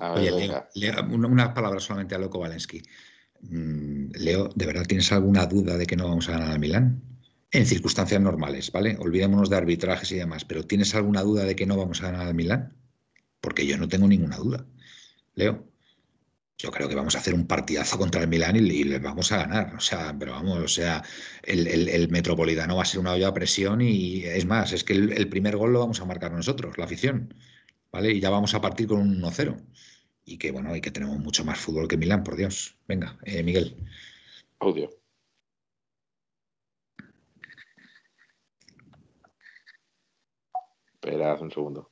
Oye, 0.00 0.30
Leo, 0.74 1.04
unas 1.10 1.50
palabras 1.50 1.82
solamente 1.82 2.14
a 2.14 2.18
Loco 2.18 2.38
Valensky. 2.38 2.82
Mm, 3.50 4.12
Leo, 4.18 4.50
¿de 4.54 4.66
verdad 4.66 4.86
tienes 4.86 5.10
alguna 5.12 5.46
duda 5.46 5.76
de 5.76 5.86
que 5.86 5.96
no 5.96 6.08
vamos 6.08 6.28
a 6.28 6.32
ganar 6.32 6.52
al 6.52 6.58
Milán? 6.58 7.02
En 7.50 7.66
circunstancias 7.66 8.20
normales, 8.20 8.72
¿vale? 8.72 8.96
Olvidémonos 8.98 9.48
de 9.50 9.56
arbitrajes 9.56 10.10
y 10.12 10.16
demás, 10.16 10.44
pero 10.44 10.64
¿tienes 10.64 10.94
alguna 10.94 11.22
duda 11.22 11.44
de 11.44 11.54
que 11.54 11.66
no 11.66 11.76
vamos 11.76 12.02
a 12.02 12.10
ganar 12.10 12.26
al 12.26 12.34
Milán? 12.34 12.74
porque 13.44 13.66
yo 13.66 13.76
no 13.76 13.88
tengo 13.88 14.08
ninguna 14.08 14.38
duda. 14.38 14.66
Leo, 15.34 15.68
yo 16.56 16.70
creo 16.70 16.88
que 16.88 16.94
vamos 16.94 17.14
a 17.14 17.18
hacer 17.18 17.34
un 17.34 17.46
partidazo 17.46 17.98
contra 17.98 18.22
el 18.22 18.28
Milán 18.28 18.56
y, 18.56 18.84
les 18.84 19.02
vamos 19.02 19.30
a 19.32 19.36
ganar. 19.38 19.74
O 19.76 19.80
sea, 19.80 20.16
pero 20.18 20.32
vamos, 20.32 20.58
o 20.58 20.68
sea, 20.68 21.02
el, 21.42 22.08
Metropolitano 22.08 22.76
va 22.76 22.82
a 22.82 22.86
ser 22.86 23.00
una 23.00 23.12
olla 23.12 23.28
a 23.28 23.34
presión 23.34 23.82
y 23.82 24.24
es 24.24 24.46
más, 24.46 24.72
es 24.72 24.82
que 24.82 24.94
el, 24.94 25.28
primer 25.28 25.56
gol 25.58 25.74
lo 25.74 25.80
vamos 25.80 26.00
a 26.00 26.06
marcar 26.06 26.32
nosotros, 26.32 26.78
la 26.78 26.86
afición. 26.86 27.34
¿Vale? 27.92 28.12
Y 28.12 28.20
ya 28.20 28.30
vamos 28.30 28.54
a 28.54 28.60
partir 28.60 28.88
con 28.88 28.98
un 28.98 29.20
1-0 29.22 29.56
y 30.24 30.38
que 30.38 30.50
bueno, 30.52 30.74
y 30.74 30.80
que 30.80 30.90
tenemos 30.90 31.18
mucho 31.18 31.44
más 31.44 31.58
fútbol 31.58 31.88
que 31.88 31.96
Milán, 31.96 32.24
por 32.24 32.36
Dios. 32.36 32.76
Venga, 32.86 33.18
eh, 33.24 33.42
Miguel. 33.42 33.76
Audio. 34.58 34.90
Esperad 40.94 41.40
un 41.42 41.50
segundo. 41.50 41.90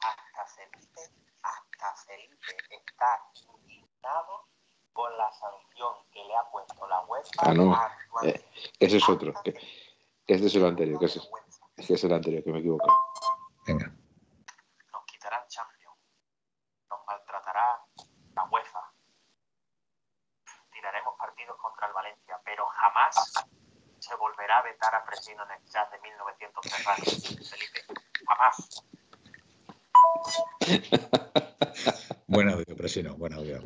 Hasta 0.00 0.46
Felipe, 0.46 1.00
hasta 1.42 1.96
Felipe 2.06 2.56
está 2.70 3.20
indignado 3.34 4.48
con 4.92 5.16
la 5.18 5.30
sanción 5.32 5.94
que 6.12 6.24
le 6.24 6.36
ha 6.36 6.50
puesto 6.50 6.86
la 6.86 7.04
UEFA. 7.06 7.30
Ah, 7.38 7.54
no. 7.54 7.74
Ah, 7.74 7.90
eh, 8.24 8.44
ese 8.78 8.98
es 8.98 9.08
otro. 9.08 9.34
Que, 9.42 9.54
este 10.26 10.46
es 10.46 10.54
el 10.54 10.64
anterior. 10.64 11.00
Que 11.00 11.06
es, 11.06 11.20
que 11.86 11.94
es 11.94 12.04
el 12.04 12.12
anterior, 12.12 12.44
que 12.44 12.52
me 12.52 12.60
equivoco. 12.60 12.86
Venga. 13.66 13.92
Quitarán 15.34 15.48
Champions. 15.48 15.98
Nos 16.90 17.00
maltratará 17.06 17.80
la 18.36 18.44
UEFA. 18.50 18.80
Tiraremos 20.72 21.14
partidos 21.18 21.56
contra 21.60 21.88
el 21.88 21.92
Valencia, 21.92 22.36
pero 22.44 22.66
jamás 22.66 23.32
se 23.98 24.14
volverá 24.16 24.58
a 24.58 24.62
vetar 24.62 24.94
a 24.94 25.04
Presino 25.04 25.42
en 25.44 25.50
el 25.62 25.68
chat 25.70 25.90
de 25.90 26.00
1903 26.00 26.84
Radio. 26.84 27.04
Felipe, 27.50 27.80
jamás. 28.28 28.84
Buen 32.26 32.48
audio, 32.50 32.76
Presino, 32.76 33.16
buen 33.16 33.32
audio. 33.34 33.62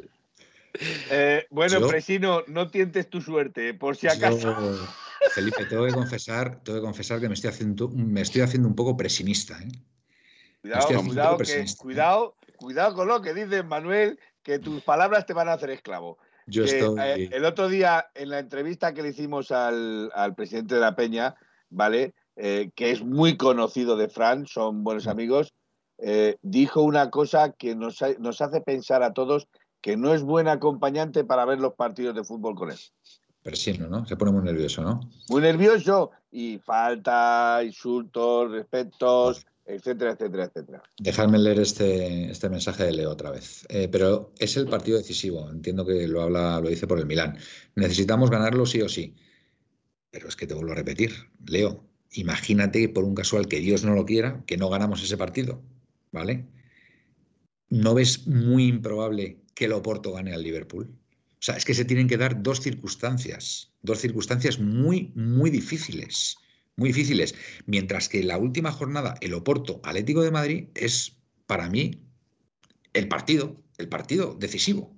Eh, 1.11 1.47
bueno, 1.51 1.81
Yo- 1.81 1.89
Presino, 1.89 2.43
no 2.47 2.71
tientes 2.71 3.11
tu 3.11 3.21
suerte, 3.21 3.75
por 3.75 3.97
si 3.97 4.07
acaso. 4.09 4.55
Yo, 4.59 4.87
Felipe, 5.35 5.65
tengo 5.67 5.85
que 5.87 5.93
confesar, 5.93 6.61
tengo 6.63 6.79
que 6.79 6.85
confesar 6.85 7.21
que 7.21 7.29
me 7.29 7.35
estoy 7.35 7.51
haciendo, 7.51 7.89
me 7.89 8.21
estoy 8.21 8.43
haciendo 8.43 8.69
un 8.69 8.77
poco 8.77 8.97
presinista. 8.97 9.59
¿eh? 9.61 9.69
Cuidado, 10.69 11.03
cuidado, 11.05 11.39
que- 11.39 11.65
cuidado, 11.79 12.35
cuidado 12.57 12.95
con 12.95 13.09
lo 13.09 13.23
que 13.23 13.35
dice 13.35 13.63
Manuel, 13.63 14.19
que 14.43 14.59
tus 14.59 14.83
palabras 14.83 15.25
te 15.27 15.33
van 15.33 15.49
a 15.49 15.55
hacer 15.55 15.71
esclavo. 15.71 16.19
Yo 16.47 16.65
que, 16.65 16.79
estoy. 16.81 17.01
eh, 17.01 17.29
el 17.33 17.45
otro 17.45 17.69
día, 17.69 18.07
en 18.15 18.31
la 18.31 18.39
entrevista 18.39 18.93
que 18.95 19.03
le 19.03 19.11
hicimos 19.11 19.51
al, 19.51 20.11
al 20.15 20.35
presidente 20.35 20.75
de 20.75 20.81
la 20.81 20.95
Peña, 20.97 21.35
¿vale? 21.71 22.15
Eh, 22.37 22.71
que 22.75 22.91
es 22.91 23.03
muy 23.03 23.37
conocido 23.37 23.97
de 23.97 24.09
Fran, 24.09 24.47
son 24.47 24.85
buenos 24.85 25.07
amigos, 25.07 25.53
eh, 25.99 26.37
dijo 26.43 26.83
una 26.83 27.11
cosa 27.11 27.53
que 27.53 27.75
nos, 27.75 28.01
ha- 28.03 28.15
nos 28.19 28.41
hace 28.41 28.61
pensar 28.61 29.03
a 29.03 29.13
todos 29.13 29.49
que 29.81 29.97
no 29.97 30.15
es 30.15 30.23
buen 30.23 30.49
acompañante 30.49 31.25
para 31.25 31.45
ver 31.45 31.61
los 31.61 31.75
partidos 31.75 32.15
de 32.15 32.25
fútbol 32.25 32.55
con 32.55 32.71
él. 32.71 32.79
Presino, 33.43 33.89
¿no? 33.89 34.05
Se 34.07 34.17
pone 34.17 34.33
muy 34.33 34.43
nervioso, 34.43 34.83
¿no? 34.83 35.01
Muy 35.29 35.41
nervioso 35.43 36.11
y 36.31 36.59
falta, 36.59 37.61
insultos, 37.65 38.51
respetos, 38.51 39.47
etcétera, 39.69 40.13
etcétera, 40.13 40.45
etcétera. 40.45 40.83
Dejadme 40.99 41.39
leer 41.39 41.61
este, 41.61 42.31
este 42.31 42.49
mensaje 42.49 42.85
de 42.85 42.93
Leo 42.93 43.11
otra 43.11 43.31
vez. 43.31 43.67
Eh, 43.69 43.89
pero 43.89 44.33
es 44.39 44.57
el 44.57 44.67
partido 44.67 44.97
decisivo. 44.97 45.49
Entiendo 45.51 45.85
que 45.85 46.09
lo 46.09 46.23
habla, 46.23 46.61
lo 46.61 46.69
dice 46.69 46.87
por 46.87 46.99
el 46.99 47.07
Milán. 47.07 47.37
Necesitamos 47.75 48.31
ganarlo 48.31 48.65
sí 48.67 48.81
o 48.81 48.89
sí. 48.89 49.15
Pero 50.11 50.29
es 50.29 50.37
que 50.37 50.47
te 50.47 50.55
vuelvo 50.55 50.73
a 50.73 50.77
repetir, 50.77 51.13
Leo. 51.47 51.85
Imagínate 52.13 52.89
por 52.89 53.05
un 53.05 53.15
casual 53.15 53.47
que 53.47 53.61
Dios 53.61 53.85
no 53.85 53.95
lo 53.95 54.07
quiera, 54.07 54.43
que 54.47 54.57
no 54.57 54.71
ganamos 54.71 55.03
ese 55.03 55.19
partido, 55.19 55.63
¿vale? 56.11 56.47
¿No 57.69 57.95
ves 57.95 58.27
muy 58.27 58.67
improbable 58.67 59.43
que 59.55 59.67
el 59.67 59.73
Oporto 59.73 60.13
gane 60.13 60.33
al 60.33 60.43
Liverpool? 60.43 60.91
O 61.33 61.43
sea, 61.43 61.57
es 61.57 61.67
que 61.67 61.75
se 61.75 61.85
tienen 61.85 62.09
que 62.09 62.17
dar 62.17 62.43
dos 62.43 62.61
circunstancias, 62.61 63.73
dos 63.83 63.99
circunstancias 63.99 64.59
muy, 64.59 65.13
muy 65.15 65.51
difíciles, 65.51 66.39
muy 66.79 66.91
difíciles. 66.91 67.35
Mientras 67.67 68.09
que 68.09 68.23
la 68.23 68.39
última 68.39 68.71
jornada, 68.73 69.17
el 69.21 69.35
Oporto 69.35 69.81
Atlético 69.83 70.23
de 70.23 70.31
Madrid, 70.31 70.69
es 70.75 71.17
para 71.47 71.69
mí 71.69 72.01
el 72.93 73.09
partido, 73.09 73.61
el 73.79 73.89
partido 73.89 74.35
decisivo. 74.35 74.97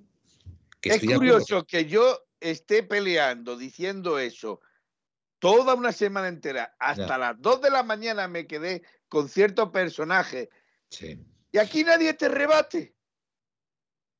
Que 0.79 0.89
Es 0.91 1.03
curioso 1.03 1.65
que 1.65 1.85
yo 1.85 2.19
esté 2.39 2.83
peleando 2.83 3.57
diciendo 3.57 4.19
eso 4.19 4.61
toda 5.39 5.73
una 5.73 5.91
semana 5.91 6.27
entera, 6.27 6.75
hasta 6.79 7.07
Ya. 7.07 7.17
las 7.17 7.41
2 7.41 7.61
de 7.61 7.71
la 7.71 7.81
mañana 7.83 8.27
me 8.27 8.45
quedé 8.45 8.83
con 9.09 9.27
cierto 9.27 9.71
personaje 9.71 10.49
Sí. 10.89 11.19
y 11.51 11.57
aquí 11.57 11.83
nadie 11.83 12.13
te 12.13 12.29
rebate. 12.29 12.95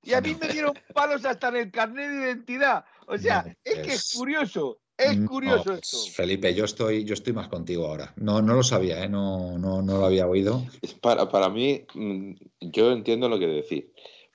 Y 0.03 0.13
a 0.13 0.21
mí 0.21 0.35
me 0.39 0.47
dieron 0.47 0.73
palos 0.95 1.23
hasta 1.25 1.49
en 1.49 1.55
el 1.57 1.71
carnet 1.71 2.09
de 2.09 2.15
identidad. 2.25 2.85
O 3.05 3.19
sea, 3.19 3.43
No, 3.45 3.53
es 3.63 3.75
que 3.81 3.93
es 3.93 4.05
es- 4.07 4.13
curioso, 4.15 4.80
es 4.97 5.17
No, 5.17 5.27
curioso 5.29 5.63
pues, 5.65 5.81
esto. 5.83 5.97
Felipe, 6.13 6.53
yo 6.53 6.65
estoy, 6.65 7.03
yo 7.03 7.13
estoy 7.13 7.33
más 7.33 7.47
contigo 7.47 7.87
ahora. 7.87 8.13
No, 8.17 8.41
no 8.41 8.53
lo 8.53 8.63
sabía, 8.63 9.03
¿eh? 9.03 9.09
no, 9.09 9.57
no, 9.57 9.81
no 9.81 9.97
lo 9.97 10.05
había 10.05 10.27
oído. 10.27 10.63
Es 10.81 10.93
Para, 10.93 11.29
para 11.29 11.49
mí, 11.49 11.85
mm, 11.93 12.33
yo 12.61 12.91
entiendo 12.91 13.29
lo 13.29 13.39
que 13.39 13.47
decís, 13.47 13.85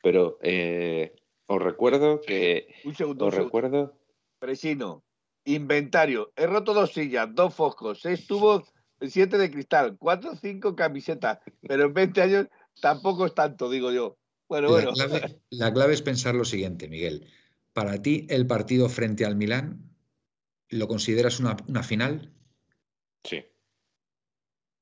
pero 0.02 0.38
eh, 0.42 1.14
os 1.46 1.62
recuerdo 1.62 2.20
que. 2.20 2.66
Un 2.84 2.94
segundo, 2.94 3.26
Os 3.26 3.28
un 3.28 3.32
segundo. 3.32 3.44
recuerdo. 3.46 3.98
Presino, 4.38 5.04
inventario, 5.44 6.32
he 6.36 6.46
roto 6.46 6.74
dos 6.74 6.92
sillas, 6.92 7.28
dos 7.34 7.54
focos, 7.54 8.00
seis 8.02 8.26
tubos, 8.26 8.64
siete 9.00 9.38
de 9.38 9.50
cristal, 9.50 9.96
cuatro 9.98 10.32
o 10.32 10.36
cinco 10.36 10.74
camisetas, 10.76 11.38
pero 11.62 11.84
en 11.86 11.94
20 11.94 12.22
años 12.22 12.46
tampoco 12.80 13.26
es 13.26 13.34
tanto, 13.34 13.70
digo 13.70 13.92
yo. 13.92 14.18
Bueno, 14.48 14.68
La 14.68 14.72
bueno. 14.74 14.92
clave, 14.92 15.40
la 15.50 15.72
clave 15.72 15.94
es 15.94 16.02
pensar 16.02 16.34
lo 16.34 16.44
siguiente, 16.44 16.88
Miguel. 16.88 17.26
Para 17.72 18.00
ti, 18.02 18.26
el 18.30 18.46
partido 18.46 18.88
frente 18.88 19.24
al 19.24 19.36
Milán, 19.36 19.95
¿lo 20.70 20.88
consideras 20.88 21.38
una, 21.40 21.56
una 21.68 21.82
final 21.82 22.32
Sí. 23.24 23.44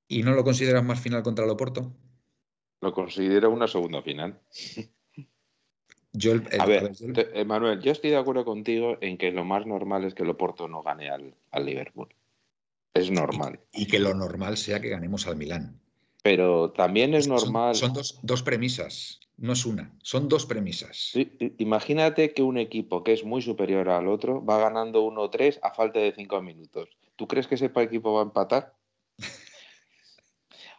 y 0.09 0.23
no 0.23 0.33
lo 0.33 0.45
consideras 0.45 0.85
más 0.85 1.01
final 1.01 1.23
contra 1.23 1.45
el 1.45 1.51
Oporto? 1.51 1.95
Lo 2.81 2.93
considero 2.93 3.51
una 3.51 3.67
segunda 3.69 4.03
final. 4.03 4.41
Yo, 6.17 6.31
el- 6.33 6.47
el- 6.53 6.61
A 6.61 6.67
ver, 6.67 6.93
yo- 6.93 7.13
te- 7.13 7.45
Manuel, 7.45 7.81
yo 7.81 7.91
estoy 7.91 8.11
de 8.11 8.17
acuerdo 8.19 8.45
contigo 8.45 8.99
en 9.01 9.19
que 9.19 9.33
lo 9.33 9.45
más 9.45 9.67
normal 9.67 10.05
es 10.05 10.15
que 10.15 10.23
el 10.23 10.31
Oporto 10.31 10.69
no 10.69 10.81
gane 10.83 11.11
al, 11.11 11.35
al 11.51 11.67
Liverpool. 11.67 12.07
Es 12.95 13.11
normal. 13.11 13.59
y 13.73 13.89
que 13.89 13.99
lo 13.99 14.15
normal 14.15 14.57
sea 14.57 14.81
que 14.81 14.91
ganemos 14.91 15.27
al 15.27 15.35
Milán. 15.37 15.81
Pero 16.23 16.71
también 16.71 17.15
es 17.15 17.25
Son- 17.25 17.35
normal. 17.35 17.75
Son, 17.75 17.93
dos, 17.93 18.21
dos 18.23 18.45
premisas, 18.45 19.19
no 19.37 19.53
es 19.53 19.67
una, 19.67 19.93
son 20.03 20.29
dos 20.29 20.47
premisas. 20.47 21.13
Imagínate 21.59 22.33
que 22.33 22.43
un 22.43 22.57
equipo 22.59 23.03
que 23.03 23.13
es 23.13 23.25
muy 23.25 23.43
superior 23.43 23.89
al 23.89 24.09
otro 24.09 24.45
va 24.45 24.59
ganando 24.59 25.03
1-3 25.05 25.59
a 25.63 25.73
falta 25.75 25.99
de 25.99 26.13
5 26.13 26.41
minutos. 26.43 26.89
¿Tú 27.17 27.27
crees 27.29 27.47
que 27.47 27.57
ese 27.57 27.67
equipo 27.75 28.13
va 28.15 28.21
a 28.21 28.25
empatar? 28.25 28.75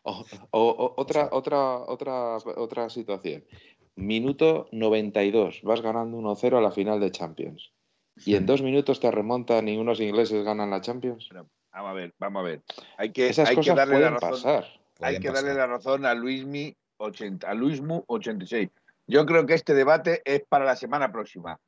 O, 0.07 0.23
o- 0.51 0.69
o- 0.69 0.93
otra, 0.97 1.29
otra, 1.31 1.77
otra, 1.79 2.37
otra 2.37 2.89
situación. 2.91 3.43
Minuto 3.95 4.67
92, 4.71 5.61
vas 5.63 5.81
ganando 5.81 6.17
1-0 6.17 6.57
a 6.57 6.61
la 6.61 6.69
final 6.71 6.99
de 6.99 7.09
Champions. 7.11 7.71
Y 8.23 8.35
en 8.35 8.45
dos 8.45 8.61
minutos 8.61 8.99
te 8.99 9.09
remontan 9.09 9.67
y 9.67 9.77
unos 9.77 9.99
ingleses 9.99 10.43
ganan 10.45 10.69
la 10.69 10.81
Champions. 10.81 11.29
Vamos 11.31 11.49
a 11.71 11.93
ver, 11.93 12.13
vamos 12.19 12.39
a 12.41 12.43
ver. 12.43 12.61
Hay 12.97 13.11
que, 13.11 13.27
Esas 13.27 13.49
hay 13.49 13.55
que 13.55 13.61
cosas 13.61 13.75
darle 13.77 13.93
la 13.95 13.97
pueden 13.99 14.13
razón. 14.13 14.31
pasar. 14.31 14.81
Hay 15.01 15.19
que 15.19 15.31
darle 15.31 15.53
la 15.55 15.65
razón 15.67 16.05
a 16.05 16.13
Luismi 16.13 16.75
80, 16.97 17.49
a 17.49 17.53
Luismu 17.53 18.03
86. 18.07 18.69
Yo 19.07 19.25
creo 19.25 19.45
que 19.45 19.53
este 19.53 19.73
debate 19.73 20.21
es 20.25 20.43
para 20.47 20.65
la 20.65 20.75
semana 20.75 21.11
próxima. 21.11 21.59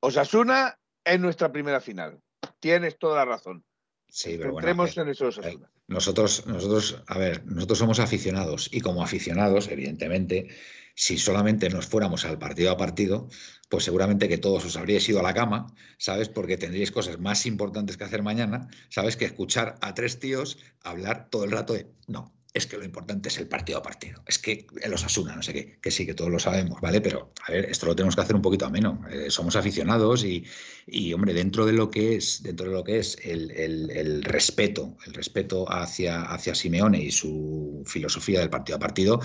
Osasuna 0.00 0.78
es 1.04 1.18
nuestra 1.18 1.50
primera 1.50 1.80
final. 1.80 2.20
Tienes 2.60 2.98
toda 2.98 3.16
la 3.16 3.24
razón. 3.24 3.64
Sí, 4.08 4.36
pero 4.38 4.52
bueno, 4.52 4.68
Entremos 4.68 4.96
eh, 4.96 5.00
en 5.00 5.08
eso 5.08 5.26
Osasuna. 5.28 5.70
Nosotros, 5.86 6.46
nosotros, 6.46 7.02
a 7.06 7.18
ver, 7.18 7.44
nosotros 7.46 7.78
somos 7.78 7.98
aficionados 7.98 8.68
y 8.72 8.80
como 8.80 9.02
aficionados, 9.02 9.68
evidentemente, 9.68 10.48
si 10.94 11.16
solamente 11.16 11.70
nos 11.70 11.86
fuéramos 11.86 12.24
al 12.24 12.38
partido 12.38 12.70
a 12.70 12.76
partido, 12.76 13.28
pues 13.68 13.84
seguramente 13.84 14.28
que 14.28 14.38
todos 14.38 14.64
os 14.64 14.76
habríais 14.76 15.08
ido 15.08 15.20
a 15.20 15.22
la 15.22 15.34
cama, 15.34 15.72
¿sabes? 15.98 16.28
Porque 16.28 16.58
tendríais 16.58 16.90
cosas 16.90 17.18
más 17.18 17.46
importantes 17.46 17.96
que 17.96 18.04
hacer 18.04 18.22
mañana, 18.22 18.68
¿sabes? 18.90 19.16
Que 19.16 19.24
escuchar 19.24 19.76
a 19.80 19.94
tres 19.94 20.18
tíos 20.18 20.58
hablar 20.82 21.28
todo 21.30 21.44
el 21.44 21.52
rato 21.52 21.74
de, 21.74 21.90
no, 22.06 22.34
es 22.54 22.66
que 22.66 22.78
lo 22.78 22.84
importante 22.84 23.28
es 23.28 23.38
el 23.38 23.46
partido 23.46 23.78
a 23.78 23.82
partido, 23.82 24.22
es 24.26 24.38
que 24.38 24.66
el 24.80 24.92
Osasuna, 24.94 25.36
no 25.36 25.42
sé 25.42 25.52
qué, 25.52 25.78
que 25.80 25.90
sí, 25.90 26.06
que 26.06 26.14
todos 26.14 26.30
lo 26.30 26.38
sabemos, 26.38 26.80
¿vale? 26.80 27.00
Pero, 27.00 27.32
a 27.46 27.52
ver, 27.52 27.66
esto 27.66 27.86
lo 27.86 27.94
tenemos 27.94 28.14
que 28.16 28.22
hacer 28.22 28.34
un 28.34 28.42
poquito 28.42 28.64
ameno. 28.66 29.02
Eh, 29.10 29.30
somos 29.30 29.54
aficionados 29.54 30.24
y, 30.24 30.44
y, 30.86 31.12
hombre, 31.12 31.34
dentro 31.34 31.66
de 31.66 31.72
lo 31.74 31.90
que 31.90 32.16
es, 32.16 32.42
dentro 32.42 32.66
de 32.68 32.72
lo 32.72 32.82
que 32.84 32.98
es 32.98 33.18
el, 33.22 33.50
el- 33.50 33.90
el 33.90 34.22
respeto, 34.24 34.96
el 35.06 35.12
respeto 35.14 35.70
hacia, 35.70 36.22
hacia 36.22 36.54
Simeone 36.54 36.98
y 37.02 37.10
su 37.10 37.82
filosofía 37.86 38.40
del 38.40 38.50
partido 38.50 38.76
a 38.76 38.80
partido, 38.80 39.20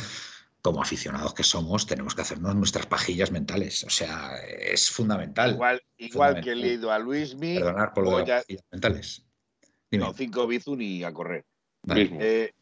como 0.62 0.82
aficionados 0.82 1.34
que 1.34 1.44
somos, 1.44 1.88
tenemos 1.88 2.16
que 2.16 2.22
hacernos 2.22 2.56
nuestras 2.56 2.86
pajillas 2.86 3.32
mentales. 3.32 3.84
O 3.86 3.90
sea, 3.90 4.36
es 4.48 4.90
fundamental. 4.90 5.52
Igual, 5.54 5.82
igual 5.98 6.41
que 6.41 6.52
he 6.52 6.56
leído 6.56 6.91
a 6.91 7.00
Luismi, 7.00 7.56
Perdonar 7.56 7.94
por 7.94 8.04
lo 8.04 8.18
de 8.18 8.26
las 8.28 8.41
pajillas 8.44 8.64
mentales. 8.72 9.26
Dime. 9.91 10.06
no, 10.06 10.14
cinco 10.14 10.45
bizun 10.48 10.82
y 10.82 11.04
a 11.04 11.12
correr. 11.14 11.45
Vale. 11.84 12.04
Mismo. 12.04 12.18
Eh, 12.22 12.54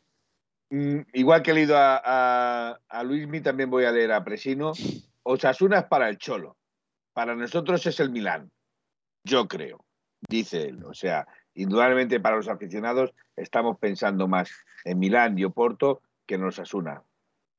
igual 1.14 1.42
que 1.42 1.52
he 1.52 1.54
leído 1.54 1.78
a, 1.78 2.02
a, 2.04 2.80
a 2.88 3.04
Luismi, 3.04 3.42
también 3.42 3.70
voy 3.70 3.86
a 3.86 3.92
leer 3.92 4.12
a 4.12 4.24
Presino. 4.24 4.74
Osasuna 5.24 5.80
es 5.80 5.86
para 5.86 6.10
el 6.10 6.18
Cholo. 6.18 6.58
Para 7.14 7.36
nosotros 7.36 7.86
es 7.86 8.00
el 8.00 8.10
Milán. 8.10 8.52
Yo 9.24 9.48
creo, 9.48 9.86
dice 10.30 10.64
él. 10.64 10.84
O 10.86 10.94
sea, 10.94 11.28
indudablemente 11.54 12.20
para 12.20 12.38
los 12.38 12.48
aficionados 12.48 13.12
estamos 13.36 13.78
pensando 13.78 14.28
más 14.28 14.50
en 14.86 15.00
Milán 15.00 15.38
y 15.38 15.44
Oporto 15.44 16.02
que 16.26 16.36
en 16.36 16.46
Osasuna. 16.46 17.04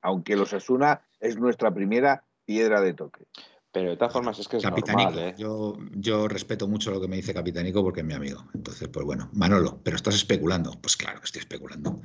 Aunque 0.01 0.33
el 0.33 0.41
Osasuna 0.41 1.03
es 1.21 1.39
nuestra 1.39 1.73
primera 1.73 2.25
piedra 2.45 2.81
de 2.81 2.95
toque. 2.95 3.27
Pero 3.71 3.91
de 3.91 3.97
todas 3.97 4.13
formas 4.13 4.39
es 4.39 4.49
que 4.49 4.59
es 4.59 4.63
Capitanico, 4.63 5.11
normal, 5.11 5.29
¿eh? 5.31 5.35
yo, 5.39 5.79
yo 5.93 6.29
respeto 6.29 6.69
mucho 6.69 6.91
lo 6.91 7.01
que 7.01 7.09
me 7.09 7.17
dice 7.17 7.33
Capitanico 7.33 7.83
porque 7.83 8.01
es 8.01 8.07
mi 8.07 8.13
amigo. 8.13 8.45
Entonces, 8.55 8.89
pues 8.89 9.07
bueno, 9.07 9.31
Manolo, 9.33 9.81
pero 9.83 9.97
estás 9.97 10.15
especulando. 10.15 10.73
Pues 10.81 10.97
claro 10.97 11.21
que 11.21 11.27
estoy 11.27 11.41
especulando. 11.41 12.03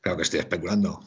Claro 0.00 0.16
que 0.16 0.22
estoy 0.22 0.40
especulando. 0.40 1.00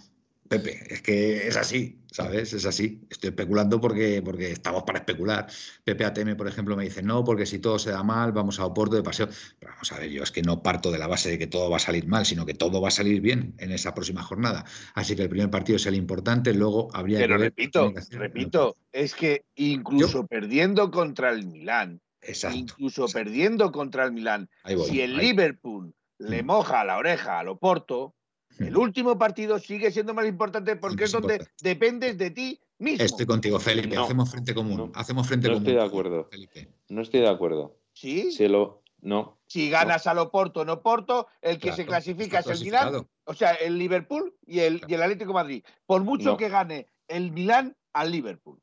Pepe, 0.48 0.94
es 0.94 1.02
que 1.02 1.48
es 1.48 1.58
así, 1.58 1.98
¿sabes? 2.12 2.54
Es 2.54 2.66
así. 2.66 3.02
Estoy 3.10 3.30
especulando 3.30 3.82
porque, 3.82 4.22
porque 4.24 4.52
estamos 4.52 4.84
para 4.84 5.00
especular. 5.00 5.48
Pepe 5.84 6.06
ATM, 6.06 6.36
por 6.36 6.48
ejemplo, 6.48 6.76
me 6.76 6.84
dice, 6.84 7.02
no, 7.02 7.24
porque 7.24 7.46
si 7.48 7.58
todo 7.58 7.80
se 7.80 7.90
da 7.90 8.04
mal, 8.04 8.34
vamos 8.34 8.60
a 8.60 8.66
Oporto 8.66 8.96
de 8.96 9.02
paseo. 9.02 9.30
Pero 9.58 9.72
vamos 9.72 9.92
a 9.92 10.00
ver, 10.00 10.12
yo 10.12 10.22
es 10.22 10.32
que 10.32 10.44
no 10.44 10.62
parto 10.62 10.92
de 10.92 11.00
la 11.00 11.08
base 11.08 11.32
de 11.32 11.40
que 11.40 11.48
todo 11.48 11.72
va 11.72 11.78
a 11.78 11.80
salir 11.80 12.08
mal, 12.08 12.26
sino 12.26 12.46
que 12.46 12.54
todo 12.54 12.82
va 12.82 12.90
a 12.90 12.92
salir 12.92 13.20
bien 13.22 13.56
en 13.58 13.72
esa 13.72 13.96
próxima 13.96 14.22
jornada. 14.22 14.64
Así 14.94 15.16
que 15.16 15.24
el 15.24 15.30
primer 15.30 15.50
partido 15.50 15.78
es 15.78 15.86
el 15.88 15.96
importante, 15.96 16.54
luego 16.54 16.90
habría 16.94 17.20
Pero 17.20 17.36
que 17.38 17.42
ver... 17.42 17.50
repito, 17.50 17.94
repito, 18.12 18.76
es 18.92 19.16
que 19.16 19.46
incluso 19.56 20.28
perdiendo 20.28 20.92
contra 20.92 21.32
el 21.32 21.48
Milán, 21.48 22.00
Exacto. 22.22 22.58
incluso 22.58 23.06
exacto. 23.06 23.24
perdiendo 23.26 23.72
contra 23.72 24.04
el 24.06 24.12
Milán, 24.12 24.50
voy, 24.66 24.88
si 24.88 25.02
el 25.02 25.18
ahí. 25.20 25.28
Liverpool 25.28 25.96
le 26.20 26.44
Mm. 26.44 26.46
moja 26.46 26.84
la 26.84 26.98
oreja 26.98 27.40
al 27.40 27.48
Oporto, 27.48 28.14
el 28.60 28.78
último 28.78 29.18
partido 29.18 29.60
sigue 29.60 29.92
siendo 29.92 30.14
más 30.14 30.26
importante 30.28 30.76
porque 30.76 31.06
Es 31.06 31.10
es 31.14 31.22
donde 31.22 31.48
dependes 31.62 32.18
de 32.18 32.32
ti 32.32 32.60
mismo. 32.80 33.04
Estoy 33.04 33.26
contigo, 33.26 33.60
Felipe. 33.60 33.96
No, 33.96 34.04
hacemos 34.04 34.30
frente 34.32 34.54
común. 34.54 34.78
no, 34.78 34.92
hacemos 34.96 35.28
frente 35.28 35.48
no 35.48 35.56
común. 35.56 35.68
estoy 35.68 35.82
de 35.82 35.88
acuerdo. 35.88 36.28
Felipe. 36.32 36.70
No 36.90 37.02
estoy 37.02 37.22
de 37.22 37.30
acuerdo. 37.30 37.78
¿Sí? 37.94 38.32
Si 38.32 38.48
lo... 38.48 38.82
No. 39.02 39.38
Si 39.48 39.70
ganas 39.70 40.08
al 40.08 40.18
Oporto 40.20 40.62
en 40.62 40.70
Oporto, 40.70 41.28
el 41.42 41.60
que 41.60 41.74
se 41.74 41.86
clasifica 41.86 42.40
es 42.40 42.48
el 42.48 42.62
Milán, 42.62 43.06
o 43.26 43.34
sea, 43.34 43.52
el 43.54 43.78
Liverpool 43.78 44.34
y 44.46 44.60
el, 44.60 44.82
y 44.88 44.94
el 44.94 45.02
Atlético 45.04 45.30
de 45.32 45.34
Madrid. 45.34 45.64
Por 45.86 46.04
mucho 46.04 46.30
No. 46.32 46.38
que 46.38 46.48
gane 46.48 46.88
el 47.10 47.32
Milán 47.34 47.76
al 47.92 48.12
Liverpool. 48.12 48.62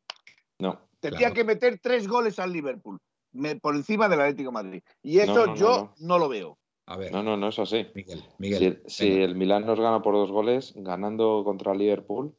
No. 0.58 0.80
Tendría 0.98 1.28
Claro. 1.28 1.34
que 1.34 1.44
meter 1.44 1.78
tres 1.82 2.08
goles 2.08 2.38
al 2.38 2.52
Liverpool 2.52 2.98
me- 3.32 3.56
por 3.56 3.76
encima 3.76 4.08
del 4.08 4.20
Atlético 4.22 4.48
de 4.48 4.54
Madrid. 4.54 4.82
Y 5.02 5.18
eso 5.18 5.34
No, 5.34 5.46
no, 5.46 5.52
no, 5.52 5.56
yo 5.56 5.94
no. 5.98 6.18
lo 6.18 6.28
veo. 6.30 6.58
A 6.90 6.96
ver, 6.96 7.12
No, 7.12 7.22
no, 7.22 7.36
no 7.36 7.48
es 7.48 7.58
así. 7.60 7.86
Miguel, 7.94 8.18
Si, 8.18 8.26
Miguel. 8.38 8.82
si 8.86 9.08
venga. 9.10 9.24
el 9.26 9.34
Milán 9.36 9.64
nos 9.64 9.78
gana 9.78 10.02
por 10.02 10.14
dos 10.14 10.32
goles, 10.32 10.72
ganando 10.74 11.42
contra 11.44 11.70
el 11.72 11.78
Liverpool, 11.78 12.34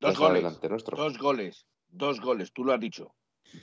Dos 0.00 0.12
es 0.12 0.18
goles. 0.18 0.32
adelante 0.44 0.68
nuestro. 0.68 0.96
Dos 0.98 1.16
goles. 1.18 1.66
Dos 1.88 2.20
goles. 2.20 2.52
Tú 2.52 2.62
lo 2.64 2.74
has 2.74 2.80
dicho. 2.80 3.14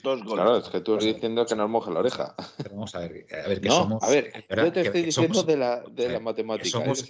Dos 0.02 0.24
goles. 0.24 0.34
Claro, 0.44 0.56
es 0.58 0.68
que 0.68 0.80
tú 0.80 0.94
estás 0.94 1.14
diciendo 1.14 1.46
que 1.46 1.54
nos 1.54 1.70
moje 1.70 1.92
la 1.92 2.00
oreja. 2.00 2.34
Pero 2.56 2.70
vamos 2.70 2.94
a 2.96 2.98
ver, 2.98 3.26
a 3.44 3.48
ver 3.48 3.60
que 3.60 3.68
No, 3.68 3.74
somos. 3.76 4.02
a 4.02 4.10
ver, 4.10 4.44
yo 4.50 4.72
te 4.72 4.80
estoy 4.80 5.00
que 5.00 5.06
diciendo 5.06 5.34
somos- 5.34 5.46
de 5.46 5.56
la, 5.56 5.82
de 5.88 6.08
la 6.08 6.20
matemática. 6.20 6.64
que 6.64 6.70
somos, 6.70 7.02
que 7.04 7.06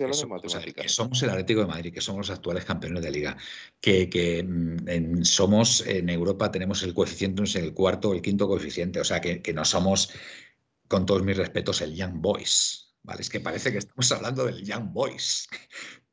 que 0.83 0.89
el 1.23 1.31
Atlético 1.31 1.61
de 1.61 1.67
Madrid, 1.67 1.93
que 1.95 2.01
somos 2.03 2.29
los 2.29 2.37
actuales 2.39 2.65
campeones 2.67 3.03
de 3.03 3.11
liga, 3.11 3.37
que, 3.81 4.09
que, 4.11 4.45
mm, 4.45 4.87
en- 4.89 5.25
somos 5.25 5.81
en 5.87 6.09
Europa 6.11 6.51
tenemos 6.53 6.83
el 6.83 6.93
coeficiente, 6.93 7.41
no 7.41 7.47
sé, 7.47 7.61
el 7.61 7.73
cuarto 7.73 8.11
o 8.11 8.15
el 8.15 8.21
quinto 8.23 8.47
coeficiente, 8.47 9.01
o 9.01 9.05
sea 9.05 9.21
que, 9.21 9.41
que 9.43 9.55
no 9.55 9.65
somos, 9.65 10.13
con 10.89 11.05
todos 11.07 11.23
mis 11.23 11.37
respetos, 11.39 11.81
el 11.81 11.95
Young 11.97 12.21
Boys, 12.21 12.88
¿vale? 13.03 13.21
Es 13.23 13.31
que 13.31 13.41
parece 13.41 13.73
que 13.73 13.79
estamos 13.79 14.11
hablando 14.13 14.45
del 14.47 14.65
Young 14.65 14.93
Boys, 14.93 15.49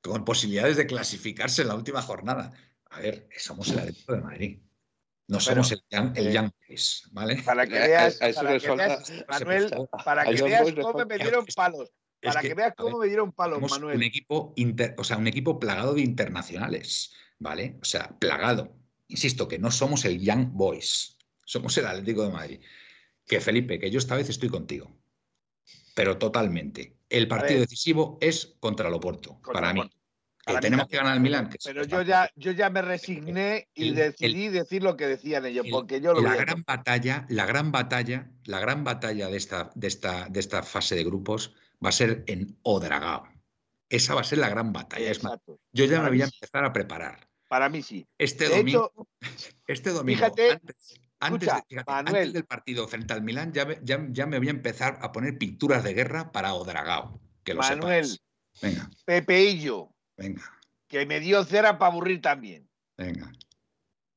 con 0.01 0.23
posibilidades 0.25 0.77
de 0.77 0.85
clasificarse 0.87 1.61
en 1.63 1.69
la 1.69 1.75
última 1.75 2.01
jornada. 2.01 2.51
A 2.91 2.99
ver, 2.99 3.27
somos 3.37 3.69
el 3.69 3.79
Atlético 3.79 4.13
de 4.13 4.21
Madrid. 4.21 4.59
No 5.27 5.39
somos 5.39 5.71
el 5.71 5.81
Young, 5.89 6.15
el 6.15 6.27
eh, 6.27 6.33
Young 6.33 6.51
Boys, 6.67 7.09
¿vale? 7.11 7.41
Para 7.43 7.65
que 7.65 7.77
a- 7.79 7.87
veas, 7.87 8.21
a 8.21 8.29
eso 8.29 8.41
para 8.43 8.59
que 8.59 8.69
veas, 8.75 9.11
Manuel, 9.27 9.73
para 10.05 10.23
que 10.25 10.41
veas 10.43 10.73
cómo 10.73 11.05
me 11.05 11.17
dieron 11.17 11.45
palos. 11.55 11.89
Es 12.21 12.29
Para 12.29 12.41
que, 12.41 12.47
que 12.49 12.53
veas 12.53 12.73
cómo 12.77 12.99
ver, 12.99 13.05
me 13.05 13.07
dieron 13.07 13.31
palos, 13.31 13.59
Manuel. 13.69 13.97
un 13.97 14.03
equipo 14.03 14.53
inter- 14.55 14.93
o 14.97 15.03
sea, 15.03 15.17
un 15.17 15.27
equipo 15.27 15.59
plagado 15.59 15.95
de 15.95 16.01
internacionales, 16.01 17.13
¿vale? 17.39 17.77
O 17.81 17.85
sea, 17.85 18.17
plagado. 18.19 18.75
Insisto, 19.07 19.47
que 19.47 19.57
no 19.59 19.71
somos 19.71 20.05
el 20.05 20.19
Young 20.21 20.49
Boys, 20.53 21.17
somos 21.45 21.75
el 21.77 21.87
Atlético 21.87 22.23
de 22.23 22.31
Madrid. 22.31 22.59
Que 23.25 23.41
Felipe, 23.41 23.79
que 23.79 23.89
yo 23.91 23.97
esta 23.99 24.15
vez 24.15 24.29
estoy 24.29 24.49
contigo, 24.49 24.95
pero 25.95 26.19
totalmente. 26.19 26.93
El 27.09 27.27
partido 27.27 27.61
decisivo 27.61 28.19
es 28.21 28.55
contra 28.59 28.87
el 28.89 28.93
Oporto, 28.93 29.39
Contra 29.41 29.53
para 29.53 29.67
el 29.69 29.73
mí. 29.73 29.79
Oporto. 29.81 29.97
Que 29.97 30.53
Para 30.53 30.57
mí 30.59 30.61
tenemos 30.61 30.87
que 30.87 30.97
ganar 30.97 31.13
al 31.13 31.19
Milan. 31.21 31.49
que 31.49 31.57
Pero 31.63 31.83
yo 31.85 32.03
ya, 32.03 32.29
yo 32.35 32.51
ya 32.51 32.69
me 32.69 32.83
resigné 32.83 33.67
y 33.73 33.87
El- 33.89 33.95
decidí 33.95 34.49
decir 34.49 34.83
lo 34.83 34.95
que 34.95 35.07
decían 35.07 35.43
ellos, 35.47 35.65
el- 35.65 35.71
porque 35.71 35.99
yo 36.01 36.13
lo 36.13 36.21
la 36.21 36.35
gran 36.35 36.63
batalla, 36.63 37.25
la 37.29 37.47
gran 37.47 37.71
batalla, 37.71 38.29
la 38.43 38.59
gran 38.59 38.83
batalla 38.83 39.27
de 39.29 39.37
esta, 39.37 39.71
de 39.73 39.87
esta, 39.87 40.27
de 40.29 40.39
esta 40.39 40.61
fase 40.61 40.93
de 40.93 41.03
grupos 41.03 41.55
va 41.83 41.89
a 41.89 41.91
ser 41.91 42.23
en 42.27 42.59
Odragao. 42.61 43.27
Esa 43.89 44.13
va 44.13 44.21
a 44.21 44.23
ser 44.23 44.37
la 44.37 44.49
gran 44.49 44.71
batalla. 44.71 45.09
Es 45.09 45.23
más, 45.23 45.39
yo 45.71 45.85
ya 45.85 46.01
me 46.01 46.09
voy 46.09 46.21
a 46.21 46.25
empezar 46.25 46.63
a 46.63 46.71
preparar. 46.73 47.27
Para 47.47 47.69
mí 47.69 47.81
sí. 47.81 48.05
Este 48.19 48.47
De 48.49 48.57
domingo, 48.57 48.91
hecho, 48.93 49.07
este 49.67 49.89
domingo 49.91 50.17
fíjate, 50.19 50.51
antes, 50.51 50.99
antes 51.25 51.47
escucha, 51.47 51.55
de- 51.61 51.65
fíjate, 51.69 51.91
Manuel. 51.91 52.15
antes 52.17 52.33
del 52.33 52.45
partido 52.45 52.87
frente 52.87 53.13
al 53.13 53.21
Milán, 53.21 53.51
ya, 53.53 53.65
me- 53.65 53.79
ya, 53.83 54.05
ya 54.09 54.25
me 54.25 54.37
voy 54.37 54.47
a 54.47 54.51
empezar 54.51 54.99
a 55.01 55.11
poner 55.11 55.37
pinturas 55.37 55.83
de 55.83 55.93
guerra 55.93 56.31
para 56.31 56.53
Odragao. 56.53 57.19
Que 57.43 57.53
lo 57.53 57.61
Manuel. 57.61 58.05
sepáis. 58.05 58.21
Venga, 58.61 58.89
Pepeillo, 59.05 59.89
venga, 60.17 60.43
que 60.87 61.05
me 61.05 61.19
dio 61.19 61.43
cera 61.43 61.77
para 61.77 61.91
aburrir 61.91 62.21
también. 62.21 62.69
venga. 62.97 63.31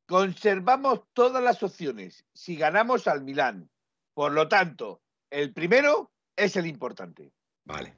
Conservamos 0.07 1.03
todas 1.13 1.43
las 1.43 1.63
opciones 1.63 2.25
si 2.33 2.57
ganamos 2.57 3.07
al 3.09 3.23
Milán. 3.23 3.69
Por 4.15 4.33
lo 4.33 4.49
tanto, 4.49 5.03
el 5.31 5.53
primero 5.53 6.11
es 6.35 6.57
el 6.57 6.67
importante. 6.67 7.31
Vale. 7.65 7.95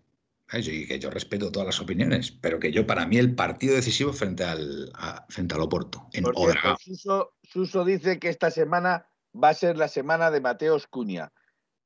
Sí, 0.53 0.87
que 0.87 0.99
yo 0.99 1.11
respeto 1.11 1.53
todas 1.53 1.67
las 1.67 1.81
opiniones, 1.81 2.33
pero 2.33 2.59
que 2.59 2.73
yo, 2.73 2.87
para 2.87 3.07
mí, 3.07 3.19
el 3.19 3.35
partido 3.37 3.75
decisivo 3.77 4.13
frente 4.13 4.43
al, 4.45 4.91
a- 4.95 5.25
frente 5.29 5.55
al 5.55 5.61
Oporto, 5.61 6.09
en 6.13 6.25
Odragao. 6.27 6.77
Suso, 6.79 7.35
Suso 7.43 7.85
dice 7.85 8.19
que 8.19 8.29
esta 8.29 8.51
semana 8.51 9.07
va 9.33 9.51
a 9.51 9.55
ser 9.55 9.77
la 9.77 9.87
semana 9.87 10.31
de 10.31 10.41
Mateos 10.41 10.87
Cuña. 10.89 11.33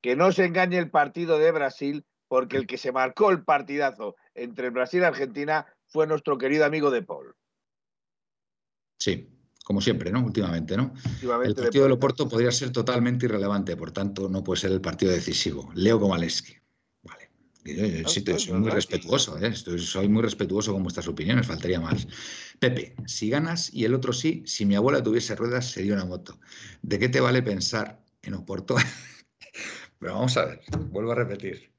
Que 0.00 0.16
no 0.16 0.32
se 0.32 0.46
engañe 0.46 0.78
el 0.78 0.90
partido 0.90 1.38
de 1.38 1.52
Brasil, 1.52 2.06
porque 2.28 2.56
el 2.56 2.66
que 2.66 2.78
se 2.78 2.90
marcó 2.92 3.30
el 3.30 3.44
partidazo 3.44 4.16
entre 4.34 4.70
Brasil 4.70 5.02
y 5.02 5.04
Argentina 5.04 5.66
fue 5.86 6.06
nuestro 6.06 6.38
querido 6.38 6.64
amigo 6.64 6.90
de 6.90 7.02
Paul. 7.02 7.34
Sí, 8.98 9.28
como 9.64 9.80
siempre, 9.80 10.10
¿no? 10.10 10.24
Últimamente, 10.24 10.76
¿no? 10.76 10.92
Últimamente 10.94 11.48
El 11.50 11.54
De 11.54 11.62
partido 11.62 11.84
del 11.84 11.92
Paul. 11.92 11.98
Oporto 11.98 12.28
podría 12.28 12.50
ser 12.50 12.70
totalmente 12.70 13.26
irrelevante, 13.26 13.76
por 13.76 13.92
tanto, 13.92 14.28
no 14.28 14.42
puede 14.42 14.60
ser 14.60 14.72
el 14.72 14.80
partido 14.80 15.12
decisivo. 15.12 15.70
Leo 15.74 16.00
Komaleski. 16.00 16.56
Yo- 17.64 17.86
yo 17.86 18.02
No, 18.02 18.08
sí, 18.08 18.20
pues, 18.20 18.42
soy 18.42 18.52
muy 18.60 18.70
respetuoso, 18.70 19.38
¿eh? 19.42 19.48
Estoy- 19.48 19.78
soy 19.78 20.08
muy 20.08 20.22
respetuoso 20.22 20.72
con 20.72 20.82
vuestras 20.82 21.08
opiniones, 21.08 21.46
faltaría 21.46 21.80
más. 21.80 22.06
Pepe, 22.58 22.94
si 23.06 23.30
ganas 23.30 23.72
y 23.72 23.84
el 23.84 23.94
otro 23.94 24.12
sí, 24.12 24.42
si 24.46 24.66
mi 24.66 24.74
abuela 24.74 25.02
tuviese 25.02 25.34
ruedas, 25.34 25.70
sería 25.70 25.94
una 25.94 26.04
moto. 26.04 26.38
¿De 26.82 26.98
qué 26.98 27.08
te 27.08 27.20
vale 27.20 27.42
pensar 27.42 28.04
en 28.22 28.34
Oporto? 28.34 28.76
Pero 29.98 30.14
vamos 30.14 30.36
a 30.36 30.44
ver, 30.46 30.60
vuelvo 30.90 31.12
a 31.12 31.14
repetir. 31.14 31.70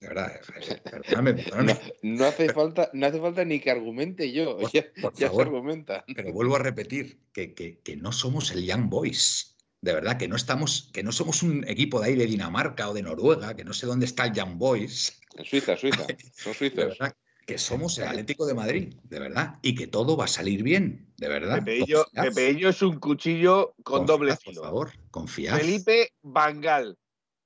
De 0.00 0.08
verdad, 0.08 0.32
eh, 0.34 0.80
perdóname, 0.90 1.32
No, 1.34 1.44
perdóname, 1.44 1.80
no 2.02 2.24
hace 2.24 2.52
falta, 2.52 2.90
no 2.94 3.06
hace 3.06 3.20
falta 3.20 3.44
ni 3.44 3.60
que 3.60 3.70
argumente 3.70 4.32
yo. 4.32 4.56
Por- 4.58 4.72
ya 4.72 4.84
por 5.00 5.12
ya 5.12 5.18
se 5.18 5.26
favor. 5.26 5.46
argumenta. 5.46 6.04
pero 6.16 6.32
vuelvo 6.32 6.56
a 6.56 6.60
repetir 6.60 7.20
que, 7.32 7.52
que- 7.54 7.78
que 7.80 7.96
no 7.96 8.12
somos 8.12 8.50
el 8.52 8.64
Young 8.64 8.88
Boys. 8.88 9.51
De 9.82 9.92
verdad, 9.92 10.16
que 10.16 10.28
no 10.28 10.36
estamos, 10.36 10.88
que 10.92 11.02
no 11.02 11.10
somos 11.10 11.42
un 11.42 11.64
equipo 11.68 12.00
de 12.00 12.06
ahí 12.06 12.14
de 12.14 12.26
Dinamarca 12.26 12.88
o 12.88 12.94
de 12.94 13.02
Noruega, 13.02 13.54
que 13.56 13.64
no 13.64 13.74
sé 13.74 13.86
dónde 13.86 14.06
está 14.06 14.26
el 14.26 14.32
Young 14.32 14.56
Boys. 14.56 15.20
En 15.36 15.44
Suiza, 15.44 15.76
Suiza. 15.76 16.06
Son 16.06 16.06
De 16.52 16.54
suizos. 16.54 16.76
verdad, 16.76 17.16
que 17.44 17.58
somos 17.58 17.98
el 17.98 18.06
Atlético 18.06 18.46
de 18.46 18.54
Madrid, 18.54 18.94
de 19.02 19.18
verdad, 19.18 19.58
y 19.60 19.74
que 19.74 19.88
todo 19.88 20.16
va 20.16 20.26
a 20.26 20.28
salir 20.28 20.62
bien, 20.62 21.12
de 21.16 21.28
verdad. 21.28 21.64
Pepeillo, 21.64 22.68
es 22.68 22.80
un 22.82 23.00
cuchillo 23.00 23.74
con 23.82 24.06
confiad, 24.06 24.06
doble 24.06 24.34
Por 24.36 24.42
filo. 24.42 24.62
favor, 24.62 24.92
confiad. 25.10 25.58
Felipe 25.58 26.12
Bangal, 26.22 26.96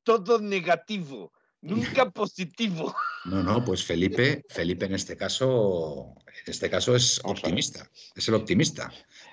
todo 0.03 0.39
negativo, 0.39 1.33
nunca 1.63 2.11
positivo. 2.11 2.95
No, 3.25 3.43
no, 3.43 3.65
pues 3.65 3.83
Felipe, 3.83 4.45
Felipe 4.51 4.85
en 4.85 4.95
este 4.95 5.17
caso, 5.17 6.15
en 6.27 6.51
este 6.53 6.69
caso 6.69 6.95
es 6.95 7.19
optimista, 7.25 7.91
es 8.15 8.29
el 8.29 8.35
optimista. 8.35 8.93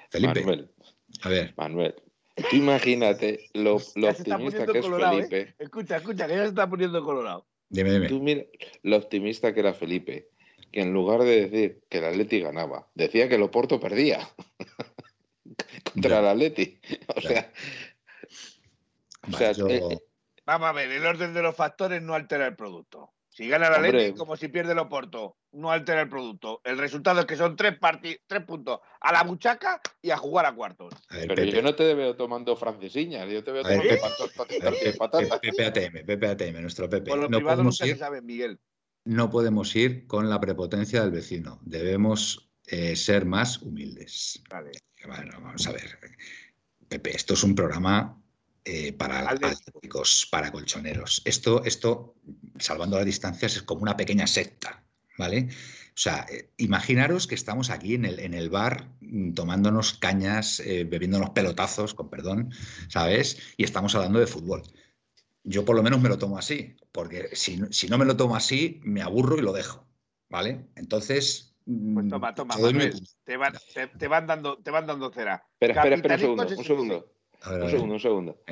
Felipe, 0.09 0.39
Manuel, 0.39 0.71
a 1.21 1.29
ver, 1.29 1.53
Manuel. 1.57 1.95
Tú 2.35 2.55
imagínate 2.55 3.49
lo, 3.53 3.75
optimista 3.75 4.65
que 4.65 4.79
es 4.79 4.85
colorado, 4.85 5.19
¿eh? 5.19 5.27
Felipe. 5.27 5.55
Escucha, 5.59 5.97
escucha, 5.97 6.27
que 6.27 6.33
ya 6.35 6.41
se 6.43 6.49
está 6.49 6.67
poniendo 6.69 7.03
colorado. 7.03 7.45
dime, 7.69 7.91
dime. 7.91 8.07
Tú 8.07 8.19
mira 8.19 8.43
lo 8.81 8.97
optimista 8.97 9.53
que 9.53 9.59
era 9.59 9.73
Felipe, 9.73 10.29
que 10.71 10.81
en 10.81 10.93
lugar 10.93 11.21
de 11.21 11.47
decir 11.47 11.83
que 11.89 11.99
el 11.99 12.05
Atleti 12.05 12.39
ganaba, 12.39 12.87
decía 12.95 13.29
que 13.29 13.35
el 13.35 13.43
Oporto 13.43 13.79
perdía 13.79 14.27
contra 15.93 16.09
Ya. 16.09 16.19
el 16.19 16.27
Atleti. 16.27 16.79
O 17.15 17.21
Ya. 17.21 17.29
sea, 17.29 17.51
o 19.31 19.37
sea, 19.37 19.51
yo- 19.51 19.67
eh, 19.67 19.99
Vamos 20.45 20.67
a 20.67 20.71
ver, 20.73 20.91
el 20.91 21.05
orden 21.05 21.33
de 21.33 21.41
los 21.41 21.55
factores 21.55 22.01
no 22.01 22.15
altera 22.15 22.45
el 22.47 22.55
producto. 22.57 23.13
Si 23.29 23.47
gana 23.47 23.67
el 23.67 23.73
Hombre. 23.75 23.89
Atleti, 23.89 24.17
como 24.17 24.35
si 24.35 24.49
pierde 24.49 24.73
el 24.73 24.79
Oporto, 24.79 25.37
no 25.53 25.71
altera 25.71 26.01
el 26.01 26.09
producto. 26.09 26.61
El 26.63 26.77
resultado 26.77 27.21
es 27.21 27.25
que 27.25 27.35
son 27.35 27.55
tres, 27.55 27.75
tres 28.27 28.43
puntos 28.43 28.79
a 28.99 29.11
la 29.11 29.23
buchaca 29.23 29.81
y 30.01 30.11
a 30.11 30.17
jugar 30.17 30.45
a 30.45 30.53
cuartos. 30.53 30.93
a 31.09 31.17
ver, 31.17 31.27
pero 31.27 31.41
Pepe, 31.43 31.51
yo 31.55 31.61
no 31.61 31.75
te 31.75 31.93
veo 31.93 32.15
tomando 32.15 32.55
francesiñas, 32.55 33.29
yo 33.29 33.43
te 33.43 33.51
veo 33.51 33.63
tomando 33.63 33.83
Pepe. 33.83 34.59
ver, 34.59 34.73
de 34.83 35.51
Pepe, 35.51 35.65
ATM, 35.65 36.05
Pepe 36.05 36.27
ATM, 36.27 36.61
nuestro 36.61 36.89
Pepe. 36.89 37.09
Por 37.09 37.19
lo 37.19 37.29
No 37.29 37.37
privado 37.37 37.57
podemos 37.57 37.81
ir 37.81 37.97
sabe, 37.97 38.21
Miguel. 38.21 38.59
no 39.05 39.29
podemos 39.29 39.75
ir 39.75 40.07
con 40.07 40.29
la 40.29 40.39
prepotencia 40.39 41.01
del 41.01 41.11
vecino. 41.11 41.59
Debemos 41.63 42.51
eh, 42.67 42.95
ser 42.95 43.25
más 43.25 43.61
humildes. 43.61 44.41
Vale. 44.49 44.71
Bueno, 45.05 45.39
vamos 45.41 45.67
a 45.67 45.71
ver. 45.71 45.99
Pepe, 46.87 47.15
esto 47.15 47.33
es 47.33 47.43
un 47.43 47.55
programa 47.55 48.21
eh, 48.65 48.93
para 48.93 49.29
atléticos, 49.29 50.27
para 50.31 50.51
colchoneros. 50.51 51.21
Esto, 51.25 51.63
esto, 51.65 52.15
salvando 52.57 52.95
las 52.95 53.05
distancias, 53.05 53.57
es 53.57 53.63
como 53.63 53.81
una 53.81 53.97
pequeña 53.97 54.25
secta, 54.25 54.82
¿vale? 55.17 55.49
O 55.49 55.97
sea, 55.97 56.25
eh, 56.31 56.49
imaginaros 56.57 57.27
que 57.27 57.35
estamos 57.35 57.69
aquí 57.69 57.95
en 57.95 58.05
el, 58.05 58.19
en 58.19 58.33
el 58.33 58.49
bar 58.49 58.89
mm, 59.01 59.33
tomándonos 59.33 59.93
cañas, 59.93 60.59
eh, 60.59 60.85
bebiéndonos 60.85 61.31
pelotazos, 61.31 61.93
con 61.93 62.09
perdón, 62.09 62.51
¿sabes? 62.89 63.55
Y 63.57 63.63
estamos 63.63 63.93
hablando 63.95 64.19
de 64.19 64.27
fútbol. 64.27 64.63
Yo 65.43 65.65
por 65.65 65.75
lo 65.75 65.83
menos 65.83 66.01
me 66.01 66.09
lo 66.09 66.17
tomo 66.17 66.37
así, 66.37 66.75
porque 66.91 67.29
si, 67.33 67.61
si 67.71 67.87
no 67.87 67.97
me 67.97 68.05
lo 68.05 68.17
tomo 68.17 68.35
así, 68.35 68.79
me 68.83 69.01
aburro 69.01 69.37
y 69.37 69.41
lo 69.41 69.53
dejo, 69.53 69.85
¿vale? 70.29 70.65
Entonces, 70.75 71.53
pues 71.65 72.09
toma, 72.09 72.31
mm, 72.31 72.35
toma, 72.35 72.55
Manuel, 72.55 72.93
te, 73.23 73.37
van, 73.37 73.53
te, 73.99 74.07
van 74.07 74.27
dando, 74.27 74.57
te 74.57 74.71
van 74.71 74.87
dando 74.87 75.11
cera. 75.11 75.45
Espera, 75.59 75.73
espera, 75.73 75.95
espera 75.95 76.15
un 76.15 76.19
segundo, 76.19 76.43
un 76.43 76.63
segundo. 76.65 77.13
un 77.45 77.69
segundo, 77.69 77.93
un 77.93 77.99
segundo. 77.99 78.43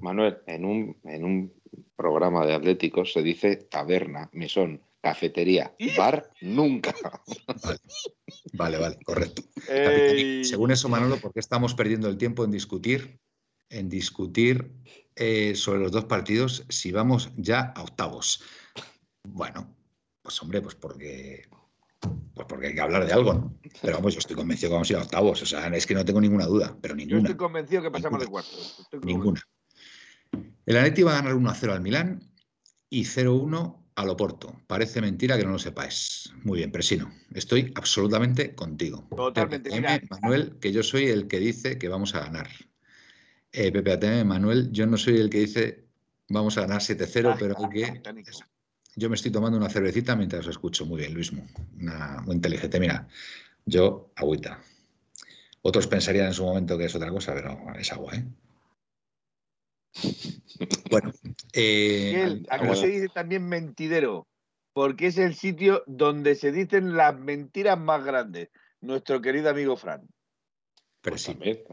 Manuel, 0.00 0.38
en 0.46 0.64
un, 0.64 0.96
en 1.04 1.24
un 1.24 1.52
programa 1.96 2.44
de 2.44 2.54
atléticos 2.54 3.12
se 3.12 3.22
dice 3.22 3.56
taberna, 3.56 4.28
mesón, 4.32 4.82
cafetería, 5.00 5.74
bar, 5.96 6.30
nunca. 6.40 6.94
Vale, 8.52 8.78
vale, 8.78 8.98
correcto. 9.04 9.42
Según 10.42 10.70
eso, 10.70 10.88
Manolo, 10.88 11.18
¿por 11.18 11.32
qué 11.32 11.40
estamos 11.40 11.74
perdiendo 11.74 12.08
el 12.08 12.18
tiempo 12.18 12.44
en 12.44 12.50
discutir, 12.50 13.20
en 13.68 13.88
discutir 13.88 14.72
eh, 15.16 15.54
sobre 15.54 15.80
los 15.80 15.92
dos 15.92 16.06
partidos 16.06 16.64
si 16.68 16.92
vamos 16.92 17.30
ya 17.36 17.72
a 17.74 17.82
octavos? 17.82 18.42
Bueno, 19.24 19.74
pues 20.22 20.42
hombre, 20.42 20.60
pues 20.60 20.74
porque 20.74 21.48
pues 22.00 22.46
porque 22.48 22.68
hay 22.68 22.74
que 22.74 22.80
hablar 22.80 23.06
de 23.06 23.12
algo, 23.12 23.34
¿no? 23.34 23.58
Pero 23.82 23.96
vamos, 23.96 24.14
yo 24.14 24.20
estoy 24.20 24.36
convencido 24.36 24.70
que 24.70 24.74
vamos 24.74 24.88
a 24.88 24.92
ir 24.92 24.98
a 24.98 25.02
octavos. 25.02 25.42
O 25.42 25.46
sea, 25.46 25.66
es 25.68 25.86
que 25.86 25.94
no 25.94 26.04
tengo 26.04 26.20
ninguna 26.20 26.46
duda, 26.46 26.76
pero 26.80 26.94
ninguna. 26.94 27.20
Yo 27.20 27.24
estoy 27.26 27.36
convencido 27.36 27.82
que 27.82 27.90
pasamos 27.90 28.20
de 28.20 28.26
cuartos. 28.26 28.86
Ninguna. 29.02 29.42
El 30.66 30.76
Atleti 30.76 31.02
va 31.02 31.12
a 31.12 31.22
ganar 31.22 31.34
1-0 31.34 31.72
al 31.72 31.80
Milán 31.80 32.20
y 32.90 33.04
0-1 33.04 33.87
al 33.98 34.10
Oporto. 34.10 34.62
Parece 34.68 35.00
mentira 35.00 35.36
que 35.36 35.44
no 35.44 35.50
lo 35.50 35.58
sepáis. 35.58 36.32
Muy 36.44 36.58
bien, 36.58 36.70
Presino. 36.70 37.12
Estoy 37.34 37.72
absolutamente 37.74 38.54
contigo. 38.54 39.08
Totalmente. 39.10 39.70
Manuel, 40.08 40.56
que 40.60 40.70
yo 40.70 40.84
soy 40.84 41.06
el 41.06 41.26
que 41.26 41.40
dice 41.40 41.78
que 41.78 41.88
vamos 41.88 42.14
a 42.14 42.20
ganar. 42.20 42.48
Eh, 43.50 43.72
Pepe 43.72 43.92
ATM, 43.92 44.24
Manuel, 44.24 44.70
yo 44.70 44.86
no 44.86 44.96
soy 44.96 45.16
el 45.16 45.28
que 45.28 45.40
dice 45.40 45.84
vamos 46.28 46.56
a 46.58 46.60
ganar 46.60 46.80
7-0, 46.80 47.36
pero 47.40 47.56
hay 47.58 47.70
que 47.70 48.02
yo 48.94 49.08
me 49.08 49.16
estoy 49.16 49.30
tomando 49.30 49.58
una 49.58 49.68
cervecita 49.68 50.14
mientras 50.14 50.42
os 50.42 50.50
escucho. 50.50 50.86
Muy 50.86 51.00
bien, 51.00 51.14
Luismo. 51.14 51.44
muy 52.24 52.36
inteligente. 52.36 52.78
Mira, 52.78 53.08
yo, 53.64 54.12
agüita. 54.14 54.60
Otros 55.62 55.88
pensarían 55.88 56.26
en 56.26 56.34
su 56.34 56.44
momento 56.44 56.78
que 56.78 56.84
es 56.84 56.94
otra 56.94 57.10
cosa, 57.10 57.34
pero 57.34 57.58
es 57.78 57.92
agua, 57.92 58.14
¿eh? 58.14 58.24
Bueno. 60.90 61.12
Eh, 61.52 62.42
aquí 62.48 62.76
se 62.76 62.86
dice 62.88 63.08
también 63.08 63.48
mentidero, 63.48 64.26
porque 64.72 65.08
es 65.08 65.18
el 65.18 65.34
sitio 65.34 65.82
donde 65.86 66.34
se 66.34 66.52
dicen 66.52 66.96
las 66.96 67.18
mentiras 67.18 67.78
más 67.78 68.04
grandes. 68.04 68.48
Nuestro 68.80 69.20
querido 69.20 69.50
amigo 69.50 69.76
Fran. 69.76 70.06
Pero 71.00 71.14
pues 71.14 71.22
sí. 71.22 71.32
También, 71.32 71.64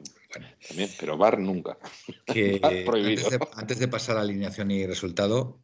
también, 0.68 0.90
pero 1.00 1.18
bar 1.18 1.40
nunca. 1.40 1.78
Antes, 2.28 3.30
de, 3.30 3.40
antes 3.54 3.80
de 3.80 3.88
pasar 3.88 4.18
a 4.18 4.22
alineación 4.22 4.72
y 4.72 4.86
resultado, 4.86 5.62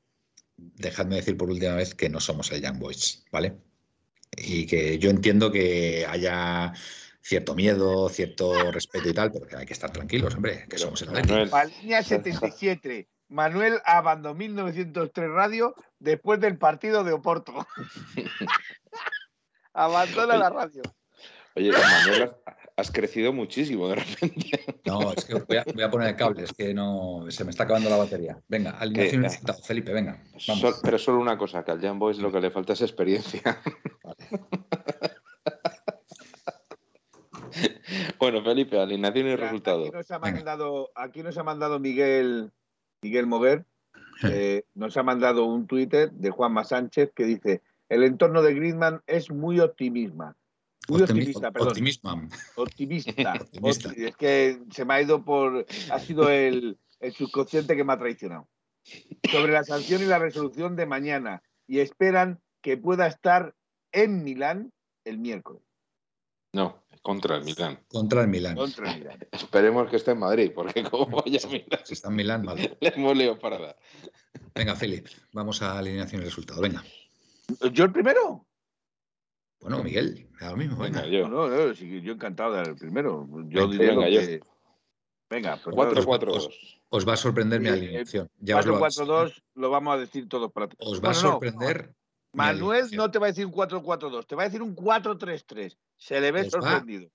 dejadme 0.58 1.18
decir 1.18 1.38
por 1.38 1.50
última 1.50 1.76
vez 1.76 1.96
que 1.96 2.10
no 2.10 2.20
somos 2.20 2.52
el 2.52 2.62
Young 2.62 2.80
Boys, 2.80 3.26
¿vale? 3.32 3.58
Y 4.38 4.66
que 4.66 4.98
yo 4.98 5.10
entiendo 5.10 5.52
que 5.52 6.06
haya 6.08 6.74
cierto 7.22 7.56
miedo, 7.56 8.10
cierto 8.10 8.72
respeto 8.72 9.10
y 9.10 9.14
tal, 9.14 9.32
pero 9.32 9.48
que 9.48 9.56
hay 9.56 9.66
que 9.66 9.74
estar 9.74 9.92
tranquilos, 9.92 10.36
hombre, 10.36 10.66
que 10.70 10.78
somos 10.78 11.02
el 11.02 11.12
Manuel. 11.12 11.50
Línea 11.82 12.04
77. 12.04 13.08
Manuel 13.30 13.80
abandonó 13.86 14.36
1903 14.36 15.30
Radio 15.30 15.74
después 16.00 16.40
del 16.40 16.58
partido 16.58 17.04
de 17.04 17.14
Oporto. 17.14 17.54
Abandona 19.74 20.36
la 20.36 20.50
radio. 20.50 20.82
Oye, 21.56 21.72
Manuel, 21.72 22.32
has 22.76 22.92
crecido 22.92 23.32
muchísimo 23.32 23.88
de 23.88 23.96
repente. 23.96 24.66
No, 24.86 25.14
es 25.14 25.26
que 25.26 25.36
voy 25.36 25.58
a, 25.58 25.90
poner 25.90 26.10
el 26.10 26.16
cable, 26.16 26.44
es 26.44 26.52
que 26.52 26.74
no 26.74 27.26
se 27.30 27.46
me 27.46 27.52
está 27.52 27.64
acabando 27.64 27.90
la 27.90 27.98
batería. 27.98 28.38
Venga, 28.48 28.72
alineación 28.72 29.26
Felipe, 29.64 29.94
venga. 29.94 30.22
pero 30.84 30.98
solo 30.98 31.20
una 31.20 31.38
cosa, 31.38 31.64
que 31.64 31.72
al 31.72 31.82
Jan 31.82 32.00
Boys 32.00 32.18
lo 32.18 32.32
que 32.32 32.42
le 32.42 32.52
falta 32.52 32.74
es 32.74 32.82
experiencia. 32.82 33.62
Bueno, 38.22 38.44
Felipe, 38.44 38.80
alineación 38.80 39.28
y 39.28 39.36
resultado. 39.36 39.82
Aquí 39.82 39.92
nos 39.92 40.12
ha 40.12 40.20
mandado, 40.20 40.92
aquí 40.96 41.24
nos 41.24 41.38
ha 41.38 41.44
mandado 41.44 41.80
Miguel, 41.80 42.52
Miguel 43.02 43.28
Moguer, 43.28 43.66
eh, 44.24 44.64
nos 44.76 44.96
ha 44.96 45.04
mandado 45.04 45.46
un 45.46 45.68
Twitter 45.68 46.12
de 46.12 46.30
Juanma 46.30 46.64
Sánchez 46.64 47.12
que 47.14 47.26
dice: 47.26 47.62
el 47.90 48.04
entorno 48.04 48.42
de 48.42 48.54
Griezmann 48.54 49.02
es 49.08 49.30
muy 49.30 49.60
optimista 49.60 50.36
muy 50.88 51.02
optimista, 51.04 51.52
perdón. 51.52 51.70
Optimista. 51.72 52.14
Optimista. 52.56 53.92
Es 53.96 54.16
que 54.18 54.62
se 54.72 54.86
me 54.86 54.94
ha 54.94 55.02
ido 55.02 55.24
por. 55.24 55.66
Ha 55.92 56.00
sido 56.00 56.30
el, 56.30 56.78
subconsciente 57.14 57.76
que 57.76 57.84
me 57.84 57.94
ha 57.94 58.00
traicionado. 58.00 58.48
Sobre 59.32 59.54
la 59.54 59.64
sanción 59.64 60.02
y 60.02 60.06
la 60.06 60.20
resolución 60.20 60.76
de 60.76 60.86
mañana. 60.86 61.44
Y 61.68 61.80
esperan 61.80 62.42
que 62.62 62.78
pueda 62.78 63.08
estar 63.08 63.56
en 63.92 64.24
Milán 64.24 64.74
el 65.06 65.20
miércoles. 65.20 65.64
No, 66.54 66.84
contra 67.02 67.38
el 67.38 67.44
Milán. 67.44 67.80
Contra 67.88 68.22
el 68.22 68.28
Milán. 68.28 68.56
Contra 68.56 68.92
el 68.92 69.00
Milán. 69.00 69.20
Esperemos 69.32 69.90
que 69.90 69.96
esté 69.98 70.12
en 70.12 70.20
Madrid, 70.20 70.52
porque 70.54 70.84
como 70.84 71.08
vaya 71.08 71.40
a 71.44 71.48
Milán. 71.48 71.80
Si 71.84 71.94
está 71.94 72.10
en 72.10 72.16
Milán, 72.16 72.44
vale. 72.44 72.78
Le 72.82 72.90
hemos 72.90 73.18
leído 73.18 73.38
para 73.40 73.76
Venga, 74.54 74.76
Felipe, 74.76 75.12
vamos 75.34 75.62
a 75.62 75.78
alineación 75.78 76.22
y 76.22 76.26
resultado. 76.26 76.62
Venga. 76.62 76.84
¿Yo 77.72 77.86
el 77.86 77.92
primero? 77.92 78.46
Bueno, 79.62 79.84
Miguel, 79.84 80.28
lo 80.40 80.58
mismo. 80.58 80.78
Venga, 80.78 81.06
yo. 81.06 81.30
No, 81.30 81.48
no, 81.48 81.72
yo 81.72 82.14
encantado 82.14 82.52
de 82.52 82.58
dar 82.58 82.68
el 82.70 82.76
primero. 82.76 83.28
Yo 83.48 83.68
diría 83.68 83.90
venga, 83.90 84.06
que... 84.06 84.42
Venga, 85.30 85.60
pues 85.64 85.76
4-4-2. 85.76 86.50
Os, 86.90 87.08
va 87.08 87.14
a 87.14 87.18
sorprender 87.18 87.62
mi 87.62 87.70
alineación. 87.70 88.30
4-4-2 88.42 89.42
lo 89.56 89.70
vamos 89.70 89.94
a 89.94 89.98
decir 89.98 90.28
todos 90.28 90.52
para 90.52 90.68
Os 90.80 91.02
va 91.02 91.12
a 91.12 91.14
sorprender. 91.14 91.94
Manuel 92.34 92.88
no 92.94 93.12
te 93.12 93.20
va 93.20 93.28
a 93.28 93.30
decir 93.30 93.46
un 93.46 93.54
4-4-2, 93.54 94.26
te 94.26 94.36
va 94.36 94.44
a 94.44 94.46
decir 94.46 94.62
un 94.62 94.76
4-3-3. 94.76 95.78
Se 96.02 96.20
le 96.20 96.32
ve 96.32 96.50
sorprendido. 96.50 97.12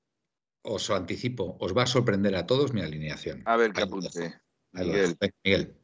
os 0.62 0.90
anticipo, 0.90 1.56
os 1.58 1.74
va 1.76 1.82
a 1.82 1.86
sorprender 1.86 2.36
a 2.36 2.46
todos 2.46 2.72
mi 2.72 2.82
alineación. 2.82 3.42
A 3.44 3.56
ver 3.56 3.72
qué 3.72 3.82
apunte. 3.82 4.40
Miguel. 4.70 5.16
Miguel. 5.42 5.76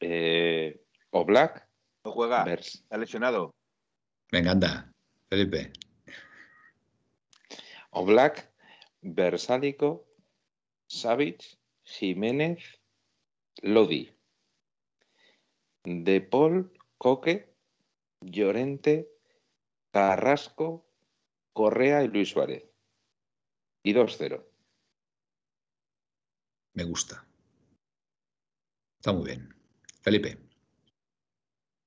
Eh, 0.00 0.82
o 1.10 1.24
Black. 1.24 1.66
No 2.04 2.12
juega. 2.12 2.44
Está 2.44 2.98
lesionado. 2.98 3.54
Venga, 4.30 4.50
anda, 4.52 4.92
Felipe. 5.30 5.72
Oblak, 7.90 8.52
Versálico, 9.00 10.06
Savic, 10.88 11.58
Jiménez, 11.82 12.80
Lodi. 13.62 14.14
De 15.84 16.20
Paul, 16.20 16.70
Coque, 16.98 17.54
Llorente, 18.20 19.10
Carrasco, 19.90 20.89
Correa 21.60 22.02
y 22.02 22.08
Luis 22.08 22.30
Suárez. 22.30 22.64
Y 23.84 23.92
2-0. 23.92 24.42
Me 26.72 26.84
gusta. 26.84 27.26
Está 28.98 29.12
muy 29.12 29.26
bien. 29.26 29.54
Felipe. 30.00 30.38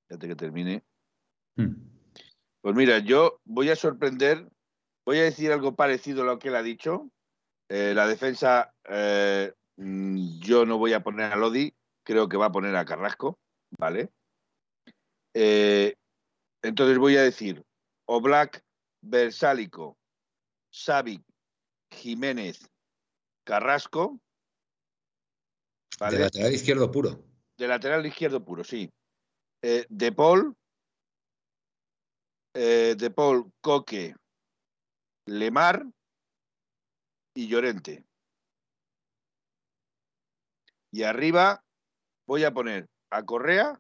Fíjate 0.08 0.28
que 0.28 0.36
termine. 0.36 0.84
Hmm. 1.56 1.74
Pues 2.62 2.76
mira, 2.76 3.00
yo 3.00 3.42
voy 3.46 3.72
a 3.72 3.76
sorprender, 3.76 4.48
voy 5.08 5.18
a 5.18 5.24
decir 5.24 5.52
algo 5.52 5.76
parecido 5.76 6.22
a 6.22 6.26
lo 6.26 6.38
que 6.38 6.50
él 6.50 6.56
ha 6.56 6.62
dicho. 6.62 7.10
Eh, 7.68 7.94
la 7.96 8.06
defensa, 8.06 8.76
eh, 8.88 9.54
mm, 9.78 10.40
yo 10.40 10.68
no 10.68 10.78
voy 10.78 10.94
a 10.94 11.02
poner 11.02 11.34
a 11.34 11.36
Lodi, 11.36 11.74
creo 12.06 12.30
que 12.30 12.38
va 12.38 12.46
a 12.46 12.52
poner 12.52 12.76
a 12.76 12.86
Carrasco, 12.86 13.40
¿vale? 13.80 14.12
Eh, 15.34 15.96
entonces 16.62 17.00
voy 17.00 17.18
a 17.18 17.24
decir 17.24 17.64
Oblak, 18.06 18.64
Versálico, 19.04 19.98
Savic, 20.72 21.22
Jiménez, 21.92 22.60
Carrasco. 23.46 24.20
De 26.00 26.20
lateral 26.20 26.54
izquierdo 26.54 26.90
puro. 26.90 27.24
De 27.58 27.68
lateral 27.68 28.06
izquierdo 28.06 28.44
puro, 28.44 28.64
sí. 28.64 28.90
de 29.62 30.12
Paul, 30.12 30.56
eh, 32.56 32.96
de 32.98 33.10
Paul, 33.10 33.52
Coque, 33.62 34.16
Lemar 35.26 35.86
y 37.36 37.48
Llorente. 37.48 38.06
Y 40.92 41.04
arriba 41.04 41.64
voy 42.28 42.44
a 42.44 42.54
poner 42.54 42.88
a 43.10 43.24
Correa 43.24 43.80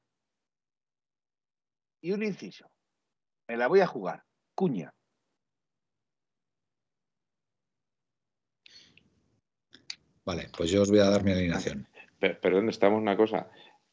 y 2.01 2.11
un 2.11 2.23
inciso. 2.23 2.67
Me 3.47 3.57
la 3.57 3.67
voy 3.67 3.81
a 3.81 3.87
jugar. 3.87 4.23
Cuña. 4.55 4.91
Vale, 10.25 10.49
pues 10.55 10.71
yo 10.71 10.81
os 10.81 10.89
voy 10.89 10.99
a 10.99 11.09
dar 11.09 11.23
mi 11.23 11.31
alineación. 11.31 11.87
Per- 12.19 12.39
perdón, 12.39 12.69
estamos 12.69 13.01
una 13.01 13.17
cosa. 13.17 13.49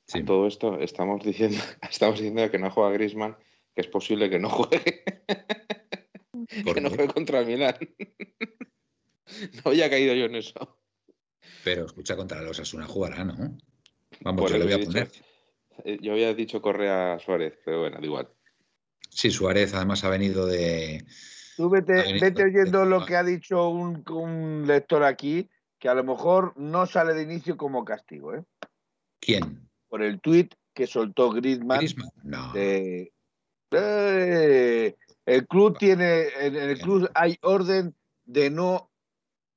Sí. 0.07 0.21
A 0.21 0.25
todo 0.25 0.47
esto 0.47 0.79
estamos 0.81 1.25
diciendo, 1.25 1.59
estamos 1.91 2.19
diciendo 2.19 2.51
que 2.51 2.59
no 2.59 2.71
juega 2.71 2.91
Griezmann, 2.93 3.37
que 3.75 3.81
es 3.83 3.87
posible 3.87 4.29
que 4.31 4.39
no 4.39 4.49
juegue, 4.49 5.05
¿Por 6.65 6.75
que 6.75 6.81
no 6.81 6.91
juegue 6.91 7.09
contra 7.09 7.41
el 7.41 7.47
Milan. 7.47 7.77
no 9.65 9.71
había 9.71 9.91
caído 9.91 10.15
yo 10.15 10.25
en 10.27 10.37
eso. 10.37 10.79
Pero 11.65 11.87
escucha, 11.87 12.17
contra 12.17 12.43
los 12.43 12.59
Asuna 12.61 12.87
jugará, 12.87 13.25
¿no? 13.25 13.57
Vamos, 14.21 14.51
yo 14.51 14.59
le 14.59 14.65
voy 14.65 14.73
a 14.73 14.77
dicho- 14.79 14.91
poner. 14.91 15.11
eh, 15.85 15.99
Yo 16.01 16.13
había 16.13 16.35
dicho 16.35 16.61
Correa 16.63 17.19
Suárez, 17.19 17.59
pero 17.65 17.81
bueno, 17.81 17.99
da 17.99 18.05
igual. 18.07 18.29
Sí, 19.11 19.31
Suárez 19.31 19.75
además 19.75 20.05
ha 20.05 20.09
venido 20.11 20.47
de. 20.47 21.05
Tú 21.57 21.69
vete, 21.69 21.93
venido 21.95 22.21
vete 22.21 22.45
de- 22.45 22.49
oyendo 22.51 22.85
lo 22.85 23.05
que 23.05 23.17
ha 23.17 23.25
dicho 23.25 23.69
un, 23.69 24.05
un 24.11 24.65
lector 24.67 25.05
aquí, 25.05 25.49
que 25.81 25.89
a 25.89 25.95
lo 25.95 26.05
mejor 26.05 26.53
no 26.57 26.87
sale 26.87 27.15
de 27.15 27.23
inicio 27.23 27.57
como 27.57 27.85
castigo, 27.85 28.35
¿eh? 28.35 28.45
¿Quién? 29.19 29.69
Por 29.89 30.03
el 30.03 30.21
tuit 30.21 30.55
que 30.75 30.87
soltó 30.87 31.31
Griezmann. 31.33 31.79
¿Griezmann? 31.79 32.11
No. 32.23 32.53
de- 32.53 33.13
¡Eh! 33.73 34.97
el 35.27 35.47
club 35.47 35.79
tiene, 35.79 36.29
en 36.39 36.57
el 36.57 36.79
club 36.79 37.11
hay 37.15 37.39
orden 37.43 37.95
de 38.25 38.51
no 38.51 38.91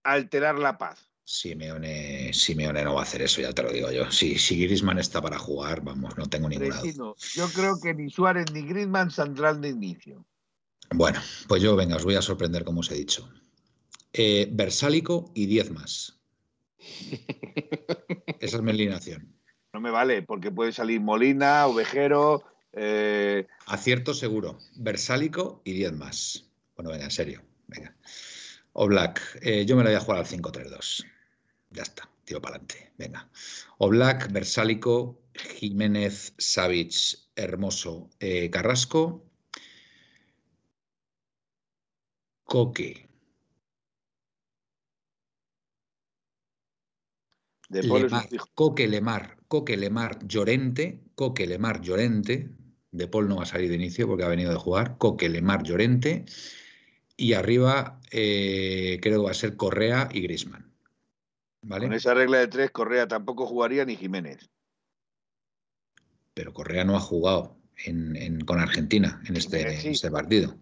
alterar 0.04 0.58
la 0.60 0.78
paz. 0.78 1.10
Simeone, 1.26 2.32
Simeone 2.34 2.84
no 2.84 2.96
va 2.96 3.02
a 3.02 3.04
hacer 3.04 3.22
eso, 3.22 3.42
ya 3.42 3.54
te 3.54 3.64
lo 3.64 3.72
digo 3.72 3.92
yo. 3.92 4.12
Si, 4.12 4.38
si 4.38 4.64
Griezmann 4.64 5.00
está 5.00 5.22
para 5.22 5.38
jugar, 5.40 5.82
vamos, 5.82 6.18
no 6.18 6.26
tengo 6.28 6.50
ninguna 6.50 6.82
duda. 6.82 7.14
Yo 7.34 7.48
creo 7.56 7.80
que 7.82 7.94
ni 7.94 8.10
Suárez 8.10 8.52
ni 8.52 8.62
Griezmann 8.62 9.10
saldrán 9.10 9.62
de 9.62 9.70
inicio. 9.70 10.26
Bueno, 10.94 11.20
pues 11.48 11.62
yo, 11.62 11.76
venga, 11.76 11.96
os 11.96 12.04
voy 12.04 12.16
a 12.16 12.22
sorprender 12.22 12.64
como 12.64 12.82
os 12.82 12.92
he 12.92 12.96
dicho. 12.96 13.28
Eh, 14.14 14.48
Versálico 14.52 15.32
y 15.34 15.48
10 15.48 15.72
más. 15.72 16.20
Esa 18.40 18.58
es 18.58 18.62
mi 18.62 18.72
alineación. 18.72 19.36
No 19.74 19.82
me 19.82 19.90
vale, 19.90 20.22
porque 20.22 20.52
puede 20.52 20.72
salir 20.72 21.02
Molina, 21.02 21.66
Ovejero, 21.68 22.44
eh, 22.74 23.48
Acierto 23.66 24.14
seguro. 24.14 24.60
Versálico 24.76 25.62
y 25.66 25.74
10 25.74 25.94
más. 25.94 26.52
Bueno, 26.76 26.92
venga, 26.92 27.06
en 27.06 27.12
serio. 27.12 27.42
Venga. 27.68 27.96
O 28.74 28.88
Black, 28.88 29.42
yo 29.66 29.76
me 29.76 29.84
la 29.84 29.90
voy 29.90 29.98
a 29.98 30.00
jugar 30.00 30.20
al 30.20 30.26
5-3-2. 30.26 31.06
Ya 31.72 31.84
está, 31.84 32.10
tiro 32.24 32.42
para 32.42 32.56
adelante. 32.56 32.92
Venga. 32.98 33.30
O 33.78 33.90
Black, 33.90 34.32
Versálico, 34.32 35.24
Jiménez, 35.34 36.34
Savic, 36.38 36.94
Hermoso, 37.36 38.10
eh, 38.20 38.50
Carrasco, 38.50 39.26
Coque, 42.44 43.03
de 47.74 47.84
Lemar. 47.84 48.28
Coque, 48.54 48.88
Lemar, 48.88 49.38
Coque, 49.48 49.76
Lemar, 49.78 50.20
Llorente, 50.26 51.02
Coque, 51.16 51.48
Lemar, 51.48 51.82
Llorente. 51.82 52.50
De 52.92 53.08
Paul 53.08 53.28
no 53.28 53.38
va 53.38 53.44
a 53.44 53.48
salir 53.48 53.70
de 53.70 53.76
inicio 53.76 54.08
porque 54.08 54.24
ha 54.24 54.28
venido 54.28 54.52
de 54.52 54.58
jugar. 54.58 54.98
Coque, 54.98 55.28
Lemar, 55.30 55.64
Llorente. 55.64 56.26
Y 57.18 57.34
arriba 57.34 58.00
eh, 58.12 59.00
creo 59.02 59.20
que 59.22 59.26
va 59.26 59.32
a 59.32 59.36
ser 59.36 59.56
Correa 59.56 60.10
y 60.12 60.22
Grisman. 60.22 60.72
¿Vale? 61.64 61.86
Con 61.88 61.94
esa 61.94 62.14
regla 62.14 62.40
de 62.40 62.48
tres, 62.48 62.72
Correa 62.72 63.08
tampoco 63.08 63.46
jugaría 63.48 63.86
ni 63.86 63.96
Jiménez. 63.96 64.50
Pero 66.34 66.54
Correa 66.54 66.84
no 66.84 66.96
ha 66.96 67.00
jugado 67.00 67.58
en- 67.86 68.16
en- 68.16 68.42
con 68.42 68.60
Argentina 68.60 69.22
en 69.28 69.38
este, 69.38 69.80
sí. 69.80 69.88
en 69.88 69.94
este 69.94 70.12
partido. 70.12 70.56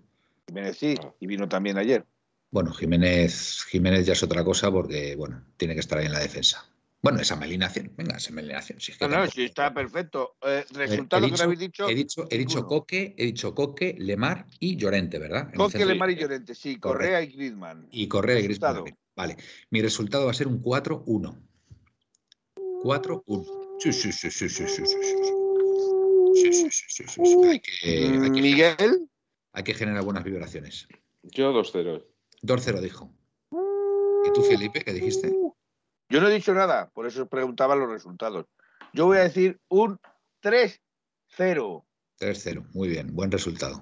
Jiménez 0.47 0.77
sí, 0.77 0.95
y 1.19 1.27
vino 1.27 1.47
también 1.47 1.77
ayer. 1.77 2.05
Bueno, 2.51 2.73
Jiménez, 2.73 3.63
Jiménez 3.69 4.05
ya 4.05 4.13
es 4.13 4.23
otra 4.23 4.43
cosa 4.43 4.69
porque, 4.69 5.15
bueno, 5.15 5.43
tiene 5.57 5.73
que 5.73 5.79
estar 5.79 5.97
ahí 5.97 6.05
en 6.07 6.11
la 6.13 6.19
defensa. 6.19 6.65
Bueno, 7.03 7.19
esa 7.19 7.33
alineación. 7.35 7.91
Venga, 7.97 8.17
esa 8.17 8.31
alineación. 8.31 8.79
Si 8.79 8.91
es 8.91 8.97
que 8.97 9.05
No, 9.05 9.09
no, 9.09 9.15
tampoco- 9.17 9.33
sí, 9.35 9.43
está 9.45 9.73
perfecto. 9.73 10.35
Eh, 10.43 10.63
He- 10.69 10.73
resultado 10.77 11.25
he 11.25 11.29
que 11.29 11.31
dicho- 11.31 11.37
no 11.37 11.43
habéis 11.45 11.59
dicho. 11.59 11.89
He 11.89 11.95
dicho, 11.95 12.27
he 12.29 12.37
dicho. 12.37 12.65
Coque, 12.67 13.15
he 13.17 13.25
dicho 13.25 13.55
Coque, 13.55 13.95
Lemar 13.97 14.45
y 14.59 14.75
Llorente, 14.75 15.17
¿verdad? 15.17 15.51
Coque. 15.55 15.83
Lemar 15.83 16.11
y 16.11 16.15
Llorente, 16.15 16.53
sí, 16.53 16.77
Correa 16.77 17.21
y 17.23 17.27
Griezmann. 17.31 17.87
Y 17.91 18.07
Correa 18.07 18.39
y 18.39 18.43
Griezmann 18.43 18.75
también. 18.75 18.97
Vale. 19.15 19.37
Mi 19.71 19.81
resultado 19.81 20.25
va 20.25 20.31
a 20.31 20.35
ser 20.35 20.47
un 20.47 20.61
4-1. 20.61 21.41
4-1. 22.83 23.45
Sí, 23.79 23.91
sí, 23.93 24.11
sí, 24.11 24.29
sí, 24.29 24.47
sí, 24.49 24.67
sí, 24.67 24.85
sí, 24.85 24.85
sí. 24.85 25.33
Sí, 26.33 26.53
sí, 26.53 26.69
sí, 26.71 26.85
sí, 26.87 27.03
sí, 27.07 27.25
sí. 27.25 27.35
Hay 27.47 27.59
que, 27.59 27.71
hay 27.87 28.31
que- 28.31 28.41
Miguel, 28.41 29.09
hay 29.53 29.63
que 29.63 29.73
generar 29.73 30.03
buenas 30.03 30.23
vibraciones. 30.23 30.87
Yo 31.23 31.51
2-0. 31.51 32.05
2-0 32.41 32.79
dijo. 32.81 33.11
¿Y 34.25 34.31
tú, 34.33 34.43
Felipe, 34.43 34.83
qué 34.83 34.93
dijiste? 34.93 35.33
Yo 36.11 36.19
no 36.19 36.27
he 36.27 36.33
dicho 36.33 36.53
nada, 36.53 36.89
por 36.93 37.07
eso 37.07 37.23
os 37.23 37.29
preguntaba 37.29 37.75
los 37.75 37.89
resultados. 37.89 38.45
Yo 38.93 39.05
voy 39.05 39.17
a 39.17 39.21
decir 39.21 39.59
un 39.69 39.97
3-0. 40.43 41.85
3-0. 42.19 42.67
Muy 42.73 42.89
bien. 42.89 43.15
Buen 43.15 43.31
resultado. 43.31 43.81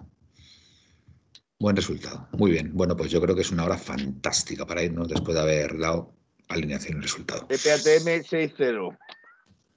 Buen 1.57 1.75
resultado. 1.75 2.27
Muy 2.33 2.51
bien. 2.51 2.71
Bueno, 2.73 2.95
pues 2.95 3.09
yo 3.09 3.19
creo 3.19 3.35
que 3.35 3.41
es 3.41 3.51
una 3.51 3.65
hora 3.65 3.77
fantástica 3.77 4.65
para 4.65 4.83
irnos 4.83 5.07
después 5.09 5.35
de 5.35 5.41
haber 5.41 5.77
dado 5.79 6.13
alineación 6.47 6.99
y 6.99 7.01
resultado. 7.01 7.47
PPATM 7.47 8.23
6-0. 8.23 8.97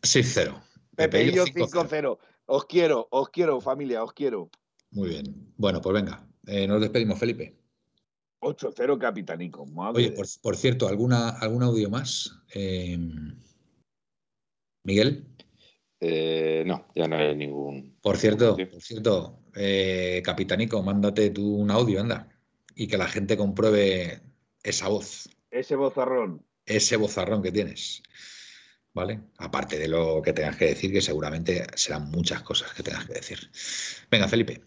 6-0. 0.02 0.62
Pepeillo 0.94 1.44
Pepeillo 1.44 1.46
5-0. 1.46 1.88
5-0. 1.88 2.18
Os 2.44 2.66
quiero, 2.66 3.08
os 3.10 3.30
quiero, 3.30 3.60
familia, 3.62 4.04
os 4.04 4.12
quiero. 4.12 4.50
Muy 4.90 5.08
bien. 5.08 5.24
Bueno, 5.56 5.80
pues 5.80 5.94
venga. 5.94 6.26
Eh, 6.46 6.66
nos 6.66 6.82
despedimos, 6.82 7.18
Felipe. 7.18 7.61
8-0 8.42 8.98
capitanico. 8.98 9.64
Madre 9.66 9.98
Oye, 10.02 10.12
por, 10.12 10.26
por 10.42 10.56
cierto, 10.56 10.88
¿alguna, 10.88 11.30
¿algún 11.30 11.62
audio 11.62 11.88
más? 11.88 12.32
Eh, 12.54 12.98
Miguel, 14.84 15.24
Eh, 16.00 16.64
no, 16.66 16.86
ya 16.96 17.06
no 17.06 17.16
hay 17.16 17.36
ningún. 17.36 17.96
por 18.02 18.16
cierto, 18.16 18.56
por 18.56 18.82
cierto, 18.82 19.38
eh, 19.54 20.20
Capitanico, 20.24 20.82
mándate 20.82 21.30
tú 21.30 21.54
un 21.56 21.70
audio, 21.70 22.00
anda. 22.00 22.28
Y 22.74 22.88
que 22.88 22.98
la 22.98 23.06
gente 23.06 23.36
compruebe 23.36 24.20
esa 24.64 24.88
voz, 24.88 25.28
Ese 25.50 25.76
bozarrón. 25.76 26.44
ese 26.66 26.96
bozarrón 26.96 27.42
que 27.42 27.52
tienes. 27.52 28.02
¿Vale? 28.94 29.20
Aparte 29.38 29.78
de 29.78 29.88
lo 29.88 30.20
que 30.20 30.32
tengas 30.34 30.56
que 30.56 30.66
decir, 30.66 30.92
que 30.92 31.00
seguramente 31.00 31.64
serán 31.76 32.10
muchas 32.10 32.42
cosas 32.42 32.74
que 32.74 32.82
tengas 32.82 33.06
que 33.06 33.14
decir. 33.14 33.38
Venga, 34.10 34.26
Felipe. 34.28 34.60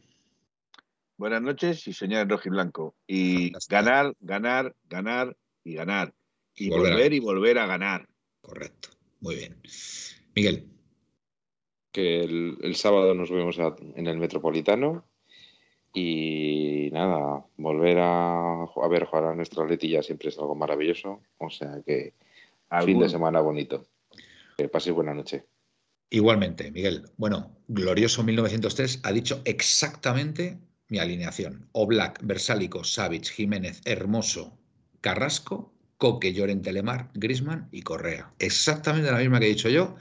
Buenas 1.18 1.42
noches 1.42 1.88
y 1.88 1.94
soñar 1.94 2.24
en 2.24 2.30
rojo 2.30 2.44
y 2.48 2.52
blanco. 2.52 2.96
Y 3.08 3.52
ganar, 3.70 4.14
ganar, 4.20 4.76
ganar 4.90 5.38
y 5.64 5.76
ganar. 5.76 6.14
Y 6.56 6.68
Y 6.68 6.70
volver 6.70 7.12
a 7.12 7.16
y 7.16 7.20
volver 7.20 7.58
a 7.60 7.66
ganar. 7.68 8.08
Correcto. 8.42 8.90
Muy 9.22 9.36
bien. 9.36 9.62
Miguel, 10.36 10.68
Que 11.92 12.20
el, 12.22 12.58
el 12.62 12.76
sábado 12.76 13.14
nos 13.14 13.32
vemos 13.32 13.58
a- 13.60 13.76
en 13.96 14.08
el 14.08 14.18
Metropolitano. 14.18 15.06
Y 15.94 16.90
nada, 16.92 17.46
volver 17.56 18.00
a, 18.00 18.64
a 18.64 18.88
ver 18.90 19.06
jugar 19.06 19.26
a 19.28 19.36
nuestra 19.36 19.66
letilla 19.66 20.04
siempre 20.04 20.28
es 20.28 20.38
algo 20.38 20.54
maravilloso. 20.54 21.22
O 21.38 21.50
sea 21.50 21.82
que 21.86 22.14
fin 22.84 23.00
de 23.00 23.08
semana 23.08 23.40
bonito. 23.40 23.88
Que 24.58 24.68
paséis 24.68 24.94
buena 24.94 25.14
noche. 25.14 25.46
Igualmente, 26.10 26.70
Miguel. 26.72 27.06
Bueno, 27.16 27.56
glorioso 27.70 28.24
1903 28.24 29.00
ha 29.04 29.12
dicho 29.14 29.42
exactamente 29.46 30.60
mi 30.90 31.00
alineación. 31.00 31.68
Oblak, 31.72 32.20
Versálico, 32.24 32.84
Savic, 32.84 33.26
Jiménez, 33.26 33.82
Hermoso, 33.86 34.58
Carrasco, 35.02 35.74
Coque, 35.98 36.34
Llorente, 36.34 36.74
Lemar, 36.74 37.10
Grisman 37.14 37.70
y 37.72 37.82
Correa. 37.82 38.34
Exactamente 38.40 39.12
la 39.12 39.20
misma 39.20 39.40
que 39.40 39.46
he 39.46 39.50
dicho 39.50 39.70
yo. 39.70 39.96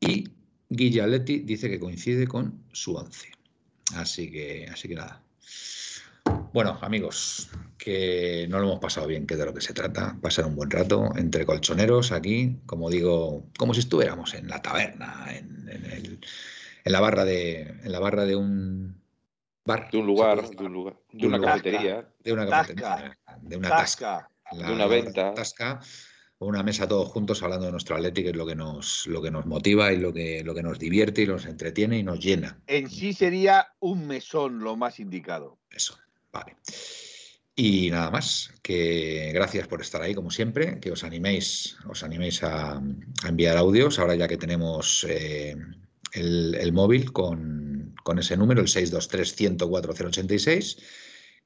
Y 0.00 0.28
Guille 0.68 1.02
Atleti 1.02 1.40
dice 1.40 1.68
que 1.68 1.80
coincide 1.80 2.26
con 2.26 2.62
su 2.72 2.94
once. 2.94 3.30
Así 3.94 4.30
que, 4.30 4.68
así 4.70 4.88
que 4.88 4.94
nada. 4.94 5.22
Bueno, 6.52 6.78
amigos, 6.82 7.48
que 7.78 8.46
no 8.48 8.58
lo 8.58 8.68
hemos 8.68 8.80
pasado 8.80 9.06
bien, 9.06 9.26
que 9.26 9.36
de 9.36 9.46
lo 9.46 9.54
que 9.54 9.60
se 9.60 9.72
trata. 9.72 10.16
Pasar 10.20 10.46
un 10.46 10.54
buen 10.54 10.70
rato 10.70 11.10
entre 11.16 11.46
colchoneros 11.46 12.12
aquí, 12.12 12.58
como 12.66 12.90
digo, 12.90 13.46
como 13.56 13.74
si 13.74 13.80
estuviéramos 13.80 14.34
en 14.34 14.48
la 14.48 14.60
taberna, 14.60 15.26
en, 15.30 15.68
en 16.84 16.92
la 16.92 17.00
barra 17.00 17.24
de, 17.24 17.62
en 17.62 17.92
la 17.92 18.00
barra 18.00 18.24
de 18.26 18.36
un 18.36 18.99
bar, 19.70 19.90
De 19.90 19.98
un 19.98 20.04
¿se 20.04 20.06
lugar, 20.06 20.50
de 20.50 20.64
un 20.64 20.72
lugar, 20.72 20.96
De 21.12 21.26
una 21.26 21.40
cafetería. 21.40 22.08
de 22.24 22.32
una 22.32 22.46
Tasca. 22.46 22.74
cafetería, 22.74 23.18
de 23.42 23.56
una 23.56 23.68
tasca, 23.68 24.30
de 24.52 24.72
una 24.72 24.86
venta. 24.86 25.34
tasca, 25.34 25.80
o 26.38 26.46
una 26.46 26.62
mesa 26.62 26.88
todos 26.88 27.08
juntos 27.08 27.42
hablando 27.42 27.66
de 27.66 27.72
nuestro 27.72 27.96
Atleti, 27.96 28.22
que 28.22 28.30
es 28.30 28.36
lo 28.36 28.46
que 28.46 28.54
nos, 28.54 29.06
lo 29.06 29.20
que 29.22 29.30
nos 29.30 29.44
motiva 29.46 29.92
y 29.92 29.98
lo 29.98 30.12
que, 30.12 30.42
lo 30.42 30.54
que 30.54 30.62
nos 30.62 30.78
divierte 30.78 31.22
y 31.22 31.26
nos 31.26 31.44
entretiene 31.46 31.98
y 31.98 32.02
nos 32.02 32.18
llena. 32.18 32.58
En 32.66 32.88
sí 32.88 33.12
sería 33.12 33.68
un 33.80 34.06
mesón 34.06 34.58
lo 34.60 34.74
más 34.76 34.98
indicado. 35.00 35.58
Eso, 35.70 35.98
vale. 36.32 36.56
Y 37.56 37.90
nada 37.90 38.10
más, 38.10 38.50
que 38.62 39.32
gracias 39.34 39.68
por 39.68 39.82
estar 39.82 40.00
ahí 40.00 40.14
como 40.14 40.30
siempre, 40.30 40.80
que 40.80 40.90
os 40.92 41.04
animéis, 41.04 41.76
os 41.86 42.02
animéis 42.02 42.42
a, 42.42 42.78
a 42.78 43.28
enviar 43.28 43.58
audios, 43.58 43.98
ahora 43.98 44.14
ya 44.14 44.26
que 44.26 44.38
tenemos 44.38 45.04
eh, 45.10 45.56
el, 46.12 46.72
móvil 46.72 47.12
con, 47.12 47.94
con 48.02 48.18
ese 48.18 48.36
número, 48.36 48.60
el 48.60 48.68
623-104-086, 48.68 50.78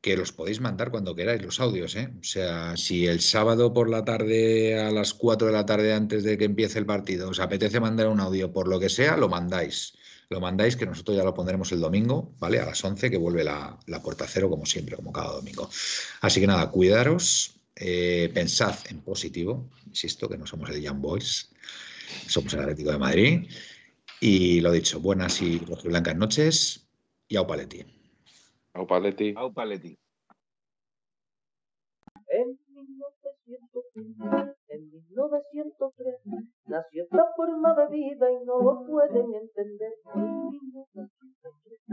que 0.05 0.19
los 0.19 0.33
podéis 0.33 0.61
mandar 0.61 0.91
cuando 0.91 1.15
queráis, 1.15 1.43
los 1.43 1.61
audios. 1.61 1.97
¿eh? 1.97 2.11
O 2.21 2.25
sea, 2.25 2.77
si 2.77 3.07
el 3.07 3.21
sábado 3.21 3.73
por 3.73 3.89
la 3.89 4.05
tarde, 4.05 4.79
a 4.79 4.91
las 4.91 5.15
4 5.15 5.47
de 5.47 5.53
la 5.55 5.65
tarde 5.65 5.95
antes 5.95 6.25
de 6.25 6.37
que 6.37 6.45
empiece 6.45 6.79
el 6.79 6.85
partido, 6.85 7.31
os 7.31 7.41
apetece 7.41 7.81
mandar 7.81 8.09
un 8.09 8.21
audio 8.21 8.53
por 8.53 8.69
lo 8.69 8.79
que 8.79 8.91
sea, 8.91 9.17
lo 9.17 9.31
mandáis. 9.31 9.95
Lo 10.29 10.41
mandáis, 10.41 10.77
que 10.77 10.85
nosotros 10.85 11.17
ya 11.17 11.25
lo 11.25 11.33
pondremos 11.33 11.73
el 11.73 11.81
domingo, 11.81 12.35
¿vale? 12.39 12.61
A 12.61 12.67
las 12.67 12.85
11, 12.85 13.11
que 13.11 13.17
vuelve 13.17 13.45
la, 13.45 13.79
puerta 14.03 14.27
cero, 14.29 14.51
como 14.51 14.67
siempre, 14.67 14.97
como 14.97 15.11
cada 15.11 15.33
domingo. 15.33 15.71
Así 16.21 16.39
que 16.39 16.47
nada, 16.47 16.71
cuidaros, 16.71 17.55
eh, 17.75 18.31
pensad 18.35 18.77
en 18.91 19.01
positivo, 19.01 19.71
insisto, 19.87 20.29
que 20.29 20.37
no 20.37 20.47
somos 20.47 20.69
el 20.69 20.83
Young 20.83 21.01
Boys, 21.01 21.49
somos 22.27 22.53
el 22.53 22.61
Atlético 22.61 22.91
de 22.91 22.99
Madrid. 22.99 23.49
Y 24.27 24.63
lo 24.63 24.73
dicho, 24.73 25.01
buenas 25.01 25.43
y 25.43 25.59
blancas 25.85 26.17
noches 26.17 26.89
y 27.29 27.37
au 27.37 27.47
paletti. 27.47 27.85
Au 28.73 28.87
Paletti. 28.87 29.35
Au 29.37 29.53
Paletti. 29.53 29.99
En 32.29 32.59
1903, 32.69 34.57
en 34.69 34.91
1903 34.91 36.15
nació 36.69 37.05
esta 37.05 37.27
forma 37.37 37.75
de 37.75 37.87
vida 37.95 38.33
y 38.33 38.47
no 38.47 38.63
lo 38.63 38.87
pueden 38.87 39.35
entender. 39.35 39.93
En 40.15 40.49
1903, 40.49 41.14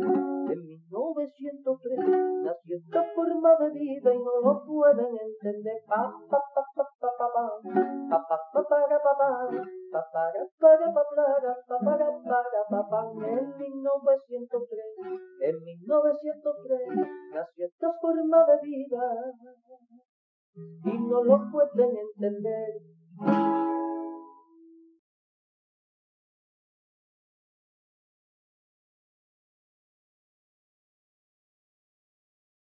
en 0.02 0.60
1903 0.66 2.00
nació 2.44 2.78
esta 2.78 3.04
forma 3.16 3.56
de 3.60 3.70
vida 3.72 4.14
y 4.14 4.20
no 4.20 4.42
lo 4.42 4.66
pueden 4.66 5.16
entender. 5.16 5.82
Pa, 5.88 6.12
pa, 6.30 6.40
pa, 6.54 6.64
pa, 6.76 6.84
pa, 7.00 7.10
pa, 7.18 7.28
pa, 7.28 7.48
pa, 8.10 8.28
pa, 8.28 8.38
pa, 8.52 8.64
pa, 8.64 8.80
pa, 8.82 8.98
pa, 8.98 9.14
pa, 9.18 9.32
para, 10.12 10.42
para, 12.90 13.02
en 13.28 13.58
1903, 13.58 14.86
en 15.42 15.56
1903 15.64 16.80
nació 17.34 17.66
esta 17.66 17.90
forma 18.02 18.46
de 18.46 18.58
vida 18.62 19.04
y 20.86 20.98
no 21.00 21.24
lo 21.24 21.38
pueden 21.52 21.98
entender. 21.98 22.72